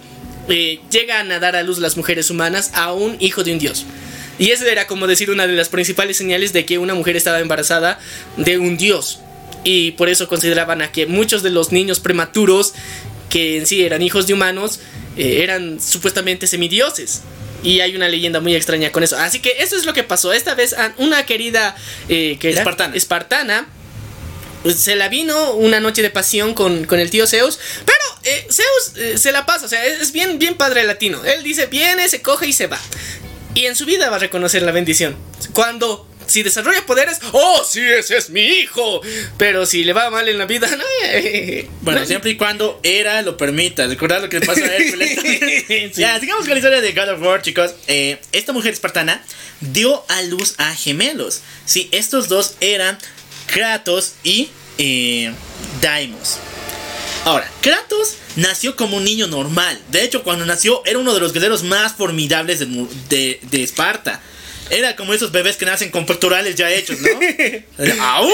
eh, 0.50 0.80
llegan 0.90 1.32
a 1.32 1.40
dar 1.40 1.56
a 1.56 1.62
luz 1.62 1.78
las 1.78 1.96
mujeres 1.96 2.32
humanas 2.32 2.72
a 2.74 2.92
un 2.94 3.18
hijo 3.20 3.44
de 3.44 3.54
un 3.54 3.60
dios. 3.60 3.86
Y 4.40 4.52
esa 4.52 4.70
era 4.70 4.88
como 4.88 5.06
decir 5.06 5.30
una 5.30 5.46
de 5.46 5.54
las 5.54 5.70
principales 5.70 6.18
señales 6.18 6.54
de 6.54 6.66
que 6.66 6.80
una 6.80 6.96
mujer 6.96 7.16
estaba 7.16 7.40
embarazada 7.40 8.00
de 8.38 8.58
un 8.58 8.78
dios. 8.78 9.20
Y 9.64 9.92
por 9.92 10.10
eso 10.10 10.28
consideraban 10.28 10.82
a 10.82 10.92
que 10.92 11.06
muchos 11.06 11.44
de 11.44 11.50
los 11.50 11.72
niños 11.72 12.00
prematuros, 12.00 12.74
que 13.30 13.58
en 13.58 13.68
sí 13.68 13.84
eran 13.84 14.02
hijos 14.02 14.28
de 14.28 14.34
humanos, 14.34 14.80
eh, 15.18 15.42
eran 15.44 15.80
supuestamente 15.82 16.48
semidioses. 16.48 17.22
Y 17.62 17.82
hay 17.82 17.96
una 17.96 18.08
leyenda 18.08 18.40
muy 18.40 18.56
extraña 18.56 18.92
con 18.92 19.04
eso. 19.04 19.18
Así 19.18 19.40
que 19.40 19.56
eso 19.60 19.76
es 19.76 19.86
lo 19.86 19.94
que 19.94 20.04
pasó. 20.04 20.32
Esta 20.32 20.56
vez 20.56 20.74
a 20.74 20.94
una 20.98 21.26
querida 21.26 21.76
eh, 22.08 22.38
que 22.40 22.52
era 22.52 22.62
Espartana. 22.62 22.96
espartana 22.96 23.68
se 24.68 24.96
la 24.96 25.08
vino 25.08 25.54
una 25.54 25.80
noche 25.80 26.02
de 26.02 26.10
pasión 26.10 26.54
con, 26.54 26.86
con 26.86 27.00
el 27.00 27.10
tío 27.10 27.28
Zeus. 27.28 27.60
Pero 27.86 28.00
eh, 28.24 28.48
Zeus 28.52 28.98
eh, 28.98 29.18
se 29.18 29.32
la 29.32 29.46
pasa, 29.46 29.66
o 29.66 29.70
sea, 29.70 29.86
es 29.86 30.02
es 30.02 30.12
bien, 30.12 30.40
bien 30.40 30.56
padre 30.56 30.84
latino. 30.84 31.24
Él 31.24 31.44
dice, 31.44 31.68
viene, 31.68 32.10
se 32.10 32.22
coge 32.22 32.48
y 32.48 32.54
se 32.54 32.68
va. 32.68 32.80
Y 33.56 33.66
en 33.66 33.76
su 33.76 33.86
vida 33.86 34.10
va 34.10 34.18
a 34.18 34.20
reconocer 34.20 34.62
la 34.62 34.72
bendición. 34.72 35.16
Cuando, 35.54 36.08
si 36.30 36.44
desarrolla 36.44 36.86
poderes, 36.86 37.20
oh, 37.34 37.64
sí, 37.70 37.82
ese 37.82 38.18
es 38.18 38.30
mi 38.30 38.42
hijo. 38.42 39.02
Pero 39.38 39.66
si 39.66 39.84
le 39.84 39.94
va 39.94 40.10
mal 40.10 40.28
en 40.30 40.38
la 40.38 40.46
vida, 40.46 40.68
no. 40.76 40.84
eh, 41.04 41.68
Bueno, 41.82 42.00
no. 42.02 42.06
siempre 42.06 42.32
y 42.32 42.38
cuando 42.38 42.80
Era 42.84 43.22
lo 43.22 43.36
permita. 43.38 43.88
Recordad 43.88 44.22
lo 44.22 44.30
que 44.30 44.40
le 44.40 44.46
pasó 44.46 44.64
a 44.64 44.68
Hércules. 44.68 45.20
Sí. 45.94 46.02
Ya, 46.02 46.20
sigamos 46.20 46.44
con 46.44 46.52
la 46.52 46.58
historia 46.58 46.82
de 46.82 46.92
God 46.94 47.10
of 47.10 47.22
War, 47.22 47.42
chicos. 47.42 47.72
Eh, 47.88 48.20
esta 48.32 48.54
mujer 48.54 48.74
espartana 48.74 49.24
dio 49.60 50.04
a 50.08 50.22
luz 50.24 50.56
a 50.58 50.74
gemelos. 50.76 51.42
Sí, 51.66 51.90
estos 51.92 52.28
dos 52.30 52.56
eran 52.62 52.98
Kratos 53.48 54.14
y 54.24 54.50
eh, 54.78 55.34
Daimos. 55.82 56.38
Ahora, 57.26 57.50
Kratos 57.62 58.16
nació 58.38 58.76
como 58.76 58.98
un 58.98 59.04
niño 59.04 59.28
normal. 59.28 59.80
De 59.92 60.04
hecho, 60.04 60.24
cuando 60.24 60.46
nació 60.46 60.82
era 60.86 61.00
uno 61.00 61.14
de 61.14 61.20
los 61.20 61.34
guerreros 61.34 61.64
más 61.64 61.94
formidables 61.94 62.60
de- 63.10 63.40
de 63.42 63.64
Esparta. 63.64 64.22
Era 64.70 64.96
como 64.96 65.14
esos 65.14 65.32
bebés 65.32 65.58
que 65.58 65.66
nacen 65.66 65.90
con 65.90 66.06
pectorales 66.06 66.56
ya 66.56 66.70
hechos, 66.72 66.98
¿no? 67.02 67.10
¡Au! 68.02 68.30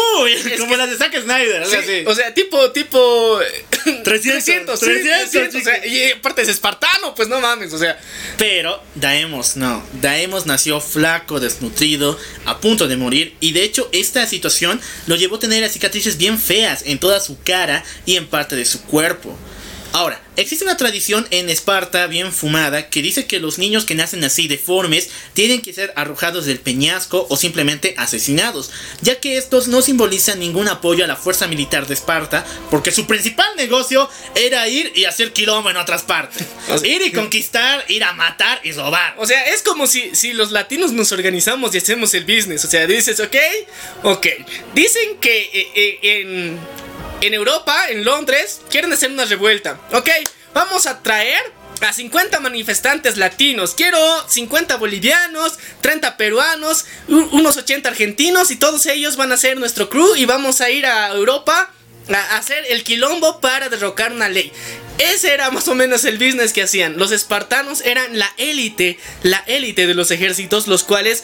Como 0.60 0.76
las 0.76 0.90
de 0.90 0.98
Zack 0.98 1.22
Snyder. 1.22 1.64
algo 1.64 1.70
Sí, 1.70 1.76
así. 1.78 2.03
O 2.06 2.16
sea, 2.16 2.34
tipo, 2.34 2.72
tipo. 2.72 3.40
300, 4.03 4.03
300, 4.03 4.80
sí, 4.80 4.86
300, 4.86 5.30
300, 5.32 5.62
o 5.62 5.64
sea, 5.64 5.86
y 5.86 6.12
aparte 6.12 6.41
es 6.41 6.49
espartano, 6.49 7.14
pues 7.14 7.28
no 7.28 7.40
mames, 7.40 7.72
o 7.72 7.78
sea. 7.78 7.99
Pero 8.38 8.82
Daemos 8.95 9.56
no. 9.57 9.86
Daemos 10.02 10.45
nació 10.45 10.82
flaco, 10.82 11.40
desnutrido, 11.40 12.18
a 12.45 12.60
punto 12.60 12.88
de 12.88 12.98
morir. 12.98 13.36
Y 13.40 13.52
de 13.52 13.64
hecho, 13.64 13.90
esta 13.91 14.26
situación 14.26 14.82
lo 15.06 15.16
llevó 15.16 15.36
a 15.36 15.40
tener 15.40 15.68
cicatrices 15.70 16.18
bien 16.18 16.40
feas 16.40 16.84
en 16.86 16.99
toda 16.99 17.20
su 17.20 17.41
cara 17.44 17.84
y 18.06 18.16
en 18.18 18.28
parte 18.28 18.56
de 18.56 18.66
su 18.66 18.82
cuerpo. 18.84 19.38
Ahora, 19.96 20.22
existe 20.36 20.66
una 20.66 20.76
tradición 20.76 21.26
en 21.32 21.50
Esparta 21.50 22.06
bien 22.08 22.34
fumada 22.34 22.90
que 22.90 23.02
dice 23.02 23.28
que 23.28 23.40
los 23.40 23.58
niños 23.60 23.86
que 23.86 23.96
nacen 23.96 24.26
así 24.26 24.50
deformes 24.50 25.10
tienen 25.32 25.62
que 25.62 25.72
ser 25.72 25.94
arrojados 25.96 26.46
del 26.46 26.60
peñasco 26.60 27.26
o 27.30 27.38
simplemente 27.38 27.96
asesinados, 27.98 28.72
ya 29.02 29.22
que 29.22 29.38
estos 29.38 29.70
no 29.70 29.82
simbolizan 29.82 30.40
ningún 30.40 30.68
apoyo 30.68 31.06
a 31.06 31.08
la 31.08 31.16
fuerza 31.16 31.48
militar 31.48 31.88
de 31.88 31.94
Esparta, 31.94 32.46
porque 32.70 32.92
su 32.92 33.08
principal 33.08 33.48
negocio 33.56 34.10
era 34.36 34.68
ir 34.68 34.92
y 34.96 35.06
hacer 35.06 35.32
quilombo 35.32 35.70
en 35.70 35.78
otras 35.78 36.04
partes. 36.04 36.46
Ir 36.84 37.02
y 37.02 37.14
conquistar, 37.14 37.86
ir 37.88 38.04
a 38.04 38.12
matar 38.12 38.60
y 38.66 38.74
robar. 38.74 39.16
O 39.18 39.26
sea, 39.26 39.46
es 39.46 39.62
como 39.62 39.88
si, 39.88 40.14
si 40.14 40.34
los 40.34 40.52
latinos 40.52 40.92
nos 40.92 41.14
organizamos 41.14 41.74
y 41.74 41.78
hacemos 41.78 42.14
el 42.16 42.26
business. 42.26 42.66
O 42.66 42.68
sea, 42.68 42.86
dices, 42.86 43.22
ok, 43.22 43.38
ok. 44.04 44.28
Dicen 44.74 45.16
que 45.22 45.40
eh, 45.54 45.72
eh, 45.74 46.00
en, 46.02 46.60
en 47.22 47.34
Europa, 47.34 47.90
en 47.90 48.06
Londres, 48.06 48.62
quieren 48.70 48.92
hacer 48.94 49.12
una 49.12 49.26
revuelta. 49.26 49.80
Ok, 49.92 50.10
vamos 50.54 50.86
a 50.86 51.02
traer 51.02 51.42
a 51.82 51.94
50 51.94 52.40
manifestantes 52.40 53.18
latinos. 53.18 53.76
Quiero 53.76 54.00
50 54.28 54.78
bolivianos, 54.78 55.60
30 55.82 56.18
peruanos, 56.18 56.86
unos 57.08 57.58
80 57.58 57.90
argentinos 57.90 58.52
y 58.52 58.56
todos 58.56 58.86
ellos 58.86 59.18
van 59.18 59.32
a 59.32 59.38
ser 59.38 59.58
nuestro 59.58 59.90
crew 59.90 60.16
y 60.16 60.26
vamos 60.26 60.62
a 60.62 60.70
ir 60.70 60.86
a 60.86 61.10
Europa 61.10 61.72
a 62.14 62.38
hacer 62.38 62.64
el 62.70 62.84
quilombo 62.84 63.42
para 63.42 63.70
derrocar 63.70 64.12
una 64.12 64.30
ley. 64.30 64.52
Ese 64.98 65.34
era 65.34 65.52
más 65.52 65.68
o 65.68 65.76
menos 65.76 66.06
el 66.06 66.18
business 66.18 66.54
que 66.54 66.64
hacían. 66.64 66.98
Los 66.98 67.12
espartanos 67.12 67.82
eran 67.82 68.18
la 68.18 68.32
élite, 68.38 68.98
la 69.24 69.44
élite 69.48 69.88
de 69.88 69.94
los 69.94 70.12
ejércitos, 70.12 70.68
los 70.68 70.84
cuales 70.84 71.24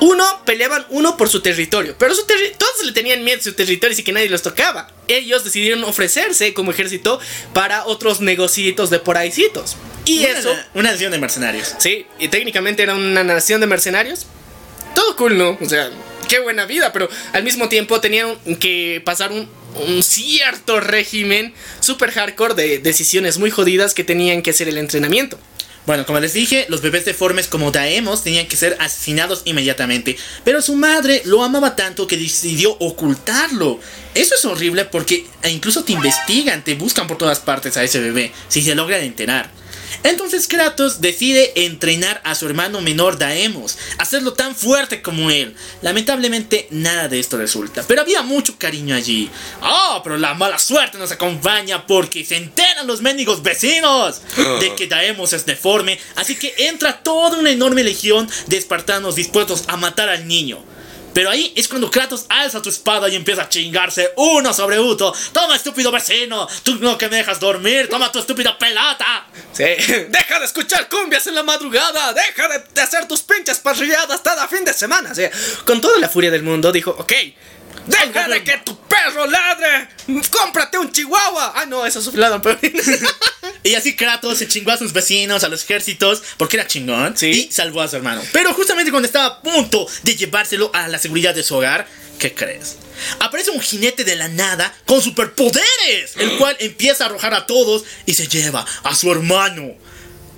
uno 0.00 0.24
peleaban 0.46 0.86
uno 0.90 1.16
por 1.16 1.28
su 1.28 1.40
territorio, 1.42 1.94
pero 1.98 2.14
su 2.14 2.26
terri- 2.26 2.56
todos 2.56 2.84
le 2.84 2.92
tenían 2.92 3.22
miedo 3.24 3.38
a 3.40 3.42
su 3.42 3.52
territorio 3.52 3.96
y 3.98 4.02
que 4.02 4.12
nadie 4.12 4.28
los 4.28 4.42
tocaba. 4.42 4.90
Ellos 5.08 5.44
decidieron 5.44 5.84
ofrecerse 5.84 6.54
como 6.54 6.70
ejército 6.70 7.20
para 7.52 7.84
otros 7.86 8.20
negocitos 8.20 8.90
de 8.90 8.98
por 8.98 9.16
ahícitos. 9.18 9.76
Y 10.06 10.20
Una- 10.24 10.38
eso, 10.38 10.56
Una 10.74 10.92
nación 10.92 11.12
de 11.12 11.18
mercenarios. 11.18 11.74
sí, 11.78 12.06
y 12.18 12.28
técnicamente 12.28 12.82
era 12.82 12.94
una 12.94 13.22
nación 13.24 13.60
de 13.60 13.66
mercenarios. 13.66 14.26
Todo 14.94 15.14
cool, 15.16 15.36
¿no? 15.38 15.58
O 15.60 15.68
sea, 15.68 15.90
qué 16.28 16.40
buena 16.40 16.64
vida, 16.64 16.92
pero 16.92 17.08
al 17.32 17.42
mismo 17.44 17.68
tiempo 17.68 18.00
tenían 18.00 18.36
que 18.58 19.02
pasar 19.04 19.30
un, 19.30 19.48
un 19.86 20.02
cierto 20.02 20.80
régimen 20.80 21.54
super 21.80 22.10
hardcore 22.10 22.54
de 22.54 22.78
decisiones 22.78 23.38
muy 23.38 23.50
jodidas 23.50 23.94
que 23.94 24.02
tenían 24.04 24.42
que 24.42 24.50
hacer 24.50 24.68
el 24.68 24.78
entrenamiento. 24.78 25.38
Bueno, 25.90 26.06
como 26.06 26.20
les 26.20 26.34
dije, 26.34 26.66
los 26.68 26.82
bebés 26.82 27.04
deformes 27.04 27.48
como 27.48 27.72
Daemos 27.72 28.22
tenían 28.22 28.46
que 28.46 28.54
ser 28.54 28.76
asesinados 28.78 29.42
inmediatamente. 29.44 30.16
Pero 30.44 30.62
su 30.62 30.76
madre 30.76 31.20
lo 31.24 31.42
amaba 31.42 31.74
tanto 31.74 32.06
que 32.06 32.16
decidió 32.16 32.76
ocultarlo. 32.78 33.80
Eso 34.14 34.36
es 34.36 34.44
horrible 34.44 34.84
porque 34.84 35.26
incluso 35.50 35.82
te 35.82 35.90
investigan, 35.90 36.62
te 36.62 36.76
buscan 36.76 37.08
por 37.08 37.18
todas 37.18 37.40
partes 37.40 37.76
a 37.76 37.82
ese 37.82 37.98
bebé, 37.98 38.30
si 38.46 38.62
se 38.62 38.76
logran 38.76 39.00
enterar. 39.00 39.50
Entonces 40.02 40.46
Kratos 40.46 41.00
decide 41.00 41.52
entrenar 41.64 42.20
a 42.24 42.34
su 42.34 42.46
hermano 42.46 42.80
menor 42.80 43.18
Daemos, 43.18 43.78
hacerlo 43.98 44.32
tan 44.32 44.54
fuerte 44.54 45.02
como 45.02 45.30
él. 45.30 45.54
Lamentablemente 45.82 46.68
nada 46.70 47.08
de 47.08 47.20
esto 47.20 47.36
resulta, 47.36 47.84
pero 47.86 48.02
había 48.02 48.22
mucho 48.22 48.58
cariño 48.58 48.94
allí. 48.94 49.30
Oh, 49.62 50.00
pero 50.02 50.16
la 50.16 50.34
mala 50.34 50.58
suerte 50.58 50.98
nos 50.98 51.12
acompaña 51.12 51.86
porque 51.86 52.24
se 52.24 52.36
enteran 52.36 52.86
los 52.86 53.02
mendigos 53.02 53.42
vecinos 53.42 54.20
de 54.60 54.74
que 54.74 54.86
Daemos 54.86 55.32
es 55.32 55.46
deforme, 55.46 55.98
así 56.16 56.36
que 56.36 56.54
entra 56.58 57.02
toda 57.02 57.38
una 57.38 57.50
enorme 57.50 57.84
legión 57.84 58.28
de 58.46 58.56
espartanos 58.56 59.16
dispuestos 59.16 59.64
a 59.66 59.76
matar 59.76 60.08
al 60.08 60.26
niño. 60.26 60.64
Pero 61.12 61.30
ahí 61.30 61.52
es 61.56 61.68
cuando 61.68 61.90
Kratos 61.90 62.26
alza 62.28 62.62
tu 62.62 62.68
espada 62.68 63.08
y 63.08 63.16
empieza 63.16 63.42
a 63.42 63.48
chingarse 63.48 64.12
uno 64.16 64.52
sobre 64.52 64.78
uno. 64.78 65.12
Toma, 65.32 65.56
estúpido 65.56 65.90
vecino, 65.90 66.46
tú 66.62 66.76
no 66.76 66.96
que 66.96 67.08
me 67.08 67.16
dejas 67.16 67.40
dormir, 67.40 67.88
toma 67.88 68.12
tu 68.12 68.18
estúpida 68.18 68.56
pelota. 68.58 69.26
Sí. 69.52 69.64
Deja 70.08 70.38
de 70.38 70.44
escuchar 70.44 70.88
cumbias 70.88 71.26
en 71.26 71.34
la 71.34 71.42
madrugada. 71.42 72.12
Deja 72.12 72.48
de, 72.48 72.80
hacer 72.80 73.08
tus 73.08 73.22
pinches 73.22 73.58
parrilladas 73.58 74.20
cada 74.20 74.46
fin 74.48 74.64
de 74.64 74.72
semana. 74.72 75.14
Sea, 75.14 75.30
con 75.64 75.80
toda 75.80 75.98
la 75.98 76.08
furia 76.08 76.30
del 76.30 76.42
mundo 76.42 76.72
dijo, 76.72 76.94
ok. 76.98 77.12
Deja 77.90 78.28
de 78.28 78.44
que 78.44 78.58
tu 78.58 78.76
perro 78.76 79.26
ladre. 79.26 79.88
Cómprate 80.30 80.78
un 80.78 80.92
chihuahua. 80.92 81.52
Ah, 81.56 81.66
no, 81.66 81.84
eso 81.86 82.00
es 82.00 82.06
un 82.06 82.40
pero... 82.42 82.58
Y 83.62 83.74
así 83.74 83.94
Kratos 83.94 84.38
se 84.38 84.48
chingó 84.48 84.70
a 84.70 84.78
sus 84.78 84.92
vecinos, 84.92 85.44
a 85.44 85.48
los 85.48 85.64
ejércitos, 85.64 86.22
porque 86.38 86.56
era 86.56 86.66
chingón, 86.66 87.16
Sí. 87.16 87.48
y 87.48 87.52
salvó 87.52 87.82
a 87.82 87.88
su 87.88 87.96
hermano. 87.96 88.22
Pero 88.32 88.54
justamente 88.54 88.90
cuando 88.90 89.06
estaba 89.06 89.26
a 89.26 89.42
punto 89.42 89.86
de 90.02 90.16
llevárselo 90.16 90.70
a 90.72 90.88
la 90.88 90.98
seguridad 90.98 91.34
de 91.34 91.42
su 91.42 91.56
hogar, 91.56 91.86
¿qué 92.18 92.32
crees? 92.32 92.76
Aparece 93.18 93.50
un 93.50 93.60
jinete 93.60 94.04
de 94.04 94.16
la 94.16 94.28
nada 94.28 94.74
con 94.86 95.02
superpoderes, 95.02 96.16
el 96.16 96.36
cual 96.38 96.56
empieza 96.60 97.04
a 97.04 97.06
arrojar 97.08 97.34
a 97.34 97.46
todos 97.46 97.84
y 98.06 98.14
se 98.14 98.28
lleva 98.28 98.64
a 98.82 98.94
su 98.94 99.10
hermano. 99.10 99.72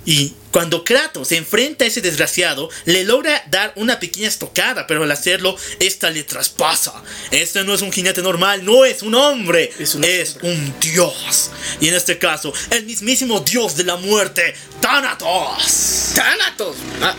Y 0.05 0.33
cuando 0.53 0.85
Kratos 0.85 1.27
se 1.29 1.35
enfrenta 1.37 1.83
a 1.83 1.87
ese 1.87 1.99
desgraciado, 1.99 2.69
le 2.85 3.03
logra 3.03 3.43
dar 3.49 3.73
una 3.75 3.99
pequeña 3.99 4.29
estocada, 4.29 4.87
pero 4.87 5.03
al 5.03 5.11
hacerlo, 5.11 5.57
esta 5.81 6.09
le 6.09 6.23
traspasa. 6.23 6.93
Este 7.31 7.63
no 7.65 7.73
es 7.73 7.81
un 7.81 7.91
jinete 7.91 8.21
normal, 8.21 8.63
no 8.63 8.85
es 8.85 9.01
un 9.01 9.15
hombre, 9.15 9.73
Es 9.79 9.95
es, 9.95 10.37
un 10.43 10.73
dios. 10.79 11.49
Y 11.81 11.89
en 11.89 11.95
este 11.95 12.17
caso, 12.19 12.53
el 12.69 12.85
mismísimo 12.85 13.41
dios 13.41 13.75
de 13.75 13.83
la 13.83 13.97
muerte, 13.97 14.53
Thanatos. 14.79 16.11
¡Thanatos! 16.15 16.75
Ah, 17.01 17.15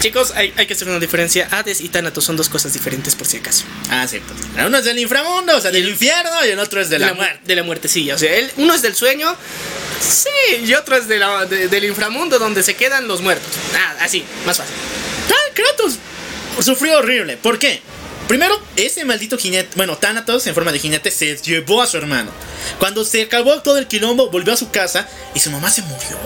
chicos, 0.00 0.32
hay, 0.34 0.52
hay 0.56 0.66
que 0.66 0.72
hacer 0.74 0.88
una 0.88 0.98
diferencia. 0.98 1.46
Hades 1.50 1.80
y 1.82 1.88
Thanatos 1.90 2.24
son 2.24 2.36
dos 2.36 2.48
cosas 2.48 2.72
diferentes 2.72 3.14
por 3.14 3.26
si 3.26 3.36
acaso. 3.36 3.64
Ah, 3.90 4.08
sí, 4.08 4.20
pues, 4.26 4.66
uno 4.66 4.78
es 4.78 4.84
del 4.84 4.98
inframundo, 4.98 5.56
o 5.56 5.60
sea, 5.60 5.70
del 5.70 5.88
infierno, 5.88 6.30
y 6.46 6.48
el 6.50 6.58
otro 6.58 6.80
es 6.80 6.88
de 6.88 6.98
la, 6.98 7.08
mu- 7.08 7.16
muerte. 7.16 7.40
De 7.44 7.54
la 7.56 7.62
muertecilla. 7.64 8.14
O 8.14 8.18
sea, 8.18 8.34
el- 8.34 8.50
uno 8.56 8.72
es 8.74 8.82
del 8.82 8.94
sueño. 8.96 9.36
Sí, 10.00 10.64
y 10.64 10.74
otro 10.74 10.96
es 10.96 11.08
de 11.08 11.18
la- 11.18 11.44
de- 11.44 11.68
del 11.68 11.84
inframundo 11.84 12.38
donde 12.38 12.62
se 12.62 12.74
quedan 12.78 13.08
los 13.08 13.20
muertos. 13.20 13.52
Ah, 13.74 13.96
así, 14.00 14.24
más 14.46 14.56
fácil. 14.56 14.74
Ah, 15.30 15.52
Kratos 15.52 15.98
sufrió 16.62 16.98
horrible. 16.98 17.36
¿Por 17.36 17.58
qué? 17.58 17.82
Primero, 18.28 18.60
ese 18.76 19.06
maldito 19.06 19.38
jinete, 19.38 19.70
bueno, 19.76 19.96
Thanatos 19.96 20.46
en 20.46 20.54
forma 20.54 20.70
de 20.70 20.78
jinete 20.78 21.10
se 21.10 21.36
llevó 21.38 21.82
a 21.82 21.86
su 21.86 21.96
hermano. 21.96 22.30
Cuando 22.78 23.04
se 23.04 23.22
acabó 23.22 23.62
todo 23.62 23.78
el 23.78 23.86
quilombo, 23.86 24.30
volvió 24.30 24.52
a 24.52 24.56
su 24.56 24.70
casa 24.70 25.08
y 25.34 25.40
su 25.40 25.50
mamá 25.50 25.70
se 25.70 25.82
murió. 25.82 26.18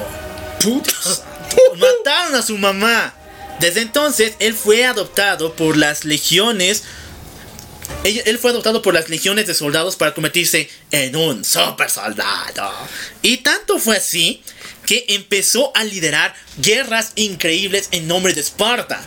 Putas. 0.60 1.22
Mataron 1.76 2.34
a 2.34 2.42
su 2.42 2.58
mamá. 2.58 3.14
Desde 3.60 3.82
entonces, 3.82 4.34
él 4.40 4.54
fue 4.54 4.84
adoptado 4.84 5.54
por 5.54 5.76
las 5.76 6.04
legiones. 6.04 6.82
Él, 8.02 8.20
él 8.24 8.38
fue 8.38 8.50
adoptado 8.50 8.82
por 8.82 8.94
las 8.94 9.08
legiones 9.08 9.46
de 9.46 9.54
soldados 9.54 9.94
para 9.94 10.12
convertirse 10.12 10.68
en 10.90 11.14
un 11.14 11.44
super 11.44 11.88
soldado. 11.88 12.72
Y 13.22 13.38
tanto 13.38 13.78
fue 13.78 13.98
así 13.98 14.42
que 14.86 15.04
empezó 15.08 15.70
a 15.76 15.84
liderar 15.84 16.34
guerras 16.58 17.12
increíbles 17.16 17.88
en 17.92 18.08
nombre 18.08 18.32
de 18.34 18.40
Esparta. 18.40 19.00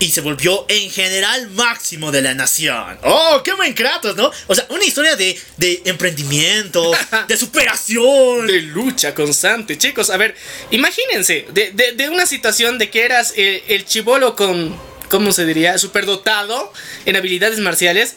Y 0.00 0.10
se 0.12 0.20
volvió 0.20 0.64
en 0.68 0.90
general 0.90 1.50
máximo 1.50 2.12
de 2.12 2.22
la 2.22 2.32
nación. 2.32 2.98
¡Oh, 3.02 3.40
qué 3.44 3.52
buen 3.54 3.74
Kratos, 3.74 4.14
¿no? 4.14 4.30
O 4.46 4.54
sea, 4.54 4.64
una 4.68 4.84
historia 4.84 5.16
de, 5.16 5.36
de 5.56 5.82
emprendimiento, 5.86 6.92
de 7.28 7.36
superación. 7.36 8.46
De 8.46 8.62
lucha 8.62 9.12
constante, 9.12 9.76
chicos. 9.76 10.10
A 10.10 10.16
ver, 10.16 10.36
imagínense, 10.70 11.46
de, 11.52 11.72
de- 11.72 11.92
de 11.92 12.08
una 12.10 12.26
situación 12.26 12.78
de 12.78 12.90
que 12.90 13.04
eras 13.04 13.32
eh, 13.36 13.64
el 13.66 13.84
chivolo 13.86 14.36
con, 14.36 14.80
¿cómo 15.08 15.32
se 15.32 15.44
diría? 15.44 15.76
Superdotado 15.78 16.72
en 17.04 17.16
habilidades 17.16 17.58
marciales, 17.58 18.14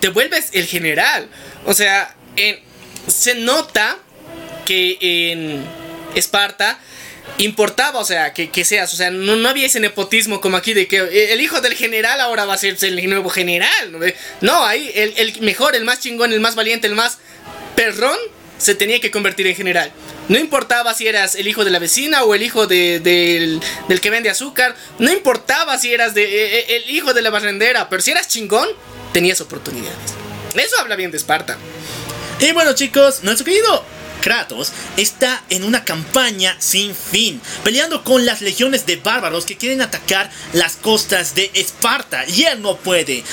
te 0.00 0.08
vuelves 0.08 0.48
el 0.52 0.64
general. 0.66 1.28
O 1.66 1.74
sea, 1.74 2.16
en- 2.36 2.60
se 3.08 3.34
nota 3.34 3.98
que 4.64 4.96
en 5.02 5.62
Esparta 6.14 6.78
importaba, 7.38 8.00
o 8.00 8.04
sea, 8.04 8.32
que, 8.32 8.50
que 8.50 8.64
seas, 8.64 8.92
o 8.92 8.96
sea, 8.96 9.10
no, 9.10 9.36
no 9.36 9.48
había 9.48 9.66
ese 9.66 9.78
nepotismo 9.80 10.40
como 10.40 10.56
aquí 10.56 10.74
de 10.74 10.88
que 10.88 10.96
eh, 10.98 11.32
el 11.32 11.40
hijo 11.40 11.60
del 11.60 11.74
general 11.74 12.20
ahora 12.20 12.44
va 12.44 12.54
a 12.54 12.58
ser 12.58 12.76
el 12.82 13.08
nuevo 13.08 13.30
general. 13.30 13.92
¿no? 13.92 13.98
No, 14.40 14.64
ahí 14.64 14.90
el, 14.94 15.14
el 15.16 15.40
mejor, 15.42 15.76
el 15.76 15.84
más 15.84 16.00
chingón, 16.00 16.32
el 16.32 16.40
más 16.40 16.54
valiente, 16.54 16.86
el 16.86 16.94
más 16.94 17.18
perrón 17.76 18.16
se 18.58 18.74
tenía 18.74 19.00
que 19.00 19.10
convertir 19.10 19.46
en 19.46 19.54
general. 19.54 19.92
No 20.28 20.38
importaba 20.38 20.92
si 20.94 21.06
eras 21.08 21.34
el 21.34 21.48
hijo 21.48 21.64
de 21.64 21.70
la 21.70 21.78
vecina 21.78 22.24
o 22.24 22.34
el 22.34 22.42
hijo 22.42 22.66
de- 22.66 23.00
del, 23.00 23.60
del 23.88 24.00
que 24.00 24.10
vende 24.10 24.28
azúcar. 24.30 24.76
No 24.98 25.10
importaba 25.10 25.78
si 25.78 25.92
eras 25.92 26.14
de, 26.14 26.24
eh, 26.24 26.58
eh, 26.68 26.82
el 26.84 26.90
hijo 26.90 27.14
de 27.14 27.22
la 27.22 27.30
barrendera. 27.30 27.88
Pero 27.88 28.02
si 28.02 28.10
eras 28.10 28.28
chingón, 28.28 28.68
tenías 29.12 29.40
oportunidades. 29.40 29.96
Eso 30.54 30.78
habla 30.80 30.94
bien 30.96 31.10
de 31.10 31.16
Esparta. 31.16 31.56
Y 32.40 32.52
bueno 32.52 32.74
chicos, 32.74 33.22
nuestro 33.22 33.44
querido 33.44 33.84
Kratos 34.20 34.72
está 34.96 35.42
en 35.50 35.64
una 35.64 35.84
campaña 35.84 36.56
sin 36.58 36.94
fin, 36.94 37.40
peleando 37.64 38.04
con 38.04 38.26
las 38.26 38.40
legiones 38.40 38.86
de 38.86 38.96
bárbaros 38.96 39.46
que 39.46 39.56
quieren 39.56 39.82
atacar 39.82 40.30
las 40.52 40.76
costas 40.76 41.34
de 41.34 41.50
Esparta 41.54 42.24
y 42.26 42.44
él 42.44 42.60
no 42.62 42.76
puede 42.76 43.24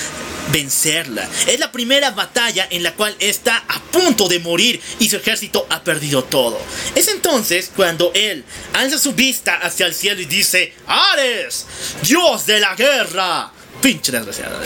vencerla. 0.52 1.28
Es 1.46 1.60
la 1.60 1.72
primera 1.72 2.10
batalla 2.10 2.66
en 2.70 2.82
la 2.82 2.94
cual 2.94 3.14
está 3.18 3.64
a 3.68 3.80
punto 3.80 4.28
de 4.28 4.38
morir 4.38 4.80
y 4.98 5.08
su 5.08 5.16
ejército 5.16 5.66
ha 5.70 5.82
perdido 5.82 6.24
todo. 6.24 6.58
Es 6.94 7.08
entonces 7.08 7.70
cuando 7.74 8.12
él 8.14 8.44
alza 8.72 8.98
su 8.98 9.12
vista 9.12 9.56
hacia 9.56 9.86
el 9.86 9.94
cielo 9.94 10.20
y 10.20 10.26
dice, 10.26 10.72
Ares, 10.86 11.66
dios 12.02 12.46
de 12.46 12.60
la 12.60 12.74
guerra, 12.74 13.52
Pinche 13.80 14.10
desgraciado. 14.10 14.58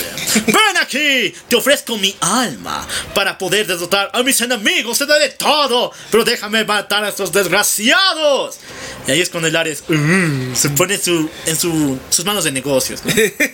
Ven 0.46 0.76
aquí, 0.80 1.34
te 1.48 1.56
ofrezco 1.56 1.98
mi 1.98 2.16
alma 2.20 2.86
para 3.14 3.36
poder 3.36 3.66
derrotar 3.66 4.10
a 4.12 4.22
mis 4.22 4.40
enemigos. 4.40 4.98
Te 4.98 5.06
daré 5.06 5.28
todo, 5.30 5.92
pero 6.10 6.24
déjame 6.24 6.64
matar 6.64 7.04
a 7.04 7.10
estos 7.10 7.30
desgraciados. 7.30 8.58
Y 9.06 9.10
ahí 9.10 9.20
es 9.20 9.28
cuando 9.28 9.48
el 9.48 9.56
Ares 9.56 9.84
uh, 9.88 10.56
se 10.56 10.70
pone 10.70 10.94
en 10.94 11.56
su, 11.56 11.98
sus 12.08 12.24
manos 12.24 12.44
de 12.44 12.52
negocios. 12.52 13.02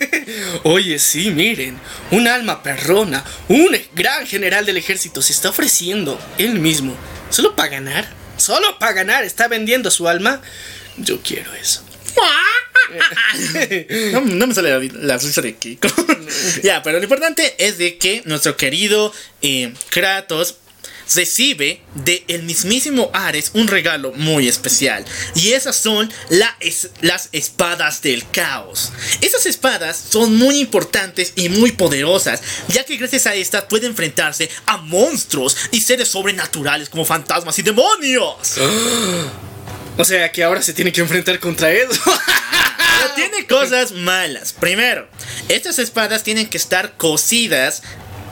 Oye, 0.63 0.97
sí, 0.97 1.31
miren, 1.31 1.77
un 2.11 2.27
alma 2.27 2.63
perrona, 2.63 3.23
un 3.49 3.75
gran 3.93 4.27
general 4.27 4.65
del 4.65 4.77
ejército 4.77 5.21
se 5.21 5.33
está 5.33 5.49
ofreciendo 5.49 6.19
él 6.37 6.59
mismo, 6.59 6.95
solo 7.29 7.55
para 7.55 7.69
ganar, 7.69 8.09
solo 8.37 8.79
para 8.79 8.93
ganar, 8.93 9.23
está 9.25 9.47
vendiendo 9.47 9.91
su 9.91 10.07
alma. 10.07 10.41
Yo 10.97 11.21
quiero 11.21 11.53
eso. 11.53 11.88
No, 14.13 14.21
no 14.21 14.47
me 14.47 14.53
sale 14.53 14.69
la, 14.71 14.79
la 14.99 15.17
risa 15.17 15.41
de 15.41 15.55
Kiko. 15.55 15.87
ya, 16.63 16.81
pero 16.83 16.97
lo 16.97 17.03
importante 17.03 17.55
es 17.59 17.77
de 17.77 17.97
que 17.97 18.23
nuestro 18.25 18.57
querido 18.57 19.13
eh, 19.41 19.73
Kratos 19.89 20.55
recibe 21.15 21.81
de 21.95 22.23
el 22.27 22.43
mismísimo 22.43 23.09
Ares 23.13 23.51
un 23.53 23.67
regalo 23.67 24.11
muy 24.15 24.47
especial. 24.47 25.03
Y 25.35 25.51
esas 25.53 25.75
son 25.75 26.11
la 26.29 26.55
es- 26.59 26.89
las 27.01 27.29
espadas 27.31 28.01
del 28.03 28.27
caos. 28.29 28.91
Esas 29.21 29.45
espadas 29.47 30.03
son 30.09 30.35
muy 30.35 30.59
importantes 30.59 31.33
y 31.35 31.49
muy 31.49 31.71
poderosas, 31.71 32.41
ya 32.69 32.83
que 32.85 32.97
gracias 32.97 33.25
a 33.27 33.33
estas 33.35 33.63
puede 33.65 33.87
enfrentarse 33.87 34.49
a 34.67 34.77
monstruos 34.77 35.55
y 35.71 35.81
seres 35.81 36.09
sobrenaturales 36.09 36.89
como 36.89 37.05
fantasmas 37.05 37.57
y 37.59 37.61
demonios. 37.63 38.35
O 39.99 40.05
sea 40.05 40.31
que 40.31 40.45
ahora 40.45 40.61
se 40.61 40.71
tiene 40.71 40.93
que 40.93 41.01
enfrentar 41.01 41.39
contra 41.39 41.69
eso. 41.73 42.01
Tiene 43.15 43.45
cosas 43.49 43.91
malas. 43.91 44.53
Primero, 44.53 45.09
estas 45.49 45.77
espadas 45.77 46.23
tienen 46.23 46.47
que 46.47 46.57
estar 46.57 46.95
cosidas. 46.95 47.83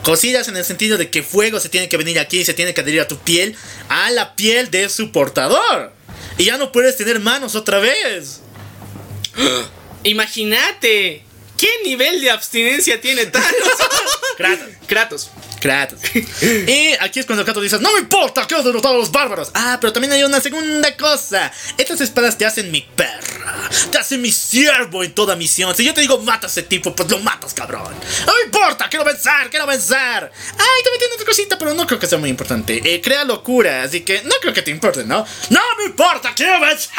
Cosidas 0.02 0.48
en 0.48 0.56
el 0.56 0.64
sentido 0.64 0.96
de 0.96 1.10
que 1.10 1.22
fuego 1.22 1.60
se 1.60 1.68
tiene 1.68 1.90
que 1.90 1.98
venir 1.98 2.18
aquí 2.18 2.40
y 2.40 2.44
se 2.46 2.54
tiene 2.54 2.72
que 2.72 2.80
adherir 2.80 3.02
a 3.02 3.08
tu 3.08 3.18
piel, 3.18 3.54
a 3.90 4.10
la 4.10 4.34
piel 4.34 4.70
de 4.70 4.88
su 4.88 5.12
portador. 5.12 5.92
Y 6.38 6.44
ya 6.44 6.56
no 6.56 6.72
puedes 6.72 6.96
tener 6.96 7.20
manos 7.20 7.54
otra 7.54 7.78
vez. 7.80 8.40
Imagínate, 10.04 11.22
¿qué 11.58 11.68
nivel 11.84 12.22
de 12.22 12.30
abstinencia 12.30 12.98
tiene 12.98 13.26
Thanos? 13.26 13.52
Kratos. 14.38 14.68
Kratos. 14.86 15.30
Kratos. 15.60 15.98
Y 16.68 16.92
aquí 17.00 17.20
es 17.20 17.26
cuando 17.26 17.44
Kratos 17.44 17.62
dice, 17.62 17.78
no 17.78 17.92
me 17.92 18.00
importa, 18.00 18.46
quiero 18.46 18.62
derrotar 18.62 18.94
a 18.94 18.98
los 18.98 19.10
bárbaros. 19.10 19.50
Ah, 19.54 19.78
pero 19.80 19.92
también 19.92 20.12
hay 20.12 20.22
una 20.22 20.40
segunda 20.40 20.96
cosa. 20.96 21.52
Estas 21.76 22.00
espadas 22.00 22.36
te 22.36 22.46
hacen 22.46 22.70
mi 22.70 22.82
perra. 22.82 23.68
Te 23.90 23.98
hacen 23.98 24.20
mi 24.20 24.30
siervo 24.30 25.02
en 25.04 25.14
toda 25.14 25.36
misión. 25.36 25.74
Si 25.74 25.84
yo 25.84 25.94
te 25.94 26.00
digo, 26.00 26.18
mata 26.18 26.46
a 26.46 26.50
ese 26.50 26.62
tipo, 26.62 26.94
pues 26.94 27.10
lo 27.10 27.18
matas, 27.20 27.54
cabrón. 27.54 27.94
No 28.26 28.34
me 28.34 28.42
importa, 28.44 28.88
quiero 28.88 29.04
vencer, 29.04 29.50
quiero 29.50 29.66
vencer. 29.66 29.96
Ay, 29.98 30.82
también 30.84 30.98
tiene 30.98 31.14
otra 31.14 31.26
cosita, 31.26 31.58
pero 31.58 31.74
no 31.74 31.86
creo 31.86 31.98
que 31.98 32.06
sea 32.06 32.18
muy 32.18 32.30
importante. 32.30 32.80
Eh, 32.84 33.00
crea 33.00 33.24
locura, 33.24 33.82
así 33.82 34.00
que 34.00 34.22
no 34.22 34.34
creo 34.40 34.52
que 34.52 34.62
te 34.62 34.70
importe, 34.70 35.04
¿no? 35.04 35.24
No 35.50 35.60
me 35.78 35.84
importa, 35.84 36.32
quiero 36.34 36.60
vencer. 36.60 36.90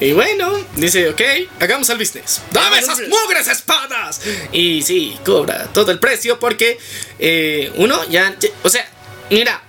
Y 0.00 0.12
bueno, 0.12 0.64
dice, 0.76 1.10
ok, 1.10 1.20
hagamos 1.60 1.90
el 1.90 1.98
business. 1.98 2.40
¡Dame 2.52 2.78
esas 2.78 3.00
el 3.00 3.08
mugres 3.08 3.48
espadas! 3.48 4.22
Y 4.50 4.80
sí, 4.82 5.18
cobra 5.26 5.64
todo 5.74 5.90
el 5.90 5.98
precio 5.98 6.38
porque 6.38 6.78
eh, 7.18 7.39
uno 7.76 8.02
ya, 8.08 8.34
ya- 8.38 8.48
O 8.62 8.68
sea, 8.68 8.88
mira, 9.30 9.62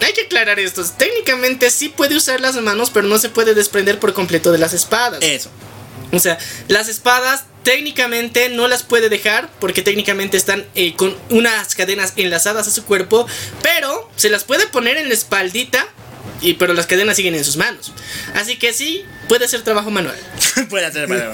hay 0.00 0.12
que 0.12 0.22
aclarar 0.22 0.58
esto. 0.60 0.84
Técnicamente 0.96 1.70
sí 1.70 1.88
puede 1.88 2.16
usar 2.16 2.40
las 2.40 2.56
manos, 2.56 2.90
pero 2.90 3.06
no 3.08 3.18
se 3.18 3.28
puede 3.28 3.54
desprender 3.54 3.98
por 3.98 4.12
completo 4.12 4.52
de 4.52 4.58
las 4.58 4.72
espadas. 4.74 5.20
Eso. 5.22 5.50
O 6.12 6.18
sea, 6.20 6.38
las 6.68 6.88
espadas 6.88 7.44
técnicamente 7.64 8.48
no 8.48 8.66
las 8.66 8.82
puede 8.82 9.08
dejar 9.10 9.50
porque 9.60 9.82
técnicamente 9.82 10.36
están 10.38 10.64
eh, 10.74 10.94
con 10.96 11.14
unas 11.28 11.74
cadenas 11.74 12.14
enlazadas 12.16 12.66
a 12.66 12.70
su 12.70 12.84
cuerpo, 12.84 13.26
pero 13.62 14.10
se 14.16 14.30
las 14.30 14.44
puede 14.44 14.66
poner 14.68 14.96
en 14.96 15.08
la 15.08 15.14
espaldita. 15.14 15.86
Y, 16.40 16.54
pero 16.54 16.72
las 16.72 16.86
cadenas 16.86 17.16
siguen 17.16 17.34
en 17.34 17.44
sus 17.44 17.56
manos. 17.56 17.92
Así 18.34 18.56
que 18.56 18.72
sí, 18.72 19.04
puede 19.28 19.48
ser 19.48 19.62
trabajo 19.62 19.90
manual. 19.90 20.18
Puede 20.68 20.86
hacer, 20.86 21.06
pero... 21.08 21.30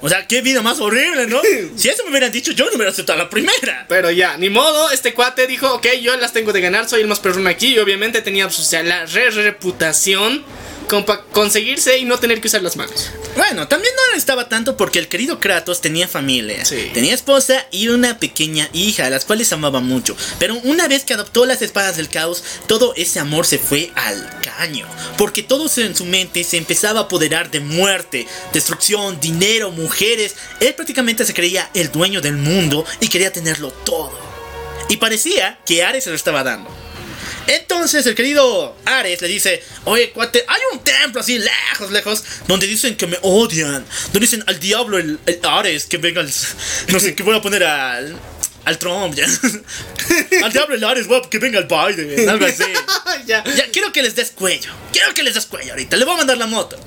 O 0.00 0.08
sea, 0.08 0.26
qué 0.26 0.42
vida 0.42 0.62
más 0.62 0.78
horrible, 0.80 1.26
¿no? 1.26 1.40
Si 1.76 1.88
eso 1.88 2.04
me 2.04 2.10
hubieran 2.10 2.32
dicho, 2.32 2.52
yo 2.52 2.66
no 2.66 2.72
hubiera 2.74 2.90
aceptado 2.90 3.18
la 3.18 3.30
primera. 3.30 3.86
Pero 3.88 4.10
ya, 4.10 4.36
ni 4.36 4.48
modo, 4.48 4.90
este 4.90 5.14
cuate 5.14 5.46
dijo, 5.46 5.72
ok, 5.74 5.86
yo 6.00 6.16
las 6.16 6.32
tengo 6.32 6.52
de 6.52 6.60
ganar, 6.60 6.88
soy 6.88 7.02
el 7.02 7.08
más 7.08 7.20
perrón 7.20 7.46
aquí. 7.46 7.74
Y 7.74 7.78
obviamente 7.78 8.22
tenía 8.22 8.46
pues, 8.46 8.58
o 8.60 8.62
sea, 8.62 8.82
la 8.82 9.06
re 9.06 9.30
reputación 9.30 10.44
para 10.88 11.22
conseguirse 11.32 11.98
y 11.98 12.04
no 12.04 12.18
tener 12.18 12.40
que 12.40 12.48
usar 12.48 12.62
las 12.62 12.76
manos. 12.76 13.10
Bueno, 13.36 13.68
también 13.68 13.92
no 13.94 14.16
estaba 14.16 14.48
tanto 14.48 14.76
porque 14.76 14.98
el 14.98 15.08
querido 15.08 15.38
Kratos 15.38 15.80
tenía 15.80 16.08
familia. 16.08 16.64
Sí. 16.64 16.90
Tenía 16.94 17.14
esposa 17.14 17.66
y 17.70 17.88
una 17.88 18.18
pequeña 18.18 18.68
hija, 18.72 19.06
a 19.06 19.10
las 19.10 19.24
cuales 19.24 19.52
amaba 19.52 19.80
mucho. 19.80 20.16
Pero 20.38 20.56
una 20.64 20.88
vez 20.88 21.04
que 21.04 21.14
adoptó 21.14 21.44
las 21.44 21.62
espadas 21.62 21.96
del 21.96 22.08
caos, 22.08 22.42
todo 22.66 22.94
ese 22.96 23.20
amor 23.20 23.46
se 23.46 23.58
fue 23.58 23.90
al 23.94 24.40
caño. 24.40 24.86
Porque 25.18 25.42
todo 25.42 25.68
en 25.76 25.94
su 25.94 26.06
mente 26.06 26.42
se 26.42 26.56
empezaba 26.56 27.00
a 27.00 27.07
apoderar 27.08 27.50
de 27.50 27.60
muerte, 27.60 28.26
destrucción, 28.52 29.18
dinero, 29.18 29.70
mujeres. 29.72 30.36
Él 30.60 30.74
prácticamente 30.74 31.24
se 31.24 31.32
creía 31.34 31.68
el 31.74 31.90
dueño 31.90 32.20
del 32.20 32.36
mundo 32.36 32.84
y 33.00 33.08
quería 33.08 33.32
tenerlo 33.32 33.70
todo. 33.72 34.12
Y 34.90 34.98
parecía 34.98 35.58
que 35.66 35.82
Ares 35.82 36.04
se 36.04 36.10
lo 36.10 36.16
estaba 36.16 36.44
dando. 36.44 36.70
Entonces 37.46 38.04
el 38.06 38.14
querido 38.14 38.76
Ares 38.84 39.22
le 39.22 39.28
dice, 39.28 39.62
oye 39.84 40.10
cuate, 40.12 40.44
hay 40.46 40.60
un 40.72 40.80
templo 40.80 41.20
así 41.22 41.38
lejos, 41.38 41.90
lejos, 41.90 42.22
donde 42.46 42.66
dicen 42.66 42.94
que 42.94 43.06
me 43.06 43.18
odian, 43.22 43.84
donde 44.12 44.20
dicen 44.20 44.44
al 44.46 44.60
diablo 44.60 44.98
el, 44.98 45.18
el 45.24 45.40
Ares 45.42 45.86
que 45.86 45.96
venga 45.96 46.20
al... 46.20 46.30
No 46.88 47.00
sé, 47.00 47.14
que 47.14 47.22
voy 47.22 47.36
a 47.36 47.40
poner 47.42 47.64
al... 47.64 48.16
Al 48.64 48.76
Trump, 48.76 49.14
ya. 49.14 49.24
al 50.44 50.52
diablo 50.52 50.74
el 50.74 50.84
Ares, 50.84 51.06
a- 51.10 51.30
que 51.30 51.38
venga 51.38 51.58
el 51.58 51.64
Biden, 51.64 52.28
algo 52.28 52.44
así. 52.44 52.64
ya, 53.26 53.42
Ya, 53.56 53.70
quiero 53.72 53.90
que 53.94 54.02
les 54.02 54.14
des 54.14 54.30
cuello. 54.32 54.70
Quiero 54.92 55.14
que 55.14 55.22
les 55.22 55.32
des 55.32 55.46
cuello 55.46 55.70
ahorita. 55.72 55.96
Le 55.96 56.04
voy 56.04 56.14
a 56.14 56.16
mandar 56.18 56.36
la 56.36 56.46
moto. 56.46 56.78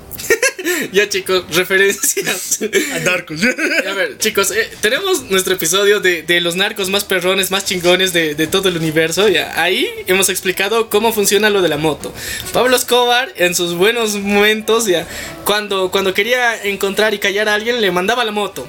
ya 0.92 1.08
chicos, 1.08 1.44
referencias. 1.54 2.60
A 2.94 2.98
narcos. 3.00 3.40
A 3.88 3.92
ver, 3.92 4.18
chicos, 4.18 4.50
eh, 4.50 4.70
tenemos 4.80 5.30
nuestro 5.30 5.54
episodio 5.54 6.00
de, 6.00 6.22
de 6.22 6.40
los 6.40 6.56
narcos 6.56 6.88
más 6.88 7.04
perrones, 7.04 7.50
más 7.50 7.64
chingones 7.64 8.12
de, 8.12 8.34
de 8.34 8.46
todo 8.46 8.68
el 8.68 8.76
universo. 8.76 9.28
Ya, 9.28 9.60
ahí 9.60 9.88
hemos 10.06 10.28
explicado 10.28 10.88
cómo 10.88 11.12
funciona 11.12 11.50
lo 11.50 11.62
de 11.62 11.68
la 11.68 11.76
moto. 11.76 12.12
Pablo 12.52 12.76
Escobar, 12.76 13.32
en 13.36 13.54
sus 13.54 13.74
buenos 13.74 14.14
momentos, 14.14 14.86
ya, 14.86 15.06
cuando, 15.44 15.90
cuando 15.90 16.14
quería 16.14 16.62
encontrar 16.62 17.14
y 17.14 17.18
callar 17.18 17.48
a 17.48 17.54
alguien, 17.54 17.80
le 17.80 17.90
mandaba 17.90 18.24
la 18.24 18.32
moto. 18.32 18.66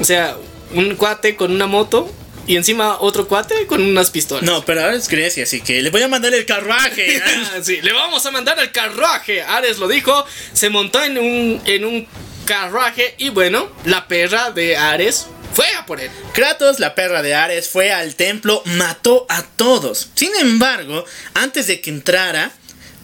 O 0.00 0.04
sea, 0.04 0.36
un 0.74 0.94
cuate 0.96 1.36
con 1.36 1.50
una 1.50 1.66
moto 1.66 2.10
y 2.50 2.56
encima 2.56 2.96
otro 2.98 3.28
cuate 3.28 3.68
con 3.68 3.80
unas 3.80 4.10
pistolas. 4.10 4.42
No, 4.42 4.64
pero 4.64 4.80
ahora 4.80 4.96
es 4.96 5.06
Grecia, 5.06 5.44
así 5.44 5.60
que 5.60 5.80
le 5.82 5.90
voy 5.90 6.02
a 6.02 6.08
mandar 6.08 6.34
el 6.34 6.44
carruaje. 6.44 7.22
sí, 7.62 7.80
le 7.80 7.92
vamos 7.92 8.26
a 8.26 8.32
mandar 8.32 8.58
el 8.58 8.72
carruaje. 8.72 9.40
Ares 9.40 9.78
lo 9.78 9.86
dijo, 9.86 10.26
se 10.52 10.68
montó 10.68 11.00
en 11.00 11.16
un, 11.16 11.62
en 11.64 11.84
un 11.84 12.08
carruaje 12.46 13.14
y 13.18 13.28
bueno, 13.28 13.70
la 13.84 14.08
perra 14.08 14.50
de 14.50 14.76
Ares 14.76 15.28
fue 15.54 15.64
a 15.78 15.86
por 15.86 16.00
él. 16.00 16.10
Kratos, 16.32 16.80
la 16.80 16.96
perra 16.96 17.22
de 17.22 17.36
Ares, 17.36 17.68
fue 17.68 17.92
al 17.92 18.16
templo, 18.16 18.64
mató 18.64 19.26
a 19.28 19.44
todos. 19.44 20.10
Sin 20.16 20.34
embargo, 20.34 21.04
antes 21.34 21.68
de 21.68 21.80
que 21.80 21.90
entrara, 21.90 22.50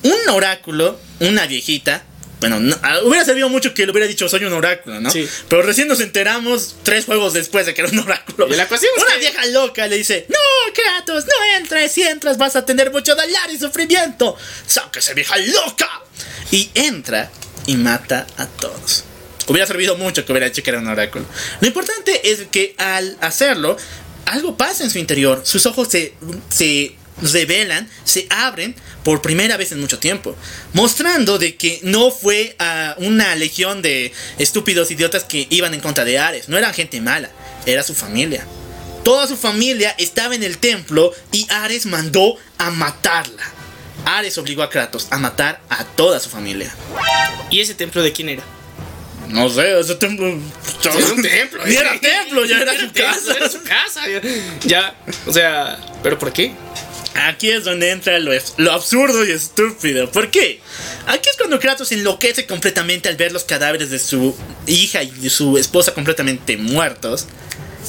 un 0.02 0.28
oráculo, 0.28 0.98
una 1.20 1.46
viejita, 1.46 2.02
bueno, 2.40 2.60
no- 2.60 2.76
ah, 2.82 2.98
hubiera 3.04 3.24
servido 3.24 3.48
mucho 3.48 3.72
que 3.74 3.84
le 3.86 3.92
hubiera 3.92 4.06
dicho 4.06 4.28
soy 4.28 4.44
un 4.44 4.52
oráculo, 4.52 5.00
¿no? 5.00 5.10
Sí. 5.10 5.28
Pero 5.48 5.62
recién 5.62 5.88
nos 5.88 6.00
enteramos 6.00 6.76
tres 6.82 7.04
juegos 7.06 7.32
después 7.32 7.64
de 7.66 7.74
que 7.74 7.80
era 7.82 7.90
un 7.90 7.98
oráculo. 8.00 8.46
Y 8.48 8.56
la 8.56 8.68
cuestión 8.68 8.92
es 8.96 9.02
una 9.02 9.14
que- 9.14 9.20
vieja 9.20 9.46
loca 9.46 9.86
le 9.86 9.96
dice, 9.96 10.26
no, 10.28 10.36
Kratos, 10.74 11.24
no 11.24 11.58
entres, 11.58 11.92
si 11.92 12.02
entras 12.02 12.36
vas 12.38 12.56
a 12.56 12.64
tener 12.66 12.90
mucho 12.92 13.14
dolor 13.14 13.50
y 13.52 13.58
sufrimiento. 13.58 14.36
Sáquese, 14.66 15.14
vieja 15.14 15.36
loca. 15.38 15.88
Y 16.50 16.70
entra 16.74 17.30
y 17.66 17.76
mata 17.76 18.26
a 18.36 18.46
todos. 18.46 19.04
Hubiera 19.48 19.66
servido 19.66 19.96
mucho 19.96 20.24
que 20.26 20.32
hubiera 20.32 20.48
dicho 20.48 20.62
que 20.62 20.70
era 20.70 20.78
un 20.80 20.88
oráculo. 20.88 21.24
Lo 21.60 21.66
importante 21.68 22.30
es 22.30 22.40
que 22.50 22.74
al 22.78 23.16
hacerlo, 23.20 23.76
algo 24.26 24.56
pasa 24.56 24.84
en 24.84 24.90
su 24.90 24.98
interior. 24.98 25.42
Sus 25.44 25.66
ojos 25.66 25.88
se, 25.88 26.14
se 26.48 26.96
revelan, 27.22 27.88
se 28.04 28.26
abren 28.30 28.74
por 29.02 29.22
primera 29.22 29.56
vez 29.56 29.72
en 29.72 29.80
mucho 29.80 29.98
tiempo. 29.98 30.36
Mostrando 30.72 31.38
de 31.38 31.56
que 31.56 31.80
no 31.82 32.10
fue 32.10 32.56
a 32.58 32.94
una 32.98 33.34
legión 33.36 33.82
de 33.82 34.12
estúpidos 34.38 34.90
idiotas 34.90 35.24
que 35.24 35.46
iban 35.50 35.74
en 35.74 35.80
contra 35.80 36.04
de 36.04 36.18
Ares. 36.18 36.48
No 36.48 36.58
eran 36.58 36.74
gente 36.74 37.00
mala, 37.00 37.30
era 37.66 37.82
su 37.82 37.94
familia. 37.94 38.46
Toda 39.04 39.26
su 39.26 39.36
familia 39.36 39.94
estaba 39.98 40.34
en 40.34 40.42
el 40.42 40.58
templo 40.58 41.12
y 41.30 41.46
Ares 41.50 41.86
mandó 41.86 42.36
a 42.58 42.70
matarla. 42.70 43.44
Ares 44.04 44.36
obligó 44.38 44.62
a 44.62 44.70
Kratos 44.70 45.08
a 45.10 45.18
matar 45.18 45.60
a 45.68 45.84
toda 45.84 46.20
su 46.20 46.28
familia. 46.28 46.74
¿Y 47.50 47.60
ese 47.60 47.74
templo 47.74 48.02
de 48.02 48.12
quién 48.12 48.28
era? 48.28 48.42
No 49.28 49.48
sé, 49.48 49.78
ese 49.78 49.94
templo. 49.96 50.26
Era 50.26 51.06
un 51.12 51.22
templo. 51.22 51.62
Ni 51.66 51.74
era 51.74 52.00
templo, 52.00 52.44
ya 52.44 52.60
era 52.60 52.72
su 52.80 52.88
templo, 52.90 53.04
casa. 53.04 53.36
Era 53.36 53.48
su 53.48 53.62
casa. 53.62 54.02
Ya, 54.64 54.96
o 55.26 55.32
sea, 55.32 55.78
¿pero 56.02 56.18
por 56.18 56.32
qué? 56.32 56.52
Aquí 57.14 57.50
es 57.50 57.64
donde 57.64 57.90
entra 57.90 58.18
lo, 58.18 58.32
absurdo 58.72 59.24
y 59.24 59.30
estúpido. 59.30 60.10
¿Por 60.10 60.30
qué? 60.30 60.60
Aquí 61.06 61.28
es 61.28 61.36
cuando 61.36 61.58
Kratos 61.58 61.92
enloquece 61.92 62.46
completamente 62.46 63.08
al 63.08 63.16
ver 63.16 63.32
los 63.32 63.44
cadáveres 63.44 63.90
de 63.90 63.98
su 63.98 64.36
hija 64.66 65.02
y 65.02 65.10
de 65.10 65.30
su 65.30 65.56
esposa 65.56 65.94
completamente 65.94 66.56
muertos. 66.56 67.26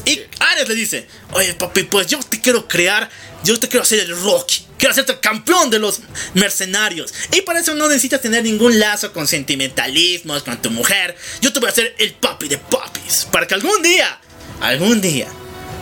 Y 0.06 0.22
Ares 0.40 0.70
le 0.70 0.76
dice, 0.76 1.08
oye 1.32 1.54
papi, 1.56 1.84
pues 1.84 2.08
yo 2.08 2.20
te 2.20 2.40
quiero 2.40 2.68
crear, 2.68 3.10
yo 3.44 3.60
te 3.60 3.68
quiero 3.68 3.84
hacer 3.84 4.00
el 4.00 4.18
Rocky, 4.22 4.66
quiero 4.78 4.92
hacerte 4.92 5.14
el 5.14 5.20
campeón 5.20 5.70
de 5.70 5.80
los 5.80 6.00
mercenarios. 6.34 7.14
Y 7.34 7.42
para 7.42 7.60
eso 7.60 7.76
no 7.76 7.90
necesitas 7.90 8.22
tener 8.22 8.44
ningún 8.44 8.80
lazo 8.80 9.12
con 9.12 9.28
sentimentalismos 9.28 10.44
con 10.44 10.62
tu 10.62 10.72
mujer. 10.72 11.18
Yo 11.42 11.52
te 11.52 11.60
voy 11.60 11.68
a 11.68 11.72
hacer 11.72 11.96
el 11.98 12.14
papi 12.14 12.48
de 12.48 12.58
papis, 12.58 13.28
para 13.32 13.48
que 13.48 13.56
algún 13.56 13.82
día, 13.82 14.20
algún 14.62 15.02
día, 15.02 15.28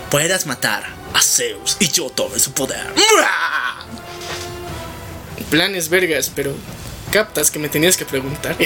puedas 0.09 0.45
matar 0.47 1.04
a 1.15 1.21
Zeus 1.21 1.77
y 1.79 1.87
yo 1.89 2.09
tome 2.09 2.37
su 2.39 2.51
poder. 2.51 2.85
Planes 5.49 5.87
vergas, 5.87 6.29
pero 6.35 6.53
captas 7.11 7.49
que 7.49 7.59
me 7.59 7.69
tenías 7.69 7.95
que 7.95 8.05
preguntar. 8.05 8.55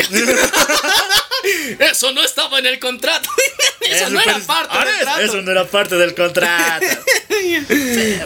Eso 1.79 2.11
no 2.11 2.23
estaba 2.23 2.59
en 2.59 2.65
el 2.65 2.79
contrato. 2.79 3.29
Eso 3.81 4.09
no 4.09 4.19
era 4.19 4.39
parte 4.39 4.77
del 4.77 4.99
trato. 4.99 5.21
Eso 5.21 5.41
no 5.41 5.51
era 5.51 5.65
parte 5.65 5.95
del 5.95 6.15
contrato. 6.15 6.85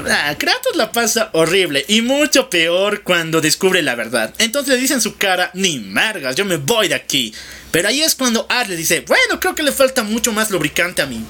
Ah, 0.10 0.36
Kratos 0.38 0.76
la 0.76 0.92
pasa 0.92 1.30
horrible 1.34 1.86
y 1.88 2.02
mucho 2.02 2.50
peor 2.50 3.04
cuando 3.04 3.42
descubre 3.42 3.84
la 3.84 3.94
verdad. 3.94 4.34
Entonces 4.40 4.74
le 4.74 4.82
dice 4.82 4.96
en 4.96 5.02
su 5.02 5.18
cara, 5.18 5.52
ni 5.54 5.80
margas, 5.80 6.36
yo 6.36 6.46
me 6.46 6.58
voy 6.58 6.88
de 6.88 6.96
aquí. 6.96 7.34
Pero 7.74 7.88
ahí 7.88 8.04
es 8.04 8.14
cuando 8.14 8.46
Ares 8.50 8.70
le 8.70 8.76
dice, 8.76 9.00
bueno, 9.08 9.40
creo 9.40 9.56
que 9.56 9.64
le 9.64 9.72
falta 9.72 10.04
mucho 10.04 10.32
más 10.32 10.52
lubricante 10.52 11.02
a 11.02 11.08
mi, 11.08 11.26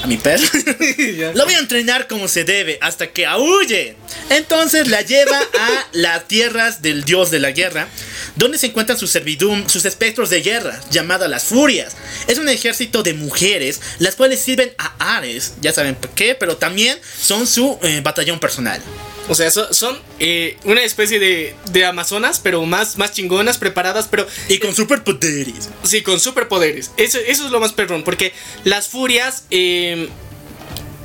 a 0.00 0.06
mi 0.06 0.16
perro. 0.16 0.46
Lo 1.34 1.44
voy 1.44 1.54
a 1.54 1.58
entrenar 1.58 2.06
como 2.06 2.28
se 2.28 2.44
debe 2.44 2.78
hasta 2.80 3.08
que 3.08 3.26
aúlle. 3.26 3.96
Entonces 4.30 4.86
la 4.86 5.02
lleva 5.02 5.36
a 5.36 5.86
las 5.90 6.28
tierras 6.28 6.82
del 6.82 7.02
dios 7.02 7.32
de 7.32 7.40
la 7.40 7.50
guerra, 7.50 7.88
donde 8.36 8.58
se 8.58 8.66
encuentran 8.66 8.96
sus 8.96 9.10
servidum, 9.10 9.68
sus 9.68 9.86
espectros 9.86 10.30
de 10.30 10.40
guerra, 10.40 10.80
llamadas 10.92 11.28
las 11.28 11.42
furias. 11.42 11.96
Es 12.28 12.38
un 12.38 12.48
ejército 12.48 13.02
de 13.02 13.14
mujeres, 13.14 13.80
las 13.98 14.14
cuales 14.14 14.40
sirven 14.40 14.72
a 14.78 15.16
Ares, 15.16 15.54
ya 15.60 15.72
saben 15.72 15.96
por 15.96 16.10
qué, 16.10 16.36
pero 16.36 16.56
también 16.58 16.96
son 17.20 17.44
su 17.48 17.76
eh, 17.82 18.02
batallón 18.04 18.38
personal. 18.38 18.80
O 19.28 19.34
sea, 19.34 19.50
so- 19.50 19.72
son 19.74 19.98
eh, 20.18 20.56
una 20.64 20.82
especie 20.82 21.18
de, 21.18 21.54
de 21.70 21.84
amazonas, 21.84 22.40
pero 22.42 22.64
más, 22.64 22.96
más 22.96 23.12
chingonas, 23.12 23.58
preparadas, 23.58 24.08
pero 24.10 24.26
Y 24.48 24.58
con 24.58 24.74
superpoderes. 24.74 25.68
sí, 25.82 26.02
con 26.02 26.18
superpoderes. 26.18 26.90
Eso, 26.96 27.18
eso 27.18 27.44
es 27.44 27.50
lo 27.50 27.60
más 27.60 27.72
perrón, 27.72 28.04
porque 28.04 28.32
las 28.64 28.88
furias 28.88 29.44
eh, 29.50 30.08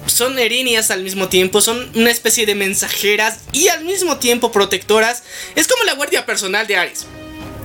son 0.06 0.40
erinias 0.40 0.90
al 0.92 1.04
mismo 1.04 1.28
tiempo, 1.30 1.60
son 1.62 1.90
una 1.96 2.12
especie 2.12 2.46
de 2.46 2.56
mensajeras 2.56 3.40
y 3.52 3.68
al 3.68 3.84
mismo 3.84 4.18
tiempo 4.18 4.52
protectoras. 4.52 5.24
Es 5.56 5.68
como 5.68 5.84
la 5.84 5.94
guardia 5.94 6.26
personal 6.26 6.66
de 6.68 6.78
Ares. 6.78 7.06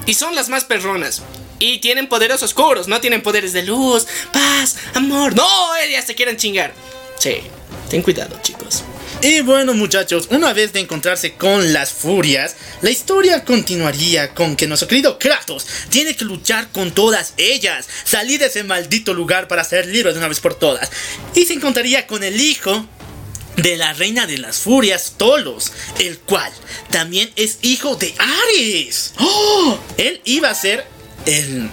Y 0.06 0.14
son 0.14 0.35
las 0.35 0.48
más 0.48 0.64
perronas. 0.64 1.22
Y 1.60 1.78
tienen 1.78 2.09
poderes 2.09 2.43
oscuros, 2.43 2.86
no 2.89 3.01
tienen 3.01 3.22
poderes 3.22 3.52
de 3.52 3.62
luz, 3.64 4.06
paz, 4.32 4.76
amor. 4.94 5.35
No, 5.35 5.47
ellas 5.85 6.05
se 6.06 6.14
quieren 6.14 6.36
chingar. 6.36 6.72
Sí, 7.18 7.39
ten 7.90 8.02
cuidado, 8.02 8.39
chicos. 8.43 8.85
Y 9.20 9.40
bueno 9.40 9.74
muchachos, 9.74 10.28
una 10.31 10.53
vez 10.53 10.73
de 10.73 10.78
encontrarse 10.81 11.35
con 11.35 11.73
las 11.73 11.90
furias, 11.93 12.55
la 12.82 12.90
historia 12.90 13.45
continuaría 13.45 14.32
con 14.32 14.55
que 14.55 14.69
nuestro 14.69 14.86
querido 14.89 15.19
Kratos 15.19 15.66
tiene 15.90 16.15
que 16.15 16.24
luchar 16.24 16.69
con 16.70 16.93
todas 16.93 17.35
ellas, 17.36 17.89
salir 18.05 18.39
de 18.39 18.47
ese 18.47 18.62
maldito 18.62 19.15
lugar 19.15 19.49
para 19.49 19.65
ser 19.65 19.86
libre 19.86 20.12
de 20.12 20.19
una 20.19 20.28
vez 20.28 20.39
por 20.39 20.55
todas. 20.55 20.89
Y 21.35 21.47
se 21.47 21.55
encontraría 21.55 22.07
con 22.07 22.23
el 22.23 22.40
hijo 22.40 22.86
de 23.57 23.77
la 23.77 23.93
reina 23.93 24.27
de 24.28 24.39
las 24.39 24.59
furias, 24.59 25.15
Tolos, 25.16 25.73
el 25.99 26.19
cual 26.20 26.53
también 26.90 27.28
es 27.35 27.59
hijo 27.62 27.97
de 27.97 28.15
Ares. 28.19 29.15
¡Oh! 29.19 29.78
Él 29.97 30.20
iba 30.27 30.49
a 30.49 30.55
ser 30.55 30.86
el... 31.27 31.69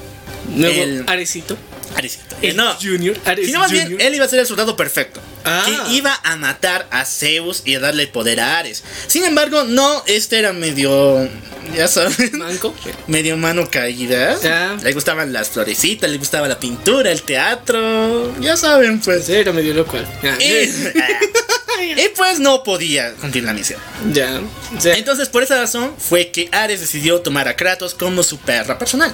Nuevo 0.49 0.81
el- 0.81 1.03
Aresito. 1.07 1.57
Aresito. 1.95 2.35
El 2.41 2.55
no, 2.55 2.75
Junior. 2.75 3.17
Ares 3.25 3.47
Sino 3.47 3.59
más 3.59 3.71
bien, 3.71 3.97
él 3.99 4.15
iba 4.15 4.25
a 4.25 4.27
ser 4.27 4.39
el 4.39 4.47
soldado 4.47 4.75
perfecto. 4.75 5.21
Ah. 5.43 5.63
Que 5.65 5.93
iba 5.93 6.19
a 6.23 6.35
matar 6.35 6.87
a 6.91 7.05
Zeus 7.05 7.61
y 7.65 7.75
a 7.75 7.79
darle 7.79 8.07
poder 8.07 8.39
a 8.39 8.57
Ares. 8.57 8.83
Sin 9.07 9.23
embargo, 9.23 9.63
no, 9.63 10.03
este 10.07 10.39
era 10.39 10.53
medio. 10.53 11.29
Ya 11.75 11.87
saben. 11.87 12.31
Manco. 12.33 12.75
Medio 13.07 13.37
mano 13.37 13.69
caída. 13.69 14.37
Le 14.83 14.93
gustaban 14.93 15.33
las 15.33 15.49
florecitas, 15.49 16.09
le 16.09 16.17
gustaba 16.17 16.47
la 16.47 16.59
pintura, 16.59 17.11
el 17.11 17.21
teatro. 17.23 18.39
Ya 18.39 18.57
saben, 18.57 18.99
pues. 18.99 19.29
Era 19.29 19.51
medio 19.51 19.73
loco. 19.73 19.97
Y, 20.39 20.45
y 21.81 22.09
pues 22.15 22.39
no 22.39 22.63
podía 22.63 23.13
cumplir 23.15 23.43
la 23.43 23.53
misión. 23.53 23.79
Ya. 24.11 24.41
Entonces, 24.83 25.29
por 25.29 25.43
esa 25.43 25.57
razón, 25.57 25.93
fue 25.97 26.29
que 26.29 26.49
Ares 26.51 26.79
decidió 26.81 27.21
tomar 27.21 27.47
a 27.47 27.55
Kratos 27.55 27.93
como 27.93 28.23
su 28.23 28.37
perra 28.39 28.77
personal. 28.77 29.13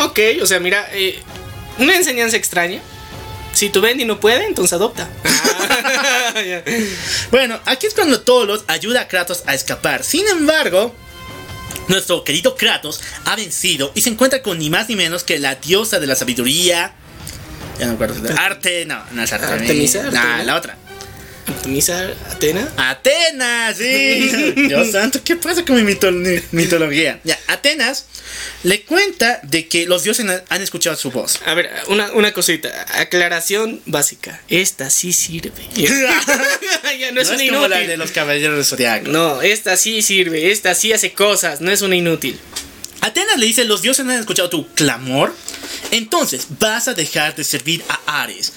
ok, 0.00 0.18
o 0.42 0.46
sea, 0.46 0.60
mira, 0.60 0.88
eh, 0.92 1.22
una 1.78 1.96
enseñanza 1.96 2.36
extraña. 2.36 2.80
Si 3.52 3.70
tu 3.70 3.80
Bendy 3.80 4.04
no 4.04 4.18
puede, 4.18 4.46
entonces 4.46 4.72
adopta. 4.72 5.08
Ah. 5.24 5.30
Bueno, 7.30 7.60
aquí 7.64 7.86
es 7.86 7.94
cuando 7.94 8.20
Tolos 8.22 8.64
ayuda 8.66 9.02
a 9.02 9.08
Kratos 9.08 9.44
a 9.46 9.54
escapar. 9.54 10.02
Sin 10.02 10.26
embargo, 10.26 10.94
nuestro 11.88 12.24
querido 12.24 12.56
Kratos 12.56 13.00
ha 13.24 13.36
vencido 13.36 13.92
y 13.94 14.00
se 14.02 14.10
encuentra 14.10 14.42
con 14.42 14.58
ni 14.58 14.70
más 14.70 14.88
ni 14.88 14.96
menos 14.96 15.22
que 15.22 15.38
la 15.38 15.54
diosa 15.56 16.00
de 16.00 16.06
la 16.08 16.16
sabiduría. 16.16 16.92
Ya 17.78 17.86
no 17.86 17.92
me 17.92 18.04
acuerdo. 18.04 18.34
Arte, 18.38 18.84
no, 18.86 19.00
no 19.12 19.22
es 19.22 19.32
Arte. 19.32 19.46
Artemisa, 19.46 20.02
No, 20.02 20.08
Artemisa. 20.08 20.44
la 20.44 20.56
otra. 20.56 20.76
Artemisa, 21.46 22.10
Atena. 22.30 22.72
Atenas, 22.76 23.76
sí. 23.76 24.52
Dios 24.68 24.90
santo, 24.92 25.20
¿qué 25.24 25.36
pasa 25.36 25.64
con 25.64 25.76
mi 25.76 25.82
mito- 25.94 26.10
mi 26.10 26.40
mitología? 26.52 27.20
Ya, 27.24 27.38
Atenas 27.48 28.06
le 28.62 28.82
cuenta 28.82 29.40
de 29.42 29.68
que 29.68 29.86
los 29.86 30.02
dioses 30.04 30.26
han- 30.48 30.62
escuchado 30.62 30.96
su 30.96 31.10
voz. 31.10 31.40
A 31.44 31.54
ver, 31.54 31.70
una, 31.88 32.12
una 32.12 32.32
cosita. 32.32 32.86
Aclaración 32.98 33.82
básica. 33.86 34.40
Esta 34.48 34.88
sí 34.90 35.12
sirve. 35.12 35.52
ya 35.74 37.12
no 37.12 37.20
es 37.20 37.28
no 37.28 37.34
una 37.34 37.42
es 37.44 37.50
como 37.50 37.68
la 37.68 37.78
de 37.80 37.96
los 37.96 38.10
caballeros 38.10 38.56
del 38.56 38.64
zodiaco. 38.64 39.08
No, 39.10 39.42
esta 39.42 39.76
sí 39.76 40.00
sirve. 40.02 40.50
Esta 40.50 40.74
sí 40.74 40.92
hace 40.92 41.12
cosas. 41.12 41.60
No 41.60 41.70
es 41.70 41.82
una 41.82 41.96
inútil. 41.96 42.38
Atenas 43.02 43.38
le 43.38 43.44
dice, 43.46 43.64
los 43.64 43.82
dioses 43.82 44.06
han 44.06 44.12
escuchado 44.12 44.48
tu 44.48 44.66
clamor, 44.68 45.34
entonces 45.90 46.46
vas 46.58 46.88
a 46.88 46.94
dejar 46.94 47.34
de 47.36 47.44
servir 47.44 47.84
a 47.90 48.22
Ares. 48.22 48.54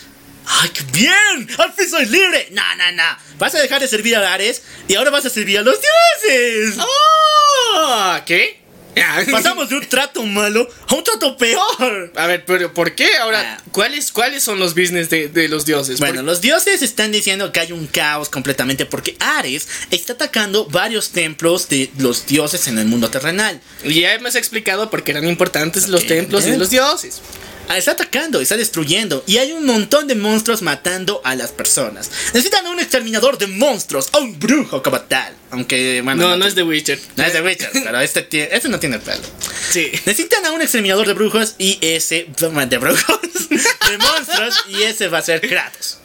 ¡Ay, 0.49 0.69
qué 0.69 0.83
bien! 0.93 1.47
¡Al 1.57 1.73
fin 1.73 1.89
soy 1.89 2.05
libre! 2.05 2.47
No, 2.51 2.63
no, 2.77 2.91
no. 2.93 3.03
Vas 3.37 3.53
a 3.55 3.59
dejar 3.59 3.81
de 3.81 3.87
servir 3.87 4.15
a 4.15 4.33
Ares 4.33 4.61
y 4.87 4.95
ahora 4.95 5.09
vas 5.11 5.25
a 5.25 5.29
servir 5.29 5.59
a 5.59 5.61
los 5.61 5.75
dioses. 5.79 6.75
¡Oh! 6.79 8.15
¿Qué? 8.25 8.65
Pasamos 9.31 9.69
de 9.69 9.75
un 9.77 9.85
trato 9.87 10.23
malo 10.23 10.67
a 10.87 10.95
un 10.95 11.03
trato 11.03 11.37
peor. 11.37 12.11
A 12.15 12.25
ver, 12.25 12.43
pero 12.45 12.73
¿por 12.73 12.95
qué? 12.95 13.15
Ahora, 13.17 13.57
Ah. 13.59 13.63
¿cuáles, 13.71 14.11
¿cuáles 14.11 14.41
son 14.43 14.57
los 14.57 14.73
business 14.73 15.07
de, 15.11 15.27
de 15.27 15.47
los 15.47 15.65
dioses? 15.65 15.99
Bueno, 15.99 16.15
¿Por- 16.15 16.23
los 16.23 16.41
dioses 16.41 16.81
están 16.81 17.11
diciendo 17.11 17.51
que 17.51 17.59
hay 17.59 17.71
un 17.73 17.85
caos 17.85 18.29
completamente 18.29 18.87
porque 18.87 19.15
Ares 19.19 19.67
está 19.91 20.13
atacando 20.13 20.65
varios 20.65 21.11
templos 21.11 21.69
de 21.69 21.91
los 21.99 22.25
dioses 22.25 22.67
en 22.67 22.79
el 22.79 22.85
mundo 22.87 23.11
terrenal. 23.11 23.61
Y 23.83 24.01
ya 24.01 24.13
hemos 24.15 24.33
explicado 24.33 24.89
por 24.89 25.03
qué 25.03 25.11
eran 25.11 25.27
importantes 25.27 25.89
los 25.89 26.07
templos 26.07 26.45
de 26.45 26.57
los 26.57 26.71
dioses. 26.71 27.21
Ah, 27.69 27.77
Está 27.77 27.91
atacando, 27.91 28.39
está 28.39 28.55
destruyendo 28.57 29.23
y 29.27 29.37
hay 29.37 29.51
un 29.51 29.65
montón 29.65 30.07
de 30.07 30.15
monstruos 30.15 30.61
matando 30.61 31.21
a 31.23 31.35
las 31.35 31.51
personas. 31.51 32.09
Necesitan 32.33 32.65
a 32.65 32.71
un 32.71 32.79
exterminador 32.79 33.37
de 33.37 33.47
monstruos, 33.47 34.09
a 34.13 34.19
un 34.19 34.39
brujo 34.39 34.81
como 34.81 34.99
tal. 35.01 35.33
Aunque, 35.51 36.01
bueno, 36.01 36.27
No, 36.29 36.37
no 36.37 36.45
es 36.45 36.55
The 36.55 36.63
Witcher. 36.63 36.99
no 37.15 37.23
es 37.25 37.33
de 37.33 37.41
Witcher, 37.41 37.69
pero 37.83 37.99
este, 37.99 38.55
este 38.55 38.69
no 38.69 38.79
tiene 38.79 38.99
pelo. 38.99 39.21
Sí. 39.69 39.91
Necesitan 40.05 40.45
a 40.45 40.51
un 40.51 40.61
exterminador 40.61 41.07
de 41.07 41.13
brujos 41.13 41.55
y 41.57 41.77
ese. 41.81 42.27
de 42.37 42.77
brujos. 42.77 43.19
de 43.49 43.97
monstruos 43.97 44.55
y 44.69 44.83
ese 44.83 45.07
va 45.09 45.19
a 45.19 45.21
ser 45.21 45.41
Kratos. 45.41 45.97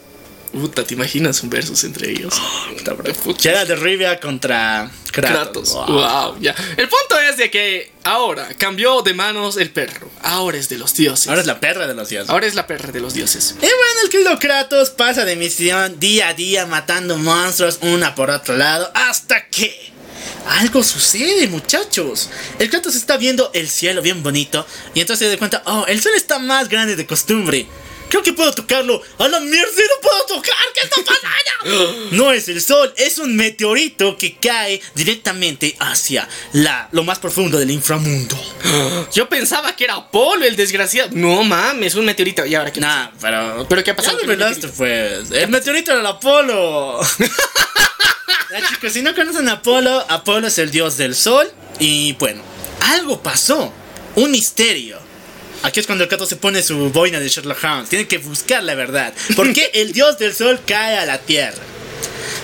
Puta, 0.53 0.83
¿te 0.83 0.93
imaginas 0.93 1.41
un 1.41 1.49
versus 1.49 1.83
entre 1.83 2.11
ellos? 2.11 2.35
Geralt 3.39 3.67
de 3.67 3.75
Rivia 3.75 4.19
contra 4.19 4.91
Kratos. 5.11 5.71
Kratos. 5.71 5.73
Wow. 5.73 5.85
Wow, 5.87 6.39
ya. 6.39 6.55
El 6.77 6.87
punto 6.87 7.19
es 7.19 7.37
de 7.37 7.49
que 7.49 7.91
ahora 8.03 8.47
cambió 8.59 9.01
de 9.01 9.15
manos 9.15 9.57
el 9.57 9.71
perro. 9.71 10.11
Ahora 10.21 10.59
es 10.59 10.69
de 10.69 10.77
los 10.77 10.93
dioses. 10.93 11.27
Ahora 11.27 11.41
es 11.41 11.47
la 11.47 11.59
perra 11.59 11.87
de 11.87 11.95
los 11.95 12.07
dioses. 12.09 12.29
Ahora 12.29 12.45
es 12.45 12.53
la 12.53 12.67
perra 12.67 12.91
de 12.91 12.99
los 12.99 13.15
dioses. 13.15 13.55
Y 13.57 13.61
bueno, 13.61 14.01
el 14.03 14.09
querido 14.11 14.37
Kratos 14.37 14.91
pasa 14.91 15.25
de 15.25 15.35
misión 15.35 15.99
día 15.99 16.29
a 16.29 16.33
día 16.35 16.67
matando 16.67 17.17
monstruos 17.17 17.79
una 17.81 18.13
por 18.13 18.29
otro 18.29 18.55
lado 18.55 18.91
hasta 18.93 19.47
que 19.47 19.91
algo 20.47 20.83
sucede, 20.83 21.47
muchachos. 21.47 22.29
El 22.59 22.69
Kratos 22.69 22.93
está 22.95 23.17
viendo 23.17 23.49
el 23.55 23.67
cielo 23.67 24.03
bien 24.03 24.21
bonito 24.21 24.67
y 24.93 25.01
entonces 25.01 25.27
se 25.27 25.31
da 25.33 25.39
cuenta, 25.39 25.63
oh, 25.65 25.85
el 25.87 25.99
sol 25.99 26.11
está 26.15 26.37
más 26.37 26.69
grande 26.69 26.95
de 26.95 27.07
costumbre. 27.07 27.65
Creo 28.13 28.21
que 28.21 28.33
puedo 28.33 28.53
tocarlo. 28.53 29.01
¡A 29.17 29.27
la 29.27 29.39
mierda! 29.39 29.71
¡sí 29.75 29.81
¡No 29.81 30.07
puedo 30.07 30.25
tocar! 30.35 30.53
¿Qué 30.75 30.81
está 30.81 30.97
pasando? 31.03 32.09
No 32.11 32.31
es 32.31 32.47
el 32.47 32.61
sol, 32.61 32.93
es 32.95 33.17
un 33.17 33.35
meteorito 33.35 34.17
que 34.17 34.35
cae 34.35 34.79
directamente 34.93 35.75
hacia 35.79 36.29
la, 36.51 36.89
lo 36.91 37.03
más 37.03 37.17
profundo 37.17 37.57
del 37.57 37.71
inframundo. 37.71 38.37
Yo 39.13 39.27
pensaba 39.27 39.75
que 39.75 39.85
era 39.85 39.95
Apolo 39.95 40.45
el 40.45 40.55
desgraciado. 40.55 41.09
No 41.13 41.43
mames, 41.43 41.95
un 41.95 42.05
meteorito. 42.05 42.45
¿Y 42.45 42.53
ahora 42.53 42.71
qué? 42.71 42.81
Nah, 42.81 43.07
pero. 43.19 43.65
¿Pero 43.67 43.83
qué 43.83 43.89
ha 43.89 43.95
pasado 43.95 44.19
Ya 44.19 44.27
revelaste, 44.27 44.67
pues. 44.67 45.31
El 45.31 45.49
meteorito 45.49 45.89
era 45.89 46.01
el 46.01 46.05
Apolo. 46.05 46.99
ya, 48.51 48.69
chicos, 48.69 48.93
si 48.93 49.01
no 49.01 49.15
conocen 49.15 49.49
a 49.49 49.53
Apolo, 49.53 50.05
Apolo 50.07 50.49
es 50.49 50.59
el 50.59 50.69
dios 50.69 50.97
del 50.97 51.15
sol. 51.15 51.51
Y 51.79 52.13
bueno, 52.13 52.43
algo 52.79 53.23
pasó. 53.23 53.73
Un 54.15 54.29
misterio. 54.29 55.02
Aquí 55.63 55.79
es 55.79 55.85
cuando 55.85 56.03
el 56.03 56.09
Kratos 56.09 56.27
se 56.27 56.35
pone 56.35 56.61
su 56.61 56.91
boina 56.91 57.21
de 57.21 57.29
Sherlock 57.29 57.63
Holmes. 57.63 57.89
Tiene 57.89 58.05
que 58.05 58.17
buscar 58.17 58.63
la 58.63 58.75
verdad. 58.75 59.13
¿Por 59.35 59.53
qué 59.53 59.71
el 59.73 59.93
dios 59.93 60.17
del 60.19 60.35
sol 60.35 60.59
cae 60.67 60.97
a 60.97 61.05
la 61.05 61.19
tierra? 61.19 61.63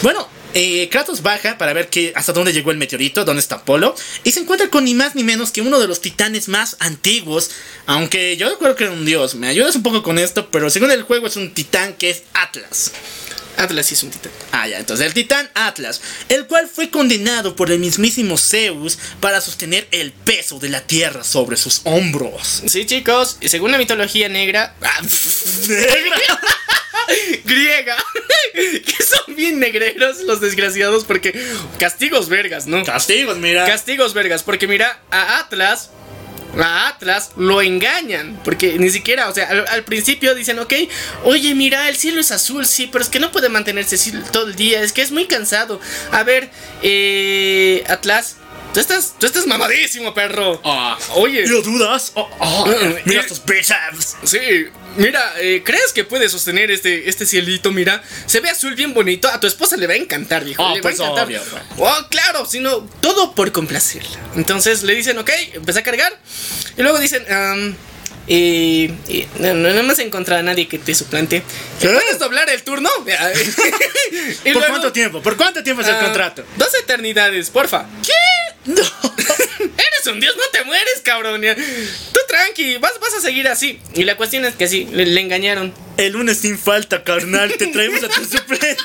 Bueno, 0.01 0.25
eh, 0.53 0.87
Kratos 0.89 1.21
baja 1.21 1.57
para 1.57 1.73
ver 1.73 1.89
que, 1.89 2.13
hasta 2.15 2.31
dónde 2.31 2.53
llegó 2.53 2.71
el 2.71 2.77
meteorito, 2.77 3.25
dónde 3.25 3.41
está 3.41 3.55
Apolo, 3.55 3.93
y 4.23 4.31
se 4.31 4.39
encuentra 4.39 4.69
con 4.69 4.85
ni 4.85 4.93
más 4.93 5.15
ni 5.15 5.23
menos 5.23 5.51
que 5.51 5.61
uno 5.61 5.79
de 5.79 5.87
los 5.87 5.99
titanes 5.99 6.47
más 6.47 6.77
antiguos, 6.79 7.51
aunque 7.85 8.37
yo 8.37 8.49
recuerdo 8.49 8.77
que 8.77 8.85
era 8.85 8.93
un 8.93 9.05
dios, 9.05 9.35
me 9.35 9.47
ayudas 9.47 9.75
un 9.75 9.83
poco 9.83 10.01
con 10.01 10.17
esto, 10.17 10.49
pero 10.49 10.69
según 10.69 10.91
el 10.91 11.03
juego 11.03 11.27
es 11.27 11.35
un 11.35 11.53
titán 11.53 11.93
que 11.95 12.09
es 12.09 12.23
Atlas. 12.33 12.93
Atlas 13.59 13.85
sí 13.85 13.93
es 13.93 14.03
un 14.03 14.11
titán. 14.11 14.31
Ah, 14.51 14.67
ya, 14.67 14.79
entonces 14.79 15.05
el 15.05 15.13
titán 15.13 15.49
Atlas, 15.53 16.01
el 16.29 16.47
cual 16.47 16.67
fue 16.73 16.89
condenado 16.89 17.55
por 17.55 17.71
el 17.71 17.79
mismísimo 17.79 18.37
Zeus 18.37 18.97
para 19.19 19.41
sostener 19.41 19.87
el 19.91 20.11
peso 20.11 20.59
de 20.59 20.69
la 20.69 20.81
tierra 20.81 21.23
sobre 21.23 21.57
sus 21.57 21.81
hombros. 21.83 22.63
Sí, 22.67 22.85
chicos, 22.85 23.37
y 23.41 23.49
según 23.49 23.71
la 23.71 23.77
mitología 23.77 24.29
negra. 24.29 24.75
ah, 24.81 25.01
¡Negra! 25.67 26.17
griega. 27.45 27.97
que 28.53 29.03
son 29.03 29.35
bien 29.35 29.59
negreros 29.59 30.19
los 30.21 30.41
desgraciados 30.41 31.05
porque. 31.05 31.39
Castigos 31.77 32.29
vergas, 32.29 32.67
¿no? 32.67 32.83
Castigos, 32.83 33.37
mira. 33.37 33.65
Castigos 33.65 34.13
vergas, 34.13 34.43
porque 34.43 34.67
mira, 34.67 34.99
a 35.11 35.39
Atlas. 35.39 35.89
A 36.57 36.87
Atlas 36.87 37.31
lo 37.37 37.61
engañan, 37.61 38.39
porque 38.43 38.79
ni 38.79 38.89
siquiera, 38.89 39.29
o 39.29 39.33
sea, 39.33 39.49
al, 39.49 39.83
principio 39.83 40.35
dicen, 40.35 40.59
ok, 40.59 40.73
oye, 41.23 41.53
mira, 41.55 41.87
el 41.89 41.95
cielo 41.95 42.19
es 42.19 42.31
azul, 42.31 42.65
sí, 42.65 42.89
pero 42.91 43.03
es 43.03 43.09
que 43.09 43.19
no 43.19 43.31
puede 43.31 43.49
mantenerse 43.49 43.95
así 43.95 44.11
todo 44.31 44.47
el 44.47 44.55
día, 44.55 44.81
es 44.81 44.91
que 44.91 45.01
es 45.01 45.11
muy 45.11 45.25
cansado. 45.25 45.79
A 46.11 46.23
ver, 46.23 46.49
eh, 46.81 47.83
Atlas, 47.87 48.37
tú 48.73 48.79
estás, 48.79 49.15
tú 49.19 49.25
estás 49.25 49.45
mamadísimo, 49.47 50.13
perro. 50.13 50.59
Ah, 50.63 50.97
Oye, 51.15 51.45
¿Lo 51.47 51.61
dudas? 51.61 52.11
Oh, 52.15 52.29
oh, 52.39 52.65
mira 53.05 53.21
y- 53.21 53.23
estos 53.23 53.43
biceps. 53.45 54.17
Sí, 54.23 54.67
mira, 54.97 55.33
eh, 55.39 55.61
¿crees 55.63 55.93
que 55.93 56.03
puedes 56.03 56.31
sostener 56.31 56.71
este, 56.71 57.09
este 57.09 57.25
cielito? 57.25 57.71
Mira, 57.71 58.01
se 58.25 58.39
ve 58.39 58.49
azul 58.49 58.75
bien 58.75 58.93
bonito. 58.93 59.27
A 59.27 59.39
tu 59.39 59.47
esposa 59.47 59.77
le 59.77 59.87
va 59.87 59.93
a 59.93 59.97
encantar, 59.97 60.43
viejo. 60.43 60.63
Oh, 60.63 60.75
le 60.75 60.81
pues 60.81 60.99
va 60.99 61.05
a 61.05 61.09
encantar. 61.09 61.25
obvio, 61.27 61.41
pues. 61.49 61.63
Oh, 61.77 62.07
claro, 62.09 62.45
sino 62.45 62.79
todo 63.01 63.33
por 63.35 63.51
complacerla. 63.51 64.19
Entonces 64.35 64.83
le 64.83 64.95
dicen, 64.95 65.17
ok, 65.17 65.29
empieza 65.53 65.79
a 65.79 65.83
cargar. 65.83 66.17
Y 66.77 66.81
luego 66.81 66.99
dicen, 66.99 67.23
um, 67.29 67.75
eh, 68.31 68.93
eh, 69.07 69.27
no, 69.39 69.55
no, 69.55 69.69
no 69.73 69.79
hemos 69.79 69.97
encontrado 69.99 70.39
a 70.41 70.43
nadie 70.43 70.67
que 70.67 70.77
te 70.77 70.93
suplante. 70.93 71.41
¿Qué? 71.81 71.87
¿Puedes 71.89 72.19
doblar 72.19 72.49
el 72.49 72.61
turno? 72.63 72.89
Y 74.11 74.51
¿Por 74.53 74.61
luego, 74.61 74.67
cuánto 74.69 74.91
tiempo? 74.91 75.21
¿Por 75.21 75.37
cuánto 75.37 75.63
tiempo 75.63 75.81
es 75.81 75.87
el 75.87 75.95
ah, 75.95 75.99
contrato? 75.99 76.43
Dos 76.57 76.73
eternidades, 76.75 77.49
porfa. 77.49 77.85
No. 78.65 78.81
Eres 79.59 80.07
un 80.07 80.19
dios, 80.19 80.35
no 80.35 80.43
te 80.51 80.63
mueres, 80.63 81.01
cabrón. 81.03 81.41
Tú 81.41 82.19
tranqui, 82.27 82.77
vas, 82.77 82.99
vas 82.99 83.13
a 83.15 83.21
seguir 83.21 83.47
así. 83.47 83.79
Y 83.93 84.03
la 84.03 84.17
cuestión 84.17 84.45
es 84.45 84.55
que 84.55 84.67
sí, 84.67 84.87
le 84.91 85.19
engañaron. 85.19 85.73
El 85.99 86.13
lunes 86.13 86.37
sin 86.37 86.57
falta, 86.57 87.03
carnal. 87.03 87.51
Te 87.57 87.67
traemos 87.67 88.01
a 88.03 88.07
tu 88.07 88.23
suplente. 88.37 88.77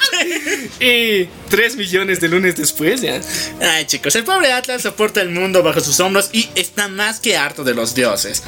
Y 0.81 1.29
3 1.49 1.77
millones 1.77 2.21
de 2.21 2.29
lunes 2.29 2.57
después, 2.57 3.03
ya. 3.03 3.21
Ay, 3.61 3.85
chicos, 3.87 4.17
el 4.17 4.25
pobre 4.25 4.51
Atlas 4.51 4.83
soporta 4.83 5.21
el 5.21 5.31
mundo 5.31 5.63
bajo 5.63 5.79
sus 5.79 6.01
hombros 6.01 6.31
y 6.33 6.51
está 6.57 6.89
más 6.89 7.21
que 7.21 7.37
harto 7.37 7.63
de 7.63 7.73
los 7.73 7.95
dioses. 7.95 8.43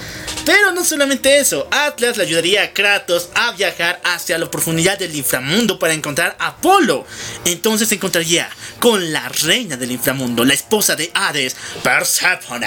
Pero 0.44 0.72
no 0.72 0.84
solamente 0.84 1.38
eso, 1.38 1.68
Atlas 1.70 2.16
le 2.16 2.24
ayudaría 2.24 2.64
a 2.64 2.72
Kratos 2.72 3.28
a 3.36 3.52
viajar 3.52 4.00
hacia 4.02 4.36
la 4.36 4.50
profundidad 4.50 4.98
del 4.98 5.14
inframundo 5.14 5.78
para 5.78 5.94
encontrar 5.94 6.34
a 6.40 6.48
Apolo. 6.48 7.06
Entonces 7.44 7.88
se 7.88 7.94
encontraría 7.94 8.50
con 8.80 9.12
la 9.12 9.28
reina 9.28 9.76
del 9.76 9.92
inframundo, 9.92 10.44
la 10.44 10.54
esposa 10.54 10.96
de 10.96 11.12
Hades, 11.14 11.54
Persephone. 11.84 12.66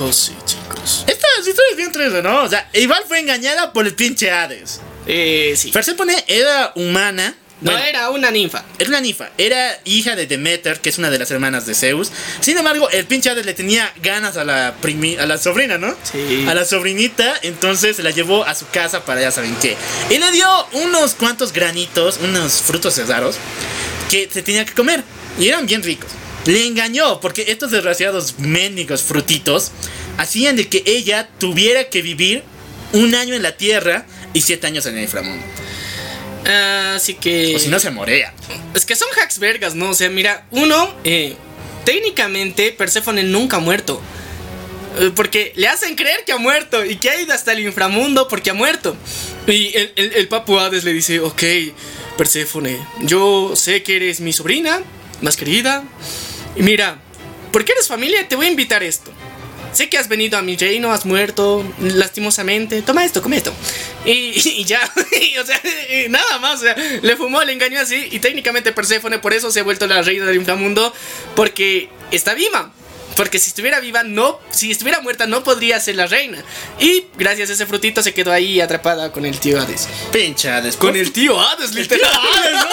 Oh, 0.00 0.12
sí, 0.12 0.34
chicos. 0.44 1.04
Esta 1.06 1.28
historia 1.38 1.70
es 1.70 1.76
bien 1.76 1.92
triste, 1.92 2.22
¿no? 2.22 2.42
O 2.42 2.48
sea, 2.48 2.68
igual 2.72 3.04
fue 3.06 3.20
engañada 3.20 3.72
por 3.72 3.86
el 3.86 3.94
pinche 3.94 4.32
Hades. 4.32 4.80
Eh, 5.06 5.54
sí. 5.56 5.70
Persephone 5.70 6.14
era 6.26 6.72
humana. 6.74 7.34
No 7.58 7.70
bueno, 7.72 7.86
era 7.86 8.10
una 8.10 8.30
ninfa. 8.30 8.62
era 8.78 8.90
una 8.90 9.00
ninfa, 9.00 9.30
era 9.38 9.80
hija 9.86 10.14
de 10.14 10.26
Demeter, 10.26 10.78
que 10.78 10.90
es 10.90 10.98
una 10.98 11.08
de 11.08 11.18
las 11.18 11.30
hermanas 11.30 11.64
de 11.64 11.74
Zeus. 11.74 12.12
Sin 12.40 12.58
embargo, 12.58 12.90
el 12.90 13.06
pinche 13.06 13.30
Hades 13.30 13.46
le 13.46 13.54
tenía 13.54 13.90
ganas 14.02 14.36
a 14.36 14.44
la 14.44 14.74
primi- 14.82 15.18
a 15.18 15.24
la 15.24 15.38
sobrina, 15.38 15.78
¿no? 15.78 15.96
Sí. 16.02 16.44
A 16.46 16.52
la 16.52 16.66
sobrinita, 16.66 17.34
entonces 17.40 17.96
se 17.96 18.02
la 18.02 18.10
llevó 18.10 18.44
a 18.44 18.54
su 18.54 18.68
casa 18.68 19.06
para 19.06 19.22
ya 19.22 19.30
saben 19.30 19.56
qué. 19.62 19.74
Y 20.10 20.18
le 20.18 20.30
dio 20.32 20.46
unos 20.72 21.14
cuantos 21.14 21.54
granitos, 21.54 22.18
unos 22.22 22.60
frutos 22.60 22.98
raros, 23.08 23.36
que 24.10 24.28
se 24.30 24.42
tenía 24.42 24.66
que 24.66 24.74
comer. 24.74 25.02
Y 25.40 25.48
eran 25.48 25.64
bien 25.64 25.82
ricos. 25.82 26.10
Le 26.44 26.66
engañó, 26.66 27.20
porque 27.20 27.46
estos 27.48 27.70
desgraciados 27.70 28.38
mendigos 28.38 29.02
frutitos 29.02 29.72
hacían 30.18 30.56
de 30.56 30.68
que 30.68 30.82
ella 30.84 31.26
tuviera 31.38 31.84
que 31.88 32.02
vivir 32.02 32.42
un 32.92 33.14
año 33.14 33.34
en 33.34 33.42
la 33.42 33.56
tierra 33.56 34.06
y 34.32 34.40
siete 34.42 34.66
años 34.66 34.86
en 34.86 34.96
el 34.96 35.02
inframundo. 35.04 35.44
Así 36.94 37.14
que. 37.14 37.56
O 37.56 37.58
si 37.58 37.68
no, 37.68 37.78
se 37.80 37.90
morea. 37.90 38.32
Es 38.74 38.86
que 38.86 38.94
son 38.94 39.08
hacks 39.20 39.38
vergas, 39.38 39.74
¿no? 39.74 39.90
O 39.90 39.94
sea, 39.94 40.08
mira, 40.08 40.46
uno, 40.50 40.94
eh, 41.04 41.34
técnicamente 41.84 42.72
Perséfone 42.72 43.24
nunca 43.24 43.56
ha 43.56 43.60
muerto. 43.60 44.00
Eh, 44.98 45.10
Porque 45.14 45.52
le 45.56 45.68
hacen 45.68 45.96
creer 45.96 46.24
que 46.24 46.32
ha 46.32 46.38
muerto 46.38 46.84
y 46.84 46.96
que 46.96 47.10
ha 47.10 47.20
ido 47.20 47.32
hasta 47.32 47.52
el 47.52 47.60
inframundo 47.60 48.28
porque 48.28 48.50
ha 48.50 48.54
muerto. 48.54 48.96
Y 49.46 49.76
el, 49.76 49.92
el, 49.96 50.12
el 50.14 50.28
papu 50.28 50.58
Hades 50.58 50.84
le 50.84 50.92
dice, 50.92 51.20
ok, 51.20 51.42
Perséfone, 52.16 52.78
yo 53.00 53.52
sé 53.56 53.82
que 53.82 53.96
eres 53.96 54.20
mi 54.20 54.32
sobrina, 54.32 54.80
más 55.22 55.36
querida. 55.36 55.84
Y 56.54 56.62
mira, 56.62 56.98
porque 57.52 57.72
eres 57.72 57.88
familia, 57.88 58.26
te 58.28 58.36
voy 58.36 58.46
a 58.46 58.50
invitar 58.50 58.82
esto. 58.82 59.12
Sé 59.76 59.90
que 59.90 59.98
has 59.98 60.08
venido 60.08 60.38
a 60.38 60.42
mi 60.42 60.56
reino, 60.56 60.90
has 60.90 61.04
muerto 61.04 61.62
lastimosamente. 61.78 62.80
Toma 62.80 63.04
esto, 63.04 63.20
come 63.20 63.36
esto. 63.36 63.52
Y, 64.06 64.64
ya, 64.64 64.80
y, 65.20 65.36
o 65.36 65.44
sea, 65.44 65.60
nada 66.08 66.38
más. 66.38 66.60
O 66.60 66.62
sea, 66.62 66.74
le 67.02 67.14
fumó, 67.14 67.42
le 67.42 67.52
engañó 67.52 67.78
así. 67.78 68.08
Y 68.10 68.20
técnicamente 68.20 68.72
Perséfone 68.72 69.18
por 69.18 69.34
eso 69.34 69.50
se 69.50 69.60
ha 69.60 69.64
vuelto 69.64 69.86
la 69.86 70.00
reina 70.00 70.24
del 70.24 70.36
inframundo. 70.36 70.94
Porque 71.34 71.90
está 72.10 72.32
viva. 72.32 72.72
Porque 73.16 73.38
si 73.38 73.48
estuviera 73.48 73.80
viva, 73.80 74.02
no. 74.02 74.38
Si 74.50 74.70
estuviera 74.70 75.00
muerta, 75.00 75.26
no 75.26 75.42
podría 75.42 75.80
ser 75.80 75.96
la 75.96 76.06
reina. 76.06 76.42
Y 76.78 77.04
gracias 77.16 77.50
a 77.50 77.54
ese 77.54 77.66
frutito 77.66 78.02
se 78.02 78.12
quedó 78.14 78.30
ahí 78.32 78.60
atrapada 78.60 79.10
con 79.10 79.24
el 79.24 79.38
tío 79.40 79.60
Hades. 79.60 79.88
Pinche 80.12 80.50
Hades. 80.50 80.76
Con 80.76 80.94
el 80.96 81.12
tío 81.12 81.40
Hades, 81.40 81.70
El 81.74 81.88
tío 81.88 81.96
literal. 81.96 82.12
Hades, 82.14 82.52
no. 82.52 82.66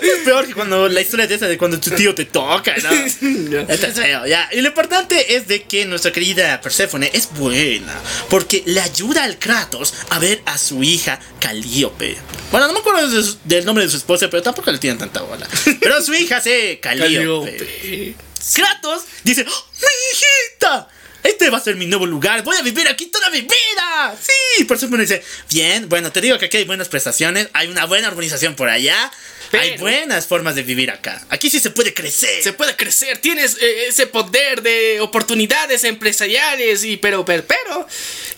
Es 0.00 0.18
peor 0.24 0.46
que 0.46 0.54
cuando 0.54 0.88
la 0.88 1.00
historia 1.02 1.26
de 1.26 1.34
esa 1.34 1.46
de 1.46 1.58
cuando 1.58 1.78
tu 1.78 1.90
tío 1.90 2.14
te 2.14 2.24
toca, 2.24 2.74
¿no? 2.82 2.90
Esto 3.68 3.86
es 3.86 3.94
feo, 3.94 4.26
ya. 4.26 4.48
Y 4.52 4.60
lo 4.62 4.68
importante 4.68 5.36
es 5.36 5.46
de 5.46 5.64
que 5.64 5.84
nuestra 5.84 6.10
querida 6.12 6.58
Perséfone 6.62 7.10
es 7.12 7.28
buena. 7.34 7.94
Porque 8.30 8.62
le 8.66 8.80
ayuda 8.80 9.24
al 9.24 9.38
Kratos 9.38 9.92
a 10.08 10.18
ver 10.18 10.40
a 10.46 10.56
su 10.56 10.82
hija 10.82 11.20
Calíope. 11.38 12.16
Bueno, 12.50 12.66
no 12.68 12.72
me 12.72 12.78
acuerdo 12.78 13.08
de 13.10 13.22
su- 13.22 13.36
del 13.44 13.64
nombre 13.66 13.84
de 13.84 13.90
su 13.90 13.98
esposa, 13.98 14.30
pero 14.30 14.42
tampoco 14.42 14.70
le 14.72 14.78
tienen 14.78 14.98
tanta 14.98 15.20
bola. 15.22 15.46
Pero 15.80 16.00
su 16.02 16.14
hija 16.14 16.40
se 16.40 16.80
Calíope. 16.80 17.56
Calíope. 17.56 18.14
Kratos 18.54 19.04
dice: 19.24 19.44
¡Oh, 19.48 19.66
¡Mi 19.74 19.86
hijita! 20.12 20.88
Este 21.22 21.50
va 21.50 21.58
a 21.58 21.60
ser 21.60 21.76
mi 21.76 21.86
nuevo 21.86 22.06
lugar. 22.06 22.42
Voy 22.42 22.56
a 22.56 22.62
vivir 22.62 22.88
aquí 22.88 23.06
toda 23.06 23.30
mi 23.30 23.42
vida. 23.42 24.16
Sí. 24.20 24.64
Perséfone 24.64 25.02
dice: 25.02 25.22
Bien, 25.50 25.88
bueno, 25.88 26.10
te 26.12 26.20
digo 26.20 26.38
que 26.38 26.46
aquí 26.46 26.58
hay 26.58 26.64
buenas 26.64 26.88
prestaciones. 26.88 27.48
Hay 27.52 27.68
una 27.68 27.84
buena 27.86 28.08
urbanización 28.08 28.56
por 28.56 28.68
allá. 28.68 29.10
Hay 29.52 29.70
Pero- 29.70 29.80
buenas 29.80 30.26
formas 30.26 30.54
de 30.54 30.62
vivir 30.62 30.90
acá. 30.90 31.20
Aquí 31.28 31.50
sí 31.50 31.58
se 31.60 31.70
puede 31.70 31.92
crecer. 31.92 32.42
Se 32.42 32.52
puede 32.52 32.76
crecer, 32.76 33.18
tienes 33.18 33.56
eh, 33.60 33.88
ese 33.88 34.06
poder 34.06 34.62
de 34.62 35.00
oportunidades 35.00 35.84
empresariales 35.84 36.84
y 36.84 36.96
pero 36.96 37.24
pero 37.24 37.44
pero 37.46 37.86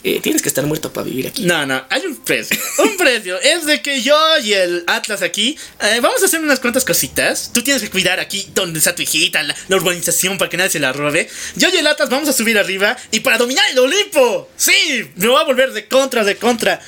eh, 0.04 0.20
tienes 0.22 0.40
que 0.42 0.48
estar 0.48 0.64
muerto 0.64 0.92
para 0.92 1.04
vivir 1.04 1.26
aquí. 1.28 1.44
No, 1.44 1.66
no, 1.66 1.84
hay 1.90 2.06
un 2.06 2.16
precio. 2.16 2.56
Un 2.78 2.96
precio. 2.96 3.38
Es 3.40 3.66
de 3.66 3.80
que 3.82 4.00
yo 4.02 4.16
y 4.38 4.52
el 4.54 4.84
Atlas 4.86 5.22
aquí 5.22 5.56
eh, 5.80 5.98
vamos 6.00 6.22
a 6.22 6.26
hacer 6.26 6.40
unas 6.40 6.60
cuantas 6.60 6.84
cositas. 6.84 7.50
Tú 7.52 7.62
tienes 7.62 7.82
que 7.82 7.90
cuidar 7.90 8.18
aquí 8.18 8.48
donde 8.54 8.78
está 8.78 8.94
tu 8.94 9.02
hijita, 9.02 9.42
la, 9.42 9.54
la 9.68 9.76
urbanización 9.76 10.38
para 10.38 10.48
que 10.48 10.56
nadie 10.56 10.70
se 10.70 10.80
la 10.80 10.92
robe. 10.92 11.28
Yo 11.56 11.68
y 11.68 11.76
el 11.76 11.86
Atlas 11.86 12.08
vamos 12.08 12.28
a 12.28 12.32
subir 12.32 12.58
arriba 12.58 12.96
y 13.10 13.20
para 13.20 13.38
dominar 13.38 13.64
el 13.70 13.78
Olimpo. 13.78 14.48
Sí, 14.56 15.10
me 15.16 15.28
voy 15.28 15.40
a 15.40 15.44
volver 15.44 15.72
de 15.72 15.86
contra, 15.86 16.24
de 16.24 16.36
contra. 16.36 16.80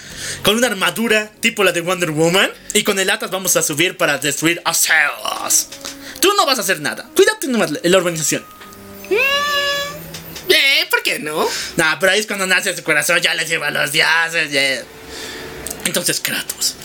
Con 0.43 0.57
una 0.57 0.67
armadura 0.69 1.31
tipo 1.41 1.63
la 1.63 1.73
de 1.73 1.81
Wonder 1.83 2.11
Woman. 2.11 2.51
Y 2.73 2.83
con 2.83 2.99
el 2.99 3.09
Atlas 3.11 3.31
vamos 3.31 3.57
a 3.57 3.63
subir 3.63 3.97
para 3.97 4.14
destruir 4.19 4.61
a 4.65 4.75
Zeus. 4.75 5.69
Tú 6.21 6.33
no 6.37 6.47
vas 6.47 6.59
a 6.59 6.63
hacer 6.63 6.81
nada. 6.81 7.09
Cuídate 7.15 7.47
nomás 7.49 7.71
la, 7.71 7.81
la 7.83 7.99
urbanización. 7.99 8.45
Eh, 9.11 10.87
¿por 10.91 11.03
qué 11.03 11.19
no? 11.19 11.49
Nah, 11.77 11.99
pero 11.99 12.13
ahí 12.13 12.21
es 12.21 12.27
cuando 12.27 12.47
nace 12.47 12.77
su 12.77 12.83
corazón, 12.83 13.21
ya 13.21 13.35
le 13.35 13.45
lleva 13.45 13.71
los 13.71 13.93
dioses. 13.93 14.51
yeah. 14.51 14.85
Entonces 15.87 16.21
Kratos, 16.21 16.77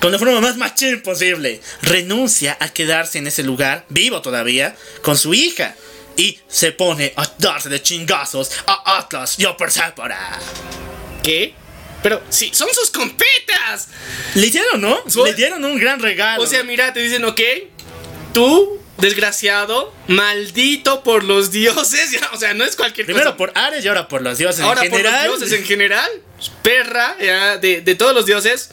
con 0.00 0.12
la 0.12 0.18
forma 0.18 0.40
más 0.40 0.56
machín 0.56 1.02
posible, 1.02 1.60
renuncia 1.82 2.56
a 2.60 2.68
quedarse 2.68 3.18
en 3.18 3.26
ese 3.26 3.42
lugar, 3.42 3.84
vivo 3.88 4.22
todavía, 4.22 4.76
con 5.02 5.18
su 5.18 5.34
hija. 5.34 5.74
Y 6.16 6.38
se 6.46 6.70
pone 6.70 7.12
a 7.16 7.28
darse 7.38 7.68
de 7.68 7.82
chingazos 7.82 8.52
a 8.66 8.98
Atlas 8.98 9.36
y 9.36 9.46
a 9.46 9.56
Persephone. 9.56 10.14
¿Qué? 11.24 11.56
Pero 12.04 12.22
sí, 12.28 12.50
son 12.52 12.68
sus 12.74 12.90
competas. 12.90 13.88
Le 14.34 14.50
dieron, 14.50 14.78
¿no? 14.78 15.02
Le 15.24 15.32
dieron 15.32 15.64
un 15.64 15.78
gran 15.78 16.00
regalo. 16.00 16.42
O 16.42 16.46
sea, 16.46 16.62
mira, 16.62 16.92
te 16.92 17.00
dicen, 17.00 17.24
ok, 17.24 17.40
tú 18.34 18.78
desgraciado, 18.98 19.90
maldito 20.06 21.02
por 21.02 21.24
los 21.24 21.50
dioses. 21.50 22.10
ya, 22.20 22.30
o 22.34 22.36
sea, 22.36 22.52
no 22.52 22.62
es 22.64 22.76
cualquier 22.76 23.06
Primero 23.06 23.24
cosa. 23.30 23.36
por 23.38 23.52
Ares 23.54 23.82
y 23.82 23.88
ahora 23.88 24.06
por 24.06 24.20
los 24.20 24.36
dioses 24.36 24.60
Ahora 24.60 24.82
en 24.84 24.90
por 24.90 24.98
general. 24.98 25.28
los 25.30 25.40
dioses 25.40 25.58
en 25.58 25.64
general, 25.64 26.10
perra, 26.62 27.16
ya, 27.18 27.56
de, 27.56 27.80
de 27.80 27.94
todos 27.94 28.14
los 28.14 28.26
dioses, 28.26 28.68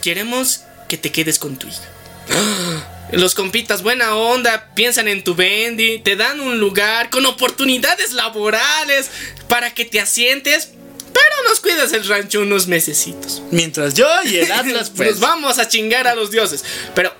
queremos 0.00 0.60
que 0.88 0.96
te 0.98 1.10
quedes 1.10 1.40
con 1.40 1.56
tu 1.56 1.66
hija. 1.66 1.88
Los 3.10 3.34
compitas, 3.34 3.82
buena 3.82 4.14
onda, 4.14 4.70
piensan 4.74 5.06
en 5.06 5.22
tu 5.22 5.34
bendy, 5.34 5.98
te 5.98 6.16
dan 6.16 6.40
un 6.40 6.60
lugar 6.60 7.10
con 7.10 7.26
oportunidades 7.26 8.12
laborales 8.12 9.10
para 9.48 9.74
que 9.74 9.84
te 9.84 10.00
asientes, 10.00 10.70
pero 11.12 11.48
nos 11.48 11.60
cuidas 11.60 11.92
el 11.92 12.06
rancho 12.06 12.40
unos 12.40 12.66
mesecitos. 12.66 13.42
Mientras 13.50 13.94
yo 13.94 14.06
y 14.24 14.38
el 14.38 14.52
Atlas, 14.52 14.90
pues. 14.94 15.10
Nos 15.10 15.20
vamos 15.20 15.58
a 15.58 15.68
chingar 15.68 16.06
a 16.06 16.14
los 16.14 16.30
dioses. 16.30 16.64
Pero 16.94 17.12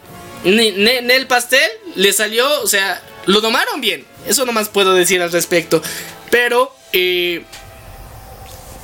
en 0.44 1.10
el 1.10 1.26
pastel 1.26 1.70
le 1.94 2.12
salió, 2.12 2.62
o 2.62 2.66
sea, 2.66 3.02
lo 3.26 3.40
domaron 3.40 3.80
bien. 3.80 4.04
Eso 4.26 4.44
nomás 4.46 4.68
puedo 4.68 4.94
decir 4.94 5.20
al 5.22 5.32
respecto. 5.32 5.82
Pero, 6.30 6.74
eh, 6.92 7.44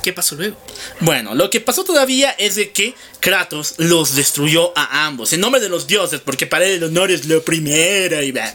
¿qué 0.03 0.13
pasó 0.13 0.35
luego? 0.35 0.57
Bueno, 0.99 1.35
lo 1.35 1.49
que 1.49 1.59
pasó 1.59 1.83
todavía 1.83 2.31
es 2.31 2.55
de 2.55 2.71
que 2.71 2.93
Kratos 3.19 3.75
los 3.77 4.15
destruyó 4.15 4.71
a 4.77 5.05
ambos 5.05 5.33
en 5.33 5.41
nombre 5.41 5.59
de 5.61 5.69
los 5.69 5.87
dioses, 5.87 6.21
porque 6.21 6.45
para 6.47 6.65
él 6.65 6.73
el 6.73 6.83
honor 6.85 7.11
es 7.11 7.25
lo 7.25 7.43
primero 7.43 8.21
y 8.21 8.31
va. 8.31 8.53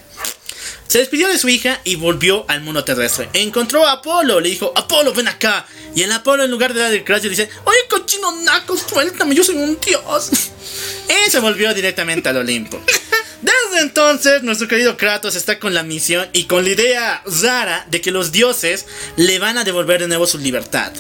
Se 0.95 1.01
despidió 1.01 1.27
de 1.27 1.39
su 1.39 1.49
hija 1.49 1.81
y 1.83 1.97
volvió 1.97 2.45
al 2.47 2.61
mundo 2.61 2.85
terrestre. 2.85 3.29
Encontró 3.33 3.85
a 3.85 3.95
Apolo, 3.95 4.39
le 4.39 4.49
dijo, 4.49 4.73
Apolo, 4.77 5.13
ven 5.13 5.27
acá. 5.27 5.67
Y 5.93 6.05
el 6.05 6.13
Apolo, 6.13 6.45
en 6.45 6.53
lugar 6.53 6.73
de 6.73 6.79
darle 6.79 7.01
gracias, 7.01 7.31
dice, 7.31 7.51
oye, 7.65 7.79
cochino 7.91 8.31
naco, 8.43 8.77
suéltame, 8.77 9.35
yo 9.35 9.43
soy 9.43 9.57
un 9.57 9.77
dios. 9.85 10.31
Y 11.27 11.31
se 11.33 11.41
volvió 11.41 11.75
directamente 11.75 12.29
al 12.29 12.37
Olimpo. 12.37 12.81
Desde 13.43 13.83
entonces, 13.83 14.45
nuestro 14.45 14.69
querido 14.69 14.97
Kratos 14.97 15.35
está 15.35 15.59
con 15.59 15.75
la 15.75 15.83
misión 15.83 16.29
y 16.33 16.45
con 16.45 16.63
la 16.63 16.71
idea 16.71 17.25
rara 17.43 17.85
de 17.91 18.01
que 18.01 18.13
los 18.13 18.31
dioses 18.31 18.87
le 19.17 19.41
van 19.41 19.59
a 19.59 19.65
devolver 19.65 20.01
de 20.01 20.07
nuevo 20.07 20.29
su 20.29 20.39
libertad. 20.39 20.93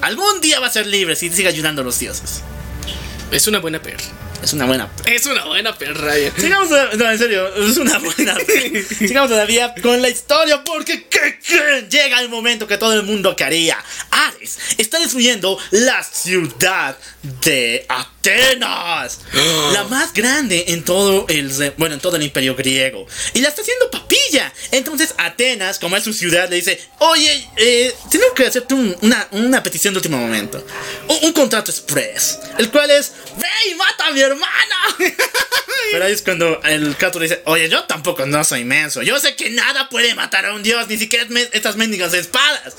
Algún 0.00 0.40
día 0.40 0.60
va 0.60 0.68
a 0.68 0.72
ser 0.72 0.86
libre 0.86 1.14
si 1.14 1.28
sigue 1.28 1.48
ayudando 1.48 1.82
a 1.82 1.84
los 1.84 1.98
dioses. 1.98 2.40
Es 3.30 3.46
una 3.46 3.58
buena 3.58 3.82
perra. 3.82 4.31
Es 4.42 4.52
una 4.52 4.66
buena. 4.66 4.88
Es 5.06 5.26
una 5.26 5.44
buena 5.44 5.76
perra. 5.76 6.18
ya. 6.18 6.32
Sigamos, 6.36 6.68
no, 6.70 7.10
en 7.10 7.18
serio, 7.18 7.48
es 7.68 7.76
una 7.76 7.98
buena. 7.98 8.36
Sigamos 8.98 9.30
todavía 9.30 9.74
con 9.82 10.02
la 10.02 10.08
historia 10.08 10.62
porque 10.64 11.06
¿qué 11.08 11.38
creen? 11.46 11.88
Llega 11.88 12.20
el 12.20 12.28
momento 12.28 12.66
que 12.66 12.76
todo 12.76 12.92
el 12.94 13.04
mundo 13.04 13.36
quería. 13.36 13.78
Ares 14.10 14.58
está 14.78 14.98
destruyendo 14.98 15.58
la 15.70 16.02
ciudad 16.02 16.96
de 17.44 17.86
Atenas, 17.88 19.20
la 19.72 19.84
más 19.84 20.12
grande 20.12 20.64
en 20.68 20.84
todo 20.84 21.26
el 21.28 21.50
bueno 21.76 21.94
en 21.94 22.00
todo 22.00 22.16
el 22.16 22.22
imperio 22.22 22.54
griego 22.56 23.06
y 23.34 23.40
la 23.40 23.48
está 23.48 23.62
haciendo 23.62 23.90
papilla. 23.90 24.52
Entonces 24.70 25.14
Atenas, 25.18 25.78
como 25.78 25.96
es 25.96 26.04
su 26.04 26.12
ciudad, 26.12 26.48
le 26.50 26.56
dice, 26.56 26.80
oye, 26.98 27.48
eh, 27.56 27.94
tengo 28.10 28.24
que 28.34 28.46
hacerte 28.46 28.74
un- 28.74 28.96
una, 29.02 29.28
una 29.32 29.62
petición 29.62 29.94
de 29.94 29.98
último 29.98 30.18
momento, 30.18 30.64
un, 31.08 31.18
un 31.22 31.32
contrato 31.32 31.70
express, 31.70 32.38
el 32.58 32.70
cual 32.70 32.90
es, 32.90 33.12
ve 33.38 33.70
y 33.70 33.74
mata 33.74 34.06
a 34.08 34.10
mi 34.12 34.22
hermana. 34.32 34.76
Pero 35.92 36.04
ahí 36.04 36.12
es 36.12 36.22
cuando 36.22 36.60
el 36.62 36.96
le 36.96 37.20
dice, 37.20 37.42
oye, 37.46 37.68
yo 37.68 37.84
tampoco 37.84 38.26
no 38.26 38.44
soy 38.44 38.60
inmenso. 38.60 39.02
Yo 39.02 39.18
sé 39.18 39.36
que 39.36 39.50
nada 39.50 39.88
puede 39.88 40.14
matar 40.14 40.46
a 40.46 40.54
un 40.54 40.62
dios, 40.62 40.88
ni 40.88 40.96
siquiera 40.96 41.26
estas 41.52 41.76
mendigas 41.76 42.14
espadas. 42.14 42.74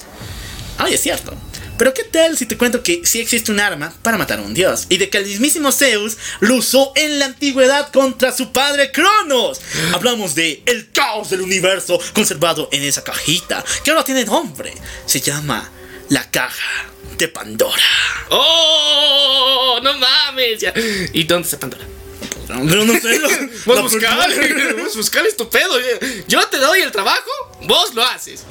Oye, 0.80 0.96
es 0.96 1.02
cierto. 1.02 1.36
Pero 1.78 1.94
qué 1.94 2.04
tal 2.04 2.38
si 2.38 2.46
te 2.46 2.58
cuento 2.58 2.84
que 2.84 3.02
sí 3.04 3.20
existe 3.20 3.52
un 3.52 3.60
arma 3.60 3.94
para 4.04 4.18
matar 4.18 4.40
a 4.40 4.44
un 4.44 4.54
dios. 4.54 4.86
Y 4.90 4.98
de 4.98 5.10
que 5.10 5.18
el 5.18 5.26
mismísimo 5.26 5.72
Zeus 5.72 6.18
lo 6.40 6.56
usó 6.56 6.94
en 6.96 7.20
la 7.20 7.26
antigüedad 7.26 7.92
contra 7.92 8.32
su 8.32 8.52
padre 8.52 8.92
Cronos. 8.92 9.60
Hablamos 9.92 10.36
de 10.36 10.62
el 10.66 10.92
caos 10.92 11.30
del 11.30 11.42
universo 11.42 12.00
conservado 12.14 12.70
en 12.72 12.84
esa 12.84 13.04
cajita. 13.04 13.64
Que 13.84 13.92
ahora 13.92 14.04
tiene 14.04 14.24
nombre. 14.24 14.74
Se 15.06 15.20
llama 15.20 15.70
la 16.10 16.30
caja 16.30 16.93
de 17.18 17.28
Pandora. 17.28 17.84
¡Oh! 18.30 19.80
¡No 19.84 19.94
mames! 19.98 20.60
ya. 20.60 20.74
¿Y 21.14 21.24
dónde 21.24 21.46
está 21.48 21.60
Pandora? 21.60 21.86
No, 22.50 22.64
no 22.86 22.94
sé. 23.00 23.20
Vos 23.66 23.82
buscale, 23.82 24.74
vos 24.74 24.96
buscale 24.96 25.30
es 25.30 25.38
tu 25.38 25.50
pedo. 25.50 25.74
Yo 26.28 26.46
te 26.50 26.58
doy 26.58 26.82
el 26.82 26.92
trabajo, 26.92 27.30
vos 27.64 27.94
lo 27.96 28.04
haces. 28.04 28.44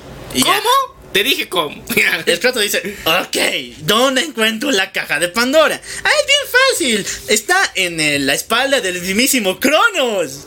¿Cómo? 0.43 1.03
Te 1.13 1.23
dije 1.23 1.47
cómo. 1.49 1.85
El 2.27 2.41
Kratos 2.41 2.63
dice, 2.63 2.97
ok, 3.05 3.77
¿dónde 3.81 4.23
encuentro 4.23 4.71
la 4.71 4.91
caja 4.93 5.19
de 5.21 5.29
Pandora? 5.29 5.79
Ah, 6.03 6.11
es 6.21 6.27
bien 6.27 7.05
fácil. 7.05 7.07
Está 7.29 7.71
en 7.75 8.01
el- 8.01 8.27
la 8.27 8.33
espalda 8.35 8.81
del 8.81 8.99
mismísimo 9.03 9.61
Cronos. 9.61 10.47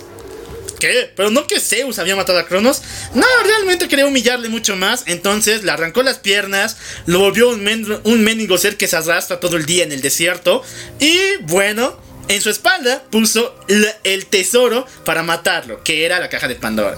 ¿Qué? 0.80 1.12
¿Pero 1.16 1.30
no 1.32 1.48
que 1.48 1.60
Zeus 1.60 2.00
había 2.00 2.16
matado 2.16 2.38
a 2.40 2.46
Cronos? 2.48 2.82
No, 3.14 3.26
realmente 3.44 3.88
quería 3.88 4.06
humillarle 4.06 4.50
mucho 4.50 4.76
más. 4.76 5.04
Entonces 5.06 5.64
le 5.64 5.72
arrancó 5.72 6.04
las 6.04 6.18
piernas, 6.20 6.78
lo 7.06 7.20
volvió 7.20 7.50
un, 7.50 7.64
men- 7.64 8.02
mendigo 8.06 8.58
ser 8.58 8.76
que 8.78 8.88
se 8.88 8.98
arrastra 8.98 9.40
todo 9.40 9.56
el 9.58 9.66
día 9.66 9.84
en 9.84 9.92
el 9.92 10.02
desierto. 10.02 10.64
Y 11.00 11.18
bueno, 11.44 11.98
en 12.28 12.42
su 12.42 12.50
espalda 12.50 13.04
puso 13.10 13.56
el 14.04 14.26
tesoro 14.26 14.86
para 15.06 15.24
matarlo, 15.24 15.82
que 15.84 16.06
era 16.06 16.20
la 16.20 16.30
caja 16.30 16.48
de 16.48 16.56
Pandora. 16.56 16.98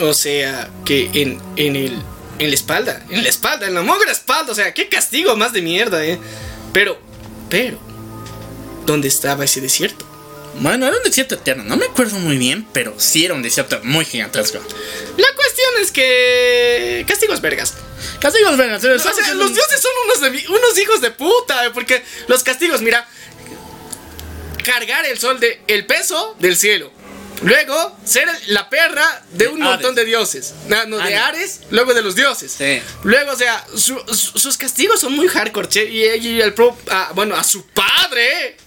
O 0.00 0.14
sea, 0.14 0.68
que 0.84 1.10
en, 1.14 1.40
en 1.56 1.76
el. 1.76 2.02
En 2.38 2.48
la 2.48 2.54
espalda. 2.54 3.04
En 3.10 3.22
la 3.22 3.28
espalda, 3.28 3.66
en 3.66 3.74
la 3.74 3.82
mogra 3.82 4.10
espalda. 4.10 4.52
O 4.52 4.54
sea, 4.54 4.72
qué 4.72 4.88
castigo 4.88 5.36
más 5.36 5.52
de 5.52 5.60
mierda, 5.62 6.04
eh. 6.04 6.18
Pero, 6.72 6.98
pero. 7.50 7.78
¿Dónde 8.86 9.08
estaba 9.08 9.44
ese 9.44 9.60
desierto? 9.60 10.06
Bueno, 10.54 10.86
era 10.86 10.96
un 10.96 11.02
desierto 11.02 11.36
eterno, 11.36 11.62
no 11.64 11.76
me 11.76 11.86
acuerdo 11.86 12.18
muy 12.18 12.36
bien, 12.36 12.66
pero 12.72 12.94
sí 12.98 13.24
era 13.24 13.34
un 13.34 13.42
desierto 13.42 13.80
muy 13.82 14.04
gigantesco. 14.04 14.58
La 15.16 15.34
cuestión 15.34 15.68
es 15.80 15.90
que. 15.92 17.04
Castigos 17.08 17.40
vergas. 17.40 17.74
Castigos, 18.20 18.56
vengan, 18.56 18.76
O 18.76 18.80
sea, 18.80 19.34
los 19.34 19.54
dioses 19.54 19.80
son 19.80 19.90
unos, 20.06 20.20
de 20.20 20.48
unos 20.48 20.78
hijos 20.78 21.00
de 21.00 21.10
puta, 21.10 21.66
eh, 21.66 21.70
porque 21.72 22.02
los 22.28 22.42
castigos, 22.42 22.82
mira, 22.82 23.06
cargar 24.64 25.06
el 25.06 25.18
sol 25.18 25.40
de 25.40 25.60
el 25.66 25.86
peso 25.86 26.36
del 26.38 26.56
cielo. 26.56 26.92
Luego, 27.42 27.96
ser 28.04 28.28
la 28.48 28.68
perra 28.68 29.22
de 29.32 29.48
un 29.48 29.60
De 29.60 29.64
montón 29.64 29.94
de 29.94 30.04
dioses. 30.04 30.52
No, 30.68 30.84
no, 30.84 30.98
de 30.98 31.14
Ah, 31.16 31.20
no. 31.20 31.26
Ares, 31.28 31.60
luego 31.70 31.94
de 31.94 32.02
los 32.02 32.14
dioses. 32.14 32.52
Sí. 32.58 32.82
Luego, 33.02 33.32
o 33.32 33.36
sea, 33.36 33.64
su- 33.74 33.98
su- 34.14 34.38
sus 34.38 34.58
castigos 34.58 35.00
son 35.00 35.14
muy 35.16 35.26
hardcore, 35.26 35.66
che. 35.68 35.84
Y, 35.86 36.04
y 36.26 36.40
el 36.42 36.52
pro, 36.52 36.76
ah, 36.90 37.12
bueno, 37.14 37.34
a 37.36 37.42
su 37.44 37.64
padre. 37.68 38.58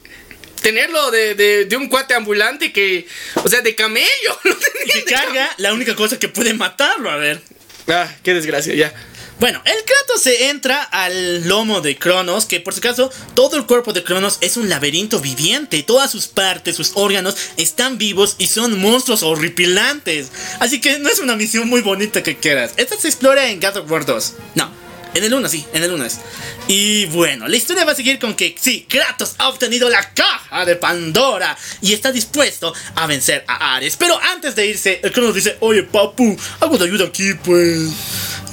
Tenerlo 0.63 1.11
de, 1.11 1.35
de- 1.35 1.65
de 1.65 1.75
un 1.77 1.87
cuate 1.89 2.15
ambulante 2.15 2.71
que, 2.73 3.05
o 3.35 3.47
sea, 3.47 3.61
de 3.61 3.75
camello. 3.75 4.07
lo 4.43 4.55
tenía 4.55 4.93
Que 4.93 5.03
carga 5.03 5.53
la 5.57 5.73
única 5.73 5.93
cosa 5.95 6.17
que 6.17 6.29
puede 6.29 6.53
matarlo, 6.55 7.11
a 7.11 7.17
ver. 7.17 7.39
Ah, 7.87 8.09
qué 8.23 8.33
desgracia, 8.33 8.73
ya. 8.73 8.91
Bueno, 9.39 9.61
el 9.65 9.83
Kratos 9.83 10.21
se 10.21 10.49
entra 10.49 10.81
al 10.83 11.45
lomo 11.49 11.81
de 11.81 11.97
Cronos, 11.97 12.45
que 12.45 12.61
por 12.61 12.73
si 12.73 12.79
acaso 12.79 13.11
todo 13.33 13.57
el 13.57 13.65
cuerpo 13.65 13.91
de 13.91 14.03
Cronos 14.03 14.37
es 14.39 14.55
un 14.55 14.69
laberinto 14.69 15.19
viviente. 15.19 15.83
Todas 15.83 16.09
sus 16.11 16.27
partes, 16.27 16.77
sus 16.77 16.91
órganos 16.93 17.35
están 17.57 17.97
vivos 17.97 18.35
y 18.37 18.47
son 18.47 18.79
monstruos 18.79 19.21
horripilantes. 19.23 20.31
Así 20.59 20.79
que 20.79 20.99
no 20.99 21.09
es 21.09 21.19
una 21.19 21.35
misión 21.35 21.67
muy 21.67 21.81
bonita 21.81 22.23
que 22.23 22.37
quieras. 22.37 22.71
Esta 22.77 22.95
se 22.97 23.09
explora 23.09 23.49
en 23.49 23.59
God 23.59 23.77
of 23.77 23.91
War 23.91 24.05
2. 24.05 24.33
No, 24.55 24.71
en 25.13 25.23
el 25.23 25.33
1 25.33 25.49
sí, 25.49 25.65
en 25.73 25.83
el 25.83 25.91
1 25.91 26.05
es. 26.05 26.19
Y 26.67 27.05
bueno, 27.07 27.47
la 27.47 27.55
historia 27.55 27.85
va 27.85 27.91
a 27.91 27.95
seguir 27.95 28.19
con 28.19 28.35
que 28.35 28.55
sí, 28.59 28.85
Kratos 28.89 29.35
ha 29.37 29.49
obtenido 29.49 29.89
la 29.89 30.13
caja 30.13 30.65
de 30.65 30.75
Pandora 30.75 31.57
y 31.81 31.93
está 31.93 32.11
dispuesto 32.11 32.73
a 32.95 33.07
vencer 33.07 33.43
a 33.47 33.75
Ares. 33.75 33.95
Pero 33.97 34.19
antes 34.21 34.55
de 34.55 34.67
irse, 34.67 34.99
el 35.03 35.11
Cronos 35.11 35.35
dice, 35.35 35.57
oye 35.59 35.83
papu, 35.83 36.37
algo 36.59 36.77
de 36.77 36.85
ayuda 36.85 37.05
aquí 37.05 37.33
pues. 37.43 37.89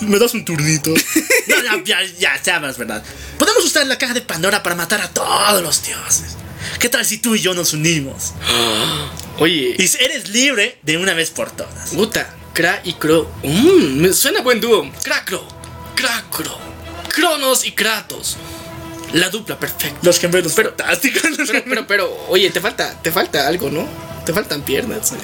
¿Me 0.00 0.18
das 0.18 0.32
un 0.32 0.44
turnito? 0.44 0.90
no, 1.46 1.62
no, 1.76 1.84
ya, 1.84 1.98
ya 2.18 2.42
sabes, 2.42 2.78
¿verdad? 2.78 3.02
Podemos 3.38 3.64
usar 3.64 3.86
la 3.86 3.98
caja 3.98 4.14
de 4.14 4.22
Pandora 4.22 4.62
para 4.62 4.74
matar 4.74 5.00
a 5.00 5.08
todos 5.08 5.62
los 5.62 5.82
dioses. 5.82 6.36
¿Qué 6.78 6.88
tal 6.88 7.04
si 7.04 7.18
tú 7.18 7.34
y 7.34 7.40
yo 7.40 7.54
nos 7.54 7.72
unimos? 7.72 8.32
Oye, 9.38 9.76
Y 9.78 10.02
eres 10.02 10.28
libre 10.28 10.78
de 10.82 10.96
una 10.96 11.14
vez 11.14 11.30
por 11.30 11.50
todas. 11.50 11.90
Puta, 11.90 12.34
Kra 12.52 12.80
y 12.84 12.94
Kro. 12.94 13.30
Mmm, 13.42 14.00
me 14.00 14.12
suena 14.12 14.40
buen 14.40 14.60
dúo. 14.60 14.90
Krakro, 15.02 15.46
Krakro, 16.00 16.58
Cronos 17.12 17.66
y 17.66 17.72
Kratos. 17.72 18.38
La 19.12 19.28
dupla 19.28 19.58
perfecta. 19.58 19.98
Los 20.00 20.18
gemelos 20.18 20.54
fantásticos. 20.54 21.22
Pero, 21.46 21.62
pero, 21.66 21.86
pero, 21.86 22.26
oye, 22.28 22.48
te 22.48 22.58
falta, 22.58 22.98
te 23.02 23.12
falta 23.12 23.46
algo, 23.46 23.70
¿no? 23.70 23.86
Te 24.24 24.32
faltan 24.32 24.62
piernas. 24.62 25.12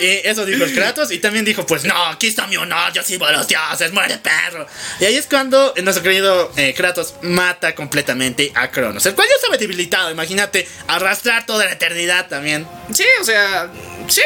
Eh, 0.00 0.22
eso 0.24 0.44
dijo 0.44 0.64
el 0.64 0.74
Kratos 0.74 1.12
y 1.12 1.18
también 1.18 1.44
dijo, 1.44 1.64
pues 1.64 1.84
no, 1.84 2.06
aquí 2.06 2.26
está 2.26 2.48
mi 2.48 2.56
honor, 2.56 2.92
yo 2.92 3.02
sirvo 3.04 3.26
a 3.26 3.32
los 3.32 3.46
dioses, 3.46 3.92
muere 3.92 4.18
perro. 4.18 4.66
Y 4.98 5.04
ahí 5.04 5.14
es 5.14 5.26
cuando 5.26 5.72
nuestro 5.82 6.02
querido 6.02 6.52
eh, 6.56 6.74
Kratos 6.74 7.14
mata 7.22 7.76
completamente 7.76 8.50
a 8.56 8.70
Cronos, 8.70 9.06
el 9.06 9.14
cual 9.14 9.28
ya 9.28 9.36
estaba 9.36 9.56
debilitado, 9.56 10.10
imagínate, 10.10 10.68
arrastrar 10.88 11.46
toda 11.46 11.64
la 11.66 11.72
eternidad 11.72 12.26
también. 12.26 12.66
Sí, 12.92 13.04
o 13.20 13.24
sea, 13.24 13.70
sí. 14.08 14.20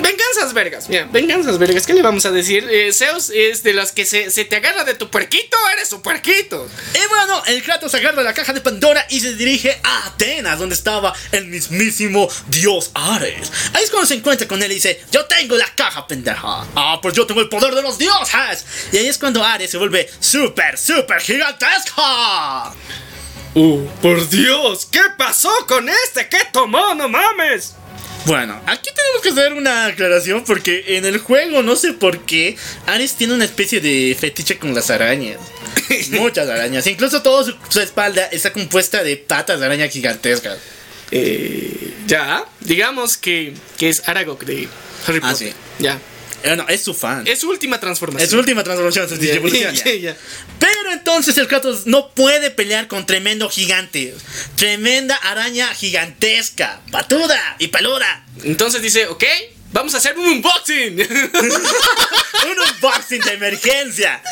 Venganzas 0.00 0.52
vergas, 0.52 0.88
mira, 0.88 1.08
venganzas 1.10 1.58
vergas, 1.58 1.86
¿qué 1.86 1.94
le 1.94 2.02
vamos 2.02 2.26
a 2.26 2.30
decir? 2.30 2.68
Eh, 2.70 2.92
Zeus 2.92 3.30
es 3.34 3.62
de 3.62 3.72
los 3.72 3.92
que 3.92 4.04
se, 4.04 4.30
se 4.30 4.44
te 4.44 4.56
agarra 4.56 4.84
de 4.84 4.94
tu 4.94 5.10
puerquito, 5.10 5.56
eres 5.72 5.88
su 5.88 6.02
puerquito. 6.02 6.68
Y 6.94 7.08
bueno, 7.08 7.42
el 7.46 7.62
Kratos 7.62 7.94
agarra 7.94 8.22
la 8.22 8.34
caja 8.34 8.52
de 8.52 8.60
Pandora 8.60 9.06
y 9.08 9.20
se 9.20 9.34
dirige 9.34 9.80
a 9.82 10.06
Atenas, 10.08 10.58
donde 10.58 10.74
estaba 10.74 11.14
el 11.32 11.46
mismísimo 11.46 12.28
dios 12.48 12.90
Ares. 12.94 13.50
Ahí 13.72 13.84
es 13.84 13.90
cuando 13.90 14.06
se 14.06 14.14
encuentra 14.14 14.46
con 14.46 14.62
él 14.62 14.70
y 14.70 14.74
dice, 14.76 15.00
yo 15.10 15.24
tengo 15.24 15.56
la 15.56 15.68
caja, 15.74 16.06
pendeja. 16.06 16.66
Ah, 16.74 16.98
pues 17.00 17.14
yo 17.14 17.26
tengo 17.26 17.40
el 17.40 17.48
poder 17.48 17.74
de 17.74 17.82
los 17.82 17.96
dioses. 17.96 18.66
Y 18.92 18.98
ahí 18.98 19.06
es 19.06 19.18
cuando 19.18 19.42
Ares 19.42 19.70
se 19.70 19.78
vuelve 19.78 20.10
súper, 20.20 20.76
súper 20.76 21.20
gigantesca. 21.20 22.72
Uh, 23.54 23.86
por 24.02 24.28
Dios, 24.28 24.86
¿qué 24.92 25.00
pasó 25.16 25.50
con 25.66 25.88
este? 25.88 26.28
¿Qué 26.28 26.40
tomó? 26.52 26.94
No 26.94 27.08
mames. 27.08 27.74
Bueno, 28.26 28.60
aquí 28.66 28.90
tenemos 28.94 29.22
que 29.22 29.28
hacer 29.30 29.52
una 29.52 29.86
aclaración 29.86 30.44
porque 30.44 30.96
en 30.96 31.04
el 31.04 31.18
juego 31.18 31.62
no 31.62 31.76
sé 31.76 31.92
por 31.92 32.26
qué 32.26 32.56
Ares 32.86 33.14
tiene 33.14 33.34
una 33.34 33.44
especie 33.44 33.80
de 33.80 34.16
fetiche 34.18 34.58
con 34.58 34.74
las 34.74 34.90
arañas. 34.90 35.38
Muchas 36.10 36.48
arañas. 36.48 36.86
Incluso 36.88 37.22
toda 37.22 37.44
su, 37.44 37.54
su 37.68 37.80
espalda 37.80 38.24
está 38.32 38.52
compuesta 38.52 39.02
de 39.04 39.16
patas 39.16 39.60
de 39.60 39.66
araña 39.66 39.86
gigantescas. 39.88 40.58
Eh, 41.12 41.94
ya, 42.08 42.44
digamos 42.60 43.16
que, 43.16 43.54
que 43.78 43.88
es 43.90 44.08
Aragog 44.08 44.44
de 44.44 44.68
Harry 45.06 45.20
Ah, 45.22 45.30
Potter. 45.30 45.48
sí. 45.48 45.54
Ya. 45.78 46.00
Eh, 46.42 46.56
no, 46.56 46.68
es 46.68 46.82
su 46.82 46.94
fan. 46.94 47.26
Es 47.26 47.40
su 47.40 47.48
última 47.48 47.80
transformación. 47.80 48.24
Es 48.24 48.30
su 48.30 48.38
última 48.38 48.62
transformación, 48.62 49.08
su. 49.08 49.16
Pero 49.16 50.92
entonces 50.92 51.36
el 51.38 51.48
Kratos 51.48 51.86
no 51.86 52.10
puede 52.10 52.50
pelear 52.50 52.88
con 52.88 53.06
tremendo 53.06 53.48
gigante. 53.48 54.14
Tremenda 54.56 55.16
araña 55.16 55.68
gigantesca, 55.74 56.80
patuda 56.90 57.56
y 57.58 57.68
peluda. 57.68 58.24
Entonces 58.44 58.82
dice, 58.82 59.06
ok, 59.06 59.24
vamos 59.72 59.94
a 59.94 59.98
hacer 59.98 60.16
un 60.18 60.26
unboxing. 60.26 61.00
Un 62.46 62.58
unboxing 62.74 63.20
de 63.22 63.32
emergencia. 63.32 64.22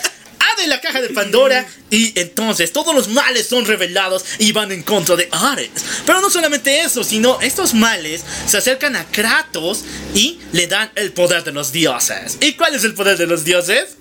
Abre 0.53 0.67
la 0.67 0.81
caja 0.81 1.01
de 1.01 1.11
Pandora 1.11 1.67
y 1.91 2.19
entonces 2.19 2.73
todos 2.73 2.95
los 2.95 3.09
males 3.09 3.47
son 3.47 3.65
revelados 3.65 4.25
y 4.39 4.53
van 4.53 4.73
en 4.73 4.83
contra 4.83 5.17
de 5.17 5.29
Ares. 5.33 5.71
Pero 6.05 6.21
no 6.21 6.31
solamente 6.31 6.81
eso, 6.81 7.05
sino 7.05 7.41
estos 7.41 7.75
males 7.75 8.23
se 8.47 8.59
acercan 8.59 8.97
a 8.97 9.07
Kratos 9.07 9.85
y 10.15 10.39
le 10.53 10.67
dan 10.67 10.91
el 10.97 11.13
poder 11.13 11.45
de 11.45 11.53
los 11.53 11.73
dioses. 11.73 12.39
¿Y 12.41 12.55
cuál 12.55 12.75
es 12.75 12.85
el 12.85 12.95
poder 12.95 13.17
de 13.17 13.27
los 13.27 13.45
dioses? 13.45 13.97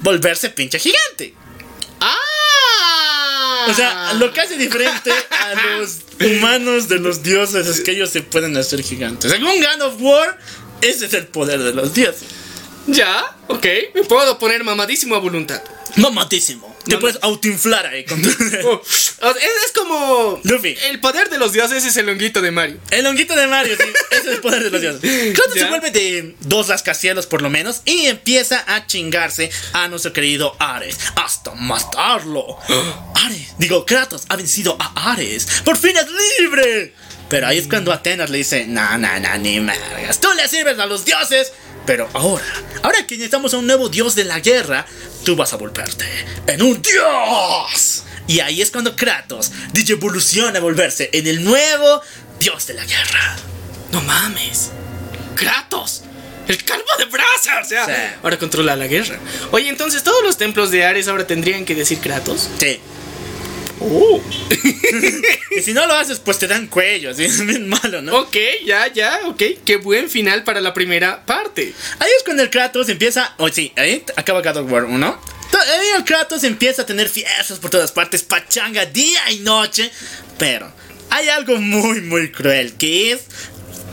Volverse 0.00 0.50
pinche 0.50 0.78
gigante. 0.78 1.34
¡Ah! 2.00 3.66
O 3.68 3.74
sea, 3.74 4.14
lo 4.14 4.32
que 4.32 4.40
hace 4.40 4.56
diferente 4.56 5.10
a 5.30 5.54
los 5.78 5.98
humanos 6.20 6.88
de 6.88 6.98
los 6.98 7.22
dioses 7.22 7.66
es 7.66 7.80
que 7.80 7.92
ellos 7.92 8.10
se 8.10 8.22
pueden 8.22 8.56
hacer 8.56 8.82
gigantes. 8.82 9.30
Según 9.30 9.60
God 9.60 9.82
of 9.82 10.00
War, 10.00 10.38
ese 10.80 11.06
es 11.06 11.14
el 11.14 11.26
poder 11.26 11.62
de 11.62 11.74
los 11.74 11.92
dioses. 11.92 12.24
Ya, 12.90 13.36
ok, 13.48 13.66
me 13.94 14.02
puedo 14.04 14.38
poner 14.38 14.64
mamadísimo 14.64 15.14
a 15.14 15.18
voluntad. 15.18 15.62
Mamadísimo. 15.96 16.76
Te 16.84 16.92
Mamá- 16.94 17.00
puedes 17.00 17.18
autoinflar 17.22 17.86
ahí 17.86 18.04
con 18.04 18.22
tu... 18.22 18.28
Oh, 19.20 19.30
es, 19.30 19.42
es 19.66 19.72
como... 19.74 20.40
Luffy. 20.44 20.76
El 20.88 21.00
poder 21.00 21.28
de 21.28 21.38
los 21.38 21.52
dioses 21.52 21.84
es 21.84 21.96
el 21.96 22.08
honguito 22.08 22.40
de 22.40 22.50
Mario. 22.50 22.78
El 22.90 23.04
honguito 23.06 23.34
de 23.34 23.46
Mario, 23.46 23.76
sí, 23.76 23.84
ese 24.12 24.20
es 24.20 24.26
el 24.36 24.40
poder 24.40 24.62
de 24.62 24.70
los 24.70 24.80
dioses. 24.80 25.34
Kratos 25.34 25.54
Ya. 25.54 25.64
se 25.64 25.68
vuelve 25.70 25.90
de 25.90 26.36
dos 26.40 26.68
rascacielos 26.68 27.26
por 27.26 27.42
lo 27.42 27.50
menos 27.50 27.82
y 27.84 28.06
empieza 28.06 28.64
a 28.66 28.86
chingarse 28.86 29.50
a 29.72 29.88
nuestro 29.88 30.12
querido 30.12 30.54
Ares 30.60 30.96
hasta 31.16 31.52
matarlo. 31.54 32.58
Ares, 33.26 33.54
digo, 33.58 33.84
Kratos 33.84 34.24
ha 34.28 34.36
vencido 34.36 34.76
a 34.80 35.12
Ares. 35.12 35.46
¡Por 35.64 35.76
fin 35.76 35.96
es 35.96 36.06
libre! 36.40 36.94
Pero 37.28 37.46
ahí 37.48 37.58
es 37.58 37.66
cuando 37.68 37.92
Atenas 37.92 38.30
le 38.30 38.38
dice, 38.38 38.64
no, 38.66 38.96
no, 38.96 39.20
no, 39.20 39.36
ni 39.38 39.60
mergas. 39.60 40.18
Tú 40.20 40.28
le 40.32 40.48
sirves 40.48 40.78
a 40.78 40.86
los 40.86 41.04
dioses. 41.04 41.52
Pero 41.88 42.06
ahora, 42.12 42.44
ahora 42.82 43.06
que 43.06 43.14
necesitamos 43.16 43.54
a 43.54 43.56
un 43.56 43.66
nuevo 43.66 43.88
dios 43.88 44.14
de 44.14 44.24
la 44.24 44.40
guerra, 44.40 44.84
tú 45.24 45.34
vas 45.36 45.54
a 45.54 45.56
volverte 45.56 46.04
en 46.46 46.60
un 46.60 46.82
dios. 46.82 48.04
Y 48.26 48.40
ahí 48.40 48.60
es 48.60 48.70
cuando 48.70 48.94
Kratos 48.94 49.50
dice 49.72 49.94
evoluciona 49.94 50.58
a 50.58 50.60
volverse 50.60 51.08
en 51.14 51.26
el 51.26 51.42
nuevo 51.42 52.02
dios 52.38 52.66
de 52.66 52.74
la 52.74 52.84
guerra. 52.84 53.36
No 53.90 54.02
mames. 54.02 54.68
Kratos. 55.34 56.02
El 56.46 56.62
calvo 56.62 56.84
de 56.98 57.06
brasa. 57.06 57.60
O 57.62 57.64
sea, 57.66 57.86
Sí. 57.86 57.92
ahora 58.22 58.38
controla 58.38 58.76
la 58.76 58.86
guerra. 58.86 59.18
Oye, 59.50 59.70
entonces 59.70 60.02
todos 60.04 60.22
los 60.22 60.36
templos 60.36 60.70
de 60.70 60.84
Ares 60.84 61.08
ahora 61.08 61.26
tendrían 61.26 61.64
que 61.64 61.74
decir 61.74 62.00
Kratos. 62.00 62.50
Sí. 62.60 62.80
Oh. 63.80 64.20
Y 65.56 65.62
si 65.62 65.72
no 65.72 65.86
lo 65.86 65.94
haces, 65.94 66.20
pues 66.20 66.38
te 66.38 66.46
dan 66.46 66.66
cuello. 66.68 67.10
Así 67.10 67.24
es 67.26 67.44
bien 67.44 67.68
malo, 67.68 68.00
¿no? 68.02 68.16
Ok, 68.20 68.36
ya, 68.64 68.92
ya, 68.92 69.20
ok. 69.26 69.42
Qué 69.64 69.76
buen 69.76 70.08
final 70.08 70.44
para 70.44 70.60
la 70.60 70.72
primera 70.74 71.24
parte. 71.26 71.72
Ahí 71.98 72.10
es 72.16 72.22
cuando 72.24 72.42
el 72.42 72.50
Kratos 72.50 72.88
empieza. 72.88 73.34
Oh, 73.38 73.48
sí, 73.48 73.72
ahí 73.76 74.04
acaba 74.16 74.40
God 74.42 74.58
of 74.58 74.70
War 74.72 74.84
1. 74.84 75.20
To- 75.50 75.58
Ahí 75.58 75.88
el 75.96 76.04
Kratos 76.04 76.44
empieza 76.44 76.82
a 76.82 76.86
tener 76.86 77.08
fiestas 77.08 77.58
por 77.58 77.70
todas 77.70 77.90
partes, 77.92 78.22
pachanga 78.22 78.84
día 78.86 79.20
y 79.32 79.38
noche. 79.40 79.90
Pero 80.38 80.70
hay 81.10 81.28
algo 81.28 81.56
muy, 81.56 82.00
muy 82.02 82.30
cruel 82.30 82.74
que 82.74 83.12
es. 83.12 83.22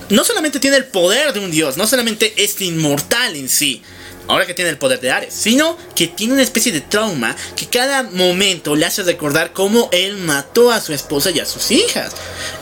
No 0.10 0.24
solamente 0.24 0.60
tiene 0.60 0.78
el 0.78 0.86
poder 0.86 1.34
de 1.34 1.40
un 1.40 1.50
dios, 1.50 1.78
no 1.78 1.88
solamente 1.88 2.32
es 2.38 2.62
inmortal 2.62 3.36
en 3.36 3.50
sí. 3.50 3.82
Ahora 4.28 4.46
que 4.46 4.54
tiene 4.54 4.72
el 4.72 4.78
poder 4.78 5.00
de 5.00 5.12
Ares, 5.12 5.34
sino 5.34 5.78
que 5.96 6.08
tiene 6.08 6.34
una 6.34 6.42
especie 6.42 6.72
de 6.72 6.82
trauma 6.82 7.36
que 7.56 7.68
cada 7.68 8.04
momento 8.04 8.76
le 8.76 8.86
hace 8.86 9.04
recordar 9.04 9.54
cómo 9.54 9.90
él 9.92 10.18
mató 10.18 10.72
a 10.72 10.82
su 10.82 10.94
esposa 10.94 11.32
y 11.32 11.40
a 11.40 11.46
sus 11.46 11.72
hijas. 11.72 12.14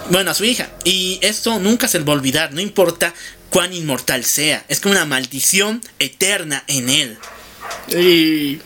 Bueno, 0.09 0.31
a 0.31 0.33
su 0.33 0.43
hija. 0.43 0.69
Y 0.83 1.19
esto 1.21 1.59
nunca 1.59 1.87
se 1.87 1.99
va 1.99 2.13
a 2.13 2.15
olvidar, 2.15 2.53
no 2.53 2.61
importa 2.61 3.13
cuán 3.49 3.73
inmortal 3.73 4.25
sea. 4.25 4.65
Es 4.67 4.79
como 4.79 4.93
una 4.93 5.05
maldición 5.05 5.81
eterna 5.99 6.63
en 6.67 6.89
él. 6.89 7.17
Y. 7.89 8.61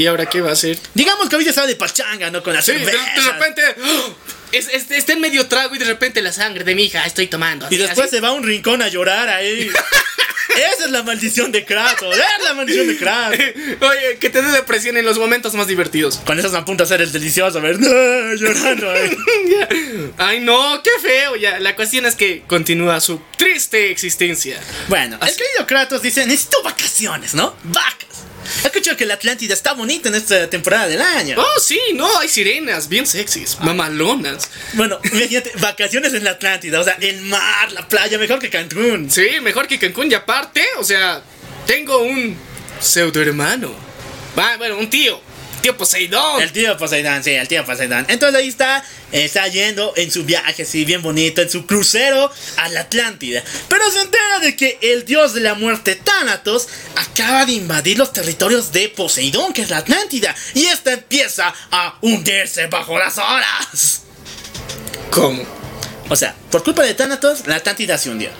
¿Y 0.00 0.06
ahora 0.06 0.24
qué 0.26 0.40
va 0.40 0.48
a 0.48 0.52
hacer? 0.54 0.78
Digamos 0.94 1.28
que 1.28 1.34
ahorita 1.34 1.50
estaba 1.50 1.66
de 1.66 1.76
pachanga, 1.76 2.30
¿no? 2.30 2.42
Con 2.42 2.54
la 2.54 2.62
Sí, 2.62 2.72
de, 2.72 2.78
cerveza. 2.86 2.98
de 3.16 3.20
repente. 3.32 3.62
¡oh! 3.84 4.14
Es, 4.50 4.68
es- 4.68 4.90
está 4.90 5.12
en 5.12 5.20
medio 5.20 5.46
trago 5.46 5.74
y 5.74 5.78
de 5.78 5.84
repente 5.84 6.22
la 6.22 6.32
sangre 6.32 6.64
de 6.64 6.74
mi 6.74 6.84
hija 6.84 7.04
estoy 7.04 7.26
tomando. 7.26 7.66
Y 7.66 7.74
así- 7.74 7.76
después 7.78 8.06
así. 8.06 8.16
se 8.16 8.20
va 8.22 8.28
a 8.28 8.32
un 8.32 8.42
rincón 8.42 8.80
a 8.80 8.88
llorar 8.88 9.28
ahí. 9.28 9.70
Esa 10.74 10.86
es 10.86 10.90
la 10.90 11.02
maldición 11.04 11.52
de 11.52 11.64
Kratos. 11.64 12.16
Es 12.16 12.44
la 12.44 12.54
maldición 12.54 12.88
de 12.88 12.96
Kratos. 12.96 13.38
Oye, 13.80 14.16
que 14.18 14.30
te 14.30 14.42
dé 14.42 14.50
depresión 14.50 14.96
en 14.96 15.04
los 15.04 15.16
momentos 15.18 15.54
más 15.54 15.66
divertidos. 15.68 16.16
Con 16.24 16.38
a 16.40 16.42
de 16.78 16.82
hacer 16.82 17.00
el 17.02 17.12
delicioso, 17.12 17.60
ver, 17.60 17.78
no, 17.78 18.34
llorando 18.34 18.90
ahí. 18.90 19.16
Ay, 20.18 20.40
no, 20.40 20.82
qué 20.82 20.90
feo. 21.00 21.36
Ya, 21.36 21.60
la 21.60 21.76
cuestión 21.76 22.04
es 22.06 22.16
que 22.16 22.42
continúa 22.48 23.00
su 23.00 23.20
triste 23.36 23.90
existencia. 23.92 24.58
Bueno, 24.88 25.18
el 25.22 25.36
querido 25.36 25.66
Kratos 25.66 26.02
dice, 26.02 26.26
necesito 26.26 26.62
vacaciones, 26.64 27.34
¿no? 27.34 27.54
Vacas. 28.56 28.66
Escucho 28.66 28.96
que 28.96 29.06
la 29.06 29.14
Atlántida 29.14 29.54
está 29.54 29.74
bonita 29.74 30.08
en 30.08 30.14
esta 30.14 30.48
temporada 30.48 30.88
del 30.88 31.00
año. 31.00 31.36
Oh, 31.38 31.60
sí, 31.60 31.78
no, 31.94 32.18
hay 32.18 32.28
sirenas 32.28 32.88
bien 32.88 33.06
sexys, 33.06 33.58
mamalonas. 33.60 34.48
Bueno, 34.74 34.98
imagínate, 35.04 35.52
vacaciones 35.60 36.14
en 36.14 36.24
la 36.24 36.32
Atlántida, 36.32 36.80
o 36.80 36.84
sea, 36.84 36.96
el 37.00 37.20
mar, 37.22 37.72
la 37.72 37.86
playa, 37.88 38.18
mejor 38.18 38.38
que 38.38 38.50
Cancún. 38.50 39.10
Sí, 39.10 39.40
mejor 39.42 39.66
que 39.66 39.78
Cancún 39.78 40.10
y 40.10 40.14
aparte, 40.14 40.64
o 40.78 40.84
sea, 40.84 41.22
tengo 41.66 41.98
un 41.98 42.36
pseudo 42.80 43.20
hermano. 43.20 43.74
Ah, 44.36 44.54
bueno, 44.56 44.78
un 44.78 44.88
tío, 44.88 45.20
tío 45.60 45.76
Poseidón. 45.76 46.42
El 46.42 46.52
tío 46.52 46.76
Poseidón, 46.76 47.22
sí, 47.22 47.30
el 47.30 47.48
tío 47.48 47.64
Poseidón. 47.64 48.06
Entonces 48.08 48.40
ahí 48.40 48.48
está, 48.48 48.84
está 49.12 49.46
yendo 49.48 49.92
en 49.96 50.10
su 50.10 50.24
viaje 50.24 50.62
así 50.62 50.84
bien 50.84 51.02
bonito, 51.02 51.42
en 51.42 51.50
su 51.50 51.66
crucero 51.66 52.30
a 52.56 52.68
la 52.68 52.80
Atlántida. 52.80 53.42
Pero 53.68 53.90
se 53.90 54.00
entera 54.00 54.38
de 54.40 54.56
que 54.56 54.78
el 54.82 55.04
dios 55.04 55.34
de 55.34 55.40
la 55.40 55.54
muerte, 55.54 55.96
Thanatos, 55.96 56.68
acaba 56.96 57.46
de 57.46 57.52
invadir 57.52 57.98
los 57.98 58.12
territorios 58.12 58.72
de 58.72 58.88
Poseidón, 58.88 59.52
que 59.52 59.62
es 59.62 59.70
la 59.70 59.78
Atlántida. 59.78 60.34
Y 60.54 60.66
esta 60.66 60.92
empieza 60.92 61.54
a 61.70 61.96
hundirse 62.00 62.66
bajo 62.66 62.98
las 62.98 63.18
olas. 63.18 64.02
¿Cómo? 65.10 65.44
O 66.08 66.16
sea, 66.16 66.34
por 66.50 66.64
culpa 66.64 66.82
de 66.82 66.94
Thanatos, 66.94 67.46
la 67.46 67.56
Atlántida 67.56 67.96
se 67.98 68.10
hundió. 68.10 68.30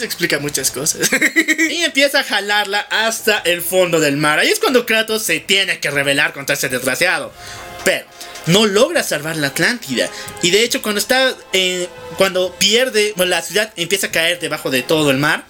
Explica 0.00 0.38
muchas 0.38 0.70
cosas. 0.70 1.10
Y 1.70 1.84
empieza 1.84 2.20
a 2.20 2.24
jalarla 2.24 2.80
hasta 2.90 3.38
el 3.38 3.60
fondo 3.60 4.00
del 4.00 4.16
mar. 4.16 4.38
Ahí 4.38 4.48
es 4.48 4.60
cuando 4.60 4.86
Kratos 4.86 5.22
se 5.22 5.40
tiene 5.40 5.80
que 5.80 5.90
rebelar 5.90 6.32
contra 6.32 6.54
ese 6.54 6.68
desgraciado. 6.68 7.32
Pero 7.84 8.06
no 8.46 8.66
logra 8.66 9.02
salvar 9.02 9.36
la 9.36 9.48
Atlántida. 9.48 10.08
Y 10.42 10.50
de 10.50 10.62
hecho, 10.62 10.80
cuando 10.82 11.00
está. 11.00 11.34
eh, 11.52 11.88
cuando 12.16 12.54
pierde. 12.54 13.12
Bueno, 13.16 13.30
la 13.30 13.42
ciudad 13.42 13.72
empieza 13.76 14.06
a 14.06 14.10
caer 14.10 14.38
debajo 14.40 14.70
de 14.70 14.82
todo 14.82 15.10
el 15.10 15.18
mar. 15.18 15.44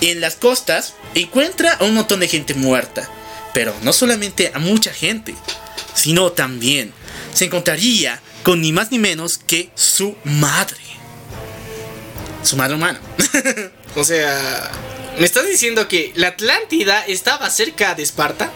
En 0.00 0.20
las 0.20 0.36
costas 0.36 0.94
encuentra 1.14 1.72
a 1.72 1.84
un 1.84 1.94
montón 1.94 2.20
de 2.20 2.28
gente 2.28 2.54
muerta. 2.54 3.08
Pero 3.52 3.74
no 3.82 3.92
solamente 3.92 4.50
a 4.54 4.58
mucha 4.58 4.92
gente. 4.92 5.34
Sino 5.94 6.32
también 6.32 6.92
se 7.34 7.46
encontraría 7.46 8.20
con 8.42 8.60
ni 8.60 8.72
más 8.72 8.90
ni 8.90 8.98
menos 8.98 9.38
que 9.38 9.70
su 9.74 10.16
madre. 10.24 10.76
Su 12.44 12.56
madre 12.56 12.74
humana. 12.76 13.00
o 13.96 14.04
sea, 14.04 14.70
¿me 15.18 15.24
estás 15.24 15.46
diciendo 15.46 15.88
que 15.88 16.12
la 16.14 16.28
Atlántida 16.28 17.04
estaba 17.06 17.48
cerca 17.50 17.94
de 17.94 18.02
Esparta? 18.02 18.52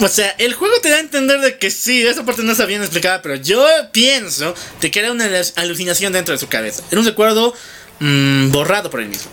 O 0.00 0.08
sea, 0.08 0.34
el 0.38 0.54
juego 0.54 0.74
te 0.80 0.88
da 0.90 0.96
a 0.96 1.00
entender 1.00 1.40
de 1.40 1.58
que 1.58 1.70
sí, 1.70 2.04
esa 2.06 2.24
parte 2.24 2.42
no 2.42 2.52
está 2.52 2.66
bien 2.66 2.80
explicada, 2.82 3.22
pero 3.22 3.36
yo 3.36 3.64
pienso 3.92 4.54
de 4.80 4.90
que 4.90 4.98
era 5.00 5.12
una 5.12 5.26
alu- 5.28 5.52
alucinación 5.56 6.12
dentro 6.12 6.32
de 6.34 6.38
su 6.38 6.48
cabeza. 6.48 6.82
Era 6.90 7.00
un 7.00 7.06
recuerdo 7.06 7.54
mm, 8.00 8.50
borrado 8.50 8.90
por 8.90 9.00
él 9.00 9.08
mismo. 9.08 9.30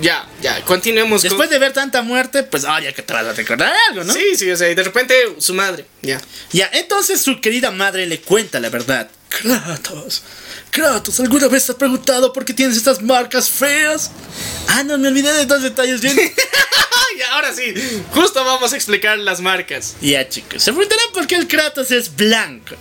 Ya, 0.00 0.26
ya, 0.40 0.62
continuemos 0.64 1.20
con- 1.20 1.28
Después 1.28 1.50
de 1.50 1.58
ver 1.58 1.74
tanta 1.74 2.00
muerte, 2.00 2.44
pues, 2.44 2.64
ah, 2.64 2.80
ya 2.80 2.92
que 2.92 3.02
te 3.02 3.12
vas 3.12 3.26
a 3.26 3.32
recordar 3.34 3.74
algo, 3.90 4.04
¿no? 4.04 4.14
Sí, 4.14 4.36
sí, 4.36 4.50
o 4.50 4.56
sea, 4.56 4.70
y 4.70 4.74
de 4.74 4.82
repente 4.84 5.14
su 5.38 5.52
madre, 5.52 5.84
ya. 6.00 6.18
Ya, 6.50 6.70
entonces 6.72 7.20
su 7.20 7.40
querida 7.42 7.70
madre 7.70 8.06
le 8.06 8.20
cuenta 8.20 8.58
la 8.58 8.70
verdad. 8.70 9.10
Kratos, 9.40 10.22
Kratos, 10.70 11.18
¿alguna 11.20 11.48
vez 11.48 11.64
te 11.64 11.72
has 11.72 11.78
preguntado 11.78 12.32
por 12.32 12.44
qué 12.44 12.52
tienes 12.52 12.76
estas 12.76 13.00
marcas 13.00 13.48
feas? 13.48 14.10
Ah, 14.68 14.82
no, 14.84 14.98
me 14.98 15.08
olvidé 15.08 15.32
de 15.32 15.46
dos 15.46 15.62
detalles 15.62 16.00
bien. 16.00 16.16
Ahora 17.32 17.54
sí, 17.54 17.72
justo 18.10 18.44
vamos 18.44 18.72
a 18.72 18.76
explicar 18.76 19.18
las 19.18 19.40
marcas. 19.40 19.96
ya, 20.00 20.28
chicos, 20.28 20.62
se 20.62 20.72
preguntarán 20.72 21.12
por 21.14 21.26
qué 21.26 21.36
el 21.36 21.48
Kratos 21.48 21.90
es 21.90 22.14
blanco. 22.14 22.74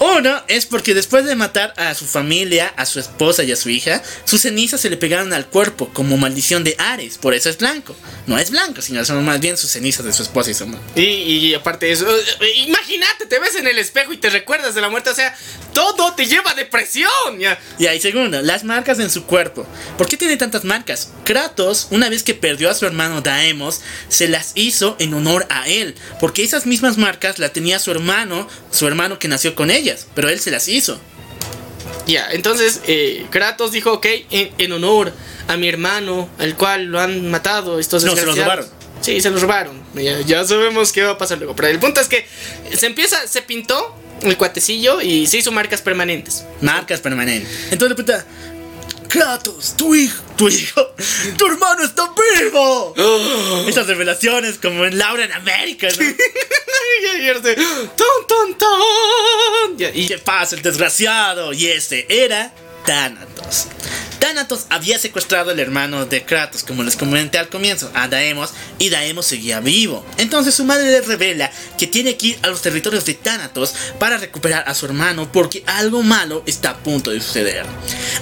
Uno 0.00 0.42
es 0.48 0.66
porque 0.66 0.94
después 0.94 1.24
de 1.24 1.36
matar 1.36 1.72
a 1.76 1.94
su 1.94 2.06
familia, 2.06 2.72
a 2.76 2.84
su 2.84 2.98
esposa 2.98 3.44
y 3.44 3.52
a 3.52 3.56
su 3.56 3.70
hija, 3.70 4.02
sus 4.24 4.42
cenizas 4.42 4.80
se 4.80 4.90
le 4.90 4.96
pegaron 4.96 5.32
al 5.32 5.46
cuerpo 5.46 5.88
como 5.92 6.16
maldición 6.16 6.64
de 6.64 6.74
Ares, 6.78 7.18
por 7.18 7.34
eso 7.34 7.48
es 7.48 7.58
blanco. 7.58 7.94
No 8.26 8.38
es 8.38 8.50
blanco, 8.50 8.82
sino 8.82 9.04
son 9.04 9.24
más 9.24 9.40
bien 9.40 9.56
sus 9.56 9.70
cenizas 9.70 10.04
de 10.04 10.12
su 10.12 10.22
esposa 10.22 10.50
y 10.50 10.54
su 10.54 10.66
madre. 10.66 10.82
Y, 10.96 11.02
y 11.02 11.54
aparte 11.54 11.86
de 11.86 11.92
eso, 11.92 12.06
eh, 12.10 12.52
imagínate, 12.66 13.26
te 13.26 13.38
ves 13.38 13.54
en 13.54 13.66
el 13.66 13.78
espejo 13.78 14.12
y 14.12 14.16
te 14.16 14.30
recuerdas 14.30 14.74
de 14.74 14.80
la 14.80 14.88
muerte, 14.88 15.10
o 15.10 15.14
sea, 15.14 15.36
todo 15.72 16.14
te 16.14 16.26
lleva 16.26 16.52
a 16.52 16.54
depresión, 16.54 17.10
ya. 17.38 17.58
Y 17.78 17.86
ahí 17.86 18.00
segundo, 18.00 18.40
las 18.42 18.64
marcas 18.64 18.98
en 18.98 19.10
su 19.10 19.24
cuerpo. 19.24 19.66
¿Por 19.98 20.08
qué 20.08 20.16
tiene 20.16 20.36
tantas 20.36 20.64
marcas? 20.64 21.10
Kratos, 21.24 21.88
una 21.90 22.08
vez 22.08 22.22
que 22.22 22.34
perdió 22.34 22.70
a 22.70 22.74
su 22.74 22.86
hermano 22.86 23.20
Daemos, 23.20 23.80
se 24.08 24.28
las 24.28 24.52
hizo 24.54 24.96
en 24.98 25.14
honor 25.14 25.46
a 25.50 25.68
él. 25.68 25.94
Porque 26.20 26.42
esas 26.42 26.66
mismas 26.66 26.96
marcas 26.96 27.38
las 27.38 27.52
tenía 27.52 27.78
su 27.78 27.90
hermano, 27.90 28.48
su 28.70 28.86
hermano 28.86 29.18
que 29.18 29.28
nació 29.28 29.54
con 29.54 29.70
ellas. 29.84 30.06
Pero 30.14 30.28
él 30.28 30.40
se 30.40 30.50
las 30.50 30.66
hizo. 30.68 30.98
Ya, 32.06 32.28
entonces 32.32 32.80
eh, 32.86 33.26
Kratos 33.30 33.72
dijo, 33.72 33.92
ok, 33.94 34.06
en, 34.30 34.50
en 34.58 34.72
honor 34.72 35.12
a 35.48 35.56
mi 35.56 35.68
hermano, 35.68 36.28
al 36.38 36.54
cual 36.56 36.86
lo 36.86 37.00
han 37.00 37.30
matado 37.30 37.78
estos 37.78 38.04
No, 38.04 38.10
se 38.14 38.16
los 38.26 38.34
desgraciados". 38.36 38.66
robaron. 38.66 38.84
Sí, 39.00 39.20
se 39.20 39.30
los 39.30 39.40
robaron. 39.42 39.82
Ya, 39.94 40.20
ya 40.22 40.44
sabemos 40.44 40.92
qué 40.92 41.02
va 41.02 41.12
a 41.12 41.18
pasar 41.18 41.38
luego. 41.38 41.54
Pero 41.56 41.68
el 41.68 41.78
punto 41.78 42.00
es 42.00 42.08
que 42.08 42.26
se 42.76 42.86
empieza, 42.86 43.26
se 43.26 43.42
pintó 43.42 43.94
el 44.22 44.36
cuatecillo 44.38 45.00
y 45.02 45.26
se 45.26 45.38
hizo 45.38 45.52
marcas 45.52 45.82
permanentes. 45.82 46.44
Marcas 46.62 47.00
permanentes. 47.00 47.50
Entonces 47.70 47.94
pregunta, 47.96 48.24
Kratos, 49.14 49.76
tu 49.76 49.94
hijo, 49.94 50.24
tu 50.36 50.48
hijo, 50.48 50.92
tu 51.38 51.46
hermano 51.46 51.84
está 51.84 52.12
vivo. 52.40 52.92
Esas 53.68 53.86
revelaciones 53.86 54.58
como 54.58 54.84
en 54.84 54.98
Laura 54.98 55.24
en 55.24 55.30
América, 55.30 55.86
¿no? 55.96 56.04
y 56.04 57.22
y 57.22 57.28
este, 57.28 57.54
ton, 57.54 58.26
ton, 58.26 58.58
ton. 58.58 59.78
Ya, 59.78 59.90
y 59.94 60.08
¿Qué 60.08 60.18
pasa 60.18 60.56
el 60.56 60.62
desgraciado? 60.62 61.52
Y 61.52 61.68
este 61.68 62.24
era 62.24 62.52
Thanatos. 62.84 63.66
Thanatos 64.18 64.66
había 64.70 64.98
secuestrado 64.98 65.50
al 65.50 65.60
hermano 65.60 66.06
de 66.06 66.24
Kratos, 66.24 66.64
como 66.64 66.82
les 66.82 66.96
comenté 66.96 67.36
al 67.38 67.48
comienzo, 67.50 67.90
a 67.94 68.08
Daemos, 68.08 68.54
y 68.78 68.88
Daemos 68.88 69.26
seguía 69.26 69.60
vivo. 69.60 70.04
Entonces 70.16 70.54
su 70.54 70.64
madre 70.64 70.90
le 70.90 71.00
revela 71.02 71.50
que 71.76 71.86
tiene 71.86 72.16
que 72.16 72.28
ir 72.28 72.38
a 72.42 72.48
los 72.48 72.62
territorios 72.62 73.04
de 73.04 73.14
Thanatos 73.14 73.74
para 73.98 74.16
recuperar 74.16 74.64
a 74.66 74.74
su 74.74 74.86
hermano 74.86 75.30
porque 75.30 75.62
algo 75.66 76.02
malo 76.02 76.42
está 76.46 76.70
a 76.70 76.76
punto 76.78 77.10
de 77.10 77.20
suceder. 77.20 77.66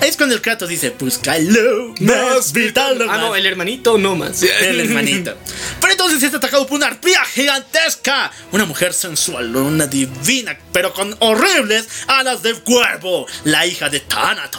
Ahí 0.01 0.09
es 0.09 0.17
cuando 0.17 0.35
el 0.35 0.43
Kratos 0.43 0.69
dice, 0.69 0.91
búscalo, 0.91 1.95
más 2.01 2.53
vital, 2.53 2.99
Ah, 3.09 3.19
no, 3.19 3.31
más". 3.31 3.39
el 3.39 3.47
hermanito 3.47 3.97
no 3.99 4.17
más. 4.17 4.43
El 4.43 4.81
hermanito. 4.81 5.37
Pero 5.81 5.93
entonces 5.93 6.23
es 6.23 6.35
atacado 6.35 6.67
por 6.67 6.77
una 6.77 6.89
arpía 6.89 7.25
gigantesca. 7.25 8.31
Una 8.51 8.65
mujer 8.65 8.93
sensual, 8.93 9.55
una 9.55 9.87
divina, 9.87 10.59
pero 10.73 10.93
con 10.93 11.15
horribles 11.21 11.87
alas 12.09 12.43
de 12.43 12.55
cuervo. 12.55 13.27
La 13.45 13.67
hija 13.67 13.89
de 13.89 14.01
Thanatos. 14.01 14.52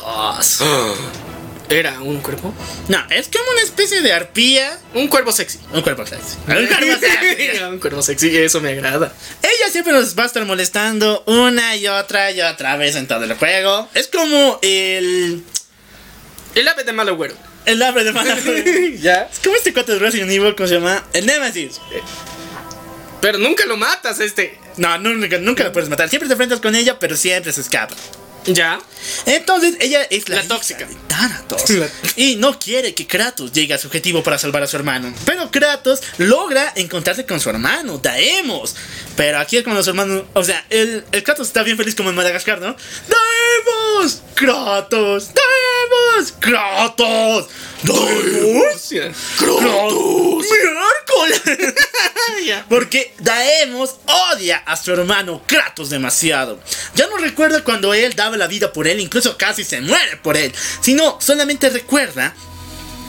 ¿Era 1.69 2.01
un 2.01 2.21
cuerpo? 2.21 2.53
No, 2.87 3.03
es 3.09 3.29
como 3.29 3.49
una 3.51 3.61
especie 3.61 4.01
de 4.01 4.13
arpía. 4.13 4.77
Un 4.93 5.07
cuerpo 5.07 5.31
sexy. 5.31 5.59
Un 5.71 5.81
cuerpo 5.81 6.05
sexy. 6.05 6.37
Un 6.47 6.67
cuerpo 6.67 6.99
sexy. 6.99 7.63
un 7.63 7.79
cuerpo 7.79 8.01
sexy, 8.01 8.37
eso 8.37 8.61
me 8.61 8.69
agrada. 8.73 9.13
Ella 9.41 9.71
siempre 9.71 9.93
nos 9.93 10.17
va 10.17 10.23
a 10.23 10.25
estar 10.27 10.45
molestando 10.45 11.23
una 11.25 11.75
y 11.75 11.87
otra 11.87 12.31
y 12.31 12.41
otra 12.41 12.75
vez 12.75 12.95
en 12.95 13.07
todo 13.07 13.23
el 13.23 13.33
juego. 13.35 13.89
Es 13.93 14.07
como 14.07 14.59
el. 14.61 15.43
El 16.53 16.67
ave 16.67 16.83
de 16.83 16.93
mal 16.93 17.09
agüero. 17.09 17.35
El 17.65 17.81
ave 17.81 18.03
de 18.03 18.11
mala. 18.11 18.37
Ya. 18.99 19.29
Es 19.31 19.39
como 19.39 19.55
este 19.55 19.73
cuate 19.73 19.93
de 19.93 19.99
Resident 19.99 20.31
Evil, 20.31 20.55
¿cómo 20.55 20.67
se 20.67 20.75
llama? 20.75 21.03
El 21.13 21.25
Nemesis. 21.25 21.79
Pero 23.21 23.37
nunca 23.39 23.65
lo 23.65 23.77
matas, 23.77 24.19
este. 24.19 24.59
No, 24.77 24.97
nunca, 24.97 25.37
nunca 25.39 25.63
la 25.63 25.71
puedes 25.71 25.89
matar. 25.89 26.09
Siempre 26.09 26.27
te 26.27 26.33
enfrentas 26.33 26.59
con 26.59 26.75
ella, 26.75 26.99
pero 26.99 27.15
siempre 27.15 27.53
se 27.53 27.61
escapa. 27.61 27.95
Ya. 28.45 28.79
Entonces 29.25 29.75
ella 29.79 30.03
es 30.09 30.27
la, 30.29 30.41
tóxica. 30.43 30.85
de 30.85 30.95
Thanatos. 31.07 31.69
La- 31.69 31.87
Y 32.15 32.35
no 32.37 32.57
quiere 32.59 32.93
que 32.93 33.05
Kratos 33.07 33.51
llegue 33.51 33.73
a 33.73 33.77
su 33.77 33.87
objetivo 33.87 34.23
para 34.23 34.37
salvar 34.37 34.63
a 34.63 34.67
su 34.67 34.75
hermano. 34.75 35.13
Pero 35.25 35.49
Kratos 35.51 36.01
logra 36.17 36.71
encontrarse 36.75 37.25
con 37.25 37.39
su 37.39 37.49
hermano, 37.49 37.97
Daemos. 37.99 38.75
Pero 39.15 39.39
aquí 39.39 39.57
es 39.57 39.63
cuando 39.63 39.83
su 39.83 39.89
hermano. 39.91 40.25
O 40.33 40.43
sea, 40.43 40.65
el, 40.69 41.03
el 41.11 41.23
Kratos 41.23 41.47
está 41.47 41.63
bien 41.63 41.77
feliz 41.77 41.95
como 41.95 42.09
en 42.09 42.15
Madagascar, 42.15 42.59
¿no? 42.59 42.75
¡Daemos! 43.07 44.21
¡Kratos! 44.35 45.29
¡Daemos! 45.33 46.33
¡Kratos! 46.39 47.47
¡Daemos! 47.84 48.89
¡Kratos! 49.38 50.45
Porque 52.69 53.14
Daemos 53.19 53.95
odia 54.34 54.57
a 54.65 54.77
su 54.77 54.91
hermano 54.91 55.41
Kratos 55.45 55.89
demasiado. 55.89 56.60
Ya 56.95 57.07
no 57.07 57.18
recuerda 57.18 57.64
cuando 57.64 57.93
él 57.93 58.14
daba 58.15 58.38
la 58.38 58.47
vida 58.47 58.72
por 58.72 58.88
él, 58.88 58.99
incluso 58.99 59.38
casi 59.38 59.64
se 59.64 59.81
muere 59.81 60.18
por 60.18 60.38
él, 60.38 60.53
sino 60.81 61.19
solamente 61.22 61.69
recuerda 61.69 62.34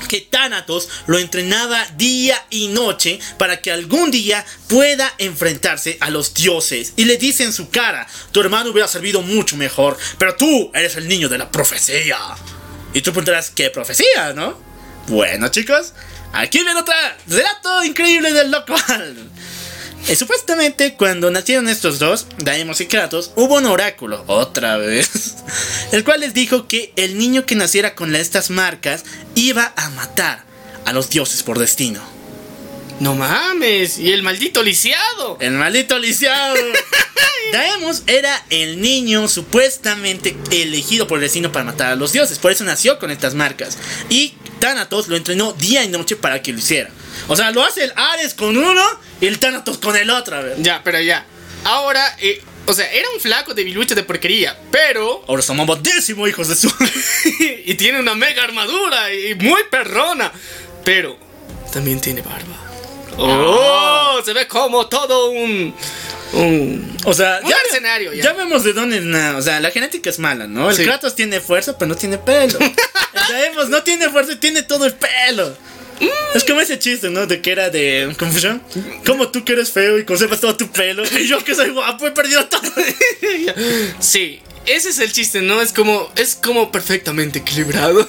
que 0.08 0.20
Thanatos 0.20 0.88
lo 1.06 1.18
entrenaba 1.18 1.86
día 1.96 2.44
y 2.50 2.68
noche 2.68 3.18
para 3.38 3.60
que 3.60 3.72
algún 3.72 4.10
día 4.10 4.44
pueda 4.68 5.12
enfrentarse 5.18 5.96
a 6.00 6.10
los 6.10 6.34
dioses. 6.34 6.92
Y 6.96 7.04
le 7.06 7.16
dice 7.16 7.44
en 7.44 7.52
su 7.52 7.70
cara, 7.70 8.06
tu 8.32 8.40
hermano 8.40 8.70
hubiera 8.70 8.88
servido 8.88 9.22
mucho 9.22 9.56
mejor, 9.56 9.96
pero 10.18 10.36
tú 10.36 10.70
eres 10.74 10.96
el 10.96 11.08
niño 11.08 11.28
de 11.28 11.38
la 11.38 11.50
profecía. 11.50 12.18
Y 12.94 13.02
tú 13.02 13.10
preguntarás, 13.10 13.50
¿qué 13.50 13.70
profecía, 13.70 14.32
no? 14.34 14.56
Bueno 15.08 15.48
chicos, 15.48 15.92
aquí 16.32 16.62
viene 16.62 16.80
otro 16.80 16.94
relato 17.26 17.84
increíble 17.84 18.32
del 18.32 18.50
local. 18.50 19.16
Eh, 20.06 20.16
supuestamente, 20.16 20.94
cuando 20.94 21.30
nacieron 21.30 21.68
estos 21.68 21.98
dos, 21.98 22.26
Daemos 22.38 22.80
y 22.80 22.86
Kratos, 22.86 23.32
hubo 23.36 23.56
un 23.56 23.66
oráculo, 23.66 24.22
otra 24.26 24.76
vez, 24.76 25.36
el 25.92 26.04
cual 26.04 26.20
les 26.20 26.34
dijo 26.34 26.68
que 26.68 26.92
el 26.96 27.18
niño 27.18 27.46
que 27.46 27.54
naciera 27.54 27.94
con 27.94 28.14
estas 28.14 28.50
marcas 28.50 29.04
iba 29.34 29.72
a 29.76 29.90
matar 29.90 30.44
a 30.84 30.92
los 30.92 31.10
dioses 31.10 31.42
por 31.42 31.58
destino. 31.58 32.00
No 33.00 33.14
mames. 33.14 33.98
Y 33.98 34.12
el 34.12 34.22
maldito 34.22 34.62
lisiado. 34.62 35.36
El 35.40 35.52
maldito 35.52 35.98
lisiado. 35.98 36.56
Daemos 37.52 38.02
era 38.06 38.44
el 38.50 38.80
niño 38.80 39.28
supuestamente 39.28 40.36
elegido 40.50 41.06
por 41.06 41.18
el 41.18 41.22
destino 41.22 41.52
para 41.52 41.64
matar 41.64 41.92
a 41.92 41.96
los 41.96 42.12
dioses. 42.12 42.38
Por 42.38 42.52
eso 42.52 42.64
nació 42.64 42.98
con 42.98 43.10
estas 43.10 43.34
marcas. 43.34 43.78
Y 44.08 44.34
Thanatos 44.60 45.08
lo 45.08 45.16
entrenó 45.16 45.52
día 45.52 45.84
y 45.84 45.88
noche 45.88 46.16
para 46.16 46.40
que 46.42 46.52
lo 46.52 46.58
hiciera. 46.58 46.90
O 47.28 47.36
sea, 47.36 47.50
lo 47.50 47.64
hace 47.64 47.84
el 47.84 47.92
Ares 47.96 48.34
con 48.34 48.56
uno 48.56 48.82
y 49.20 49.26
el 49.26 49.38
Thanatos 49.38 49.78
con 49.78 49.96
el 49.96 50.10
otro. 50.10 50.36
a 50.36 50.40
ver. 50.40 50.56
Ya, 50.58 50.82
pero 50.82 51.00
ya. 51.00 51.26
Ahora, 51.64 52.16
eh, 52.20 52.42
o 52.66 52.72
sea, 52.72 52.90
era 52.92 53.08
un 53.10 53.20
flaco 53.20 53.54
de 53.54 53.64
biluche 53.64 53.94
de 53.94 54.02
porquería, 54.02 54.58
pero. 54.70 55.24
Ahora 55.28 55.42
somos 55.42 55.66
botísimos, 55.66 56.28
hijos 56.28 56.48
de 56.48 56.56
su. 56.56 56.72
y 57.66 57.74
tiene 57.74 58.00
una 58.00 58.14
mega 58.14 58.42
armadura 58.44 59.12
y 59.12 59.34
muy 59.34 59.62
perrona. 59.70 60.32
Pero 60.84 61.18
también 61.72 62.00
tiene 62.00 62.22
barba. 62.22 62.63
Oh, 63.18 64.20
se 64.24 64.32
ve 64.32 64.46
como 64.48 64.86
todo 64.88 65.30
un. 65.30 65.74
Un. 66.32 66.96
O 67.04 67.12
sea, 67.14 67.40
Un 67.42 67.48
ya, 67.50 67.56
mercenario, 67.64 68.12
ya. 68.12 68.24
ya 68.24 68.32
vemos 68.32 68.64
de 68.64 68.72
dónde. 68.72 69.00
na- 69.00 69.36
o 69.36 69.42
sea, 69.42 69.60
la 69.60 69.70
genética 69.70 70.10
es 70.10 70.18
mala, 70.18 70.46
¿no? 70.48 70.70
El 70.70 70.76
Sí. 70.76 70.84
Kratos 70.84 71.14
tiene 71.14 71.40
fuerza, 71.40 71.78
pero 71.78 71.90
no 71.90 71.94
tiene 71.96 72.18
pelo. 72.18 72.58
El 72.58 72.72
Daemos 73.28 73.68
no 73.68 73.82
tiene 73.82 74.08
fuerza 74.10 74.32
y 74.32 74.36
tiene 74.36 74.62
todo 74.62 74.84
el 74.86 74.94
pelo. 74.94 75.56
Es 76.34 76.42
como 76.42 76.60
ese 76.60 76.78
chiste, 76.80 77.08
¿no? 77.10 77.26
De 77.26 77.40
que 77.40 77.52
era 77.52 77.70
de. 77.70 78.12
¿Cómo 78.18 78.32
se 78.32 78.40
llama? 78.40 78.60
Como 79.06 79.28
tú 79.28 79.44
que 79.44 79.52
eres 79.52 79.70
feo 79.70 79.96
y 79.98 80.04
conservas 80.04 80.40
todo 80.40 80.56
tu 80.56 80.66
pelo. 80.68 81.04
Y 81.04 81.28
yo 81.28 81.42
que 81.44 81.54
soy 81.54 81.70
guapo 81.70 82.06
he 82.06 82.10
perdido 82.10 82.44
todo. 82.46 82.62
Sí, 84.00 84.40
ese 84.66 84.88
es 84.90 84.98
el 84.98 85.12
chiste, 85.12 85.40
¿no? 85.40 85.62
Es 85.62 85.72
como. 85.72 86.10
Es 86.16 86.34
como 86.34 86.72
perfectamente 86.72 87.38
equilibrado. 87.38 88.04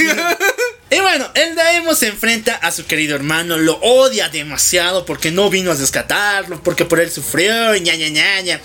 Y 0.90 1.00
bueno, 1.00 1.30
el 1.34 1.56
Daemos 1.56 2.00
se 2.00 2.08
enfrenta 2.08 2.56
a 2.56 2.72
su 2.72 2.86
querido 2.86 3.16
hermano, 3.16 3.58
lo 3.58 3.78
odia 3.82 4.30
demasiado 4.30 5.06
porque 5.06 5.32
no 5.32 5.50
vino 5.50 5.72
a 5.72 5.76
rescatarlo, 5.76 6.62
porque 6.62 6.86
por 6.86 7.00
él 7.00 7.12
sufrió 7.12 7.76
y 7.76 7.82
ña 7.82 7.96
ña 7.96 8.10
ña 8.10 8.42
ña. 8.42 8.62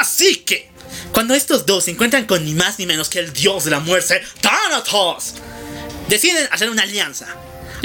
Así 0.00 0.36
que, 0.36 0.68
cuando 1.12 1.34
estos 1.34 1.66
dos 1.66 1.84
se 1.84 1.92
encuentran 1.92 2.26
con 2.26 2.44
ni 2.44 2.54
más 2.54 2.78
ni 2.78 2.86
menos 2.86 3.08
que 3.08 3.20
el 3.20 3.32
dios 3.32 3.64
de 3.64 3.70
la 3.70 3.80
muerte, 3.80 4.20
Thanatos, 4.40 5.34
deciden 6.08 6.48
hacer 6.50 6.70
una 6.70 6.82
alianza. 6.82 7.26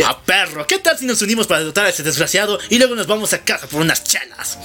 A 0.03 0.19
perro, 0.21 0.67
¿qué 0.67 0.79
tal 0.79 0.97
si 0.97 1.05
nos 1.05 1.21
unimos 1.21 1.47
para 1.47 1.59
derrotar 1.59 1.85
a 1.85 1.89
ese 1.89 2.03
desgraciado 2.03 2.59
y 2.69 2.79
luego 2.79 2.95
nos 2.95 3.07
vamos 3.07 3.33
a 3.33 3.43
casa 3.43 3.67
por 3.67 3.81
unas 3.81 4.03
chelas? 4.03 4.57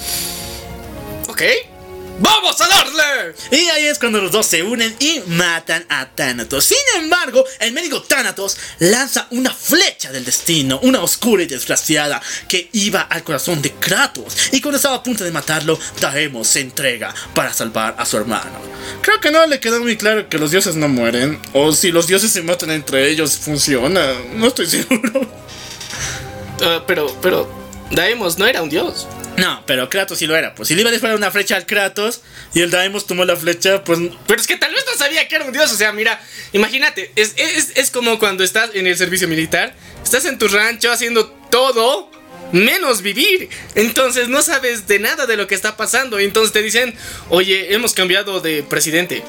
ok. 1.28 1.79
¡Vamos 2.20 2.60
a 2.60 2.68
darle! 2.68 3.34
Y 3.50 3.68
ahí 3.70 3.86
es 3.86 3.98
cuando 3.98 4.20
los 4.20 4.30
dos 4.30 4.46
se 4.46 4.62
unen 4.62 4.94
y 4.98 5.20
matan 5.26 5.86
a 5.88 6.06
Thanatos. 6.06 6.66
Sin 6.66 7.02
embargo, 7.02 7.44
el 7.58 7.72
médico 7.72 8.02
Thanatos 8.02 8.56
lanza 8.78 9.26
una 9.30 9.52
flecha 9.52 10.12
del 10.12 10.24
destino, 10.24 10.78
una 10.82 11.02
oscura 11.02 11.42
y 11.42 11.46
desgraciada, 11.46 12.20
que 12.46 12.68
iba 12.72 13.00
al 13.02 13.24
corazón 13.24 13.62
de 13.62 13.72
Kratos. 13.72 14.36
Y 14.52 14.60
cuando 14.60 14.76
estaba 14.76 14.96
a 14.96 15.02
punto 15.02 15.24
de 15.24 15.30
matarlo, 15.30 15.78
Daemos 16.00 16.46
se 16.46 16.60
entrega 16.60 17.14
para 17.34 17.54
salvar 17.54 17.94
a 17.98 18.04
su 18.04 18.18
hermano. 18.18 18.60
Creo 19.00 19.20
que 19.20 19.30
no 19.30 19.46
le 19.46 19.60
quedó 19.60 19.80
muy 19.80 19.96
claro 19.96 20.28
que 20.28 20.38
los 20.38 20.50
dioses 20.50 20.76
no 20.76 20.88
mueren. 20.88 21.40
O 21.54 21.72
si 21.72 21.90
los 21.90 22.06
dioses 22.06 22.30
se 22.30 22.42
matan 22.42 22.70
entre 22.70 23.08
ellos, 23.08 23.38
funciona. 23.38 24.14
No 24.34 24.48
estoy 24.48 24.66
seguro. 24.70 25.30
Ah, 26.62 26.84
pero, 26.86 27.16
pero, 27.22 27.50
Daemos 27.90 28.38
no 28.38 28.46
era 28.46 28.62
un 28.62 28.68
dios. 28.68 29.06
No, 29.36 29.64
pero 29.66 29.88
Kratos 29.88 30.18
sí 30.18 30.26
lo 30.26 30.36
era. 30.36 30.54
Pues 30.54 30.68
si 30.68 30.74
le 30.74 30.82
iba 30.82 30.90
a 30.90 30.92
disparar 30.92 31.16
una 31.16 31.30
flecha 31.30 31.56
al 31.56 31.66
Kratos 31.66 32.20
y 32.52 32.60
el 32.60 32.70
Daemos 32.70 33.06
tomó 33.06 33.24
la 33.24 33.36
flecha, 33.36 33.84
pues 33.84 33.98
Pero 34.26 34.40
es 34.40 34.46
que 34.46 34.56
tal 34.56 34.72
vez 34.74 34.84
no 34.86 34.96
sabía 34.98 35.26
que 35.28 35.36
era 35.36 35.44
un 35.44 35.52
dios. 35.52 35.72
O 35.72 35.76
sea, 35.76 35.92
mira, 35.92 36.20
imagínate, 36.52 37.12
es, 37.16 37.34
es, 37.36 37.72
es 37.76 37.90
como 37.90 38.18
cuando 38.18 38.44
estás 38.44 38.70
en 38.74 38.86
el 38.86 38.96
servicio 38.96 39.28
militar, 39.28 39.74
estás 40.02 40.24
en 40.26 40.38
tu 40.38 40.48
rancho 40.48 40.90
haciendo 40.92 41.30
todo 41.50 42.10
menos 42.52 43.02
vivir. 43.02 43.48
Entonces 43.74 44.28
no 44.28 44.42
sabes 44.42 44.86
de 44.86 44.98
nada 44.98 45.26
de 45.26 45.36
lo 45.36 45.46
que 45.46 45.54
está 45.54 45.76
pasando. 45.76 46.18
Entonces 46.18 46.52
te 46.52 46.62
dicen, 46.62 46.94
oye, 47.28 47.74
hemos 47.74 47.94
cambiado 47.94 48.40
de 48.40 48.62
presidente. 48.62 49.22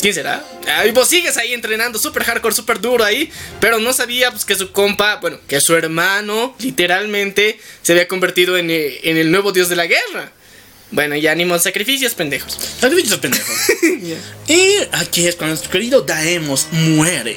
¿Quién 0.00 0.14
será? 0.14 0.44
Ah, 0.68 0.86
Y 0.86 0.92
vos 0.92 1.08
sigues 1.08 1.36
ahí 1.36 1.52
entrenando 1.52 1.98
súper 1.98 2.24
hardcore, 2.24 2.54
súper 2.54 2.80
duro 2.80 3.04
ahí. 3.04 3.30
Pero 3.60 3.78
no 3.78 3.92
sabía 3.92 4.30
pues, 4.30 4.44
que 4.44 4.54
su 4.54 4.72
compa, 4.72 5.16
bueno, 5.16 5.38
que 5.48 5.60
su 5.60 5.74
hermano 5.74 6.54
literalmente 6.58 7.58
se 7.82 7.92
había 7.92 8.08
convertido 8.08 8.56
en, 8.56 8.70
eh, 8.70 9.00
en 9.04 9.16
el 9.16 9.30
nuevo 9.30 9.52
dios 9.52 9.68
de 9.68 9.76
la 9.76 9.86
guerra. 9.86 10.32
Bueno, 10.90 11.16
ya 11.16 11.34
ni 11.34 11.44
modo, 11.44 11.58
sacrificios 11.58 12.14
pendejos. 12.14 12.56
Sacrificios 12.80 13.18
pendejos. 13.18 13.56
y 14.48 14.74
aquí 14.92 15.26
es 15.26 15.34
cuando 15.34 15.54
nuestro 15.54 15.70
querido 15.70 16.02
Daemos 16.02 16.68
muere. 16.70 17.36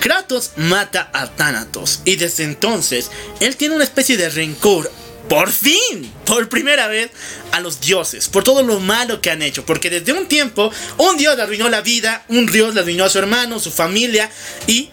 Kratos 0.00 0.50
mata 0.56 1.10
a 1.14 1.30
Thanatos 1.30 2.00
y 2.04 2.16
desde 2.16 2.42
entonces 2.42 3.10
él 3.38 3.56
tiene 3.56 3.76
una 3.76 3.84
especie 3.84 4.16
de 4.16 4.28
rencor. 4.28 4.90
Por 5.28 5.50
fin, 5.50 6.12
por 6.26 6.48
primera 6.48 6.88
vez, 6.88 7.10
a 7.52 7.60
los 7.60 7.80
dioses, 7.80 8.28
por 8.28 8.44
todo 8.44 8.62
lo 8.62 8.80
malo 8.80 9.20
que 9.20 9.30
han 9.30 9.42
hecho. 9.42 9.64
Porque 9.64 9.88
desde 9.88 10.12
un 10.12 10.26
tiempo, 10.26 10.70
un 10.98 11.16
dios 11.16 11.36
le 11.36 11.42
arruinó 11.42 11.68
la 11.68 11.80
vida, 11.80 12.24
un 12.28 12.46
dios 12.46 12.74
le 12.74 12.80
arruinó 12.80 13.04
a 13.04 13.10
su 13.10 13.18
hermano, 13.18 13.58
su 13.58 13.70
familia, 13.70 14.30
y 14.66 14.90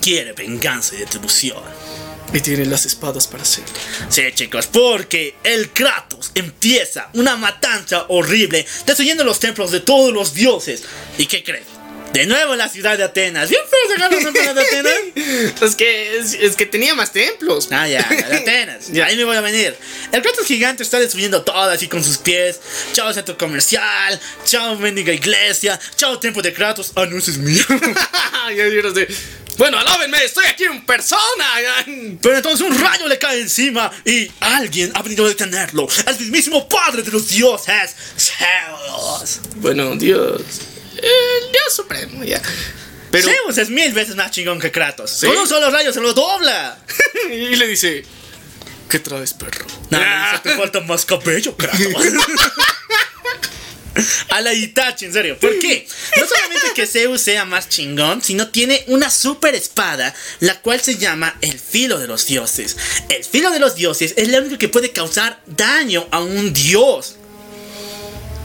quiere 0.00 0.32
venganza 0.32 0.94
y 0.94 0.98
retribución. 0.98 1.62
Y 2.32 2.40
tiene 2.40 2.66
las 2.66 2.84
espadas 2.86 3.28
para 3.28 3.44
hacerlo. 3.44 3.72
Sí, 4.08 4.22
chicos, 4.34 4.66
porque 4.66 5.36
el 5.44 5.70
Kratos 5.70 6.32
empieza 6.34 7.08
una 7.14 7.36
matanza 7.36 8.06
horrible, 8.08 8.66
destruyendo 8.84 9.24
los 9.24 9.38
templos 9.38 9.70
de 9.70 9.80
todos 9.80 10.12
los 10.12 10.34
dioses. 10.34 10.82
¿Y 11.18 11.26
qué 11.26 11.44
crees? 11.44 11.75
De 12.16 12.24
nuevo 12.24 12.56
la 12.56 12.66
ciudad 12.66 12.96
de 12.96 13.04
Atenas. 13.04 13.50
¿Bien 13.50 13.60
feo 13.68 13.94
sacar 13.94 14.10
los 14.10 14.22
templos 14.22 14.54
de 14.54 14.62
Atenas? 14.62 15.60
Es 15.62 15.76
que, 15.76 16.16
es, 16.16 16.32
es 16.32 16.56
que 16.56 16.64
tenía 16.64 16.94
más 16.94 17.12
templos. 17.12 17.68
Ah, 17.70 17.86
ya, 17.86 18.02
de 18.08 18.36
Atenas. 18.38 18.86
Ya. 18.90 19.04
Ahí 19.04 19.18
me 19.18 19.24
voy 19.24 19.36
a 19.36 19.42
venir. 19.42 19.76
El 20.12 20.22
Kratos 20.22 20.46
gigante 20.46 20.82
está 20.82 20.98
destruyendo 20.98 21.42
todo 21.42 21.68
así 21.68 21.88
con 21.88 22.02
sus 22.02 22.16
pies. 22.16 22.58
Chao 22.94 23.12
centro 23.12 23.36
comercial. 23.36 24.18
Chao 24.46 24.76
mendiga 24.76 25.12
iglesia. 25.12 25.78
Chao 25.96 26.18
templo 26.18 26.40
de 26.40 26.54
Kratos. 26.54 26.92
Ah, 26.96 27.04
no, 27.04 27.18
ese 27.18 27.32
es 27.32 27.38
mío. 27.38 27.62
Bueno, 29.58 29.78
alábenme, 29.78 30.22
estoy 30.22 30.44
aquí 30.44 30.64
en 30.64 30.84
persona. 30.84 31.46
Pero 32.20 32.36
entonces 32.36 32.60
un 32.60 32.78
rayo 32.78 33.08
le 33.08 33.18
cae 33.18 33.40
encima 33.40 33.90
y 34.04 34.30
alguien 34.40 34.92
ha 34.94 35.00
venido 35.02 35.24
a 35.24 35.28
detenerlo. 35.28 35.88
El 36.06 36.18
mismísimo 36.18 36.68
padre 36.68 37.02
de 37.02 37.10
los 37.10 37.28
dioses, 37.28 37.96
Zeus. 38.18 39.40
Bueno, 39.56 39.96
Dios. 39.96 40.42
El 40.96 41.52
Dios 41.52 41.74
supremo, 41.74 42.24
ya. 42.24 42.40
Pero. 43.10 43.28
Zeus 43.28 43.58
es 43.58 43.70
mil 43.70 43.92
veces 43.92 44.16
más 44.16 44.30
chingón 44.30 44.60
que 44.60 44.70
Kratos. 44.70 45.10
¿Sí? 45.10 45.26
Con 45.26 45.36
un 45.36 45.48
solo 45.48 45.70
rayo 45.70 45.92
se 45.92 46.00
lo 46.00 46.12
dobla. 46.12 46.78
y 47.30 47.56
le 47.56 47.66
dice: 47.66 48.04
¿Qué 48.88 48.98
traes, 48.98 49.34
perro? 49.34 49.66
Dice, 49.90 50.40
te 50.42 50.56
falta 50.56 50.80
más 50.80 51.04
cabello, 51.04 51.56
Kratos. 51.56 51.80
A 54.28 54.40
la 54.40 54.52
Itachi, 54.52 55.06
en 55.06 55.12
serio. 55.12 55.38
¿Por 55.38 55.58
qué? 55.58 55.86
No 56.16 56.26
solamente 56.26 56.66
que 56.74 56.86
Zeus 56.86 57.22
sea 57.22 57.44
más 57.44 57.68
chingón, 57.68 58.22
sino 58.22 58.48
tiene 58.48 58.84
una 58.88 59.10
super 59.10 59.54
espada, 59.54 60.14
la 60.40 60.60
cual 60.60 60.80
se 60.80 60.96
llama 60.96 61.36
el 61.40 61.58
filo 61.58 61.98
de 61.98 62.06
los 62.06 62.26
dioses. 62.26 62.76
El 63.08 63.24
filo 63.24 63.50
de 63.50 63.58
los 63.58 63.74
dioses 63.74 64.14
es 64.16 64.28
la 64.28 64.40
única 64.40 64.58
que 64.58 64.68
puede 64.68 64.92
causar 64.92 65.40
daño 65.46 66.06
a 66.10 66.20
un 66.20 66.52
dios. 66.52 67.16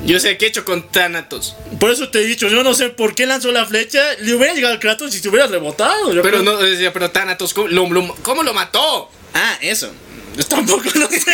Yo 0.06 0.19
sé 0.19 0.38
qué 0.38 0.45
he 0.45 0.49
hecho 0.49 0.65
con 0.65 0.90
Thanatos. 0.90 1.56
Por 1.80 1.91
eso 1.91 2.10
te 2.10 2.19
he 2.19 2.23
dicho, 2.26 2.48
yo 2.49 2.64
no 2.64 2.73
sé 2.73 2.90
por 2.90 3.14
qué 3.15 3.26
lanzó 3.26 3.52
la 3.52 3.65
flecha. 3.65 4.02
Le 4.19 4.34
hubiera 4.36 4.53
llegado 4.53 4.73
al 4.73 4.80
Kratos 4.80 5.14
si 5.14 5.19
se 5.19 5.30
hubiera 5.30 5.48
rebotado. 5.48 6.11
yo 6.14 6.22
Pero 6.22 6.40
creo. 6.40 6.44
no, 6.53 6.57
decía, 6.57 6.91
pero 6.91 7.11
Thanatos, 7.11 7.53
¿cómo 7.53 7.68
lo, 7.68 7.88
lo- 7.90 8.15
cómo 8.23 8.44
lo 8.44 8.53
mató? 8.53 9.11
Ah, 9.34 9.57
eso. 9.61 9.91
Yo 10.36 10.44
tampoco 10.45 10.90
lo 10.95 11.07
sé. 11.07 11.22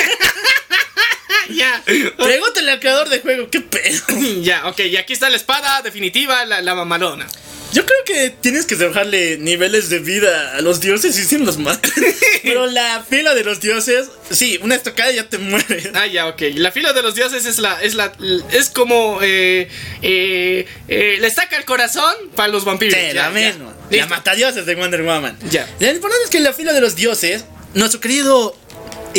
ya. 1.56 1.84
Pregúntale 2.18 2.72
al 2.72 2.80
creador 2.80 3.10
de 3.10 3.19
juego, 3.19 3.49
qué 3.49 3.61
pedo. 3.61 4.02
ya, 4.41 4.68
ok, 4.68 4.80
y 4.82 4.98
aquí 4.98 5.14
está 5.14 5.30
la 5.30 5.38
espada 5.38 5.82
definitiva, 5.82 6.45
la, 6.45 6.61
la 6.61 6.76
mamalona. 6.76 7.28
Yo 7.74 7.86
creo 7.86 8.03
que 8.06 8.30
tienes 8.30 8.65
que 8.65 8.76
dejarle 8.76 9.38
niveles 9.38 9.90
de 9.90 9.99
vida 9.99 10.56
a 10.56 10.61
los 10.61 10.80
dioses 10.80 11.18
y 11.19 11.24
si 11.24 11.38
los 11.38 11.57
matan. 11.57 11.91
Pero 12.44 12.65
la 12.65 13.03
fila 13.07 13.36
de 13.36 13.44
los 13.44 13.60
dioses, 13.60 14.07
sí, 14.32 14.57
una 14.64 14.76
estocada 14.76 15.11
ya 15.11 15.28
te 15.28 15.38
mueres. 15.38 15.90
Ah, 15.94 16.07
ya, 16.07 16.28
ok. 16.28 16.41
La 16.56 16.72
fila 16.72 16.94
de 16.94 17.02
los 17.02 17.15
dioses 17.15 17.45
es 17.45 17.60
la. 17.60 17.82
es 17.82 17.95
la. 17.95 18.14
es 18.52 18.69
como. 18.69 19.19
Eh, 19.22 19.68
eh, 20.02 20.65
eh, 20.88 21.18
le 21.19 21.30
saca 21.30 21.57
el 21.57 21.65
corazón 21.65 22.15
para 22.36 22.48
los 22.48 22.64
vampiros. 22.64 22.98
Sí, 22.98 23.07
Ya, 23.14 23.14
la 23.14 23.30
misma. 23.32 23.74
La 23.90 24.07
matadioses 24.07 24.65
de 24.65 24.76
Wonder 24.76 25.03
Woman. 25.03 25.38
Ya. 25.49 25.68
Lo 25.80 25.91
importante 25.91 26.24
es 26.24 26.30
que 26.30 26.40
la 26.40 26.53
fila 26.53 26.74
de 26.74 26.82
los 26.82 26.95
dioses, 26.95 27.45
nuestro 27.74 27.99
querido 27.99 28.57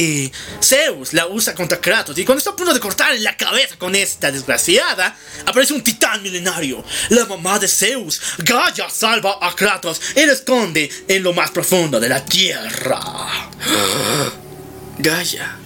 eh, 0.01 0.31
Zeus 0.63 1.13
la 1.13 1.27
usa 1.27 1.57
contra 1.57 1.81
Kratos. 1.81 2.17
Y 2.17 2.25
cuando 2.25 2.39
está 2.39 2.51
a 2.51 2.57
punto 2.57 2.73
de 2.73 2.79
cortarle 2.79 3.19
la 3.19 3.37
cabeza 3.37 3.77
con 3.77 3.97
esta 3.97 4.31
desgraciada, 4.31 5.17
aparece 5.45 5.73
un 5.75 5.83
titán 5.83 6.23
milenario. 6.23 6.85
La 7.09 7.27
mamá 7.27 7.59
de 7.59 7.67
Zeus, 7.67 8.21
Gaia, 8.39 8.89
salva 8.91 9.39
a 9.41 9.57
Kratos 9.57 10.01
y 10.15 10.25
lo 10.25 10.33
esconde 10.33 10.89
en 11.09 11.25
lo 11.25 11.33
más 11.33 11.51
profundo 11.51 11.99
de 11.99 12.09
la 12.09 12.25
tierra. 12.25 13.01
Gaia. 14.99 15.57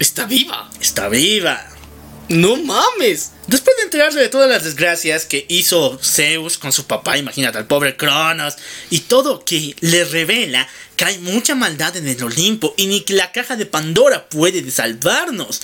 Está 0.00 0.24
viva. 0.24 0.68
Está 0.80 1.08
viva. 1.08 1.64
No 2.28 2.56
mames. 2.56 3.33
Después 3.46 3.76
de 3.76 3.82
enterarse 3.82 4.18
de 4.18 4.30
todas 4.30 4.48
las 4.48 4.64
desgracias 4.64 5.26
que 5.26 5.44
hizo 5.48 5.98
Zeus 6.02 6.56
con 6.56 6.72
su 6.72 6.86
papá, 6.86 7.18
imagínate 7.18 7.58
al 7.58 7.66
pobre 7.66 7.96
Cronos, 7.96 8.56
y 8.88 9.00
todo 9.00 9.44
que 9.44 9.76
le 9.80 10.04
revela 10.04 10.66
que 10.96 11.04
hay 11.04 11.18
mucha 11.18 11.54
maldad 11.54 11.96
en 11.96 12.08
el 12.08 12.22
Olimpo 12.22 12.74
y 12.78 12.86
ni 12.86 13.02
que 13.02 13.12
la 13.12 13.32
caja 13.32 13.56
de 13.56 13.66
Pandora 13.66 14.28
puede 14.30 14.70
salvarnos. 14.70 15.60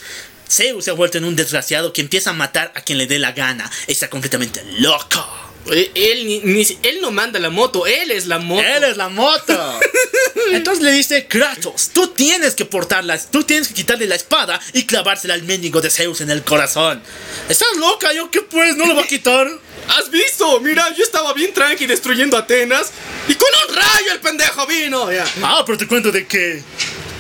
Zeus 0.49 0.85
se 0.85 0.91
ha 0.91 0.95
vuelto 0.95 1.17
en 1.19 1.25
un 1.25 1.37
desgraciado 1.37 1.93
que 1.93 2.03
empieza 2.03 2.31
a 2.31 2.35
matar 2.35 2.71
a 2.75 2.83
quien 2.83 2.99
le 2.99 3.07
dé 3.07 3.19
la 3.19 3.33
gana. 3.33 3.71
Está 3.87 4.11
completamente 4.11 4.63
loco. 4.79 5.50
Él, 5.67 6.27
ni- 6.27 6.41
ni- 6.41 6.79
él 6.83 6.99
no 7.01 7.11
manda 7.11 7.39
la 7.39 7.51
moto, 7.51 7.87
él 7.87 8.11
es 8.11 8.27
la 8.27 8.39
moto. 8.39 8.63
Él 8.67 8.85
es 8.85 8.97
la 8.97 9.09
moto. 9.09 9.79
Entonces 10.53 10.83
le 10.83 10.93
dice, 10.93 11.27
Kratos, 11.27 11.91
tú 11.93 12.09
tienes 12.09 12.55
que 12.55 12.65
portarla, 12.65 13.19
tú 13.31 13.45
tienes 13.45 13.69
que 13.69 13.75
quitarle 13.75 14.07
la 14.07 14.15
espada 14.17 14.61
y 14.73 14.85
clavársela 14.85 15.35
al 15.35 15.43
mendigo 15.43 15.81
de 15.81 15.91
Zeus 15.91 16.21
en 16.23 16.31
el 16.31 16.43
corazón. 16.43 17.03
¿Estás 17.49 17.77
loca? 17.77 18.13
¿Yo 18.13 18.31
qué 18.31 18.41
pues? 18.43 18.77
¿No 18.77 18.87
lo 18.87 18.95
va 18.95 19.03
a 19.03 19.07
quitar? 19.07 19.49
¿Has 19.89 20.11
visto? 20.11 20.61
Mira, 20.61 20.95
yo 20.97 21.05
estaba 21.05 21.33
bien 21.35 21.53
tranqui 21.53 21.87
destruyendo 21.87 22.37
Atenas. 22.37 22.91
Y 23.29 23.35
con 23.35 23.49
un 23.69 23.75
rayo 23.75 24.13
el 24.13 24.21
pendejo 24.21 24.67
vino. 24.67 25.09
Ah, 25.43 25.63
pero 25.67 25.79
te 25.79 25.87
cuento 25.87 26.11
de 26.11 26.27
que. 26.27 26.63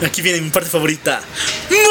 Aquí 0.05 0.22
viene 0.22 0.40
mi 0.40 0.51
parte 0.51 0.70
favorita. 0.70 1.20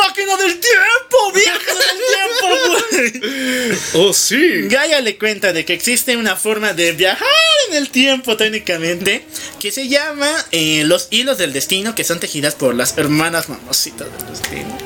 ¡Máquina 0.08 0.36
del 0.38 0.60
tiempo! 0.60 1.32
¡Viaje 1.34 1.72
del 1.76 3.14
tiempo, 3.22 3.22
güey! 3.22 3.80
Oh, 3.94 4.14
sí. 4.14 4.64
Gaia 4.64 5.00
le 5.02 5.18
cuenta 5.18 5.54
de 5.54 5.64
que 5.64 5.74
existe 5.74 6.18
una 6.18 6.36
forma 6.36 6.74
de 6.74 6.92
viajar 6.94 7.28
en 7.70 7.76
el 7.76 7.90
tiempo 7.90 8.36
técnicamente 8.36 9.26
que 9.60 9.72
se 9.72 9.88
llama 9.88 10.30
eh, 10.52 10.84
los 10.86 11.08
hilos 11.12 11.38
del 11.38 11.54
destino 11.54 11.94
que 11.94 12.04
son 12.04 12.20
tejidas 12.20 12.56
por 12.56 12.74
las 12.74 12.98
hermanas 12.98 13.50
mamositas 13.50 14.08
del 14.12 14.28
destino. 14.28 14.78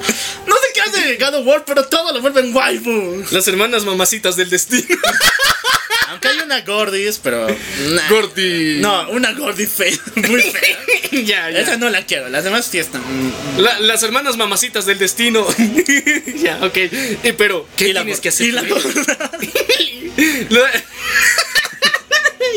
No 0.46 0.56
sé 0.56 0.68
qué 0.74 0.82
hace 0.82 1.18
God 1.18 1.36
of 1.36 1.48
War, 1.48 1.64
pero 1.66 1.86
todo 1.86 2.12
lo 2.14 2.22
vuelven 2.22 2.54
waifu. 2.54 3.24
Las 3.32 3.48
hermanas 3.48 3.86
mamacitas 3.86 4.36
del 4.36 4.50
destino. 4.50 4.84
Aunque 6.10 6.28
hay 6.28 6.40
una 6.40 6.62
Gordis, 6.62 7.20
pero... 7.24 7.48
nah. 7.48 8.10
Gordi. 8.10 8.78
No, 8.80 9.10
una 9.10 9.32
Gordi 9.34 9.66
fea, 9.66 9.98
muy 10.16 10.42
fea. 10.42 10.78
ya, 11.24 11.50
ya. 11.50 11.60
Esa 11.60 11.78
no 11.78 11.90
la 11.90 12.06
quiero, 12.06 12.30
las 12.30 12.44
demás 12.44 12.66
sí 12.70 12.78
están... 12.80 13.02
La- 13.58 13.80
las 13.80 14.04
hermanas 14.04 14.38
mamacitas 14.38 14.86
del 14.86 15.00
destino. 15.00 15.46
ya, 16.36 16.60
ok. 16.64 16.76
Eh, 16.78 17.34
pero, 17.38 17.68
¿qué 17.78 17.90
Y 17.90 17.94
tienes 17.94 18.20
que 18.20 18.30
hacer? 18.30 18.48
y 18.48 18.52
la 18.52 18.64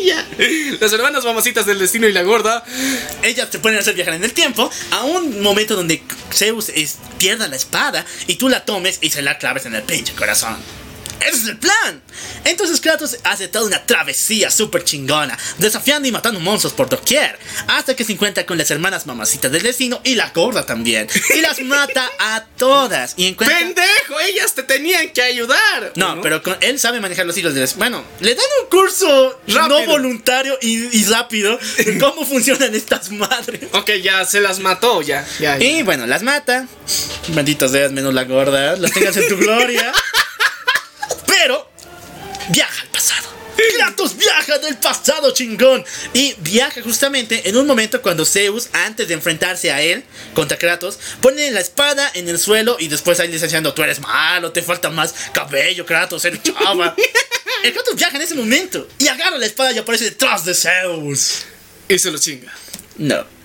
ya. 0.05 0.27
Las 0.81 0.93
hermanas 0.93 1.25
mamacitas 1.25 1.67
del 1.67 1.79
destino 1.79 2.07
y 2.07 2.13
la 2.13 2.23
gorda. 2.23 2.65
Ellas 3.23 3.51
te 3.51 3.59
pueden 3.59 3.79
hacer 3.79 3.95
viajar 3.95 4.15
en 4.15 4.25
el 4.25 4.33
tiempo 4.33 4.71
a 4.91 5.05
un 5.05 5.41
momento 5.43 5.75
donde 5.75 6.03
Zeus 6.33 6.69
es- 6.69 6.99
pierda 7.19 7.49
la 7.49 7.57
espada 7.57 8.05
y 8.27 8.37
tú 8.37 8.49
la 8.49 8.65
tomes 8.65 8.99
y 9.01 9.11
se 9.11 9.23
la 9.23 9.39
claves 9.39 9.67
en 9.67 9.75
el 9.75 9.83
pinche 9.83 10.13
corazón. 10.15 10.57
Ese 11.21 11.37
es 11.37 11.49
el 11.49 11.59
plan. 11.59 12.03
Entonces 12.45 12.81
Kratos 12.81 13.17
hace 13.25 13.49
toda 13.49 13.67
una 13.67 13.85
travesía 13.85 14.51
súper 14.51 14.85
chingona, 14.85 15.37
desafiando 15.59 16.07
y 16.09 16.13
matando 16.13 16.39
monstruos 16.41 16.73
por 16.75 16.89
doquier, 16.89 17.39
hasta 17.67 17.95
que 17.97 18.05
se 18.05 18.13
encuentra 18.13 18.47
con 18.47 18.57
las 18.59 18.71
hermanas 18.71 19.07
mamacitas 19.07 19.51
del 19.51 19.63
destino 19.63 20.01
y 20.05 20.15
la 20.15 20.31
gorda 20.31 20.65
también, 20.65 21.09
y 21.35 21.41
las 21.41 21.61
mata 21.63 22.09
a 22.19 22.45
todas 22.57 23.15
y 23.17 23.27
encuentra... 23.27 23.59
¡Pendejo! 23.59 24.21
Ellas 24.27 24.55
te 24.55 24.63
tenían 24.63 25.09
que 25.11 25.23
ayudar. 25.23 25.93
No, 25.97 26.21
pero 26.21 26.43
con- 26.43 26.57
él 26.61 26.79
sabe 26.79 27.01
manejar 27.01 27.27
los 27.27 27.37
hilos 27.37 27.55
destino. 27.55 27.79
Bueno, 27.79 28.05
le 28.21 28.35
dan 28.35 28.45
un 28.63 28.69
curso 28.71 29.41
Rápido. 29.49 29.69
no 29.69 29.87
voluntario 29.87 30.57
y, 30.63 30.97
y 30.97 31.05
rápido 31.07 31.59
de 31.79 31.99
cómo 32.01 32.25
funcionan 32.25 32.75
estas 32.75 33.11
madres. 33.11 33.61
Ok, 33.73 33.91
ya 34.03 34.25
se 34.25 34.41
las 34.41 34.59
mató, 34.61 35.03
ya. 35.03 35.27
ya, 35.41 35.59
ya. 35.59 35.65
Y 35.65 35.83
bueno, 35.83 36.07
las 36.07 36.23
mata. 36.23 36.67
Benditos 37.29 37.73
seas, 37.73 37.91
menos 37.93 38.15
la 38.15 38.25
gorda. 38.25 38.77
Las 38.77 38.93
tengas 38.93 39.17
en 39.17 39.29
tu 39.29 39.37
gloria. 39.37 39.93
Pero 41.27 41.71
viaja 42.49 42.83
al 42.83 42.89
pasado. 42.89 43.37
Kratos 43.77 44.17
viaja 44.17 44.59
del 44.59 44.77
pasado, 44.77 45.33
chingón. 45.33 45.85
Y 46.13 46.35
viaja 46.39 46.83
justamente 46.83 47.49
en 47.49 47.57
un 47.57 47.67
momento 47.67 48.03
cuando 48.03 48.25
Zeus, 48.25 48.69
antes 48.73 49.09
de 49.09 49.15
enfrentarse 49.15 49.71
a 49.71 49.81
él, 49.81 50.05
contra 50.35 50.59
Kratos, 50.59 50.99
pone 51.21 51.51
la 51.51 51.61
espada 51.61 52.11
en 52.15 52.29
el 52.29 52.39
suelo 52.39 52.77
y 52.79 52.89
después 52.89 53.21
ahí 53.21 53.29
diciendo: 53.29 53.75
Tú 53.75 53.83
eres 53.83 54.01
malo, 54.01 54.53
te 54.53 54.63
falta 54.63 54.91
más 54.91 55.15
cabello, 55.33 55.87
Kratos, 55.87 56.25
eres 56.25 56.43
chava. 56.43 56.95
El 57.63 57.73
Kratos 57.73 57.97
viaja 57.97 58.17
en 58.17 58.23
ese 58.23 58.35
momento 58.35 58.87
y 58.99 59.09
agarra 59.09 59.39
la 59.39 59.47
espada 59.47 59.73
y 59.73 59.79
aparece 59.79 60.05
detrás 60.05 60.45
de 60.45 60.55
Zeus. 60.55 61.45
Y 61.89 61.99
se 61.99 62.11
lo 62.11 62.19
chinga. 62.19 62.53
No. 62.99 63.27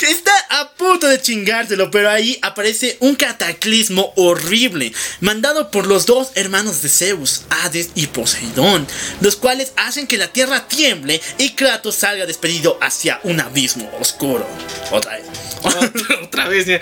está 0.00 0.32
a 0.50 0.72
punto 0.74 1.06
de 1.06 1.20
chingárselo, 1.20 1.90
pero 1.90 2.08
ahí 2.08 2.38
aparece 2.40 2.96
un 3.00 3.14
cataclismo 3.14 4.12
horrible, 4.16 4.92
mandado 5.20 5.70
por 5.70 5.86
los 5.86 6.06
dos 6.06 6.32
hermanos 6.34 6.80
de 6.80 6.88
Zeus, 6.88 7.42
Hades 7.50 7.90
y 7.94 8.06
Poseidón, 8.06 8.86
los 9.20 9.36
cuales 9.36 9.72
hacen 9.76 10.06
que 10.06 10.16
la 10.16 10.32
tierra 10.32 10.66
tiemble 10.66 11.20
y 11.36 11.50
Kratos 11.50 11.96
salga 11.96 12.24
despedido 12.24 12.78
hacia 12.80 13.20
un 13.24 13.40
abismo 13.40 13.90
oscuro. 14.00 14.46
Otra 14.90 15.16
vez. 15.16 15.26
Otra, 15.62 15.92
otra 16.24 16.48
vez. 16.48 16.80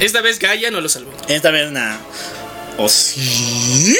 Esta 0.00 0.20
vez 0.20 0.38
Gaia 0.38 0.70
no 0.70 0.80
lo 0.80 0.88
salvó. 0.88 1.12
Esta 1.28 1.50
vez 1.50 1.68
una. 1.68 2.00
¿O 2.78 2.88
sí? 2.88 3.96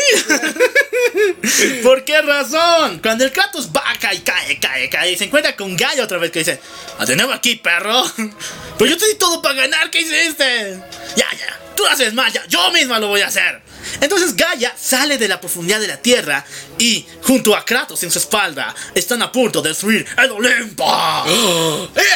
¿Por 1.82 2.04
qué 2.04 2.22
razón? 2.22 3.00
Cuando 3.00 3.24
el 3.24 3.32
Kratos 3.32 3.72
baja 3.72 4.14
y 4.14 4.20
cae, 4.20 4.58
cae, 4.60 4.88
cae, 4.88 5.12
y 5.12 5.16
se 5.18 5.24
encuentra 5.24 5.56
con 5.56 5.76
Gaia 5.76 6.04
otra 6.04 6.18
vez 6.18 6.30
que 6.30 6.38
dice: 6.38 6.60
"Ah, 6.96 7.04
De 7.04 7.16
nuevo 7.16 7.32
aquí, 7.32 7.56
perro. 7.56 8.04
Pues 8.78 8.92
yo 8.92 8.96
te 8.96 9.08
di 9.08 9.16
todo 9.16 9.42
para 9.42 9.56
ganar, 9.56 9.90
¿qué 9.90 10.00
hiciste? 10.02 10.80
Ya, 11.16 11.26
ya, 11.36 11.60
tú 11.74 11.84
haces 11.86 12.14
mal, 12.14 12.32
ya, 12.32 12.46
yo 12.46 12.70
misma 12.70 13.00
lo 13.00 13.08
voy 13.08 13.22
a 13.22 13.26
hacer. 13.26 13.60
Entonces 14.00 14.34
Gaia 14.36 14.74
sale 14.80 15.18
de 15.18 15.28
la 15.28 15.40
profundidad 15.40 15.80
de 15.80 15.86
la 15.88 15.96
tierra 16.00 16.44
y, 16.78 17.06
junto 17.22 17.54
a 17.56 17.64
Kratos 17.64 18.02
en 18.02 18.10
su 18.10 18.18
espalda, 18.18 18.74
están 18.94 19.22
a 19.22 19.30
punto 19.32 19.60
de 19.62 19.70
destruir 19.70 20.06
el 20.16 20.30
Olimpo. 20.30 20.84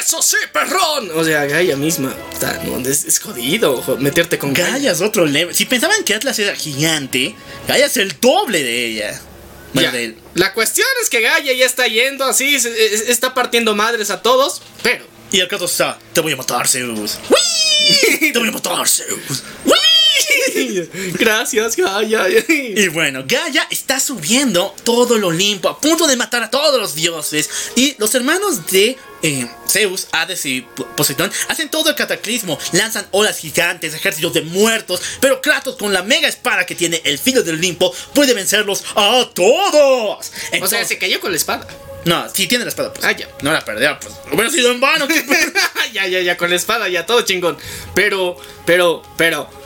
¡Eso 0.00 0.22
sí, 0.22 0.36
perrón! 0.52 1.10
O 1.14 1.24
sea, 1.24 1.44
Gaia 1.46 1.76
misma. 1.76 2.14
está- 2.32 2.60
no, 2.64 2.78
es, 2.88 3.04
es 3.04 3.18
jodido 3.18 3.80
jo- 3.82 3.96
meterte 3.96 4.38
con 4.38 4.52
Gaia. 4.52 4.70
Gaia 4.72 4.92
es 4.92 5.00
otro 5.00 5.24
level. 5.26 5.54
Si 5.54 5.64
pensaban 5.66 6.02
que 6.04 6.14
Atlas 6.14 6.38
era 6.38 6.54
gigante, 6.54 7.34
Gaia 7.68 7.86
es 7.86 7.96
el 7.96 8.18
doble 8.20 8.62
de 8.62 8.86
ella. 8.86 9.20
Bueno, 9.74 9.90
Ya. 9.90 9.96
de. 9.98 10.16
La 10.34 10.52
cuestión 10.52 10.86
es 11.02 11.08
que 11.08 11.20
Gaia 11.20 11.52
ya 11.54 11.64
está 11.66 11.86
yendo 11.86 12.24
así, 12.24 12.60
se- 12.60 12.94
es- 12.94 13.08
está 13.08 13.34
partiendo 13.34 13.74
madres 13.74 14.10
a 14.10 14.20
todos, 14.22 14.60
pero 14.82 15.04
Y 15.30 15.40
el 15.40 15.48
Kratos 15.48 15.70
está, 15.72 15.98
te 16.12 16.20
voy 16.20 16.32
a 16.34 16.36
matar, 16.36 16.68
Zeus. 16.68 17.18
¡Uy! 17.30 17.38
Te 18.32 18.38
voy 18.38 18.48
a 18.48 18.52
matar, 18.52 18.86
Zeus. 18.86 19.42
¡Uy! 19.64 19.72
Gracias, 21.14 21.76
Gaia. 21.76 22.26
Y 22.48 22.88
bueno, 22.88 23.24
Gaia 23.26 23.66
está 23.70 24.00
subiendo 24.00 24.74
todo 24.84 25.16
el 25.16 25.24
Olimpo, 25.24 25.68
a 25.68 25.78
punto 25.80 26.06
de 26.06 26.16
matar 26.16 26.42
a 26.42 26.50
todos 26.50 26.80
los 26.80 26.94
dioses. 26.94 27.48
Y 27.76 27.94
los 27.98 28.14
hermanos 28.14 28.66
de 28.66 28.96
eh, 29.22 29.48
Zeus, 29.68 30.08
Hades 30.12 30.44
y 30.46 30.62
Poseidón 30.96 31.30
hacen 31.48 31.68
todo 31.70 31.90
el 31.90 31.94
cataclismo, 31.96 32.58
lanzan 32.72 33.06
olas 33.12 33.38
gigantes, 33.38 33.94
ejércitos 33.94 34.32
de 34.34 34.42
muertos. 34.42 35.00
Pero 35.20 35.40
Kratos, 35.40 35.76
con 35.76 35.92
la 35.92 36.02
mega 36.02 36.28
espada 36.28 36.66
que 36.66 36.74
tiene 36.74 37.00
el 37.04 37.18
filo 37.18 37.42
del 37.42 37.56
Olimpo, 37.56 37.94
puede 38.14 38.34
vencerlos 38.34 38.84
a 38.94 39.28
todos. 39.34 40.18
O 40.18 40.22
sea, 40.22 40.48
Entonces- 40.52 40.88
se 40.88 40.98
cayó 40.98 41.20
con 41.20 41.30
la 41.30 41.36
espada. 41.36 41.66
no, 42.04 42.28
si 42.34 42.46
tiene 42.48 42.64
la 42.64 42.70
espada, 42.70 42.92
pues. 42.92 43.04
Ah, 43.04 43.12
ya. 43.12 43.28
No 43.42 43.52
la 43.52 43.64
perdió, 43.64 43.98
pues. 44.00 44.12
Hubiera 44.32 44.50
sido 44.50 44.70
en 44.72 44.80
vano. 44.80 45.06
ya, 45.92 46.06
ya, 46.06 46.20
ya, 46.20 46.36
con 46.36 46.50
la 46.50 46.56
espada, 46.56 46.88
ya, 46.88 47.06
todo 47.06 47.22
chingón. 47.22 47.56
Pero, 47.94 48.36
pero, 48.66 49.02
pero. 49.16 49.61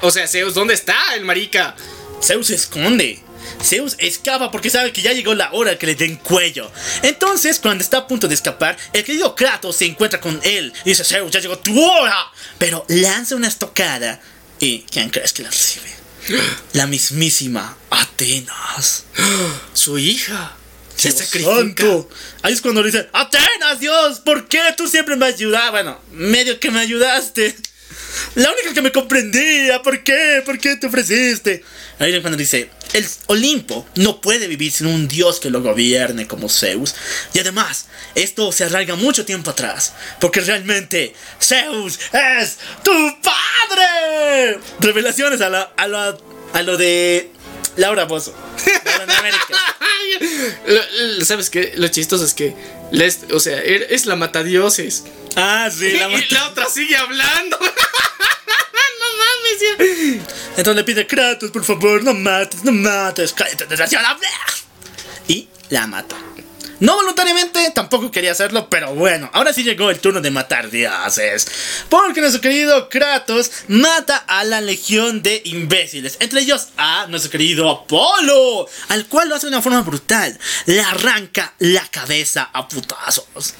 O 0.00 0.10
sea, 0.10 0.26
Zeus, 0.26 0.54
¿dónde 0.54 0.74
está 0.74 0.96
el 1.14 1.24
marica? 1.24 1.76
Zeus 2.22 2.48
se 2.48 2.54
esconde. 2.54 3.22
Zeus 3.62 3.96
escapa 3.98 4.50
porque 4.50 4.70
sabe 4.70 4.92
que 4.92 5.02
ya 5.02 5.12
llegó 5.12 5.34
la 5.34 5.52
hora 5.52 5.78
que 5.78 5.86
le 5.86 5.94
den 5.94 6.16
cuello. 6.16 6.70
Entonces, 7.02 7.60
cuando 7.60 7.82
está 7.82 7.98
a 7.98 8.06
punto 8.06 8.28
de 8.28 8.34
escapar, 8.34 8.76
el 8.92 9.04
querido 9.04 9.34
Kratos 9.34 9.76
se 9.76 9.86
encuentra 9.86 10.20
con 10.20 10.40
él 10.42 10.72
y 10.84 10.90
dice: 10.90 11.04
Zeus, 11.04 11.30
ya 11.30 11.40
llegó 11.40 11.58
tu 11.58 11.80
hora. 11.80 12.32
Pero 12.58 12.84
lanza 12.88 13.36
una 13.36 13.48
estocada. 13.48 14.20
¿Y 14.58 14.80
quién 14.90 15.10
crees 15.10 15.32
que 15.32 15.42
la 15.42 15.50
recibe? 15.50 15.94
La 16.72 16.86
mismísima 16.86 17.76
Atenas. 17.90 19.04
Su 19.74 19.98
hija. 19.98 20.56
Se 20.96 21.10
Dios 21.10 21.20
sacrifica. 21.20 21.56
santo. 21.56 22.08
Ahí 22.42 22.52
es 22.52 22.60
cuando 22.60 22.82
le 22.82 22.90
dice: 22.90 23.08
Atenas, 23.12 23.80
Dios, 23.80 24.20
¿por 24.20 24.48
qué 24.48 24.60
tú 24.76 24.88
siempre 24.88 25.16
me 25.16 25.26
ayudas? 25.26 25.70
Bueno, 25.70 26.00
medio 26.10 26.58
que 26.58 26.70
me 26.70 26.80
ayudaste. 26.80 27.54
La 28.36 28.50
única 28.52 28.72
que 28.74 28.82
me 28.82 28.92
comprendía, 28.92 29.82
¿por 29.82 30.02
qué? 30.02 30.42
¿Por 30.44 30.58
qué 30.58 30.76
te 30.76 30.86
ofreciste? 30.86 31.62
Ahí 31.98 32.20
cuando 32.20 32.36
dice, 32.36 32.70
el 32.92 33.06
Olimpo 33.26 33.86
no 33.96 34.20
puede 34.20 34.46
vivir 34.46 34.70
sin 34.72 34.86
un 34.86 35.08
dios 35.08 35.40
que 35.40 35.50
lo 35.50 35.62
gobierne 35.62 36.26
como 36.26 36.48
Zeus. 36.48 36.94
Y 37.32 37.38
además, 37.40 37.86
esto 38.14 38.52
se 38.52 38.64
arraiga 38.64 38.94
mucho 38.96 39.24
tiempo 39.24 39.50
atrás, 39.50 39.92
porque 40.20 40.40
realmente 40.40 41.14
Zeus 41.40 41.98
es 42.12 42.58
tu 42.84 42.92
padre. 43.22 44.58
Revelaciones 44.80 45.40
a, 45.40 45.48
la- 45.48 45.72
a, 45.76 45.86
lo, 45.86 45.98
a 46.52 46.62
lo 46.62 46.76
de 46.76 47.30
Laura 47.76 48.04
Bozo. 48.04 48.34
En 49.02 49.10
América. 49.10 49.65
Lo- 50.66 51.24
¿Sabes 51.24 51.50
qué? 51.50 51.72
Lo 51.76 51.88
chistoso 51.88 52.24
es 52.24 52.34
que. 52.34 52.54
les- 52.92 53.20
o 53.32 53.40
sea, 53.40 53.62
er- 53.62 53.86
es 53.90 54.06
la 54.06 54.16
matadioses. 54.16 55.04
Ah, 55.36 55.68
sí, 55.76 55.90
la 55.92 56.08
y 56.18 56.28
la 56.30 56.48
otra 56.48 56.66
sigue 56.66 56.96
hablando. 56.96 57.58
no 57.60 57.66
mames, 59.18 59.60
ya. 59.60 60.22
Entonces 60.56 60.76
le 60.76 60.84
pide 60.84 61.06
Kratos, 61.06 61.50
por 61.50 61.64
favor, 61.64 62.02
no 62.02 62.14
mates, 62.14 62.64
no 62.64 62.72
mates, 62.72 63.32
cállate, 63.32 63.66
desgraciada. 63.66 64.16
Y 65.28 65.48
la 65.70 65.86
mata. 65.86 66.16
No 66.78 66.96
voluntariamente, 66.96 67.70
tampoco 67.74 68.10
quería 68.10 68.32
hacerlo, 68.32 68.68
pero 68.68 68.94
bueno, 68.94 69.30
ahora 69.32 69.52
sí 69.52 69.62
llegó 69.62 69.90
el 69.90 69.98
turno 69.98 70.20
de 70.20 70.30
matar 70.30 70.70
dioses. 70.70 71.46
Porque 71.88 72.20
nuestro 72.20 72.42
querido 72.42 72.88
Kratos 72.90 73.50
mata 73.68 74.16
a 74.16 74.44
la 74.44 74.60
legión 74.60 75.22
de 75.22 75.40
imbéciles, 75.44 76.16
entre 76.20 76.40
ellos 76.40 76.68
a 76.76 77.06
nuestro 77.08 77.30
querido 77.30 77.70
Apolo, 77.70 78.68
al 78.88 79.06
cual 79.06 79.28
lo 79.28 79.36
hace 79.36 79.46
de 79.46 79.52
una 79.52 79.62
forma 79.62 79.80
brutal. 79.82 80.38
Le 80.66 80.80
arranca 80.80 81.54
la 81.58 81.86
cabeza 81.88 82.50
a 82.52 82.68
putazos. 82.68 83.54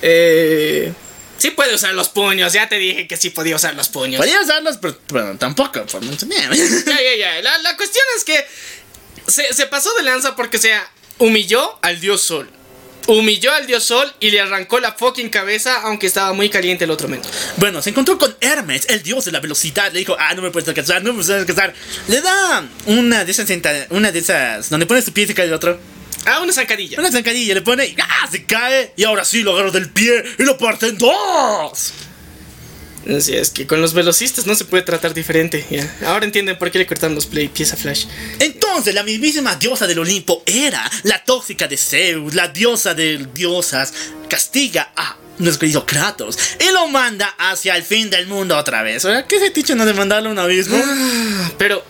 Eh. 0.00 0.92
Sí 1.36 1.50
puede 1.50 1.74
usar 1.74 1.92
los 1.94 2.08
puños, 2.08 2.52
ya 2.52 2.68
te 2.68 2.76
dije 2.76 3.06
que 3.06 3.16
sí 3.16 3.28
podía 3.30 3.56
usar 3.56 3.74
los 3.74 3.88
puños. 3.88 4.18
Podría 4.18 4.40
usarlos, 4.40 4.78
pero, 4.78 4.98
pero 5.06 5.36
tampoco, 5.36 5.84
por 5.84 6.00
mucho. 6.02 6.26
Ya, 6.26 6.48
ya, 6.48 7.16
ya. 7.18 7.42
La, 7.42 7.58
la 7.58 7.76
cuestión 7.76 8.04
es 8.16 8.24
que 8.24 8.46
se, 9.26 9.52
se 9.52 9.66
pasó 9.66 9.92
de 9.96 10.04
lanza 10.04 10.36
porque, 10.36 10.56
o 10.56 10.60
sea, 10.60 10.88
humilló 11.18 11.78
al 11.82 12.00
dios 12.00 12.22
sol. 12.22 12.48
Humilló 13.06 13.52
al 13.52 13.66
dios 13.66 13.84
sol 13.84 14.10
y 14.18 14.30
le 14.30 14.40
arrancó 14.40 14.80
la 14.80 14.92
fucking 14.92 15.28
cabeza, 15.28 15.82
aunque 15.82 16.06
estaba 16.06 16.32
muy 16.32 16.48
caliente 16.48 16.84
el 16.84 16.90
otro 16.90 17.06
men. 17.06 17.20
Bueno, 17.58 17.82
se 17.82 17.90
encontró 17.90 18.16
con 18.16 18.34
Hermes, 18.40 18.86
el 18.88 19.02
dios 19.02 19.26
de 19.26 19.32
la 19.32 19.40
velocidad. 19.40 19.92
Le 19.92 19.98
dijo, 19.98 20.16
ah, 20.18 20.32
no 20.34 20.40
me 20.40 20.50
puedes 20.50 20.68
alcanzar, 20.68 21.02
no 21.02 21.12
me 21.12 21.22
puedes 21.22 21.40
alcanzar. 21.40 21.74
Le 22.08 22.22
da 22.22 22.66
una 22.86 23.24
de 23.24 23.30
esas, 23.30 23.48
una 23.90 24.10
de 24.10 24.18
esas, 24.18 24.70
donde 24.70 24.86
pones 24.86 25.04
tu 25.04 25.12
pie 25.12 25.24
y 25.24 25.26
se 25.26 25.34
cae 25.34 25.46
el 25.46 25.52
otro. 25.52 25.78
Ah, 26.24 26.40
una 26.40 26.52
zancadilla. 26.52 26.98
Una 26.98 27.12
zancadilla, 27.12 27.54
le 27.54 27.60
pone 27.60 27.86
y 27.86 27.96
¡ah! 28.00 28.28
se 28.30 28.44
cae. 28.44 28.92
Y 28.96 29.04
ahora 29.04 29.24
sí 29.26 29.42
lo 29.42 29.52
agarro 29.52 29.70
del 29.70 29.90
pie 29.90 30.24
y 30.38 30.42
lo 30.42 30.56
parte 30.56 30.86
en 30.86 30.96
dos. 30.96 31.92
Así 33.08 33.34
es 33.34 33.50
que 33.50 33.66
con 33.66 33.80
los 33.80 33.92
velocistas 33.92 34.46
no 34.46 34.54
se 34.54 34.64
puede 34.64 34.82
tratar 34.82 35.14
diferente. 35.14 35.66
Ya. 35.70 35.96
Ahora 36.06 36.24
entienden 36.24 36.58
por 36.58 36.70
qué 36.70 36.78
le 36.78 36.86
cortaron 36.86 37.14
los 37.14 37.26
play 37.26 37.48
pies 37.48 37.72
a 37.72 37.76
Flash. 37.76 38.06
Entonces, 38.38 38.94
la 38.94 39.02
mismísima 39.02 39.56
diosa 39.56 39.86
del 39.86 39.98
Olimpo 39.98 40.42
era 40.46 40.90
la 41.02 41.22
tóxica 41.24 41.68
de 41.68 41.76
Zeus, 41.76 42.34
la 42.34 42.48
diosa 42.48 42.94
de 42.94 43.26
diosas, 43.34 43.92
castiga 44.28 44.92
a 44.96 45.16
nuestro 45.38 45.60
querido 45.60 45.84
Kratos 45.84 46.38
y 46.60 46.72
lo 46.72 46.88
manda 46.88 47.34
hacia 47.38 47.76
el 47.76 47.82
fin 47.82 48.08
del 48.10 48.26
mundo 48.26 48.56
otra 48.56 48.82
vez. 48.82 49.04
¿Ahora 49.04 49.26
qué 49.26 49.38
fetiche 49.38 49.74
no 49.74 49.84
de 49.84 49.94
mandarle 49.94 50.28
a 50.28 50.32
un 50.32 50.38
abismo? 50.38 50.80
Pero, 51.58 51.84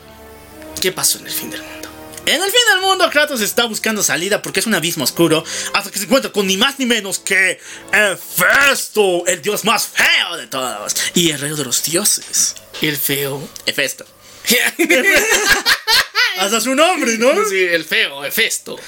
¿qué 0.80 0.92
pasó 0.92 1.18
en 1.18 1.26
el 1.26 1.32
fin 1.32 1.50
del 1.50 1.62
mundo? 1.62 1.83
En 2.26 2.42
el 2.42 2.50
fin 2.50 2.60
del 2.72 2.80
mundo, 2.80 3.10
Kratos 3.10 3.42
está 3.42 3.66
buscando 3.66 4.02
salida 4.02 4.40
porque 4.40 4.60
es 4.60 4.66
un 4.66 4.74
abismo 4.74 5.04
oscuro 5.04 5.44
hasta 5.74 5.90
que 5.90 5.98
se 5.98 6.04
encuentra 6.04 6.32
con 6.32 6.46
ni 6.46 6.56
más 6.56 6.78
ni 6.78 6.86
menos 6.86 7.18
que 7.18 7.60
Hefesto, 7.92 9.26
el 9.26 9.42
dios 9.42 9.64
más 9.64 9.88
feo 9.88 10.36
de 10.38 10.46
todos 10.46 10.96
y 11.12 11.30
el 11.30 11.38
rey 11.38 11.54
de 11.54 11.64
los 11.64 11.82
dioses. 11.84 12.54
El 12.80 12.96
feo. 12.96 13.46
Hefesto. 13.66 14.06
Hasta 16.38 16.60
su 16.60 16.74
nombre, 16.74 17.18
¿no? 17.18 17.44
Sí, 17.46 17.60
el 17.60 17.84
feo, 17.84 18.24
Hefesto. 18.24 18.78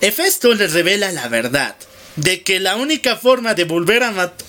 Hefesto 0.00 0.54
le 0.54 0.66
revela 0.66 1.12
la 1.12 1.28
verdad 1.28 1.76
de 2.16 2.42
que 2.42 2.58
la 2.58 2.76
única 2.76 3.16
forma 3.16 3.54
de 3.54 3.64
volver 3.64 4.02
a 4.02 4.10
matar. 4.10 4.46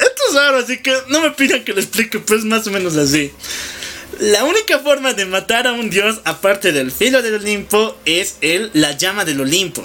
Esto 0.00 0.22
es 0.28 0.34
raro, 0.34 0.56
así 0.56 0.82
que 0.82 0.96
no 1.08 1.20
me 1.20 1.30
pidan 1.32 1.64
que 1.64 1.72
lo 1.72 1.80
explique, 1.80 2.18
pues 2.18 2.44
más 2.44 2.66
o 2.66 2.70
menos 2.70 2.96
así. 2.96 3.30
La 4.20 4.44
única 4.44 4.78
forma 4.78 5.14
de 5.14 5.24
matar 5.26 5.66
a 5.66 5.72
un 5.72 5.90
dios, 5.90 6.20
aparte 6.24 6.72
del 6.72 6.92
filo 6.92 7.22
del 7.22 7.34
Olimpo, 7.34 7.96
es 8.04 8.36
el, 8.40 8.70
la 8.74 8.92
llama 8.92 9.24
del 9.24 9.40
Olimpo. 9.40 9.84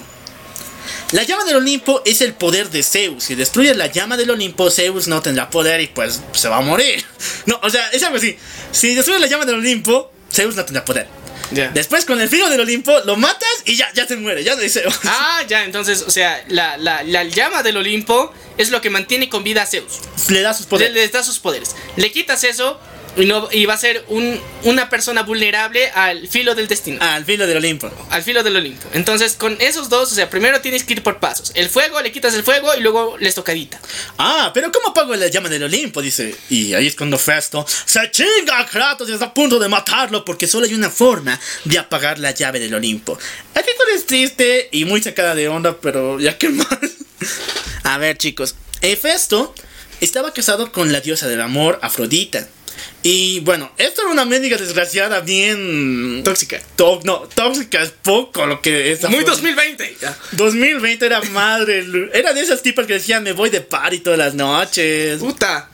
La 1.12 1.24
llama 1.24 1.46
del 1.46 1.56
Olimpo 1.58 2.02
es 2.06 2.22
el 2.22 2.34
poder 2.34 2.70
de 2.70 2.84
Zeus. 2.84 3.24
Si 3.24 3.36
destruyes 3.36 3.78
la 3.78 3.88
llama 3.88 4.18
del 4.18 4.30
Olimpo, 4.30 4.70
Zeus 4.70 5.08
no 5.08 5.22
tendrá 5.22 5.50
poder 5.50 5.80
y 5.82 5.88
pues 5.88 6.22
se 6.34 6.50
va 6.50 6.58
a 6.58 6.62
morir. 6.62 7.04
No, 7.46 7.58
o 7.64 7.70
sea, 7.70 7.88
es 7.94 8.04
algo 8.04 8.18
así. 8.18 8.38
Si 8.72 8.94
destruyes 8.94 9.22
la 9.22 9.28
llama 9.28 9.46
del 9.46 9.56
Olimpo, 9.56 10.12
Zeus 10.32 10.56
no 10.56 10.66
tendrá 10.66 10.84
poder. 10.84 11.08
Después 11.74 12.04
con 12.04 12.20
el 12.20 12.28
filo 12.28 12.50
del 12.50 12.60
Olimpo 12.60 13.00
lo 13.06 13.16
matas 13.16 13.48
y 13.64 13.78
ya, 13.78 13.90
ya 13.94 14.06
se 14.06 14.18
muere, 14.18 14.44
ya 14.44 14.56
no 14.56 14.62
dice. 14.62 14.84
Ah, 15.06 15.44
ya, 15.48 15.64
entonces, 15.64 16.04
o 16.06 16.12
sea, 16.12 16.44
la, 16.50 16.76
la, 16.78 17.04
la 17.04 17.24
llama 17.24 17.64
del 17.64 17.78
Olimpo 17.78 18.34
es 18.58 18.70
lo 18.70 18.82
que 18.82 18.90
mantiene 18.90 19.30
con 19.30 19.46
vida 19.46 19.62
a 19.62 19.66
Zeus. 19.66 20.00
Le 20.28 20.42
da 20.42 20.54
sus 20.54 20.66
Le, 20.66 20.70
poderes. 20.70 20.94
le 20.94 21.08
da 21.08 21.24
sus 21.24 21.40
poderes. 21.40 21.74
Le 21.96 22.12
quitas 22.12 22.44
eso 22.44 22.78
y, 23.18 23.26
no, 23.26 23.50
y 23.52 23.66
va 23.66 23.74
a 23.74 23.78
ser 23.78 24.06
un, 24.08 24.40
una 24.64 24.90
persona 24.90 25.24
vulnerable 25.24 25.90
al 25.92 26.28
filo 26.28 26.56
del 26.56 26.68
destino. 26.68 27.00
Al 27.02 27.26
filo 27.26 27.48
del 27.48 27.58
Olimpo. 27.58 27.92
Al 28.10 28.24
filo 28.24 28.44
del 28.44 28.56
Olimpo. 28.56 28.88
Entonces, 28.94 29.34
con 29.34 29.58
esos 29.60 29.90
dos, 29.90 30.12
o 30.12 30.16
sea, 30.16 30.30
primero 30.30 30.62
tienes 30.62 30.84
que 30.84 30.94
ir 30.94 31.04
por 31.04 31.20
pasos. 31.20 31.52
El 31.56 31.70
fuego, 31.70 32.02
le 32.02 32.12
quitas 32.12 32.34
el 32.34 32.44
fuego 32.44 32.74
y 32.76 32.82
luego 32.82 33.18
les 33.18 33.36
tocadita. 33.36 33.80
Ah, 34.18 34.52
pero 34.54 34.72
¿cómo 34.72 34.90
apago 34.90 35.16
la 35.16 35.28
llama 35.28 35.50
del 35.50 35.64
Olimpo? 35.64 36.02
Dice. 36.02 36.36
Y 36.50 36.74
ahí 36.74 36.88
es 36.88 36.96
cuando 36.96 37.18
Festo 37.18 37.66
se 37.68 38.12
chinga 38.12 38.60
a 38.60 38.66
Kratos 38.66 39.10
y 39.10 39.14
está 39.14 39.26
a 39.26 39.34
punto 39.34 39.60
de 39.60 39.68
matarlo 39.68 40.24
porque 40.24 40.48
solo 40.48 40.66
hay 40.66 40.74
una 40.74 40.90
forma 40.90 41.40
de 41.66 41.78
apagar 41.78 42.20
la 42.20 42.32
llave 42.32 42.60
del 42.60 42.74
Olimpo. 42.74 43.18
Esta 43.54 43.70
historia 43.70 43.96
es 43.96 44.06
triste 44.06 44.70
y 44.72 44.86
muy 44.86 45.02
sacada 45.02 45.36
de 45.36 45.48
onda, 45.48 45.78
pero 45.82 46.20
ya 46.20 46.38
que 46.38 46.50
más. 46.50 46.68
A 47.84 47.98
ver, 47.98 48.18
chicos. 48.18 48.56
Hefesto 48.82 49.56
estaba 50.02 50.34
casado 50.34 50.72
con 50.72 50.92
la 50.92 51.02
diosa 51.02 51.28
del 51.28 51.42
amor, 51.42 51.80
Afrodita. 51.82 52.48
Y 53.04 53.40
bueno, 53.42 53.72
esto 53.78 54.02
era 54.02 54.12
una 54.12 54.26
mendiga 54.26 54.58
desgraciada 54.58 55.22
bien... 55.22 56.22
Tóxica. 56.24 56.60
tó- 56.76 57.00
no, 57.04 57.20
tóxica 57.34 57.82
es 57.82 57.92
poco 57.92 58.46
lo 58.46 58.62
que 58.62 58.92
es. 58.92 59.02
Muy 59.04 59.20
Afrodita. 59.20 59.32
2020. 59.32 59.98
Ya. 60.02 60.18
2020 60.34 61.06
era 61.06 61.22
madre. 61.22 61.86
Era 62.14 62.34
de 62.34 62.42
esas 62.42 62.62
tipas 62.62 62.86
que 62.88 62.94
decían 62.94 63.24
me 63.24 63.32
voy 63.34 63.50
de 63.50 63.62
party 63.62 64.00
todas 64.00 64.20
las 64.20 64.34
noches. 64.34 65.20
Puta. 65.20 65.70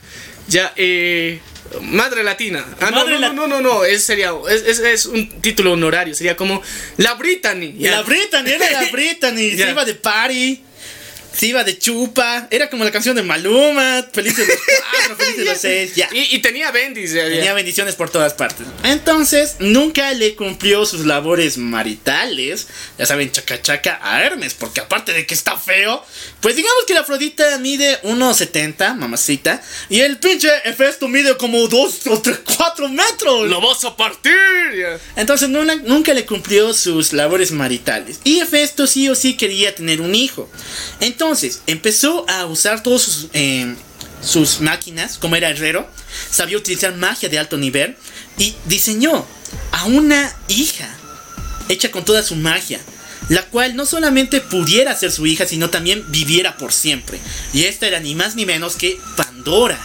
Ya, 0.47 0.73
eh. 0.75 1.39
Madre 1.81 2.23
Latina. 2.23 2.63
Ah, 2.79 2.91
no, 2.91 2.97
Madre 2.97 3.13
no, 3.15 3.19
la- 3.19 3.33
no, 3.33 3.47
no, 3.47 3.61
no, 3.61 3.83
es, 3.83 4.03
sería, 4.03 4.31
es, 4.49 4.61
es, 4.63 4.79
es 4.79 5.05
un 5.07 5.41
título 5.41 5.71
honorario. 5.71 6.13
Sería 6.13 6.35
como 6.35 6.61
la 6.97 7.15
Brittany. 7.15 7.73
Y 7.79 7.87
la 7.87 8.03
Britney, 8.03 8.51
era 8.53 8.69
la 8.81 8.83
Britney. 8.91 9.55
Ya. 9.55 9.65
Se 9.65 9.71
iba 9.71 9.83
de 9.85 9.95
party. 9.95 10.63
Se 11.35 11.47
iba 11.47 11.63
de 11.63 11.77
chupa. 11.77 12.47
Era 12.51 12.69
como 12.69 12.83
la 12.83 12.91
canción 12.91 13.15
de 13.15 13.23
Maluma. 13.23 14.05
Felices 14.13 14.47
los 14.47 14.57
cuatro, 15.07 15.15
felices 15.25 15.45
los 15.45 15.57
seis. 15.57 15.95
Ya. 15.95 16.07
Y, 16.11 16.35
y 16.35 16.39
tenía 16.39 16.71
ya. 16.71 16.73
Tenía 16.73 17.53
bendiciones 17.53 17.95
por 17.95 18.09
todas 18.09 18.33
partes. 18.33 18.67
Entonces, 18.83 19.55
nunca 19.59 20.13
le 20.13 20.35
cumplió 20.35 20.85
sus 20.85 21.05
labores 21.05 21.57
maritales. 21.57 22.67
Ya 22.97 23.05
saben, 23.05 23.31
chaca 23.31 23.61
chaca 23.61 23.99
a 24.03 24.23
Hermes. 24.23 24.53
Porque 24.53 24.81
aparte 24.81 25.11
de 25.13 25.25
que 25.25 25.33
está 25.33 25.57
feo, 25.57 26.05
pues 26.41 26.55
digamos 26.55 26.83
que 26.85 26.93
la 26.93 27.01
Afrodita 27.01 27.57
mide 27.57 27.99
1,70, 28.03 28.95
mamacita. 28.95 29.61
Y 29.89 30.01
el 30.01 30.17
pinche 30.19 30.49
Hefesto 30.65 31.07
mide 31.07 31.35
como 31.37 31.67
2 31.67 32.07
o 32.07 32.21
3, 32.21 32.39
4 32.57 32.89
metros. 32.89 33.49
Lo 33.49 33.59
vas 33.59 33.83
a 33.85 33.95
partir. 33.97 34.33
Entonces 35.15 35.49
no- 35.49 35.63
nunca 35.63 36.13
le 36.13 36.25
cumplió 36.25 36.73
sus 36.73 37.13
labores 37.13 37.51
maritales. 37.51 38.19
Y 38.23 38.39
Hefesto 38.39 38.85
sí 38.87 39.09
o 39.09 39.15
sí 39.15 39.35
quería 39.35 39.73
tener 39.73 39.99
un 39.99 40.13
hijo. 40.13 40.49
Entonces 40.99 41.22
empezó 41.67 42.25
a 42.29 42.45
usar 42.45 42.83
todas 42.83 43.01
sus, 43.01 43.27
eh, 43.33 43.75
sus 44.21 44.61
máquinas, 44.61 45.17
como 45.17 45.35
era 45.35 45.49
herrero. 45.49 45.87
Sabía 46.29 46.57
utilizar 46.57 46.95
magia 46.95 47.29
de 47.29 47.39
alto 47.39 47.57
nivel. 47.57 47.95
Y 48.37 48.55
diseñó 48.65 49.25
a 49.71 49.85
una 49.85 50.35
hija 50.47 50.89
hecha 51.69 51.91
con 51.91 52.05
toda 52.05 52.23
su 52.23 52.35
magia. 52.35 52.79
La 53.29 53.43
cual 53.43 53.75
no 53.75 53.85
solamente 53.85 54.41
pudiera 54.41 54.95
ser 54.97 55.11
su 55.11 55.25
hija, 55.25 55.45
sino 55.45 55.69
también 55.69 56.03
viviera 56.09 56.57
por 56.57 56.73
siempre. 56.73 57.19
Y 57.53 57.63
esta 57.63 57.87
era 57.87 57.99
ni 57.99 58.15
más 58.15 58.35
ni 58.35 58.45
menos 58.45 58.75
que 58.75 58.99
Pandora. 59.15 59.79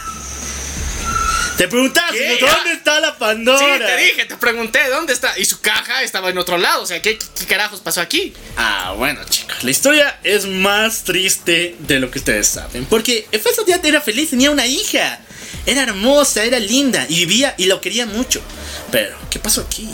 Te 1.59 1.67
preguntaste, 1.67 2.17
¿Qué? 2.17 2.45
¿dónde 2.45 2.71
está 2.71 3.01
la 3.01 3.17
Pandora? 3.17 3.59
Sí, 3.59 3.83
te 3.85 3.97
dije, 3.97 4.25
te 4.25 4.37
pregunté 4.37 4.79
dónde 4.87 5.11
está. 5.11 5.37
Y 5.37 5.43
su 5.43 5.59
caja 5.59 6.03
estaba 6.03 6.29
en 6.29 6.37
otro 6.37 6.57
lado. 6.57 6.83
O 6.83 6.85
sea, 6.85 7.01
¿qué, 7.01 7.19
qué 7.37 7.45
carajos 7.47 7.81
pasó 7.81 7.99
aquí? 7.99 8.31
Ah, 8.55 8.93
bueno, 8.95 9.19
chicos, 9.29 9.61
la 9.61 9.69
historia 9.69 10.19
es 10.23 10.45
más 10.45 11.03
triste 11.03 11.75
de 11.79 11.99
lo 11.99 12.09
que 12.11 12.19
ustedes 12.19 12.47
saben. 12.47 12.85
Porque 12.85 13.27
Efeso 13.33 13.65
ya 13.65 13.77
era 13.83 13.99
feliz, 13.99 14.29
tenía 14.29 14.51
una 14.51 14.67
hija. 14.67 15.19
Era 15.65 15.83
hermosa, 15.83 16.45
era 16.45 16.59
linda 16.59 17.05
y 17.09 17.25
vivía 17.25 17.55
y 17.57 17.65
lo 17.65 17.81
quería 17.81 18.05
mucho. 18.05 18.41
Pero, 18.89 19.17
¿qué 19.29 19.39
pasó 19.39 19.59
aquí? 19.59 19.89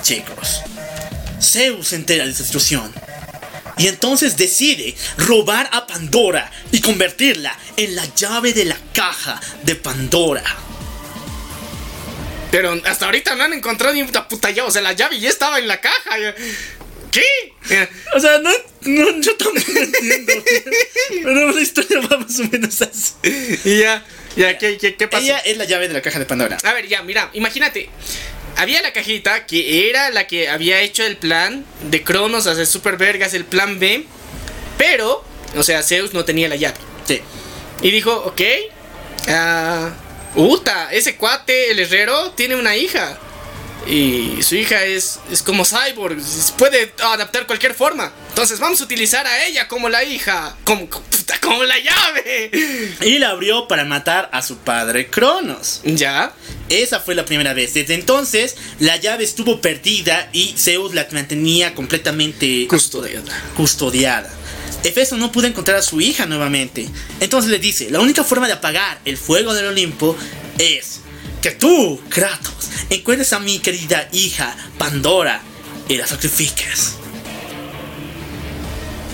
Chicos, 0.00 0.60
Zeus 1.42 1.88
se 1.88 1.96
entera 1.96 2.24
de 2.24 2.30
esa 2.30 2.44
situación. 2.44 2.94
Y 3.78 3.88
entonces 3.88 4.36
decide 4.36 4.94
robar 5.18 5.68
a 5.72 5.88
Pandora 5.88 6.52
y 6.70 6.80
convertirla 6.80 7.58
en 7.76 7.96
la 7.96 8.06
llave 8.14 8.52
de 8.52 8.66
la 8.66 8.78
caja 8.92 9.40
de 9.64 9.74
Pandora. 9.74 10.63
Pero 12.54 12.80
hasta 12.84 13.06
ahorita 13.06 13.34
no 13.34 13.42
han 13.42 13.52
encontrado 13.52 13.92
ni 13.92 14.02
una 14.02 14.28
puta 14.28 14.48
llave. 14.48 14.68
O 14.68 14.70
sea, 14.70 14.80
la 14.80 14.92
llave 14.92 15.18
ya 15.18 15.28
estaba 15.28 15.58
en 15.58 15.66
la 15.66 15.80
caja. 15.80 16.16
¿Qué? 17.10 17.52
O 18.14 18.20
sea, 18.20 18.38
no, 18.38 18.50
no 18.82 19.20
yo 19.20 19.36
tampoco 19.36 19.72
entiendo. 19.74 20.32
Pero 21.24 21.50
la 21.50 21.60
historia 21.60 21.98
va 22.02 22.18
más 22.18 22.38
o 22.38 22.44
menos 22.44 22.80
así. 22.80 23.14
Y 23.64 23.80
ya, 23.80 24.06
ya, 24.36 24.56
¿qué, 24.56 24.78
qué, 24.78 24.94
qué 24.94 25.08
pasó? 25.08 25.24
Ella 25.24 25.38
es 25.38 25.56
la 25.56 25.64
llave 25.64 25.88
de 25.88 25.94
la 25.94 26.00
caja 26.00 26.20
de 26.20 26.26
Pandora. 26.26 26.56
A 26.62 26.72
ver, 26.74 26.86
ya, 26.86 27.02
mira, 27.02 27.28
imagínate. 27.32 27.90
Había 28.54 28.82
la 28.82 28.92
cajita 28.92 29.46
que 29.46 29.90
era 29.90 30.10
la 30.10 30.28
que 30.28 30.48
había 30.48 30.80
hecho 30.80 31.04
el 31.04 31.16
plan 31.16 31.66
de 31.90 32.04
Cronos 32.04 32.46
hacer 32.46 32.68
super 32.68 32.96
vergas, 32.96 33.34
el 33.34 33.46
plan 33.46 33.80
B. 33.80 34.04
Pero, 34.78 35.24
o 35.56 35.64
sea, 35.64 35.82
Zeus 35.82 36.14
no 36.14 36.24
tenía 36.24 36.48
la 36.48 36.54
llave. 36.54 36.76
Sí. 37.04 37.20
Y 37.82 37.90
dijo, 37.90 38.14
ok. 38.14 38.42
Ah. 39.26 39.90
Uta, 40.34 40.92
ese 40.92 41.16
cuate, 41.16 41.70
el 41.70 41.78
herrero, 41.78 42.32
tiene 42.32 42.56
una 42.56 42.76
hija. 42.76 43.18
Y 43.86 44.42
su 44.42 44.54
hija 44.54 44.82
es, 44.84 45.20
es 45.30 45.42
como 45.42 45.64
cyborg, 45.64 46.16
puede 46.56 46.94
adaptar 47.02 47.46
cualquier 47.46 47.74
forma. 47.74 48.10
Entonces 48.30 48.58
vamos 48.58 48.80
a 48.80 48.84
utilizar 48.84 49.26
a 49.26 49.44
ella 49.44 49.68
como 49.68 49.90
la 49.90 50.02
hija, 50.04 50.56
como, 50.64 50.88
como 51.42 51.64
la 51.64 51.78
llave. 51.78 52.50
Y 53.02 53.18
la 53.18 53.30
abrió 53.30 53.68
para 53.68 53.84
matar 53.84 54.30
a 54.32 54.40
su 54.40 54.56
padre 54.56 55.08
Cronos. 55.10 55.82
Ya. 55.84 56.32
Esa 56.70 57.00
fue 57.00 57.14
la 57.14 57.26
primera 57.26 57.52
vez. 57.52 57.74
Desde 57.74 57.92
entonces, 57.94 58.56
la 58.78 58.96
llave 58.96 59.24
estuvo 59.24 59.60
perdida 59.60 60.30
y 60.32 60.54
Zeus 60.56 60.94
la 60.94 61.06
mantenía 61.12 61.74
completamente 61.74 62.66
Custodiada. 62.68 63.42
custodiada. 63.54 64.32
Efeso 64.82 65.16
no 65.16 65.32
pudo 65.32 65.46
encontrar 65.46 65.78
a 65.78 65.82
su 65.82 66.00
hija 66.00 66.26
nuevamente. 66.26 66.88
Entonces 67.20 67.50
le 67.50 67.58
dice, 67.58 67.90
la 67.90 68.00
única 68.00 68.24
forma 68.24 68.46
de 68.46 68.52
apagar 68.52 69.00
el 69.04 69.16
fuego 69.16 69.54
del 69.54 69.66
Olimpo 69.66 70.16
es 70.58 71.00
que 71.40 71.52
tú, 71.52 72.00
Kratos, 72.08 72.70
encuentres 72.90 73.32
a 73.32 73.40
mi 73.40 73.58
querida 73.58 74.08
hija 74.12 74.56
Pandora 74.78 75.42
y 75.88 75.96
la 75.96 76.06
sacrifiques. 76.06 76.94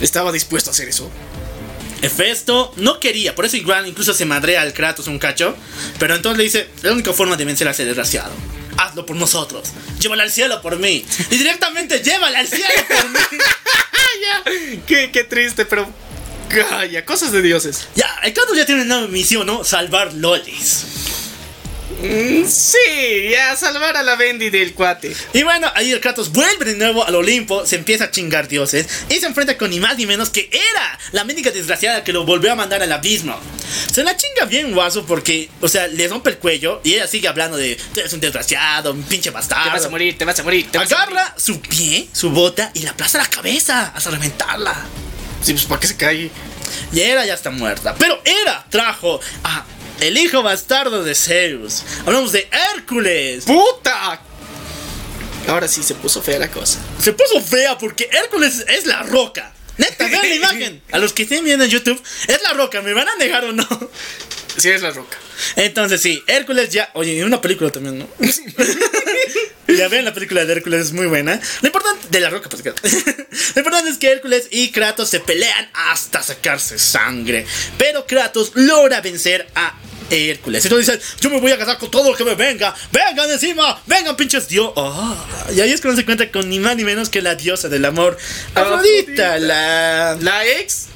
Estaba 0.01 0.33
dispuesto 0.33 0.71
a 0.71 0.73
hacer 0.73 0.89
eso. 0.89 1.11
Hefesto 2.03 2.73
no 2.77 2.99
quería, 2.99 3.35
por 3.35 3.45
eso 3.45 3.57
igual 3.57 3.87
incluso 3.87 4.15
se 4.15 4.25
madrea 4.25 4.63
al 4.63 4.73
Kratos 4.73 5.07
un 5.07 5.19
cacho. 5.19 5.57
Pero 5.99 6.15
entonces 6.15 6.39
le 6.39 6.45
dice: 6.45 6.69
La 6.83 6.93
única 6.93 7.13
forma 7.13 7.37
de 7.37 7.45
vencer 7.45 7.69
a 7.69 7.73
ese 7.73 7.85
desgraciado. 7.85 8.33
Hazlo 8.79 9.05
por 9.05 9.17
nosotros. 9.17 9.69
Llévala 10.01 10.23
al 10.23 10.31
cielo 10.31 10.63
por 10.63 10.79
mí. 10.79 11.05
Y 11.31 11.37
directamente 11.37 12.01
llévala 12.03 12.39
al 12.39 12.49
cielo 12.49 12.65
por 12.89 13.09
mí. 13.11 13.19
Qué, 14.87 15.11
qué 15.13 15.25
triste, 15.25 15.65
pero. 15.65 15.89
Calla, 16.49 17.05
cosas 17.05 17.31
de 17.31 17.43
dioses. 17.43 17.87
Ya, 17.95 18.09
el 18.25 18.33
Kratos 18.33 18.57
ya 18.57 18.67
tiene 18.67 18.83
una 18.83 19.07
misión, 19.07 19.47
¿no? 19.47 19.63
Salvar 19.63 20.13
lolis. 20.15 20.85
Mm, 22.03 22.47
Sí, 22.47 23.31
ya 23.31 23.55
salvar 23.57 23.97
a 23.97 24.03
la 24.03 24.17
Bendy 24.17 24.51
del 24.51 24.73
cuate. 24.75 25.15
Y 25.33 25.43
bueno, 25.43 25.71
ahí 25.75 25.93
el 25.93 26.01
Kratos 26.01 26.33
vuelve 26.33 26.65
de 26.65 26.75
nuevo 26.77 27.05
al 27.07 27.15
Olimpo, 27.15 27.67
se 27.67 27.77
empieza 27.77 28.05
a 28.05 28.11
chingar 28.11 28.49
dioses 28.49 28.87
y 29.09 29.15
se 29.15 29.27
enfrenta 29.27 29.57
con 29.59 29.71
ni 29.71 29.79
más 29.81 29.97
ni 29.99 30.07
menos 30.07 30.31
que 30.31 30.49
Hera, 30.51 30.99
la 31.13 31.25
médica 31.25 31.51
desgraciada 31.51 32.03
que 32.03 32.13
lo 32.13 32.25
volvió 32.25 32.53
a 32.53 32.55
mandar 32.55 32.83
al 32.83 32.91
abismo. 32.93 33.39
Se 33.93 34.03
la 34.03 34.17
chinga 34.17 34.47
bien 34.47 34.73
guaso 34.73 35.05
porque, 35.07 35.49
o 35.61 35.69
sea, 35.69 35.87
le 35.89 36.09
rompe 36.09 36.31
el 36.31 36.39
cuello 36.39 36.81
y 36.85 36.95
ella 36.95 37.07
sigue 37.07 37.29
hablando 37.29 37.57
de, 37.57 37.77
tú 37.95 38.01
eres 38.01 38.13
un 38.13 38.21
desgraciado, 38.21 38.93
un 38.93 39.03
pinche 39.03 39.31
bastardo. 39.31 39.65
Te 39.65 39.71
vas 39.71 39.85
a 39.85 39.91
morir, 39.91 40.17
te 40.19 40.25
vas 40.25 40.39
a 40.39 40.43
morir, 40.43 40.69
te 40.71 40.79
vas 40.79 40.91
a 40.91 40.97
morir. 40.97 41.09
Agarra 41.19 41.35
su 41.37 41.61
pie, 41.61 42.09
su 42.13 42.31
bota 42.31 42.71
y 42.75 42.81
la 42.81 42.91
aplaza 42.91 43.19
a 43.19 43.23
la 43.23 43.29
cabeza 43.31 43.93
hasta 43.95 44.11
reventarla. 44.11 44.75
Sí, 45.43 45.53
pues 45.53 45.67
para 45.67 45.81
que 45.81 45.87
se 45.87 45.97
cae. 45.97 46.31
Y 46.93 47.01
Hera 47.01 47.27
ya 47.27 47.35
está 47.35 47.51
muerta. 47.51 47.95
Pero 47.99 48.21
Hera 48.25 48.65
trajo 48.71 49.21
a 49.45 49.65
el 50.01 50.19
hijo 50.19 50.43
bastardo 50.43 51.03
de 51.05 51.15
Zeus. 51.15 51.83
Hablamos 52.07 52.33
de 52.33 52.49
Hércules. 52.75 53.45
¡Puta! 53.45 54.21
Ahora 55.49 55.69
sí 55.69 55.83
se 55.83 55.95
puso 55.95 56.23
fea 56.23 56.39
la 56.39 56.51
cosa. 56.51 56.79
Se 57.01 57.13
puso 57.13 57.41
fea 57.41 57.77
porque 57.79 58.09
Hércules 58.13 58.65
es 58.69 58.87
la 58.87 59.03
roca. 59.03 59.53
Neta, 59.79 60.07
vean 60.09 60.29
la 60.29 60.35
imagen. 60.35 60.83
A 60.93 60.99
los 60.99 61.13
que 61.13 61.23
estén 61.23 61.45
viendo 61.45 61.65
en 61.65 61.71
YouTube, 61.71 62.01
es 62.29 62.43
la 62.43 62.53
roca. 62.53 62.83
¿Me 62.83 62.93
van 62.93 63.09
a 63.09 63.17
negar 63.17 63.45
o 63.45 63.53
no? 63.53 63.67
Sí, 64.57 64.69
es 64.71 64.83
la 64.83 64.91
roca. 64.91 65.17
Entonces, 65.57 66.01
sí, 66.03 66.23
Hércules 66.27 66.71
ya. 66.71 66.91
Oye, 66.95 67.15
y 67.15 67.23
una 67.23 67.41
película 67.41 67.71
también, 67.71 67.99
¿no? 68.01 68.09
ya 69.69 69.89
ven, 69.89 70.05
la 70.05 70.13
película 70.13 70.45
de 70.45 70.53
Hércules 70.53 70.87
es 70.87 70.93
muy 70.93 71.07
buena. 71.07 71.41
Lo 71.63 71.69
importante. 71.69 72.07
De 72.11 72.21
la 72.21 72.31
roca, 72.31 72.49
pues. 72.49 72.63
que- 72.63 72.71
Lo 73.55 73.61
importante 73.61 73.91
es 73.91 73.99
que 73.99 74.11
Hércules 74.11 74.49
y 74.51 74.71
Kratos 74.71 75.09
se 75.11 75.21
pelean 75.21 75.69
hasta 75.73 76.23
sacarse 76.23 76.79
sangre. 76.79 77.47
Pero 77.79 78.07
Kratos 78.07 78.53
logra 78.55 79.01
vencer 79.01 79.49
a. 79.55 79.75
Hércules. 80.13 80.65
Entonces 80.65 80.99
dice, 80.99 81.17
yo 81.21 81.31
me 81.31 81.39
voy 81.39 81.53
a 81.53 81.57
casar 81.57 81.79
con 81.79 81.89
todo 81.89 82.11
lo 82.11 82.17
que 82.17 82.25
me 82.25 82.35
venga. 82.35 82.75
Vengan 82.91 83.31
encima, 83.31 83.81
vengan 83.87 84.17
pinches 84.17 84.49
dios. 84.49 84.73
y 85.55 85.61
ahí 85.61 85.71
es 85.71 85.81
cuando 85.81 85.95
se 85.95 86.03
encuentra 86.03 86.29
con 86.33 86.49
ni 86.51 86.59
más 86.59 86.75
ni 86.75 86.83
menos 86.83 87.09
que 87.09 87.23
la 87.23 87.37
diosa 87.37 87.69
del 87.69 87.85
amor. 87.85 88.19
Afrodita, 88.57 89.39
la, 89.39 90.19
La 90.21 90.45
ex, 90.45 90.87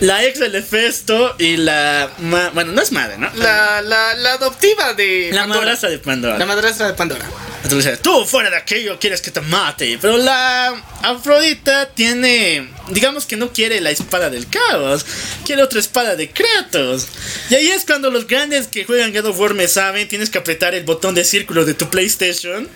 la 0.00 0.24
ex 0.24 0.38
del 0.38 0.54
Hefesto 0.54 1.34
y 1.38 1.56
la... 1.56 2.10
ma- 2.18 2.50
bueno, 2.50 2.72
no 2.72 2.80
es 2.82 2.92
madre, 2.92 3.18
¿no? 3.18 3.30
la, 3.34 3.82
la, 3.82 4.14
la 4.14 4.32
adoptiva 4.34 4.94
de 4.94 5.30
La 5.32 5.40
Pandora. 5.42 5.60
madrastra 5.60 5.90
de 5.90 5.98
Pandora. 5.98 6.38
La 6.38 6.46
madrastra 6.46 6.86
de 6.86 6.94
Pandora. 6.94 7.24
Entonces, 7.64 8.00
tú 8.00 8.24
fuera 8.24 8.48
de 8.50 8.56
aquello 8.56 8.98
quieres 9.00 9.20
que 9.20 9.32
te 9.32 9.40
mate. 9.40 9.98
Pero 10.00 10.16
la 10.16 10.68
Afrodita 11.02 11.88
tiene, 11.90 12.68
digamos 12.88 13.26
que 13.26 13.36
no 13.36 13.52
quiere 13.52 13.80
la 13.80 13.90
espada 13.90 14.30
del 14.30 14.48
caos, 14.48 15.04
quiere 15.44 15.62
otra 15.64 15.80
espada 15.80 16.14
de 16.14 16.30
Kratos. 16.30 17.08
Y 17.50 17.56
ahí 17.56 17.68
es 17.68 17.84
cuando 17.84 18.10
los 18.10 18.28
grandes 18.28 18.68
que 18.68 18.84
juegan 18.84 19.12
God 19.12 19.26
of 19.26 19.40
War 19.40 19.54
me 19.54 19.66
saben, 19.66 20.06
tienes 20.08 20.30
que 20.30 20.38
apretar 20.38 20.74
el 20.76 20.84
botón 20.84 21.16
de 21.16 21.24
círculo 21.24 21.64
de 21.64 21.74
tu 21.74 21.90
PlayStation. 21.90 22.68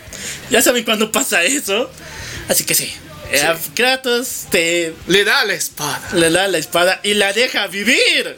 Ya 0.51 0.61
saben 0.61 0.83
cuándo 0.85 1.13
pasa 1.13 1.45
eso. 1.45 1.89
Así 2.49 2.65
que 2.65 2.75
sí, 2.75 2.93
eh, 3.33 3.43
a 3.43 3.57
Kratos 3.75 4.47
te 4.51 4.95
Le 5.07 5.25
da 5.25 5.45
la 5.45 5.55
espada. 5.55 6.01
le 6.15 6.31
da 6.31 6.49
la 6.49 6.59
espada 6.59 7.01
y 7.03 7.15
la 7.15 7.33
deja 7.33 7.67
vivir. 7.67 8.37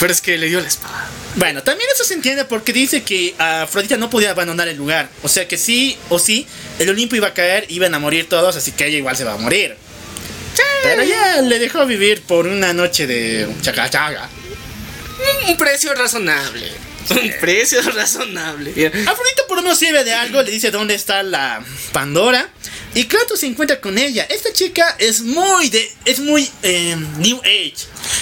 Pero 0.00 0.12
es 0.12 0.20
que 0.20 0.36
le 0.36 0.48
dio 0.48 0.60
la 0.60 0.68
espada. 0.68 1.06
Bueno, 1.36 1.62
también 1.62 1.88
eso 1.94 2.02
se 2.04 2.14
entiende 2.14 2.44
porque 2.44 2.72
dice 2.72 3.02
que 3.02 3.34
Afrodita 3.38 3.96
no 3.96 4.10
podía 4.10 4.30
abandonar 4.30 4.68
el 4.68 4.76
lugar. 4.76 5.08
O 5.22 5.28
sea 5.28 5.46
que 5.46 5.56
sí 5.58 5.96
o 6.08 6.18
sí, 6.18 6.46
el 6.78 6.88
Olimpo 6.88 7.14
iba 7.14 7.28
a 7.28 7.34
caer, 7.34 7.66
iban 7.68 7.94
a 7.94 7.98
morir 7.98 8.28
todos, 8.28 8.56
así 8.56 8.72
que 8.72 8.86
ella 8.86 8.98
igual 8.98 9.16
se 9.16 9.24
va 9.24 9.34
a 9.34 9.36
morir. 9.36 9.76
Pero 10.82 11.02
ya 11.02 11.42
le 11.42 11.58
dejó 11.58 11.84
vivir 11.86 12.22
por 12.22 12.46
una 12.46 12.72
noche 12.72 13.06
de 13.06 13.46
chaga 13.60 13.90
chaga. 13.90 14.28
Un 15.48 15.56
precio 15.56 15.94
razonable. 15.94 16.70
Un 17.10 17.32
precio 17.40 17.80
razonable. 17.82 18.72
Bien. 18.72 18.92
Afrodita 19.08 19.46
por 19.48 19.56
lo 19.56 19.62
menos 19.62 19.78
sirve 19.78 20.04
de 20.04 20.12
algo, 20.12 20.42
le 20.42 20.50
dice 20.50 20.70
dónde 20.70 20.94
está 20.94 21.22
la 21.22 21.64
Pandora. 21.92 22.48
Y 22.94 23.04
Kratos 23.04 23.40
se 23.40 23.46
encuentra 23.46 23.78
con 23.78 23.98
ella. 23.98 24.26
Esta 24.30 24.52
chica 24.54 24.96
es 24.98 25.20
muy 25.20 25.68
de. 25.68 25.92
es 26.06 26.18
muy 26.18 26.50
eh, 26.62 26.96
New 27.18 27.38
Age. 27.40 27.74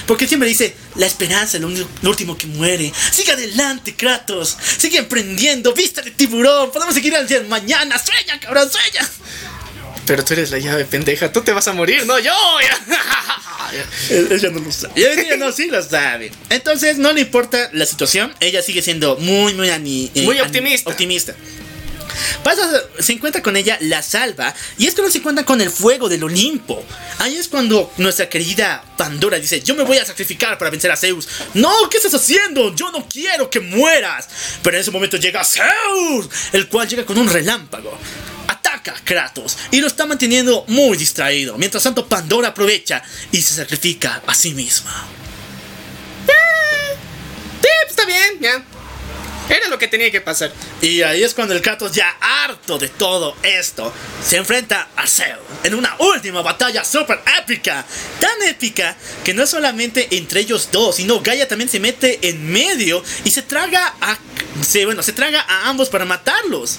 Porque 0.04 0.26
siempre 0.26 0.48
dice, 0.48 0.74
la 0.96 1.06
esperanza 1.06 1.58
es 1.58 1.62
lo, 1.62 1.68
lo 1.68 2.10
último 2.10 2.36
que 2.36 2.48
muere. 2.48 2.92
Sigue 3.12 3.30
adelante, 3.30 3.94
Kratos. 3.94 4.56
Sigue 4.78 4.98
emprendiendo. 4.98 5.72
Vista 5.74 6.02
de 6.02 6.10
tiburón. 6.10 6.72
Podemos 6.72 6.92
seguir 6.92 7.14
al 7.14 7.28
día 7.28 7.40
mañana. 7.48 7.96
Sueña, 8.04 8.40
cabrón, 8.40 8.68
sueña. 8.68 9.08
Pero 10.06 10.24
tú 10.24 10.34
eres 10.34 10.50
la 10.50 10.58
llave, 10.58 10.84
pendeja. 10.84 11.32
Tú 11.32 11.40
te 11.42 11.52
vas 11.52 11.66
a 11.68 11.72
morir, 11.72 12.04
no 12.06 12.18
yo. 12.18 12.32
Ella 14.10 14.50
no 14.50 14.60
lo 14.60 14.70
sabe. 14.72 14.92
Ella 14.96 15.36
no, 15.36 15.50
sí 15.52 15.66
lo 15.66 15.82
sabe. 15.82 16.30
Entonces, 16.50 16.98
no 16.98 17.12
le 17.12 17.22
importa 17.22 17.70
la 17.72 17.86
situación. 17.86 18.34
Ella 18.40 18.62
sigue 18.62 18.82
siendo 18.82 19.16
muy, 19.16 19.54
muy 19.54 19.70
ani- 19.70 20.10
eh, 20.14 20.22
Muy 20.22 20.38
ani- 20.38 20.46
optimista. 20.46 20.90
optimista. 20.90 21.34
Pasa, 22.44 22.70
se 23.00 23.12
encuentra 23.12 23.42
con 23.42 23.56
ella, 23.56 23.76
la 23.80 24.02
salva. 24.02 24.54
Y 24.78 24.86
es 24.86 24.94
cuando 24.94 25.10
se 25.10 25.18
encuentra 25.18 25.44
con 25.44 25.60
el 25.60 25.70
fuego 25.70 26.08
del 26.08 26.22
Olimpo. 26.22 26.84
Ahí 27.18 27.36
es 27.36 27.48
cuando 27.48 27.90
nuestra 27.96 28.28
querida 28.28 28.84
Pandora 28.98 29.38
dice: 29.38 29.62
Yo 29.62 29.74
me 29.74 29.82
voy 29.84 29.96
a 29.98 30.04
sacrificar 30.04 30.58
para 30.58 30.70
vencer 30.70 30.90
a 30.92 30.96
Zeus. 30.96 31.26
No, 31.54 31.72
¿qué 31.90 31.96
estás 31.96 32.14
haciendo? 32.14 32.74
Yo 32.74 32.92
no 32.92 33.08
quiero 33.08 33.48
que 33.50 33.60
mueras. 33.60 34.28
Pero 34.62 34.76
en 34.76 34.82
ese 34.82 34.90
momento 34.90 35.16
llega 35.16 35.42
Zeus, 35.44 36.28
el 36.52 36.68
cual 36.68 36.86
llega 36.88 37.04
con 37.06 37.16
un 37.18 37.28
relámpago. 37.28 37.98
Ataca 38.84 39.00
a 39.00 39.04
Kratos 39.04 39.56
y 39.70 39.80
lo 39.80 39.86
está 39.86 40.04
manteniendo 40.04 40.64
muy 40.68 40.96
distraído. 40.96 41.56
Mientras 41.56 41.82
tanto, 41.82 42.06
Pandora 42.06 42.48
aprovecha 42.48 43.02
y 43.32 43.40
se 43.40 43.54
sacrifica 43.54 44.22
a 44.26 44.34
sí 44.34 44.52
misma. 44.52 45.06
Sí, 46.26 46.32
pues, 47.60 47.90
está 47.90 48.04
bien, 48.04 48.40
ya. 48.40 48.64
Era 49.48 49.68
lo 49.68 49.78
que 49.78 49.88
tenía 49.88 50.10
que 50.10 50.20
pasar. 50.20 50.52
Y 50.80 51.02
ahí 51.02 51.22
es 51.22 51.34
cuando 51.34 51.54
el 51.54 51.62
Kratos, 51.62 51.92
ya 51.92 52.08
harto 52.20 52.78
de 52.78 52.88
todo 52.88 53.36
esto, 53.42 53.92
se 54.22 54.36
enfrenta 54.36 54.88
a 54.96 55.06
Zeus 55.06 55.38
en 55.62 55.74
una 55.74 55.96
última 55.98 56.42
batalla 56.42 56.84
super 56.84 57.20
épica. 57.38 57.84
Tan 58.20 58.42
épica 58.48 58.96
que 59.22 59.34
no 59.34 59.42
es 59.42 59.50
solamente 59.50 60.08
entre 60.16 60.40
ellos 60.40 60.68
dos, 60.72 60.96
sino 60.96 61.20
Gaia 61.20 61.48
también 61.48 61.68
se 61.68 61.80
mete 61.80 62.28
en 62.28 62.50
medio 62.50 63.02
y 63.24 63.30
se 63.30 63.42
traga 63.42 63.94
a. 64.00 64.18
Bueno, 64.84 65.02
se 65.02 65.12
traga 65.12 65.44
a 65.46 65.68
ambos 65.68 65.88
para 65.88 66.04
matarlos. 66.04 66.78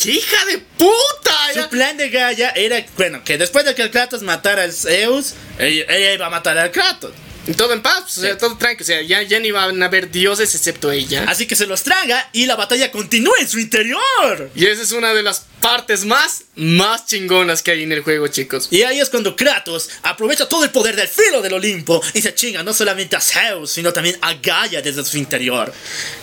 ¡Qué 0.00 0.12
hija 0.12 0.44
de 0.46 0.58
puta! 0.58 1.34
Su 1.54 1.68
plan 1.68 1.96
de 1.96 2.08
Gaia 2.08 2.50
era, 2.50 2.84
bueno, 2.96 3.24
que 3.24 3.36
después 3.36 3.64
de 3.64 3.74
que 3.74 3.82
el 3.82 3.90
Kratos 3.90 4.22
matara 4.22 4.62
al 4.62 4.72
Zeus, 4.72 5.34
ella, 5.58 5.84
ella 5.88 6.14
iba 6.14 6.26
a 6.26 6.30
matar 6.30 6.56
al 6.56 6.70
Kratos. 6.70 7.12
Todo 7.56 7.72
en 7.72 7.80
paz, 7.80 8.18
o 8.18 8.20
sea, 8.20 8.36
todo 8.36 8.56
tranquilo. 8.58 8.84
O 8.84 8.86
sea, 8.86 9.02
ya, 9.02 9.22
ya 9.22 9.40
ni 9.40 9.50
van 9.50 9.82
a 9.82 9.86
haber 9.86 10.10
dioses 10.10 10.54
excepto 10.54 10.92
ella. 10.92 11.24
Así 11.28 11.46
que 11.46 11.56
se 11.56 11.66
los 11.66 11.82
traga 11.82 12.28
y 12.32 12.44
la 12.44 12.56
batalla 12.56 12.90
continúa 12.90 13.34
en 13.40 13.48
su 13.48 13.58
interior. 13.58 14.50
Y 14.54 14.66
esa 14.66 14.82
es 14.82 14.92
una 14.92 15.14
de 15.14 15.22
las 15.22 15.46
partes 15.60 16.04
más, 16.04 16.44
más 16.56 17.06
chingonas 17.06 17.62
que 17.62 17.70
hay 17.70 17.84
en 17.84 17.92
el 17.92 18.02
juego, 18.02 18.28
chicos. 18.28 18.68
Y 18.70 18.82
ahí 18.82 19.00
es 19.00 19.08
cuando 19.08 19.34
Kratos 19.34 19.88
aprovecha 20.02 20.46
todo 20.46 20.64
el 20.64 20.70
poder 20.70 20.94
del 20.94 21.08
filo 21.08 21.40
del 21.40 21.54
Olimpo 21.54 22.02
y 22.12 22.20
se 22.20 22.34
chinga 22.34 22.62
no 22.62 22.74
solamente 22.74 23.16
a 23.16 23.20
Zeus, 23.20 23.72
sino 23.72 23.92
también 23.94 24.18
a 24.20 24.34
Gaia 24.34 24.82
desde 24.82 25.02
su 25.04 25.16
interior. 25.16 25.72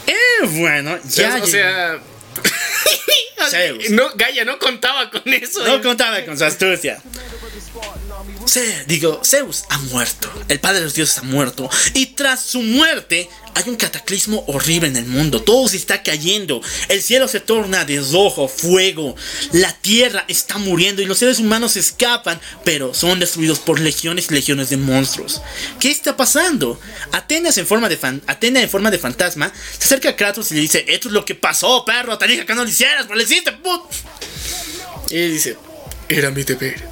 Y 0.05 0.45
bueno, 0.59 0.99
ya. 1.09 1.39
o 1.41 1.47
sea. 1.47 1.99
No, 3.91 4.09
Gaia 4.15 4.43
no 4.43 4.57
contaba 4.57 5.09
con 5.11 5.21
eso. 5.31 5.65
no 5.65 5.81
contaba 5.81 6.23
con 6.25 6.37
su 6.37 6.45
astucia. 6.45 7.01
Se, 8.45 8.85
digo, 8.85 9.21
Zeus 9.23 9.63
ha 9.69 9.77
muerto. 9.79 10.31
El 10.47 10.59
padre 10.59 10.79
de 10.79 10.85
los 10.85 10.93
dioses 10.93 11.17
ha 11.17 11.23
muerto. 11.23 11.69
Y 11.93 12.07
tras 12.07 12.41
su 12.41 12.61
muerte, 12.61 13.27
hay 13.55 13.63
un 13.67 13.75
cataclismo 13.75 14.43
horrible 14.47 14.87
en 14.87 14.97
el 14.97 15.05
mundo. 15.05 15.41
Todo 15.41 15.67
se 15.67 15.77
está 15.77 16.03
cayendo. 16.03 16.61
El 16.87 17.01
cielo 17.01 17.27
se 17.27 17.39
torna 17.39 17.85
de 17.85 17.99
rojo, 17.99 18.47
fuego. 18.47 19.15
La 19.51 19.73
tierra 19.73 20.25
está 20.27 20.57
muriendo 20.57 21.01
y 21.01 21.05
los 21.05 21.17
seres 21.17 21.39
humanos 21.39 21.75
escapan, 21.75 22.39
pero 22.63 22.93
son 22.93 23.19
destruidos 23.19 23.59
por 23.59 23.79
legiones 23.79 24.27
y 24.29 24.33
legiones 24.35 24.69
de 24.69 24.77
monstruos. 24.77 25.41
¿Qué 25.79 25.89
está 25.89 26.15
pasando? 26.15 26.79
Atenas 27.11 27.57
en 27.57 27.65
forma 27.65 27.89
de 27.89 27.97
fan- 27.97 28.21
Atena 28.27 28.61
en 28.61 28.69
forma 28.69 28.91
de 28.91 28.99
fantasma 28.99 29.51
se 29.79 29.85
acerca 29.85 30.09
a 30.09 30.15
Kratos 30.15 30.51
y 30.51 30.55
le 30.55 30.61
dice: 30.61 30.85
Esto 30.87 31.07
es 31.07 31.13
lo 31.13 31.25
que 31.25 31.35
pasó, 31.35 31.83
perro. 31.83 32.17
Te 32.17 32.27
dije 32.27 32.45
que 32.45 32.53
no 32.53 32.63
lo 32.63 32.69
hicieras, 32.69 33.03
pero 33.03 33.15
lo 33.15 33.23
hiciste, 33.23 33.51
put. 33.53 33.81
Y 35.09 35.27
dice: 35.29 35.57
Era 36.09 36.29
mi 36.29 36.43
deber. 36.43 36.87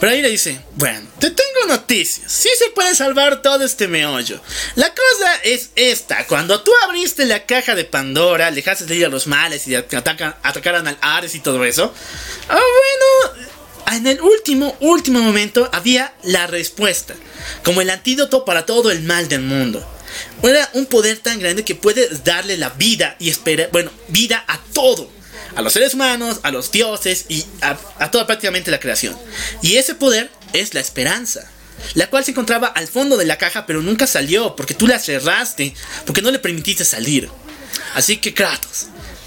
Pero 0.00 0.12
ahí 0.12 0.22
le 0.22 0.30
dice, 0.30 0.60
bueno, 0.76 1.08
te 1.18 1.30
tengo 1.30 1.66
noticias. 1.68 2.30
Sí 2.30 2.48
se 2.58 2.70
puede 2.70 2.94
salvar 2.94 3.42
todo 3.42 3.64
este 3.64 3.88
meollo. 3.88 4.40
La 4.76 4.88
cosa 4.94 5.34
es 5.42 5.70
esta. 5.76 6.26
Cuando 6.26 6.60
tú 6.62 6.72
abriste 6.84 7.24
la 7.26 7.46
caja 7.46 7.74
de 7.74 7.84
Pandora, 7.84 8.50
dejaste 8.50 8.86
de 8.86 8.96
ir 8.96 9.06
a 9.06 9.08
los 9.08 9.26
males 9.26 9.66
y 9.66 9.74
atacan, 9.74 10.36
atacaran 10.42 10.86
al 10.88 10.98
Ares 11.00 11.34
y 11.34 11.40
todo 11.40 11.64
eso. 11.64 11.92
Ah, 12.48 12.60
bueno, 12.60 13.48
en 13.96 14.06
el 14.06 14.20
último, 14.20 14.76
último 14.80 15.20
momento 15.20 15.68
había 15.72 16.14
la 16.22 16.46
respuesta. 16.46 17.14
Como 17.64 17.80
el 17.80 17.90
antídoto 17.90 18.44
para 18.44 18.66
todo 18.66 18.90
el 18.90 19.02
mal 19.02 19.28
del 19.28 19.42
mundo. 19.42 19.86
Era 20.42 20.68
un 20.72 20.86
poder 20.86 21.18
tan 21.18 21.38
grande 21.38 21.64
que 21.64 21.74
puede 21.74 22.08
darle 22.24 22.56
la 22.56 22.70
vida 22.70 23.16
y 23.18 23.28
espera, 23.28 23.68
bueno, 23.72 23.90
vida 24.08 24.44
a 24.48 24.58
todo 24.72 25.17
a 25.54 25.62
los 25.62 25.72
seres 25.72 25.94
humanos, 25.94 26.40
a 26.42 26.50
los 26.50 26.70
dioses 26.70 27.26
y 27.28 27.44
a, 27.62 27.76
a 27.98 28.10
toda 28.10 28.26
prácticamente 28.26 28.70
la 28.70 28.80
creación. 28.80 29.16
Y 29.62 29.76
ese 29.76 29.94
poder 29.94 30.30
es 30.52 30.74
la 30.74 30.80
esperanza. 30.80 31.50
la 31.94 32.08
cual 32.10 32.24
se 32.24 32.32
encontraba 32.32 32.66
al 32.68 32.88
fondo 32.88 33.16
de 33.16 33.26
la 33.26 33.38
caja, 33.38 33.66
pero 33.66 33.82
nunca 33.82 34.06
salió, 34.06 34.56
porque 34.56 34.74
tú 34.74 34.86
la 34.86 34.98
cerraste, 34.98 35.74
porque 36.06 36.22
no 36.22 36.30
le 36.30 36.38
permitiste 36.38 36.84
salir. 36.84 37.28
Así 37.94 38.16
que 38.18 38.34
Kratos, 38.34 38.86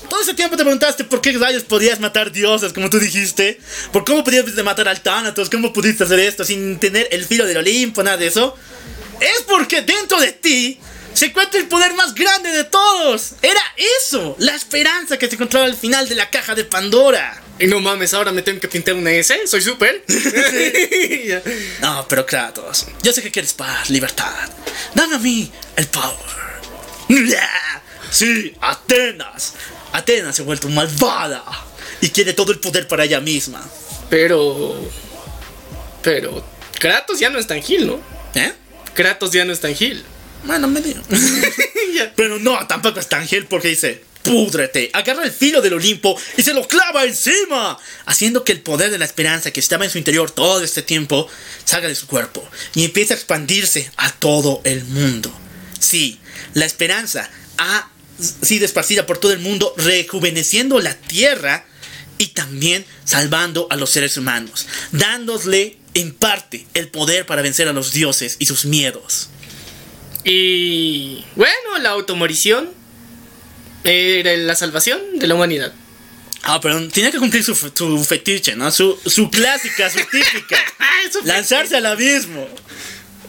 todo 0.09 0.21
ese 0.21 0.33
tiempo 0.33 0.57
te 0.57 0.63
preguntaste 0.63 1.03
por 1.05 1.21
qué 1.21 1.31
rayos 1.37 1.63
podías 1.63 1.99
matar 1.99 2.31
dioses, 2.31 2.73
como 2.73 2.89
tú 2.89 2.99
dijiste, 2.99 3.59
por 3.91 4.03
cómo 4.05 4.23
podías 4.23 4.45
matar 4.63 4.87
al 4.87 5.01
Thanatos, 5.01 5.49
cómo 5.49 5.71
pudiste 5.73 6.03
hacer 6.03 6.19
esto 6.19 6.43
sin 6.43 6.79
tener 6.79 7.07
el 7.11 7.25
filo 7.25 7.45
del 7.45 7.57
Olimpo, 7.57 8.03
nada 8.03 8.17
de 8.17 8.27
eso. 8.27 8.55
Es 9.19 9.43
porque 9.47 9.81
dentro 9.81 10.19
de 10.19 10.31
ti 10.31 10.79
se 11.13 11.25
encuentra 11.25 11.59
el 11.59 11.67
poder 11.67 11.93
más 11.93 12.15
grande 12.15 12.51
de 12.51 12.63
todos. 12.63 13.33
Era 13.41 13.61
eso, 13.99 14.35
la 14.39 14.55
esperanza 14.55 15.17
que 15.17 15.27
se 15.27 15.35
encontraba 15.35 15.65
al 15.65 15.75
final 15.75 16.07
de 16.07 16.15
la 16.15 16.29
caja 16.29 16.55
de 16.55 16.63
Pandora. 16.65 17.41
Y 17.59 17.67
no 17.67 17.79
mames, 17.79 18.13
ahora 18.13 18.31
me 18.31 18.41
tengo 18.41 18.59
que 18.59 18.67
pintar 18.67 18.95
una 18.95 19.11
S. 19.11 19.47
Soy 19.47 19.61
súper. 19.61 20.03
No, 21.81 22.05
pero 22.07 22.25
Kratos, 22.25 22.87
yo 23.01 23.11
sé 23.11 23.21
que 23.21 23.31
quieres 23.31 23.53
paz, 23.53 23.89
libertad. 23.89 24.49
Dame 24.93 25.15
a 25.15 25.19
mí 25.19 25.51
el 25.75 25.87
power. 25.87 26.17
Sí, 28.11 28.53
Atenas. 28.59 29.53
Atenas 29.93 30.35
se 30.35 30.41
ha 30.41 30.45
vuelto 30.45 30.67
malvada 30.67 31.45
y 32.01 32.09
quiere 32.09 32.33
todo 32.33 32.51
el 32.51 32.59
poder 32.59 32.85
para 32.85 33.05
ella 33.05 33.21
misma. 33.21 33.63
Pero. 34.09 34.75
Pero. 36.01 36.43
Kratos 36.77 37.19
ya 37.19 37.29
no 37.29 37.39
es 37.39 37.47
tan 37.47 37.63
Gil, 37.63 37.87
¿no? 37.87 38.01
¿Eh? 38.35 38.51
Kratos 38.93 39.31
ya 39.31 39.45
no 39.45 39.53
es 39.53 39.61
tan 39.61 39.73
Gil. 39.73 40.03
Bueno, 40.43 40.67
medio. 40.67 41.01
Pero 42.15 42.39
no, 42.39 42.65
tampoco 42.67 42.99
es 42.99 43.07
tan 43.07 43.27
gel 43.27 43.45
porque 43.45 43.69
dice, 43.69 44.03
púdrete, 44.23 44.89
agarra 44.93 45.23
el 45.23 45.31
filo 45.31 45.61
del 45.61 45.73
Olimpo 45.73 46.17
y 46.37 46.43
se 46.43 46.53
lo 46.53 46.67
clava 46.67 47.03
encima, 47.05 47.77
haciendo 48.05 48.43
que 48.43 48.51
el 48.51 48.61
poder 48.61 48.91
de 48.91 48.97
la 48.97 49.05
esperanza 49.05 49.51
que 49.51 49.59
estaba 49.59 49.85
en 49.85 49.91
su 49.91 49.97
interior 49.97 50.31
todo 50.31 50.63
este 50.63 50.81
tiempo 50.81 51.27
salga 51.63 51.87
de 51.87 51.95
su 51.95 52.07
cuerpo 52.07 52.47
y 52.75 52.85
empiece 52.85 53.13
a 53.13 53.17
expandirse 53.17 53.91
a 53.97 54.11
todo 54.11 54.61
el 54.63 54.83
mundo. 54.85 55.31
Sí, 55.79 56.19
la 56.53 56.65
esperanza 56.65 57.29
ha 57.57 57.89
sido 58.41 58.65
esparcida 58.65 59.05
por 59.05 59.17
todo 59.17 59.33
el 59.33 59.39
mundo, 59.39 59.73
rejuveneciendo 59.77 60.79
la 60.79 60.95
tierra 60.95 61.65
y 62.17 62.27
también 62.27 62.85
salvando 63.03 63.67
a 63.71 63.75
los 63.75 63.89
seres 63.89 64.15
humanos, 64.17 64.67
dándole 64.91 65.77
en 65.93 66.13
parte 66.13 66.67
el 66.73 66.87
poder 66.87 67.25
para 67.25 67.41
vencer 67.41 67.67
a 67.67 67.73
los 67.73 67.93
dioses 67.93 68.35
y 68.39 68.45
sus 68.45 68.65
miedos. 68.65 69.29
Y. 70.23 71.25
Bueno, 71.35 71.77
la 71.79 71.89
automorición. 71.91 72.69
Era 73.83 74.35
la 74.37 74.55
salvación 74.55 74.99
de 75.17 75.25
la 75.25 75.33
humanidad. 75.33 75.73
Ah, 76.43 76.59
pero 76.61 76.87
tenía 76.89 77.11
que 77.11 77.17
cumplir 77.17 77.43
su, 77.43 77.55
su 77.55 78.03
fetiche, 78.03 78.55
¿no? 78.55 78.71
Su, 78.71 78.99
su 79.05 79.29
clásica, 79.31 79.89
su 79.89 79.99
típica. 79.99 80.57
Su 81.11 81.25
Lanzarse 81.25 81.75
al 81.77 81.85
abismo. 81.87 82.47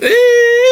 Eh, 0.00 0.12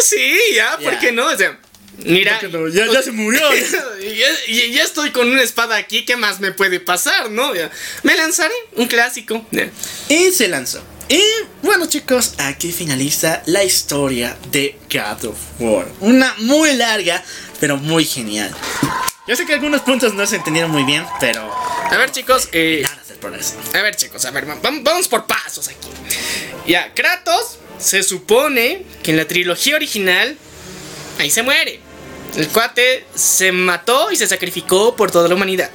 sí, 0.05 0.37
ya, 0.55 0.79
¿por 0.83 0.99
qué 0.99 1.13
no? 1.13 1.27
O 1.27 1.37
sea, 1.37 1.59
mira. 2.05 2.39
¿Por 2.39 2.51
qué 2.51 2.59
no? 2.59 2.69
Ya- 2.69 2.87
ya 2.93 3.03
se 3.03 3.11
murió. 3.11 3.41
ya, 4.03 4.29
ya- 4.71 4.83
estoy 4.83 5.11
con 5.13 5.29
una 5.31 5.43
espada 5.43 5.77
aquí, 5.77 6.05
¿qué 6.05 6.17
más 6.17 6.41
me 6.41 6.53
puede 6.53 6.79
pasar, 6.79 7.31
no? 7.31 7.55
Ya. 7.55 7.71
Me 8.03 8.15
lanzaré, 8.17 8.55
un 8.77 8.87
clásico. 8.87 9.47
Y 10.11 10.31
se 10.33 10.49
lanzó. 10.49 10.83
Y 11.11 11.21
bueno 11.63 11.87
chicos, 11.87 12.35
aquí 12.39 12.71
finaliza 12.73 13.43
la 13.47 13.65
historia 13.65 14.37
de 14.53 14.79
God 14.93 15.25
of 15.31 15.37
War. 15.59 15.89
Una 16.01 16.33
muy 16.39 16.73
larga, 16.75 17.23
pero 17.59 17.77
muy 17.77 18.05
genial. 18.05 18.55
Yo 19.27 19.35
sé 19.35 19.45
que 19.45 19.55
algunos 19.55 19.81
puntos 19.83 20.15
no 20.15 20.25
se 20.27 20.37
entendieron 20.37 20.71
muy 20.71 20.85
bien, 20.85 21.05
pero 21.19 21.53
A 21.91 21.97
ver, 21.97 22.13
chicos, 22.13 22.49
eh. 22.53 22.83
A 23.75 23.83
ver, 23.83 23.97
chicos, 23.97 24.25
a 24.25 24.31
ver, 24.31 24.49
va- 24.49 24.63
vam- 24.63 24.83
vamos 24.85 25.09
por 25.09 25.27
pasos 25.27 25.67
aquí. 25.69 25.89
Ya, 26.69 26.95
Kratos 26.95 27.59
se 27.81 28.05
supone 28.05 28.85
que 29.03 29.11
en 29.11 29.17
la 29.17 29.27
trilogía 29.27 29.75
original 29.75 30.37
ahí 31.19 31.29
se 31.31 31.43
muere. 31.43 31.81
El 32.37 32.47
cuate 32.49 33.05
se 33.17 33.51
mató 33.51 34.13
y 34.13 34.17
se 34.17 34.29
sacrificó 34.29 34.95
por 34.95 35.11
toda 35.11 35.29
la 35.29 35.35
humanidad. 35.35 35.71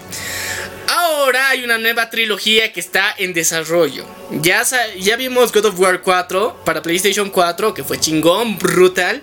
Ahora 0.88 1.50
hay 1.50 1.64
una 1.64 1.78
nueva 1.78 2.10
trilogía 2.10 2.72
que 2.72 2.80
está 2.80 3.14
en 3.18 3.34
desarrollo. 3.34 4.06
Ya, 4.32 4.64
ya 5.00 5.16
vimos 5.16 5.52
God 5.52 5.66
of 5.66 5.80
War 5.80 6.02
4 6.02 6.62
para 6.66 6.82
PlayStation 6.82 7.30
4, 7.30 7.74
que 7.74 7.84
fue 7.84 8.00
chingón, 8.00 8.58
brutal. 8.60 9.22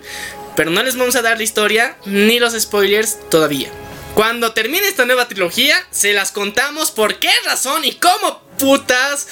Pero 0.55 0.69
no 0.71 0.83
les 0.83 0.95
vamos 0.95 1.15
a 1.15 1.21
dar 1.21 1.37
la 1.37 1.43
historia 1.43 1.95
ni 2.05 2.39
los 2.39 2.53
spoilers 2.59 3.17
todavía. 3.29 3.69
Cuando 4.13 4.51
termine 4.53 4.87
esta 4.87 5.05
nueva 5.05 5.27
trilogía, 5.27 5.75
se 5.89 6.13
las 6.13 6.31
contamos 6.31 6.91
por 6.91 7.17
qué 7.17 7.31
razón 7.45 7.83
y 7.85 7.93
cómo 7.93 8.43
putas. 8.59 9.27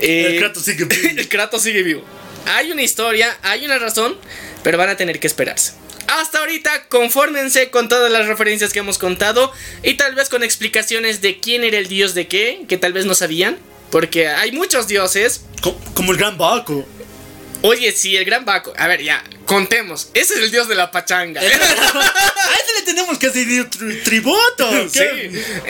eh, 0.00 0.28
El 0.32 0.38
Kratos 0.38 0.62
sigue 0.64 0.84
vivo. 0.86 1.08
el 1.20 1.28
Kratos 1.28 1.62
sigue 1.62 1.82
vivo. 1.82 2.02
Hay 2.46 2.70
una 2.72 2.82
historia, 2.82 3.36
hay 3.42 3.66
una 3.66 3.78
razón, 3.78 4.16
pero 4.62 4.78
van 4.78 4.88
a 4.88 4.96
tener 4.96 5.20
que 5.20 5.26
esperarse. 5.26 5.72
Hasta 6.08 6.38
ahorita, 6.40 6.84
confórmense 6.88 7.70
con 7.70 7.88
todas 7.88 8.10
las 8.12 8.26
referencias 8.26 8.72
que 8.72 8.78
hemos 8.80 8.98
contado 8.98 9.52
y 9.82 9.94
tal 9.94 10.14
vez 10.14 10.28
con 10.28 10.42
explicaciones 10.42 11.20
de 11.20 11.40
quién 11.40 11.64
era 11.64 11.78
el 11.78 11.88
dios 11.88 12.14
de 12.14 12.26
qué, 12.28 12.62
que 12.68 12.76
tal 12.76 12.92
vez 12.92 13.06
no 13.06 13.14
sabían. 13.14 13.58
Porque 13.90 14.28
hay 14.28 14.52
muchos 14.52 14.88
dioses. 14.88 15.42
Co- 15.62 15.78
Como 15.94 16.12
el 16.12 16.18
gran 16.18 16.36
Baco. 16.38 16.86
Oye, 17.62 17.90
sí, 17.92 18.16
el 18.16 18.24
gran 18.24 18.44
Baco. 18.44 18.72
A 18.76 18.86
ver, 18.86 19.02
ya, 19.02 19.24
contemos. 19.46 20.10
Ese 20.12 20.34
es 20.34 20.40
el 20.40 20.50
dios 20.50 20.68
de 20.68 20.74
la 20.74 20.90
pachanga. 20.90 21.40
A 21.40 21.44
ese 21.44 22.74
le 22.78 22.82
tenemos 22.84 23.16
que 23.18 23.28
hacer 23.28 23.46
tri- 23.46 24.02
tributo. 24.02 24.88
Sí. 24.90 25.00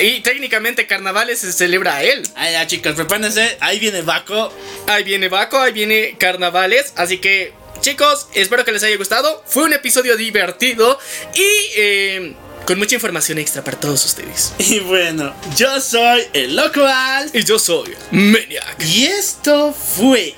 Y 0.02 0.20
técnicamente 0.20 0.86
carnavales 0.86 1.40
se 1.40 1.52
celebra 1.52 1.96
a 1.96 2.02
él. 2.02 2.22
Ay, 2.34 2.52
ya 2.52 2.66
chicos, 2.66 2.94
prepárense. 2.94 3.56
Ahí 3.60 3.78
viene 3.78 4.02
Baco. 4.02 4.52
Ahí 4.88 5.04
viene 5.04 5.28
Baco, 5.28 5.58
ahí 5.60 5.72
viene 5.72 6.16
Carnavales. 6.18 6.92
Así 6.96 7.18
que, 7.18 7.52
chicos, 7.86 8.26
espero 8.34 8.64
que 8.64 8.72
les 8.72 8.82
haya 8.82 8.96
gustado. 8.96 9.44
Fue 9.46 9.62
un 9.62 9.72
episodio 9.72 10.16
divertido 10.16 10.98
y 11.34 11.48
eh, 11.76 12.34
con 12.66 12.80
mucha 12.80 12.96
información 12.96 13.38
extra 13.38 13.62
para 13.62 13.78
todos 13.78 14.04
ustedes. 14.04 14.54
Y 14.58 14.80
bueno, 14.80 15.32
yo 15.56 15.80
soy 15.80 16.22
el 16.32 16.56
local. 16.56 17.30
Y 17.32 17.44
yo 17.44 17.60
soy 17.60 17.94
Maniac. 18.10 18.82
Y 18.84 19.04
esto 19.04 19.72
fue. 19.72 20.34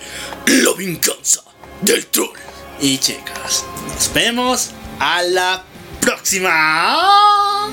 La 0.47 0.75
venganza 0.77 1.43
del 1.81 2.05
troll. 2.09 2.37
Y 2.83 2.99
chicos, 2.99 3.65
nos 3.87 4.13
vemos 4.13 4.73
a 5.01 5.23
la 5.23 5.65
próxima. 6.03 7.73